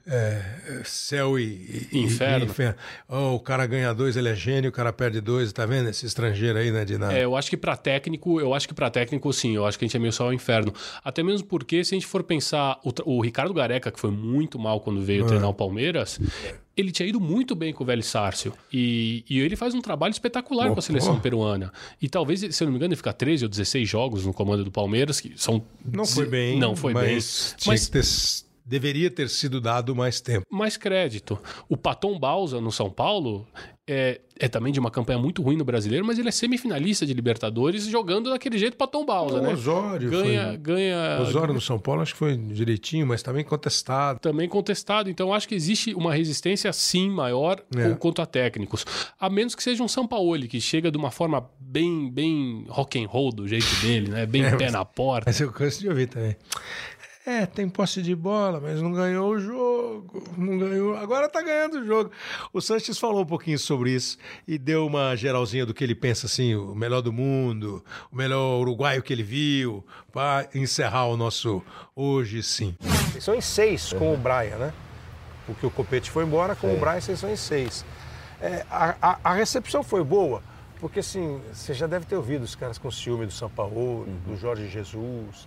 é, 0.07 0.43
céu 0.85 1.39
e, 1.39 1.89
e 1.93 1.99
inferno. 1.99 2.47
E 2.47 2.49
inferno. 2.49 2.75
Oh, 3.09 3.35
o 3.35 3.41
cara 3.41 3.67
ganha 3.67 3.93
dois, 3.93 4.17
ele 4.17 4.29
é 4.29 4.35
gênio, 4.35 4.71
o 4.71 4.73
cara 4.73 4.93
perde 4.93 5.21
dois, 5.21 5.53
tá 5.53 5.65
vendo? 5.65 5.89
Esse 5.89 6.07
estrangeiro 6.07 6.59
aí, 6.59 6.71
né, 6.71 6.85
de 6.85 6.99
nada. 6.99 7.17
É, 7.17 7.25
eu 7.25 7.37
acho 7.37 7.49
que 7.49 7.57
para 7.57 7.77
técnico, 7.77 8.41
eu 8.41 8.53
acho 8.55 8.67
que 8.67 8.75
para 8.75 8.91
técnico, 8.91 9.33
sim, 9.33 9.55
eu 9.55 9.65
acho 9.65 9.79
que 9.79 9.85
a 9.85 9.89
gente 9.89 9.97
é 9.97 10.01
meio 10.01 10.13
só 10.13 10.29
o 10.29 10.33
inferno. 10.33 10.73
Até 11.05 11.23
mesmo 11.23 11.47
porque, 11.47 11.85
se 11.85 11.95
a 11.95 11.97
gente 11.97 12.07
for 12.07 12.23
pensar, 12.23 12.81
o, 12.85 12.93
o 13.17 13.21
Ricardo 13.21 13.55
Gareca, 13.55 13.91
que 13.91 14.01
foi 14.01 14.11
muito 14.11 14.59
mal 14.59 14.81
quando 14.81 15.01
veio 15.01 15.25
é. 15.25 15.29
treinar 15.29 15.49
o 15.49 15.55
Palmeiras, 15.55 16.19
ele 16.77 16.91
tinha 16.91 17.09
ido 17.09 17.21
muito 17.21 17.55
bem 17.55 17.73
com 17.73 17.85
o 17.85 17.87
Velho 17.87 18.03
Sárcio. 18.03 18.53
E, 18.73 19.25
e 19.29 19.41
ele 19.41 19.57
faz 19.57 19.75
um 19.75 19.81
trabalho 19.81 20.13
espetacular 20.13 20.71
oh, 20.71 20.75
com 20.75 20.79
a 20.79 20.83
seleção 20.83 21.17
oh. 21.17 21.21
peruana. 21.21 21.73
E 22.01 22.09
talvez, 22.09 22.41
se 22.41 22.63
eu 22.63 22.67
não 22.67 22.73
me 22.73 22.79
engano, 22.79 22.93
ele 22.93 22.97
fica 22.97 23.13
13 23.13 23.45
ou 23.45 23.49
16 23.49 23.89
jogos 23.89 24.27
no 24.27 24.33
comando 24.33 24.65
do 24.65 24.71
Palmeiras, 24.71 25.21
que 25.21 25.33
são. 25.37 25.63
Não 25.85 26.07
foi 26.07 26.27
bem. 26.27 26.59
Não 26.59 26.75
foi 26.75 26.93
mas 26.93 27.05
bem. 27.05 27.59
Tinha 27.59 27.73
mas. 27.73 27.87
Que 27.87 27.93
ter 27.93 28.52
deveria 28.65 29.11
ter 29.11 29.29
sido 29.29 29.61
dado 29.61 29.95
mais 29.95 30.21
tempo. 30.21 30.47
Mais 30.51 30.77
crédito. 30.77 31.39
O 31.69 31.77
Paton 31.77 32.19
Balsa 32.19 32.61
no 32.61 32.71
São 32.71 32.91
Paulo 32.91 33.47
é, 33.89 34.21
é 34.39 34.49
também 34.49 34.73
de 34.73 34.79
uma 34.79 34.91
campanha 34.91 35.19
muito 35.19 35.43
ruim 35.43 35.57
no 35.57 35.65
brasileiro, 35.65 36.05
mas 36.05 36.19
ele 36.19 36.29
é 36.29 36.33
semifinalista 36.33 37.05
de 37.05 37.13
Libertadores 37.13 37.85
jogando 37.87 38.31
daquele 38.31 38.57
jeito 38.57 38.77
Paton 38.77 39.05
Balsa, 39.05 39.37
o 39.37 39.43
né? 39.43 39.53
Osório 39.53 40.09
ganha, 40.09 40.49
foi... 40.49 40.57
ganha. 40.57 41.21
Osório 41.21 41.53
no 41.53 41.61
São 41.61 41.79
Paulo 41.79 42.01
acho 42.01 42.13
que 42.13 42.19
foi 42.19 42.37
direitinho, 42.37 43.07
mas 43.07 43.23
também 43.23 43.45
contestado. 43.45 44.21
Também 44.21 44.49
contestado. 44.49 45.11
Então 45.11 45.35
acho 45.35 45.49
que 45.49 45.55
existe 45.55 45.95
uma 45.95 46.15
resistência 46.15 46.73
sim 46.73 47.11
maior 47.11 47.61
é. 47.77 47.95
quanto 47.95 48.23
a 48.23 48.27
técnicos, 48.27 48.85
a 49.19 49.29
menos 49.29 49.55
que 49.55 49.63
seja 49.63 49.83
um 49.83 49.89
São 49.89 50.07
Paulo 50.07 50.33
que 50.49 50.61
chega 50.61 50.91
de 50.91 50.97
uma 50.97 51.11
forma 51.11 51.51
bem 51.59 52.11
bem 52.11 52.65
rock 52.69 53.03
and 53.03 53.09
roll 53.09 53.33
do 53.33 53.47
jeito 53.49 53.67
dele, 53.83 54.09
né? 54.11 54.25
Bem 54.25 54.45
é, 54.47 54.57
pé 54.57 54.65
mas... 54.65 54.73
na 54.73 54.85
porta. 54.85 55.25
Mas 55.29 55.41
eu 55.41 55.51
canso 55.51 55.81
de 55.81 55.89
ouvir 55.89 56.07
também. 56.07 56.37
É, 57.25 57.47
tem 57.47 57.69
posse 57.69 58.03
de 58.03 58.17
bola, 58.17 58.59
mas 58.61 58.83
não 58.83 58.93
ganhou 58.93 59.31
o 59.31 59.39
jogo. 59.39 60.25
Não 60.37 60.59
ganhou. 60.59 60.97
Agora 60.97 61.29
tá 61.29 61.41
ganhando 61.41 61.79
o 61.79 61.87
jogo. 61.87 62.11
O 62.53 62.61
Sanches 62.61 62.99
falou 62.99 63.23
um 63.23 63.27
pouquinho 63.27 63.61
sobre 63.61 63.93
isso 63.93 64.19
e 64.47 64.59
deu 64.59 64.85
uma 64.85 65.15
geralzinha 65.15 65.65
do 65.65 65.73
que 65.73 65.85
ele 65.85 65.95
pensa 65.95 66.27
assim, 66.27 66.57
o 66.57 66.75
melhor 66.75 67.01
do 67.01 67.13
mundo, 67.13 67.85
o 68.11 68.17
melhor 68.17 68.59
uruguaio 68.61 69.05
que 69.05 69.13
ele 69.13 69.23
viu, 69.23 69.85
para 70.13 70.49
encerrar 70.53 71.07
o 71.07 71.17
nosso 71.17 71.63
hoje 71.95 72.43
sim. 72.43 72.75
Vocês 72.81 73.23
são 73.23 73.35
em 73.37 73.41
seis 73.41 73.93
com 73.93 74.13
o 74.13 74.17
Brian, 74.17 74.57
né? 74.57 74.73
Porque 75.47 75.65
o 75.65 75.71
Copete 75.71 76.11
foi 76.11 76.25
embora, 76.25 76.57
com 76.57 76.75
o 76.75 76.77
Brian 76.77 77.01
vocês 77.01 77.21
são 77.21 77.31
em 77.31 77.37
seis. 77.37 77.85
É, 78.41 78.67
a, 78.69 78.97
a, 79.01 79.19
a, 79.23 79.35
recepção 79.35 79.85
foi 79.85 80.03
boa, 80.03 80.43
porque 80.81 80.99
assim, 80.99 81.41
você 81.53 81.73
já 81.73 81.87
deve 81.87 82.05
ter 82.05 82.17
ouvido 82.17 82.43
os 82.43 82.57
caras 82.57 82.79
com 82.79 82.91
ciúme 82.91 83.27
do 83.27 83.33
São 83.33 83.49
Paulo, 83.49 84.01
uhum. 84.01 84.19
do 84.27 84.37
Jorge 84.37 84.69
Jesus 84.69 85.47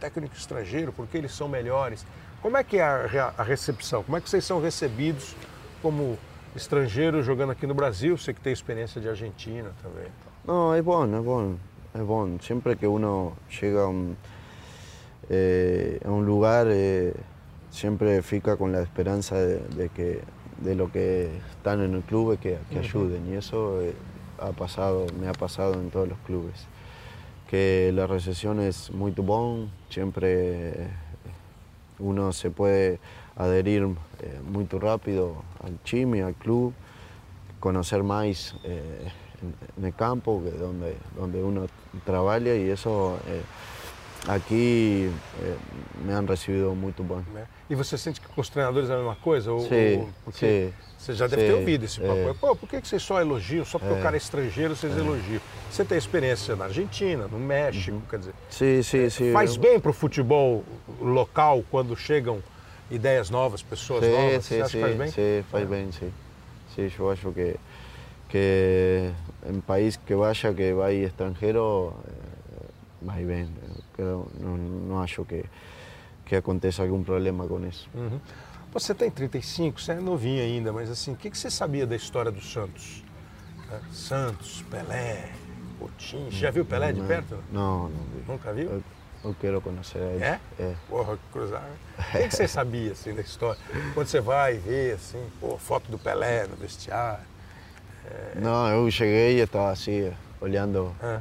técnico 0.00 0.34
estrangeiro, 0.36 0.92
porque 0.92 1.16
eles 1.18 1.32
são 1.32 1.48
melhores. 1.48 2.04
Como 2.40 2.56
é 2.56 2.64
que 2.64 2.78
é 2.78 2.82
a, 2.82 3.34
a 3.36 3.42
recepção? 3.42 4.02
Como 4.02 4.16
é 4.16 4.20
que 4.20 4.28
vocês 4.28 4.44
são 4.44 4.60
recebidos 4.60 5.34
como 5.82 6.18
estrangeiro 6.54 7.22
jogando 7.22 7.50
aqui 7.50 7.66
no 7.66 7.74
Brasil? 7.74 8.16
Você 8.16 8.32
que 8.32 8.40
tem 8.40 8.52
experiência 8.52 9.00
de 9.00 9.08
Argentina 9.08 9.70
também. 9.82 10.08
Não, 10.44 10.74
é 10.74 10.80
bom, 10.80 11.04
é 11.04 11.20
bom, 11.20 11.56
é 11.94 12.02
bom. 12.02 12.38
Sempre 12.40 12.76
que 12.76 12.86
uno 12.86 13.36
chega 13.48 13.86
um, 13.88 14.14
eh, 15.28 15.98
en 16.04 16.10
un 16.10 16.24
lugar 16.24 16.66
eh, 16.70 17.12
siempre 17.70 18.22
fica 18.22 18.56
con 18.56 18.72
la 18.72 18.80
esperanza 18.80 19.36
de, 19.36 19.58
de 19.76 19.88
que 19.88 20.22
de 20.60 20.74
lo 20.74 20.90
que 20.90 21.30
están 21.50 21.80
en 21.82 21.94
el 21.94 22.02
club 22.02 22.38
que, 22.38 22.58
que 22.70 22.78
ayuden 22.80 23.32
y 23.32 23.36
eso 23.36 23.80
eh, 23.80 23.94
ha 24.38 24.52
pasado, 24.52 25.06
me 25.20 25.28
ha 25.28 25.32
pasado 25.32 25.74
en 25.74 25.90
todos 25.90 26.08
los 26.08 26.18
clubes. 26.20 26.66
Que 27.48 27.90
la 27.94 28.06
recesión 28.06 28.60
es 28.60 28.90
muy 28.90 29.10
bom, 29.12 29.68
siempre 29.88 30.70
eh, 30.70 30.90
uno 31.98 32.32
se 32.32 32.50
puede 32.50 33.00
adherir 33.36 33.84
eh, 34.20 34.40
muy 34.44 34.66
rápido 34.66 35.42
al 35.64 35.82
chimi, 35.82 36.20
al 36.20 36.34
club, 36.34 36.74
conocer 37.60 38.02
más 38.02 38.54
eh, 38.64 39.10
en, 39.76 39.84
el 39.84 39.94
campo, 39.94 40.42
donde, 40.58 40.96
donde 41.16 41.42
uno 41.42 41.66
trabaja 42.04 42.40
y 42.40 42.70
eso 42.70 43.18
eh, 43.26 43.42
aqui 44.28 45.06
eh, 45.06 45.10
me 46.06 46.14
han 46.14 46.26
recebido 46.26 46.74
muito 46.74 47.02
bem. 47.02 47.24
E 47.70 47.74
você 47.74 47.98
sente 47.98 48.20
que 48.20 48.28
com 48.28 48.40
os 48.40 48.48
treinadores 48.48 48.88
é 48.88 48.94
a 48.94 48.96
mesma 48.96 49.16
coisa? 49.16 49.52
Ou, 49.52 49.60
Sim, 49.68 49.98
ou- 50.00 50.08
porque 50.24 50.70
sim, 50.72 50.74
você 50.96 51.12
já 51.14 51.26
deve 51.26 51.42
sim, 51.42 51.48
ter 51.48 51.54
ouvido 51.54 51.84
esse 51.84 52.00
papo. 52.00 52.28
é. 52.28 52.34
Pô, 52.34 52.56
por 52.56 52.68
que 52.68 52.80
vocês 52.80 53.02
só 53.02 53.20
elogiam? 53.20 53.64
Só 53.64 53.78
porque 53.78 53.92
o 53.92 54.02
cara 54.02 54.16
é 54.16 54.18
estrangeiro 54.18 54.74
vocês 54.74 54.96
elogiam. 54.96 55.40
Você 55.70 55.84
tem 55.84 55.98
experiência 55.98 56.56
na 56.56 56.64
Argentina, 56.64 57.28
no 57.28 57.38
México, 57.38 57.96
Uhum. 57.96 58.02
quer 58.08 58.18
dizer. 58.20 58.34
Sim, 58.50 58.82
sim, 58.82 59.10
sim. 59.10 59.32
Faz 59.32 59.56
bem 59.56 59.78
para 59.78 59.90
o 59.90 59.94
futebol 59.94 60.64
local 61.00 61.62
quando 61.70 61.94
chegam 61.94 62.42
ideias 62.90 63.28
novas, 63.28 63.62
pessoas 63.62 64.02
Sim, 64.04 64.10
novas? 64.12 64.44
sim, 64.44 64.54
você 64.54 64.62
acha 64.62 64.70
sim, 64.70 64.78
que 64.78 64.80
faz 64.80 64.96
bem? 64.96 65.10
sim, 65.10 65.42
faz 65.50 65.68
bem, 65.68 65.92
sim. 65.92 66.12
Sim, 66.74 66.90
eu 66.98 67.10
acho 67.10 67.32
que, 67.32 67.54
que 68.30 69.10
em 69.46 69.60
país 69.60 69.96
que 69.96 70.14
vaya, 70.14 70.54
que 70.54 70.72
vai 70.72 70.94
estrangeiro, 70.96 71.92
eh, 72.06 72.64
vai 73.02 73.24
bem. 73.24 73.46
Eu 73.98 74.26
não, 74.40 74.56
não 74.56 75.02
acho 75.02 75.24
que, 75.24 75.44
que 76.28 76.36
aconteça 76.36 76.82
algum 76.82 77.02
problema 77.02 77.46
com 77.48 77.64
isso. 77.66 77.88
Uhum. 77.94 78.20
Você 78.72 78.94
tem 78.94 79.10
35, 79.10 79.80
você 79.80 79.92
é 79.92 79.94
novinho 79.96 80.42
ainda, 80.42 80.72
mas 80.72 80.90
assim, 80.90 81.12
o 81.12 81.16
que, 81.16 81.30
que 81.30 81.38
você 81.38 81.50
sabia 81.50 81.86
da 81.86 81.96
história 81.96 82.30
do 82.30 82.40
Santos? 82.42 83.02
Né? 83.70 83.80
Santos, 83.90 84.62
Pelé, 84.70 85.30
Coutinho. 85.78 86.30
Já 86.30 86.50
viu 86.50 86.64
Pelé 86.66 86.92
de 86.92 87.00
Não, 87.00 87.08
perto? 87.08 87.38
Não, 87.50 87.88
não 87.88 88.04
vi. 88.04 88.24
Nunca 88.28 88.52
viu? 88.52 88.70
Eu, 88.70 88.82
eu 89.24 89.36
quero 89.40 89.60
conhecer 89.62 89.98
ele. 89.98 90.22
É? 90.22 90.38
É. 90.60 90.74
Porra, 90.86 91.18
cruzar. 91.32 91.66
O 91.98 92.02
que, 92.18 92.28
que 92.28 92.36
você 92.36 92.46
sabia 92.46 92.92
assim 92.92 93.14
da 93.14 93.22
história? 93.22 93.58
Quando 93.94 94.06
você 94.06 94.20
vai 94.20 94.58
ver 94.58 94.94
assim, 94.96 95.24
pô, 95.40 95.56
foto 95.56 95.90
do 95.90 95.98
Pelé 95.98 96.46
no 96.46 96.56
vestiário. 96.56 97.24
Não, 98.36 98.68
eu 98.68 98.90
cheguei 98.90 99.38
e 99.38 99.40
estava 99.40 99.70
assim, 99.70 100.12
olhando 100.40 100.94
Ah, 101.02 101.20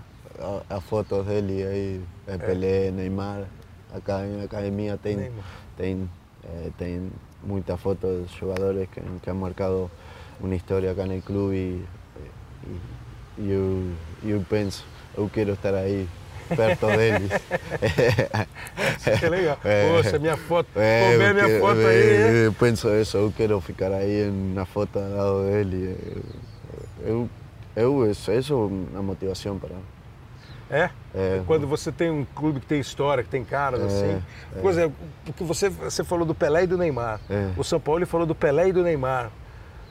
a- 0.70 0.76
as 0.78 0.84
fotos 0.84 1.26
dele 1.26 1.64
aí, 1.64 2.02
é 2.28 2.38
Pelé, 2.38 2.92
Neymar. 2.92 3.46
Acá 3.94 4.20
na 4.20 4.44
academia 4.44 4.98
tem, 5.02 5.16
Neymar. 5.16 5.46
tem, 5.78 6.10
eh, 6.44 6.70
tem 6.78 7.12
muitas 7.44 7.80
fotos 7.80 8.30
de 8.30 8.38
jogadores 8.38 8.88
que, 8.92 9.00
que 9.22 9.30
han 9.30 9.36
marcado 9.36 9.90
uma 10.42 10.56
história 10.56 10.92
acá 10.92 11.06
no 11.06 11.22
clube 11.22 11.56
e, 11.56 11.86
e, 12.68 12.80
e 13.44 13.52
eu, 13.52 13.92
eu 14.24 14.46
penso, 14.50 14.86
eu 15.18 15.30
quero 15.34 15.54
estar 15.54 15.74
aí, 15.74 16.08
perto 16.50 16.86
deles. 16.88 17.32
que 19.20 19.26
é 19.26 19.30
legal. 19.30 19.58
É. 19.64 19.90
Pô, 19.90 20.04
se 20.04 20.16
a 20.16 20.20
minha 20.20 20.38
foto, 20.38 20.68
É, 20.76 21.12
pô, 21.14 21.18
vê 21.18 21.24
a 21.24 21.28
eu 21.30 21.34
minha 21.34 21.46
quero- 21.48 21.60
foto 21.62 21.80
é, 21.80 21.86
aí, 21.88 22.14
hein? 22.28 22.44
Eu 22.46 22.54
penso 22.54 22.90
isso, 22.96 23.18
eu 23.18 23.34
quero 23.36 23.62
ficar 23.62 23.92
aí 23.94 24.30
na 24.54 24.66
foto 24.66 25.00
ao 25.00 25.10
lado 25.10 25.46
dele. 25.50 25.98
Eu, 27.06 27.30
eu, 27.76 28.12
isso, 28.12 28.32
isso 28.32 28.54
é 28.54 28.56
uma 28.98 29.02
motivação 29.04 29.58
para 29.58 29.76
É? 30.70 30.90
É. 31.16 31.42
Quando 31.48 31.66
você 31.66 31.92
tem 31.92 32.10
um 32.10 32.26
clube 32.36 32.60
que 32.60 32.66
tem 32.66 32.80
história, 32.80 33.24
que 33.24 33.30
tem 33.30 33.44
caras 33.44 33.82
É, 33.82 33.86
assim. 33.86 34.24
Por 34.62 34.72
exemplo, 34.72 34.96
porque 35.26 35.44
você, 35.44 35.70
você 35.70 36.04
falou 36.04 36.26
do 36.26 36.36
Pelé 36.36 36.64
e 36.64 36.68
do 36.68 36.78
Neymar. 36.78 37.20
É. 37.30 37.52
O 37.56 37.64
São 37.64 37.80
Paulo 37.80 38.00
ele 38.00 38.06
falou 38.06 38.28
do 38.28 38.36
Pelé 38.36 38.70
e 38.70 38.74
do 38.74 38.84
Neymar. 38.84 39.32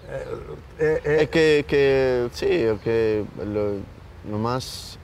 É, 0.09 1.01
é- 1.05 1.23
é- 1.23 1.27
que, 1.27 1.65
que 1.66 2.28
es 2.32 2.81
que 2.82 3.24
lo, 3.39 3.81
nomás 4.24 4.98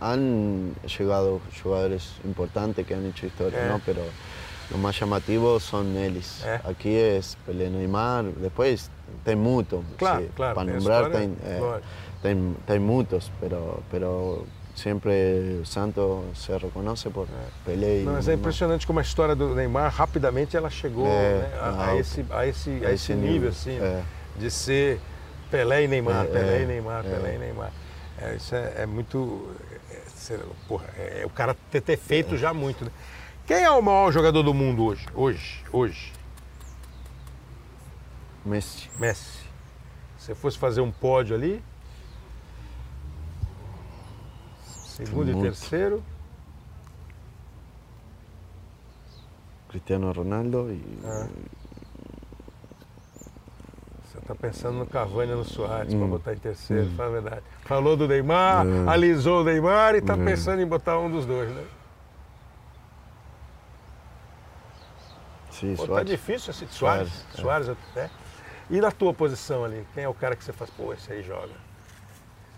han 0.00 0.74
llegado 0.98 1.40
jugadores 1.62 2.12
importantes 2.24 2.86
que 2.86 2.94
han 2.94 3.06
hecho 3.06 3.26
historia. 3.26 3.68
¿no? 3.68 3.80
Pero 3.84 4.00
lo 4.70 4.78
más 4.78 4.98
llamativo 4.98 5.60
son 5.60 5.96
eles. 5.96 6.42
Eh. 6.44 6.60
Aquí 6.64 6.94
es 6.96 7.36
Pelé 7.46 7.70
Neymar, 7.70 8.24
después 8.24 8.90
tem 9.24 9.38
mucho. 9.38 9.82
Claro, 9.96 10.20
sí, 10.20 10.30
claro, 10.34 10.54
Para 10.54 10.72
nombrar 10.72 11.10
tem, 11.10 11.36
tem, 12.22 12.54
tem 12.66 12.80
muchos, 12.80 13.30
pero, 13.40 13.82
pero 13.90 14.44
siempre 14.78 15.60
Santos 15.64 16.38
se 16.38 16.56
reconoce 16.56 17.10
por 17.10 17.26
Pelé 17.64 18.02
Não, 18.04 18.12
mas 18.12 18.28
é 18.28 18.34
impressionante 18.34 18.86
como 18.86 18.98
a 18.98 19.02
história 19.02 19.34
do 19.34 19.54
Neymar 19.54 19.92
rapidamente 19.92 20.56
ela 20.56 20.70
chegou 20.70 21.06
É, 21.06 21.10
né, 21.10 21.58
a, 21.60 21.68
a 21.68 21.90
ah, 21.90 21.96
esse, 21.96 22.24
a, 22.30 22.46
esse, 22.46 22.70
a 22.84 22.88
a 22.88 22.92
esse 22.92 23.12
nível, 23.12 23.32
nível, 23.32 23.48
assim, 23.50 23.78
é. 23.78 24.02
de 24.38 24.50
ser 24.50 25.00
Pelé 25.50 25.84
e 25.84 25.88
Neymar, 25.88 26.24
É, 26.24 26.28
Pelé 26.28 26.58
é, 26.58 26.62
e 26.62 26.66
Neymar, 26.66 27.04
é. 27.04 27.10
Pelé 27.10 27.34
e 27.34 27.38
Neymar. 27.38 27.72
É, 28.20 28.34
isso 28.34 28.54
é, 28.54 28.72
é 28.78 28.86
muito. 28.86 29.54
é, 30.30 30.38
porra, 30.66 30.86
é, 30.96 31.22
o 31.24 31.30
cara 31.30 31.56
ter, 31.70 31.80
ter 31.80 31.96
feito 31.96 32.36
já 32.36 32.52
muito. 32.52 32.84
Né? 32.84 32.90
Quem 33.46 33.62
é 33.62 33.70
o 33.70 33.80
maior 33.80 34.12
jogador 34.12 34.42
do 34.42 34.52
mundo 34.52 34.84
hoje? 34.84 35.06
Hoje, 35.14 35.64
hoje? 35.72 36.12
Messi. 38.44 38.90
Messi. 38.98 39.38
Se 40.18 40.26
você 40.26 40.34
fosse 40.34 40.58
fazer 40.58 40.80
um 40.80 40.90
pódio 40.90 41.34
ali. 41.34 41.62
Segundo 44.98 45.30
e 45.30 45.32
Muito. 45.34 45.44
terceiro. 45.46 46.02
Cristiano 49.68 50.12
Ronaldo 50.12 50.72
y 50.72 50.82
Ah. 51.04 51.28
Você 54.02 54.18
está 54.18 54.34
pensando 54.34 54.78
no 54.78 54.86
Cavani 54.86 55.32
e 55.32 55.34
no 55.36 55.44
Soares 55.44 55.94
para 55.94 56.06
botar 56.06 56.32
em 56.32 56.38
terceiro, 56.38 56.90
fala 56.96 57.08
a 57.08 57.20
verdade. 57.20 57.42
Falou 57.64 57.96
do 57.96 58.08
Neymar, 58.08 58.66
Hum. 58.66 58.88
alisou 58.90 59.42
o 59.42 59.44
Neymar 59.44 59.94
e 59.94 59.98
está 59.98 60.14
Hum. 60.14 60.24
pensando 60.24 60.60
em 60.62 60.66
botar 60.66 60.98
um 60.98 61.10
dos 61.10 61.24
dois, 61.26 61.48
né? 61.50 61.64
sí, 65.52 65.74
Pô, 65.76 65.82
tá 65.82 65.86
Suárez. 65.88 66.10
difícil 66.10 66.50
esse 66.50 66.66
Soares. 66.68 67.08
Suárez, 67.12 67.26
é. 67.34 67.40
Soares 67.40 67.68
até. 67.68 68.10
E 68.70 68.80
na 68.80 68.90
tua 68.92 69.12
posição 69.14 69.64
ali, 69.64 69.86
quem 69.94 70.04
é 70.04 70.08
o 70.08 70.14
cara 70.14 70.34
que 70.36 70.44
você 70.44 70.52
faz, 70.52 70.70
pô, 70.70 70.92
esse 70.92 71.12
aí 71.12 71.22
joga? 71.22 71.46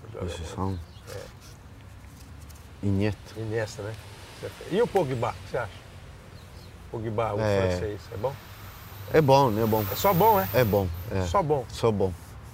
Esse 0.05 0.13
joga 0.13 0.25
muito. 0.25 0.39
Posición. 0.39 0.79
Iniesta. 2.83 3.21
Iniesta, 3.39 3.83
né? 3.83 3.93
E 4.71 4.81
o 4.81 4.87
Pogba, 4.87 5.31
o 5.31 5.33
que 5.45 5.51
você 5.51 5.59
acha? 5.59 5.71
Pogba, 6.91 7.35
o 7.35 7.41
É. 7.41 7.69
francês, 7.71 8.01
é 8.13 8.17
bom? 8.17 8.35
É 9.13 9.21
bom, 9.21 9.51
é 9.59 9.67
bom. 9.67 9.85
É 9.91 9.95
só 9.97 10.15
bom, 10.15 10.37
né? 10.39 10.49
É 10.55 10.65
bom. 10.65 10.89
É. 11.11 11.23
Só 11.23 11.43
bom. 11.43 11.65
Só 11.69 11.91
bom. 11.91 12.13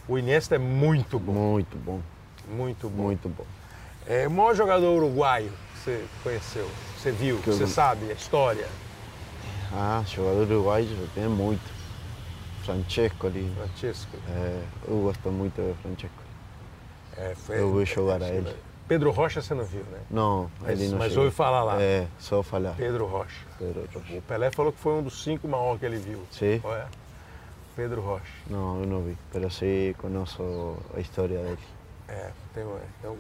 O 0.09 0.19
Iniesta 0.19 0.55
é 0.55 0.59
muito 0.59 1.19
bom, 1.19 1.33
Muito 1.33 1.77
bom. 1.79 2.01
muito 2.49 2.89
bom. 2.89 3.03
Muito 3.05 3.29
bom. 3.29 3.45
É, 4.07 4.27
o 4.27 4.31
maior 4.31 4.55
jogador 4.55 4.97
uruguaio 4.97 5.51
que 5.73 5.79
você 5.81 6.05
conheceu, 6.23 6.69
que 6.95 7.01
você 7.03 7.11
viu, 7.13 7.37
que 7.39 7.43
Que 7.45 7.51
eu- 7.51 7.57
você 7.59 7.67
sabe 7.67 8.11
a 8.11 8.15
história, 8.15 8.67
Ah, 9.73 10.03
jogador 10.07 10.43
uruguaio 10.51 10.87
tem 11.15 11.27
muito. 11.29 11.75
Francesco 12.65 13.27
ali. 13.27 13.53
Francisco. 13.57 14.17
É, 14.29 14.63
eu 14.89 14.97
gosto 15.03 15.31
muito 15.31 15.61
de 15.61 15.75
Francesco. 15.83 16.23
É, 17.17 17.35
foi- 17.35 17.61
Eu 17.61 17.71
vou 17.73 17.85
jogar 17.85 18.23
a 18.23 18.27
é, 18.27 18.37
ele. 18.37 18.57
Pedro 18.89 19.11
Rocha 19.11 19.43
você 19.43 19.53
não 19.55 19.65
viu, 19.65 19.83
né? 19.91 19.99
Não, 20.11 20.51
Mas, 20.61 20.81
ele 20.81 20.91
não 20.91 20.99
mas 20.99 21.09
chegou. 21.09 21.25
ouve 21.25 21.35
falar 21.37 21.65
lá. 21.65 21.81
É, 21.83 22.07
só 22.19 22.43
falar. 22.43 22.75
Pedro 22.77 23.05
Rocha. 23.07 23.45
Pedro 23.59 23.83
Rocha. 23.93 24.15
O 24.17 24.23
Pelé 24.23 24.51
falou 24.51 24.73
que 24.73 24.79
foi 24.79 24.93
um 24.95 25.03
dos 25.03 25.23
cinco 25.25 25.49
maiores 25.49 25.81
que 25.81 25.87
ele 25.87 25.97
viu. 25.97 26.23
Sim? 26.31 26.59
Qual 26.61 26.75
é? 26.77 26.87
Pedro 27.75 28.01
Rocha. 28.01 28.23
Não, 28.49 28.81
eu 28.81 28.87
não 28.87 29.03
vi, 29.03 29.17
mas 29.35 29.55
sim 29.55 29.95
conheço 29.99 30.77
a 30.97 31.01
história 31.01 31.37
dele. 31.39 31.59
É, 32.09 32.31
tem, 32.55 32.65
então, 33.01 33.17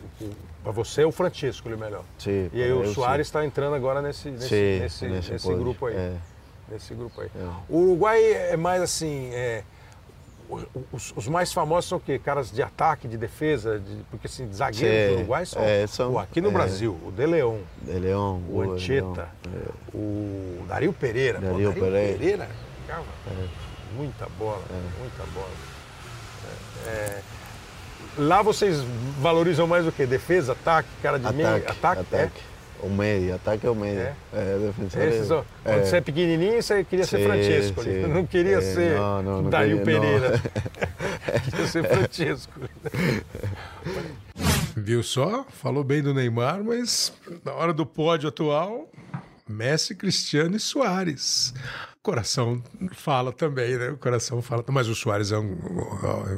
para 0.63 0.71
você 0.73 1.03
é 1.03 1.07
o 1.07 1.11
Francisco 1.11 1.69
ele 1.69 1.77
melhor. 1.77 2.05
Sim, 2.19 2.49
E 2.53 2.63
aí 2.63 2.73
o 2.73 2.87
Soares 2.95 3.27
está 3.27 3.45
entrando 3.45 3.75
agora 3.75 4.01
nesse, 4.01 4.31
nesse, 4.31 4.49
Sim, 4.49 4.79
nesse, 4.81 5.09
nesse 5.09 5.33
nesse 5.33 5.55
grupo 5.55 5.87
aí. 5.87 5.97
É. 5.97 6.17
Nesse 6.71 6.95
grupo 6.95 7.21
aí. 7.21 7.29
É. 7.35 7.49
O 7.69 7.79
Uruguai 7.79 8.23
é 8.23 8.57
mais 8.57 8.81
assim. 8.81 9.31
é, 9.33 9.65
o- 9.65 9.76
os, 10.93 11.13
os 11.17 11.29
mais 11.29 11.53
famosos 11.53 11.89
são 11.89 11.99
o 11.99 12.01
quê? 12.01 12.19
Caras 12.19 12.51
de 12.51 12.63
ataque, 12.63 13.07
de 13.09 13.17
defesa? 13.17 13.79
de- 13.79 14.03
porque 14.11 14.27
assim, 14.27 14.51
zagueiros 14.53 15.09
Sim, 15.09 15.15
do 15.15 15.19
Uruguai 15.21 15.47
são. 15.47 15.63
é, 15.63 15.87
são- 15.87 16.13
Pô, 16.13 16.19
aqui 16.19 16.41
no 16.41 16.49
é. 16.49 16.53
Brasil, 16.53 16.99
o 17.05 17.11
De 17.11 17.27
Leon, 17.27 17.59
De 17.83 17.93
Leão, 17.99 18.43
o. 18.49 18.61
Ancheta, 18.63 19.29
É. 19.47 19.69
o 19.97 20.65
Dario 20.69 20.93
Pereira. 20.93 21.41
Pô, 21.41 21.47
Dario 21.49 21.73
Pereira. 21.73 22.49
jogava 22.87 23.05
muita 23.97 24.27
bola, 24.39 24.63
muita 24.99 25.25
bola. 25.35 25.51
É, 26.87 26.89
é, 26.91 27.23
lá 28.19 28.43
vocês 28.43 28.79
valorizam 29.21 29.67
mais 29.67 29.87
o 29.87 29.93
quê? 29.93 30.07
Defesa, 30.07 30.53
ataque, 30.53 30.89
cara 31.03 31.19
de 31.19 31.33
meio? 31.33 31.49
Ataque, 31.49 31.71
Ataque, 31.73 32.01
ataque. 32.03 32.43
O 32.87 32.91
médio, 32.91 33.35
ataque 33.35 33.67
ou 33.67 33.75
médio. 33.75 34.01
É? 34.01 34.15
É, 34.33 34.59
defensor. 34.59 35.03
É? 35.03 35.09
Esses, 35.09 35.31
ó, 35.31 35.45
é. 35.65 35.73
Quando 35.75 35.85
você 35.87 35.97
é 35.97 36.01
pequenininho, 36.01 36.63
você 36.63 36.85
queria 36.85 37.05
ser 37.05 37.19
Sim, 37.19 37.25
Francesco. 37.25 37.81
ali. 37.81 38.03
sim. 38.03 38.07
Não 38.09 38.27
queria 38.27 38.59
É, 38.59 38.61
ser 38.61 38.95
não, 38.97 39.23
não, 39.23 39.43
não 39.43 39.51
Dario 39.51 39.79
queria. 39.83 40.01
Pereira. 40.01 40.43
queria 41.51 41.67
ser 41.67 41.89
Francesco. 41.89 42.61
Viu 44.77 45.03
só? 45.03 45.45
Falou 45.51 45.83
bem 45.83 46.03
do 46.03 46.15
Neymar, 46.15 46.63
mas 46.63 47.13
na 47.45 47.53
hora 47.53 47.73
do 47.73 47.85
pódio 47.87 48.29
atual, 48.29 48.89
Messi, 49.49 49.95
Cristiano 49.95 50.57
e 50.57 50.61
Soares. 50.61 51.55
Coração 52.07 52.63
fala 52.93 53.33
também, 53.33 53.77
né? 53.77 53.91
O 53.91 53.97
coração 53.97 54.41
fala. 54.41 54.65
Mas 54.69 54.87
o 54.87 54.95
Soares 54.95 55.33
é 55.33 55.39
um. 55.39 55.57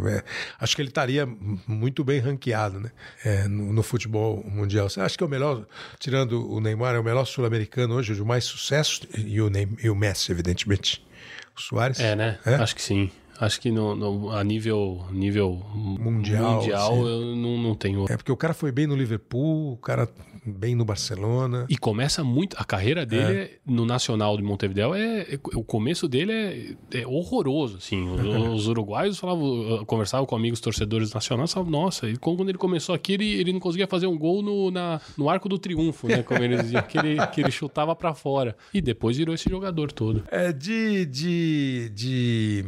é- 0.09 0.25
acho 0.59 0.75
que 0.75 0.81
ele 0.81 0.89
estaria 0.89 1.27
muito 1.67 2.03
bem 2.03 2.21
ranqueado, 2.21 2.81
né? 2.81 2.91
É, 3.23 3.47
no, 3.47 3.71
no 3.75 3.83
futebol 3.83 4.43
mundial. 4.49 4.89
Você 4.89 4.99
acha 4.99 5.15
que 5.19 5.23
é 5.23 5.27
o 5.27 5.29
melhor, 5.29 5.67
tirando 5.99 6.51
o 6.51 6.59
Neymar, 6.59 6.95
é 6.95 6.99
o 6.99 7.05
melhor 7.05 7.27
sul-americano 7.27 7.95
hoje, 7.97 8.15
de 8.15 8.25
mais 8.25 8.45
sucesso? 8.45 9.03
E 9.15 9.41
o, 9.43 9.51
Neym- 9.51 9.77
e 9.83 9.91
o 9.91 9.95
Messi, 9.95 10.33
evidentemente. 10.33 11.07
O 11.55 11.61
Soares? 11.61 12.01
É, 12.01 12.17
né? 12.17 12.39
É? 12.47 12.55
Acho 12.55 12.75
que 12.75 12.81
sim. 12.83 13.11
Acho 13.41 13.61
que 13.61 13.71
no, 13.71 13.95
no- 13.95 14.31
a 14.31 14.43
nível, 14.43 15.05
nível 15.13 15.63
Mundial, 15.75 16.57
mundial 16.57 16.93
assim. 16.93 17.01
eu 17.09 17.37
não, 17.37 17.59
não 17.63 17.75
tenho. 17.75 18.05
É 18.09 18.17
porque 18.17 18.33
o 18.33 18.37
cara 18.37 18.53
foi 18.53 18.73
bem 18.73 18.87
no 18.87 18.97
Liverpool, 18.97 19.73
o 19.75 19.77
cara 19.77 20.09
bem 20.45 20.75
no 20.75 20.85
Barcelona. 20.85 21.67
E 21.69 21.77
começa 21.77 22.25
muito. 22.25 22.57
A 22.59 22.65
carreira 22.65 23.05
dele 23.07 23.39
é- 23.39 23.59
no 23.67 23.85
Nacional 23.85 24.37
de 24.37 24.43
Montevideo 24.43 24.95
é, 24.95 25.21
é- 25.35 25.39
O 25.55 25.63
começo 25.63 26.09
dele 26.09 26.33
é, 26.33 27.01
é 27.01 27.07
horroroso. 27.07 27.77
Assim. 27.77 28.09
Os, 28.09 28.19
os 28.65 28.69
uruguaios 28.69 29.19
falavam, 29.19 29.47
eu 29.69 29.87
conversava 29.87 30.27
com 30.27 30.35
amigos 30.35 30.59
torcedores 30.61 31.13
nacionais, 31.13 31.53
falavam, 31.53 31.71
nossa, 31.71 32.09
e 32.09 32.17
quando 32.17 32.49
ele 32.49 32.59
começou 32.59 32.95
aqui, 32.95 33.13
ele, 33.13 33.31
ele 33.35 33.53
não 33.53 33.61
conseguia 33.61 33.87
fazer 33.87 34.07
um 34.07 34.19
gol 34.19 34.43
no, 34.43 34.71
na, 34.71 35.01
no 35.17 35.29
arco 35.31 35.49
do 35.49 35.59
triunfo, 35.59 36.09
né? 36.09 36.23
Como 36.23 36.43
eles 36.43 36.63
diziam, 36.63 36.83
que 36.83 36.99
ele, 36.99 37.25
que 37.29 37.41
ele 37.41 37.51
chutava 37.51 37.95
pra 37.95 38.15
fora. 38.15 38.57
E 38.75 38.81
depois 38.81 39.17
virou 39.17 39.35
esse 39.35 39.49
jogador 39.49 39.93
todo. 39.93 40.25
É 40.31 40.53
de, 40.53 41.05
de, 41.07 41.91
de 41.95 42.65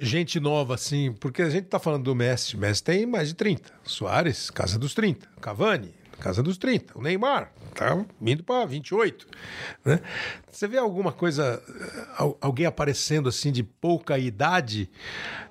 gente 0.00 0.40
nova, 0.40 0.74
assim, 0.74 1.12
porque 1.12 1.42
a 1.42 1.50
gente 1.50 1.66
tá 1.66 1.78
falando 1.78 2.04
do 2.04 2.14
Messi. 2.14 2.56
Messi 2.56 2.82
tem 2.82 3.06
mais 3.06 3.28
de 3.28 3.34
30. 3.34 3.70
Soares, 3.84 4.50
casa 4.50 4.78
dos 4.78 4.94
30. 4.94 5.28
Cavani, 5.40 5.94
casa 6.18 6.42
dos 6.42 6.56
30. 6.58 6.98
O 6.98 7.02
Neymar, 7.02 7.52
tá 7.74 8.04
indo 8.20 8.42
para 8.42 8.64
28. 8.66 9.26
Né? 9.84 10.00
Você 10.50 10.66
vê 10.66 10.78
alguma 10.78 11.12
coisa, 11.12 11.62
al- 12.16 12.36
alguém 12.40 12.66
aparecendo 12.66 13.28
assim 13.28 13.52
de 13.52 13.62
pouca 13.62 14.18
idade? 14.18 14.90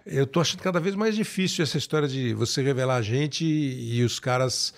Eu 0.06 0.26
tô 0.26 0.40
achando 0.42 0.62
cada 0.62 0.80
vez 0.80 0.96
mais 0.96 1.16
difícil 1.16 1.64
essa 1.64 1.78
história 1.78 2.08
de 2.08 2.34
você 2.34 2.62
revelar 2.64 2.96
a 2.96 3.02
gente 3.02 3.46
e 3.46 4.04
os 4.04 4.20
caras 4.20 4.74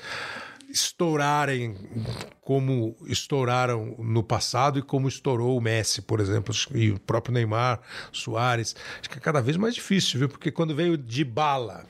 estourarem 0.72 1.76
como 2.42 2.96
estouraram 3.06 3.96
no 4.00 4.24
passado 4.24 4.80
e 4.80 4.82
como 4.82 5.08
estourou 5.08 5.58
o 5.58 5.62
Messi, 5.62 6.02
por 6.02 6.20
exemplo, 6.20 6.54
e 6.74 6.92
o 6.92 7.00
próprio 7.00 7.34
Neymar, 7.34 7.80
Soares. 8.12 8.76
Acho 9.00 9.10
que 9.10 9.18
é 9.18 9.22
cada 9.22 9.42
vez 9.42 9.58
mais 9.58 9.76
difícil, 9.76 10.20
viu? 10.20 10.30
Porque 10.30 10.52
quando 10.52 10.76
veio 10.76 10.98
de 10.98 11.24
bala, 11.24 11.86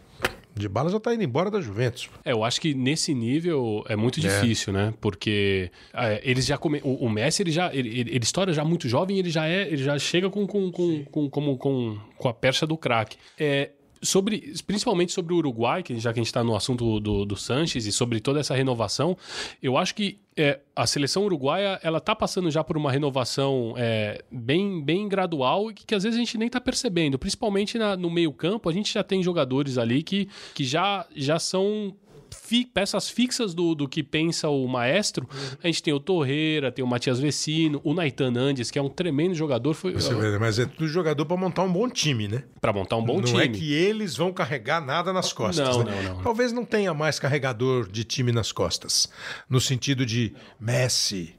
de 0.53 0.67
bala 0.67 0.89
já 0.89 0.99
tá 0.99 1.13
indo 1.13 1.23
embora 1.23 1.49
da 1.49 1.61
Juventus. 1.61 2.09
É, 2.25 2.31
eu 2.31 2.43
acho 2.43 2.59
que 2.59 2.73
nesse 2.73 3.13
nível 3.13 3.83
é 3.87 3.95
muito 3.95 4.19
difícil, 4.19 4.73
né? 4.73 4.93
Porque 4.99 5.71
é, 5.93 6.21
eles 6.23 6.45
já 6.45 6.57
come... 6.57 6.81
o, 6.83 7.05
o 7.05 7.09
Messi 7.09 7.41
ele 7.43 7.51
já 7.51 7.73
ele, 7.73 7.89
ele, 7.89 8.11
ele 8.11 8.23
estoura 8.23 8.53
já 8.53 8.63
muito 8.63 8.87
jovem, 8.87 9.17
ele 9.17 9.29
já 9.29 9.47
é, 9.47 9.67
ele 9.67 9.83
já 9.83 9.97
chega 9.97 10.29
com 10.29 10.45
com, 10.45 10.71
com, 10.71 11.05
com, 11.05 11.57
com, 11.57 11.99
com 12.17 12.27
a 12.27 12.33
percha 12.33 12.67
do 12.67 12.77
craque. 12.77 13.17
É, 13.39 13.71
sobre 14.01 14.53
principalmente 14.65 15.11
sobre 15.11 15.33
o 15.33 15.37
Uruguai, 15.37 15.83
que 15.83 15.97
já 15.99 16.11
que 16.11 16.19
a 16.19 16.21
gente 16.21 16.27
está 16.27 16.43
no 16.43 16.55
assunto 16.55 16.99
do, 16.99 17.25
do 17.25 17.35
Sanches 17.35 17.85
e 17.85 17.91
sobre 17.91 18.19
toda 18.19 18.39
essa 18.39 18.55
renovação, 18.55 19.17
eu 19.61 19.77
acho 19.77 19.93
que 19.95 20.17
é, 20.35 20.59
a 20.75 20.87
seleção 20.87 21.23
uruguaia 21.25 21.79
ela 21.83 21.99
tá 21.99 22.15
passando 22.15 22.49
já 22.49 22.63
por 22.63 22.77
uma 22.77 22.91
renovação 22.91 23.73
é, 23.77 24.23
bem, 24.31 24.81
bem 24.81 25.07
gradual 25.07 25.69
e 25.69 25.73
que, 25.73 25.85
que 25.85 25.93
às 25.93 26.03
vezes 26.03 26.17
a 26.17 26.19
gente 26.19 26.37
nem 26.37 26.49
tá 26.49 26.59
percebendo. 26.61 27.19
Principalmente 27.19 27.77
na- 27.77 27.95
no 27.97 28.09
meio 28.09 28.31
campo, 28.31 28.69
a 28.69 28.73
gente 28.73 28.91
já 28.93 29.03
tem 29.03 29.21
jogadores 29.21 29.77
ali 29.77 30.01
que, 30.01 30.27
que 30.55 30.63
já, 30.63 31.05
já 31.15 31.37
são 31.37 31.93
fi- 32.33 32.65
peças 32.65 33.09
fixas 33.09 33.53
do, 33.53 33.75
do 33.75 33.87
que 33.87 34.01
pensa 34.03 34.49
o 34.49 34.67
maestro. 34.67 35.27
A 35.63 35.67
gente 35.67 35.83
tem 35.83 35.93
o 35.93 35.99
Torreira, 35.99 36.71
tem 36.71 36.83
o 36.83 36.87
Matias 36.87 37.19
Vecino, 37.19 37.79
o 37.83 37.93
Naitan 37.93 38.33
Andes, 38.37 38.71
que 38.71 38.79
é 38.79 38.81
um 38.81 38.89
tremendo 38.89 39.33
jogador, 39.35 39.73
foi 39.73 39.93
Você 39.93 40.13
vê, 40.13 40.37
mas 40.39 40.59
é 40.59 40.65
tudo 40.65 40.87
jogador 40.87 41.25
para 41.25 41.37
montar 41.37 41.63
um 41.63 41.71
bom 41.71 41.89
time, 41.89 42.27
né? 42.27 42.43
para 42.59 42.71
montar 42.73 42.95
um 42.97 43.03
bom 43.03 43.17
não 43.17 43.23
time. 43.23 43.43
é 43.43 43.47
que 43.47 43.73
eles 43.73 44.15
vão 44.15 44.31
carregar 44.31 44.79
nada 44.85 45.11
nas 45.13 45.31
costas. 45.33 45.67
Não, 45.67 45.83
né? 45.83 46.01
não, 46.03 46.15
não. 46.15 46.23
Talvez 46.23 46.51
não 46.51 46.63
tenha 46.65 46.93
mais 46.93 47.19
carregador 47.19 47.89
de 47.89 48.03
time 48.03 48.31
nas 48.31 48.51
costas. 48.51 49.09
No 49.49 49.59
sentido 49.59 50.05
de 50.05 50.33
Messi. 50.59 51.35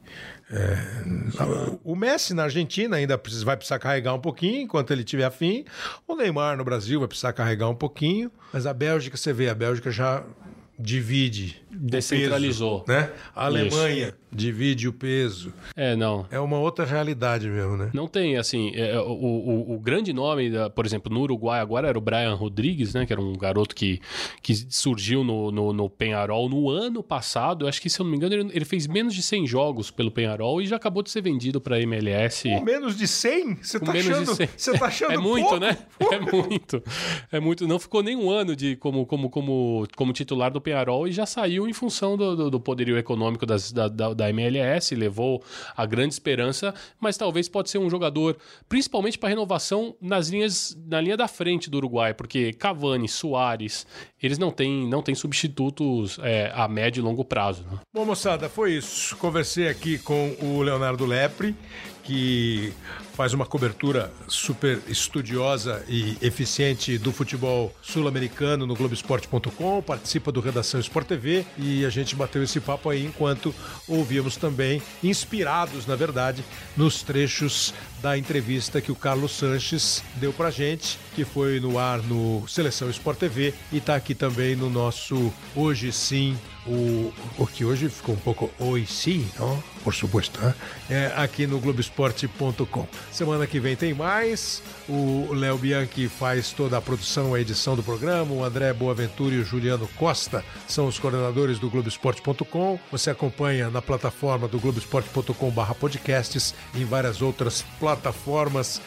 é, 0.51 1.77
o 1.85 1.95
Messi 1.97 2.35
na 2.35 2.45
Argentina 2.45 2.97
ainda 2.97 3.17
precisa- 3.17 3.45
vai 3.45 3.57
precisar 3.57 3.79
carregar 3.79 4.15
um 4.15 4.19
pouquinho 4.21 4.61
enquanto 4.63 4.91
ele 4.91 5.05
tiver 5.05 5.25
afim. 5.25 5.65
O 6.07 6.15
Neymar 6.15 6.57
no 6.57 6.65
Brasil 6.65 6.99
vai 6.99 7.09
precisar 7.09 7.33
carregar 7.33 7.69
um 7.69 7.75
pouquinho. 7.75 8.31
Mas 8.53 8.67
a 8.67 8.75
Bélgica, 8.75 9.17
você 9.17 9.33
vê, 9.33 9.49
a 9.49 9.55
Bélgica 9.55 9.91
já 9.91 10.25
divide. 10.83 11.63
Descentralizou. 11.75 12.81
peso, 12.81 12.99
né? 12.99 13.11
A 13.35 13.47
Alemanha 13.47 14.15
divide 14.31 14.89
o 14.89 14.93
peso. 14.93 15.53
É, 15.77 15.95
não. 15.97 16.27
É 16.31 16.39
uma 16.39 16.59
outra 16.59 16.85
realidade 16.85 17.49
mesmo, 17.49 17.77
né? 17.77 17.91
Não 17.95 18.07
tem, 18.07 18.37
assim, 18.37 18.73
é, 18.75 18.99
o, 19.01 19.05
o, 19.13 19.75
o 19.75 19.81
grande 19.81 20.13
nome, 20.13 20.51
da- 20.51 20.69
por 20.71 20.85
exemplo, 20.87 21.13
no 21.13 21.21
Uruguai 21.21 21.61
agora 21.61 21.89
era 21.89 21.97
o 21.99 22.01
Brian 22.01 22.35
Rodrigues, 22.35 22.93
né? 22.95 23.07
Que 23.07 23.13
era 23.13 23.21
um 23.23 23.33
garoto 23.35 23.75
que, 23.75 24.01
que 24.43 24.55
surgiu 24.55 25.25
no, 25.25 25.51
no, 25.51 25.73
no 25.73 25.89
Penharol 25.89 26.49
no 26.49 26.69
ano 26.71 27.03
passado. 27.03 27.65
Eu 27.65 27.69
acho 27.69 27.81
que, 27.81 27.89
se 27.91 28.01
eu 28.01 28.05
não 28.05 28.11
me 28.11 28.17
engano, 28.17 28.35
ele, 28.35 28.51
ele 28.55 28.65
fez 28.65 28.87
menos 28.87 29.15
de 29.15 29.23
100 29.23 29.47
jogos 29.47 29.91
pelo 29.91 30.11
Penharol 30.11 30.61
e 30.61 30.67
já 30.67 30.77
acabou 30.77 31.03
de 31.03 31.11
ser 31.11 31.23
vendido 31.23 31.61
para 31.61 31.81
MLS. 31.81 32.49
Com 32.49 32.61
menos 32.65 32.97
de 32.97 33.07
100? 33.09 33.57
Você 33.63 33.81
tá 33.81 33.93
achando, 33.93 34.25
de 34.31 34.35
100. 34.37 34.49
Você 34.57 34.73
tá 34.79 34.87
achando 34.87 35.13
É 35.13 35.17
muito, 35.19 35.49
pouco? 35.49 35.59
né? 35.61 35.79
É 36.11 36.19
muito. 36.21 36.83
É 37.33 37.41
muito. 37.41 37.67
Não 37.69 37.79
ficou 37.79 38.03
nem 38.03 38.17
um 38.17 38.31
ano 38.31 38.55
de, 38.55 38.77
como, 38.77 39.05
como, 39.07 39.31
como, 39.31 39.87
como 39.97 40.13
titular 40.13 40.51
do 40.51 40.61
Penharol 40.61 40.72
e 41.07 41.13
já 41.13 41.27
saiu 41.27 41.69
em 41.69 41.73
função 41.73 42.17
do, 42.17 42.37
do, 42.37 42.51
do 42.51 42.61
poderio 42.61 42.99
econômico 42.99 43.47
das, 43.47 43.73
da, 43.73 43.89
da, 43.89 44.15
da 44.15 44.31
MLS, 44.31 44.95
levou 44.95 45.43
a 45.77 45.87
grande 45.87 46.15
esperança, 46.15 46.75
mas 47.01 47.17
talvez 47.17 47.49
pode 47.49 47.71
ser 47.71 47.79
um 47.79 47.89
jogador, 47.89 48.37
principalmente 48.69 49.19
para 49.19 49.29
renovação 49.29 49.95
nas 50.01 50.29
linhas, 50.29 50.77
na 50.87 51.01
linha 51.01 51.17
da 51.17 51.29
frente 51.29 51.71
do 51.71 51.77
Uruguai, 51.79 52.15
porque 52.15 52.53
Cavani, 52.53 53.09
Soares, 53.09 53.87
eles 54.23 54.39
não 54.39 54.51
têm, 54.51 54.89
não 54.89 55.03
têm 55.03 55.15
substitutos 55.15 56.19
é, 56.23 56.51
a 56.55 56.67
médio 56.69 57.01
e 57.01 57.05
longo 57.05 57.25
prazo. 57.25 57.65
Né? 57.71 57.79
Bom, 57.93 58.05
moçada, 58.05 58.49
foi 58.49 58.73
isso. 58.75 59.17
Conversei 59.17 59.69
aqui 59.69 59.99
com 59.99 60.35
o 60.41 60.63
Leonardo 60.63 61.05
Lepre, 61.05 61.55
que 62.03 62.73
faz 63.15 63.35
uma 63.35 63.45
cobertura 63.45 64.13
super 64.27 64.81
estudiosa 64.89 65.85
e 65.89 66.17
eficiente 66.23 66.97
do 66.99 67.13
futebol 67.13 67.75
sul-americano 67.83 68.67
no 68.67 68.75
Globoesporte.com, 68.75 69.83
participa 69.83 70.33
do 70.33 70.41
Redação 70.41 70.81
Sport 70.81 71.07
TV 71.07 71.45
e 71.59 71.85
a 71.85 71.91
gente 71.91 72.17
bateu 72.17 72.43
esse 72.43 72.61
papo 72.61 72.89
aí 72.89 73.05
enquanto 73.05 73.55
ouvíamos 73.87 74.37
também, 74.37 74.83
inspirados, 75.03 75.87
na 75.87 75.97
verdade, 75.97 76.45
nos 76.77 77.03
trechos 77.03 77.75
da 78.03 78.19
entrevista 78.19 78.81
que 78.81 78.91
o 78.91 78.97
Carlos 78.97 79.33
Sanches 79.33 80.03
deu 80.17 80.33
pra 80.33 80.51
gente, 80.51 80.99
que 81.15 81.25
foi 81.25 81.61
no 81.61 81.79
ar 81.79 82.03
no 82.03 82.47
Seleção 82.49 82.91
Sport 82.91 83.19
TV 83.19 83.55
e 83.73 83.81
tá 83.81 83.95
aqui 83.95 84.15
também 84.15 84.57
no 84.57 84.69
nosso 84.69 85.33
Hoje 85.55 85.93
Sim 85.93 86.37
o, 86.67 87.13
o 87.39 87.47
que 87.47 87.65
hoje 87.65 87.89
ficou 87.89 88.15
um 88.15 88.19
pouco 88.19 88.51
oi 88.59 88.87
sim, 88.87 89.27
não? 89.39 89.63
por 89.83 89.93
supuesto, 89.93 90.41
né? 90.41 90.55
é, 90.89 91.13
aqui 91.17 91.45
no 91.45 91.59
Globoesporte.com. 91.59 92.87
Semana 93.11 93.49
que 93.49 93.59
vem 93.59 93.75
tem 93.75 93.93
mais. 93.93 94.63
O 94.89 95.33
Léo 95.33 95.59
Bianchi 95.59 96.09
faz 96.09 96.53
toda 96.53 96.79
a 96.79 96.81
produção, 96.81 97.35
a 97.35 97.41
edição 97.41 97.75
do 97.75 97.83
programa. 97.83 98.33
O 98.33 98.45
André 98.45 98.73
Boaventura 98.73 99.35
e 99.35 99.39
o 99.39 99.45
Juliano 99.45 99.89
Costa 99.97 100.45
são 100.69 100.87
os 100.87 101.01
coordenadores 101.01 101.59
do 101.59 101.69
Globoesporte.com. 101.69 102.79
Você 102.93 103.11
acompanha 103.11 103.71
na 103.71 103.83
plataforma 103.83 104.47
do 104.47 104.61
Globoesporte.com/podcasts 104.61 106.55
e 106.75 106.83
em 106.83 106.85
várias 106.85 107.21
outras 107.21 107.65
plataformas. 107.81 107.92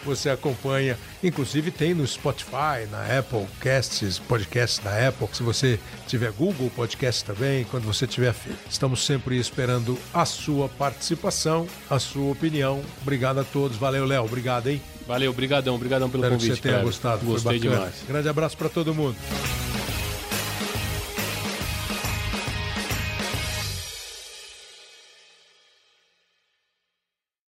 Você 0.03 0.29
acompanha, 0.29 0.97
inclusive 1.23 1.71
tem 1.71 1.93
no 1.93 2.05
Spotify, 2.05 2.87
na 2.91 3.19
Apple 3.19 3.45
Casts, 3.59 4.19
podcasts 4.19 4.83
da 4.83 5.07
Apple. 5.07 5.27
Se 5.33 5.43
você 5.43 5.79
tiver 6.07 6.31
Google 6.31 6.69
Podcast 6.75 7.23
também, 7.23 7.63
quando 7.65 7.83
você 7.83 8.05
tiver 8.07 8.29
afim. 8.29 8.51
Estamos 8.69 9.05
sempre 9.05 9.37
esperando 9.37 9.97
a 10.13 10.25
sua 10.25 10.69
participação, 10.69 11.67
a 11.89 11.99
sua 11.99 12.31
opinião. 12.31 12.81
Obrigado 13.01 13.39
a 13.39 13.43
todos. 13.43 13.77
Valeu, 13.77 14.05
Léo. 14.05 14.23
Obrigado, 14.25 14.69
hein? 14.69 14.81
Valeu, 15.07 15.31
brigadão, 15.33 15.77
brigadão 15.77 16.09
pelo 16.09 16.23
Espero 16.23 16.35
convite. 16.35 16.49
que 16.51 16.55
você 16.57 16.61
tenha 16.61 16.73
Kleber. 16.75 16.91
gostado. 16.91 17.25
Gostei 17.25 17.59
demais. 17.59 17.93
Grande 18.07 18.27
abraço 18.27 18.57
para 18.57 18.69
todo 18.69 18.93
mundo. 18.93 19.15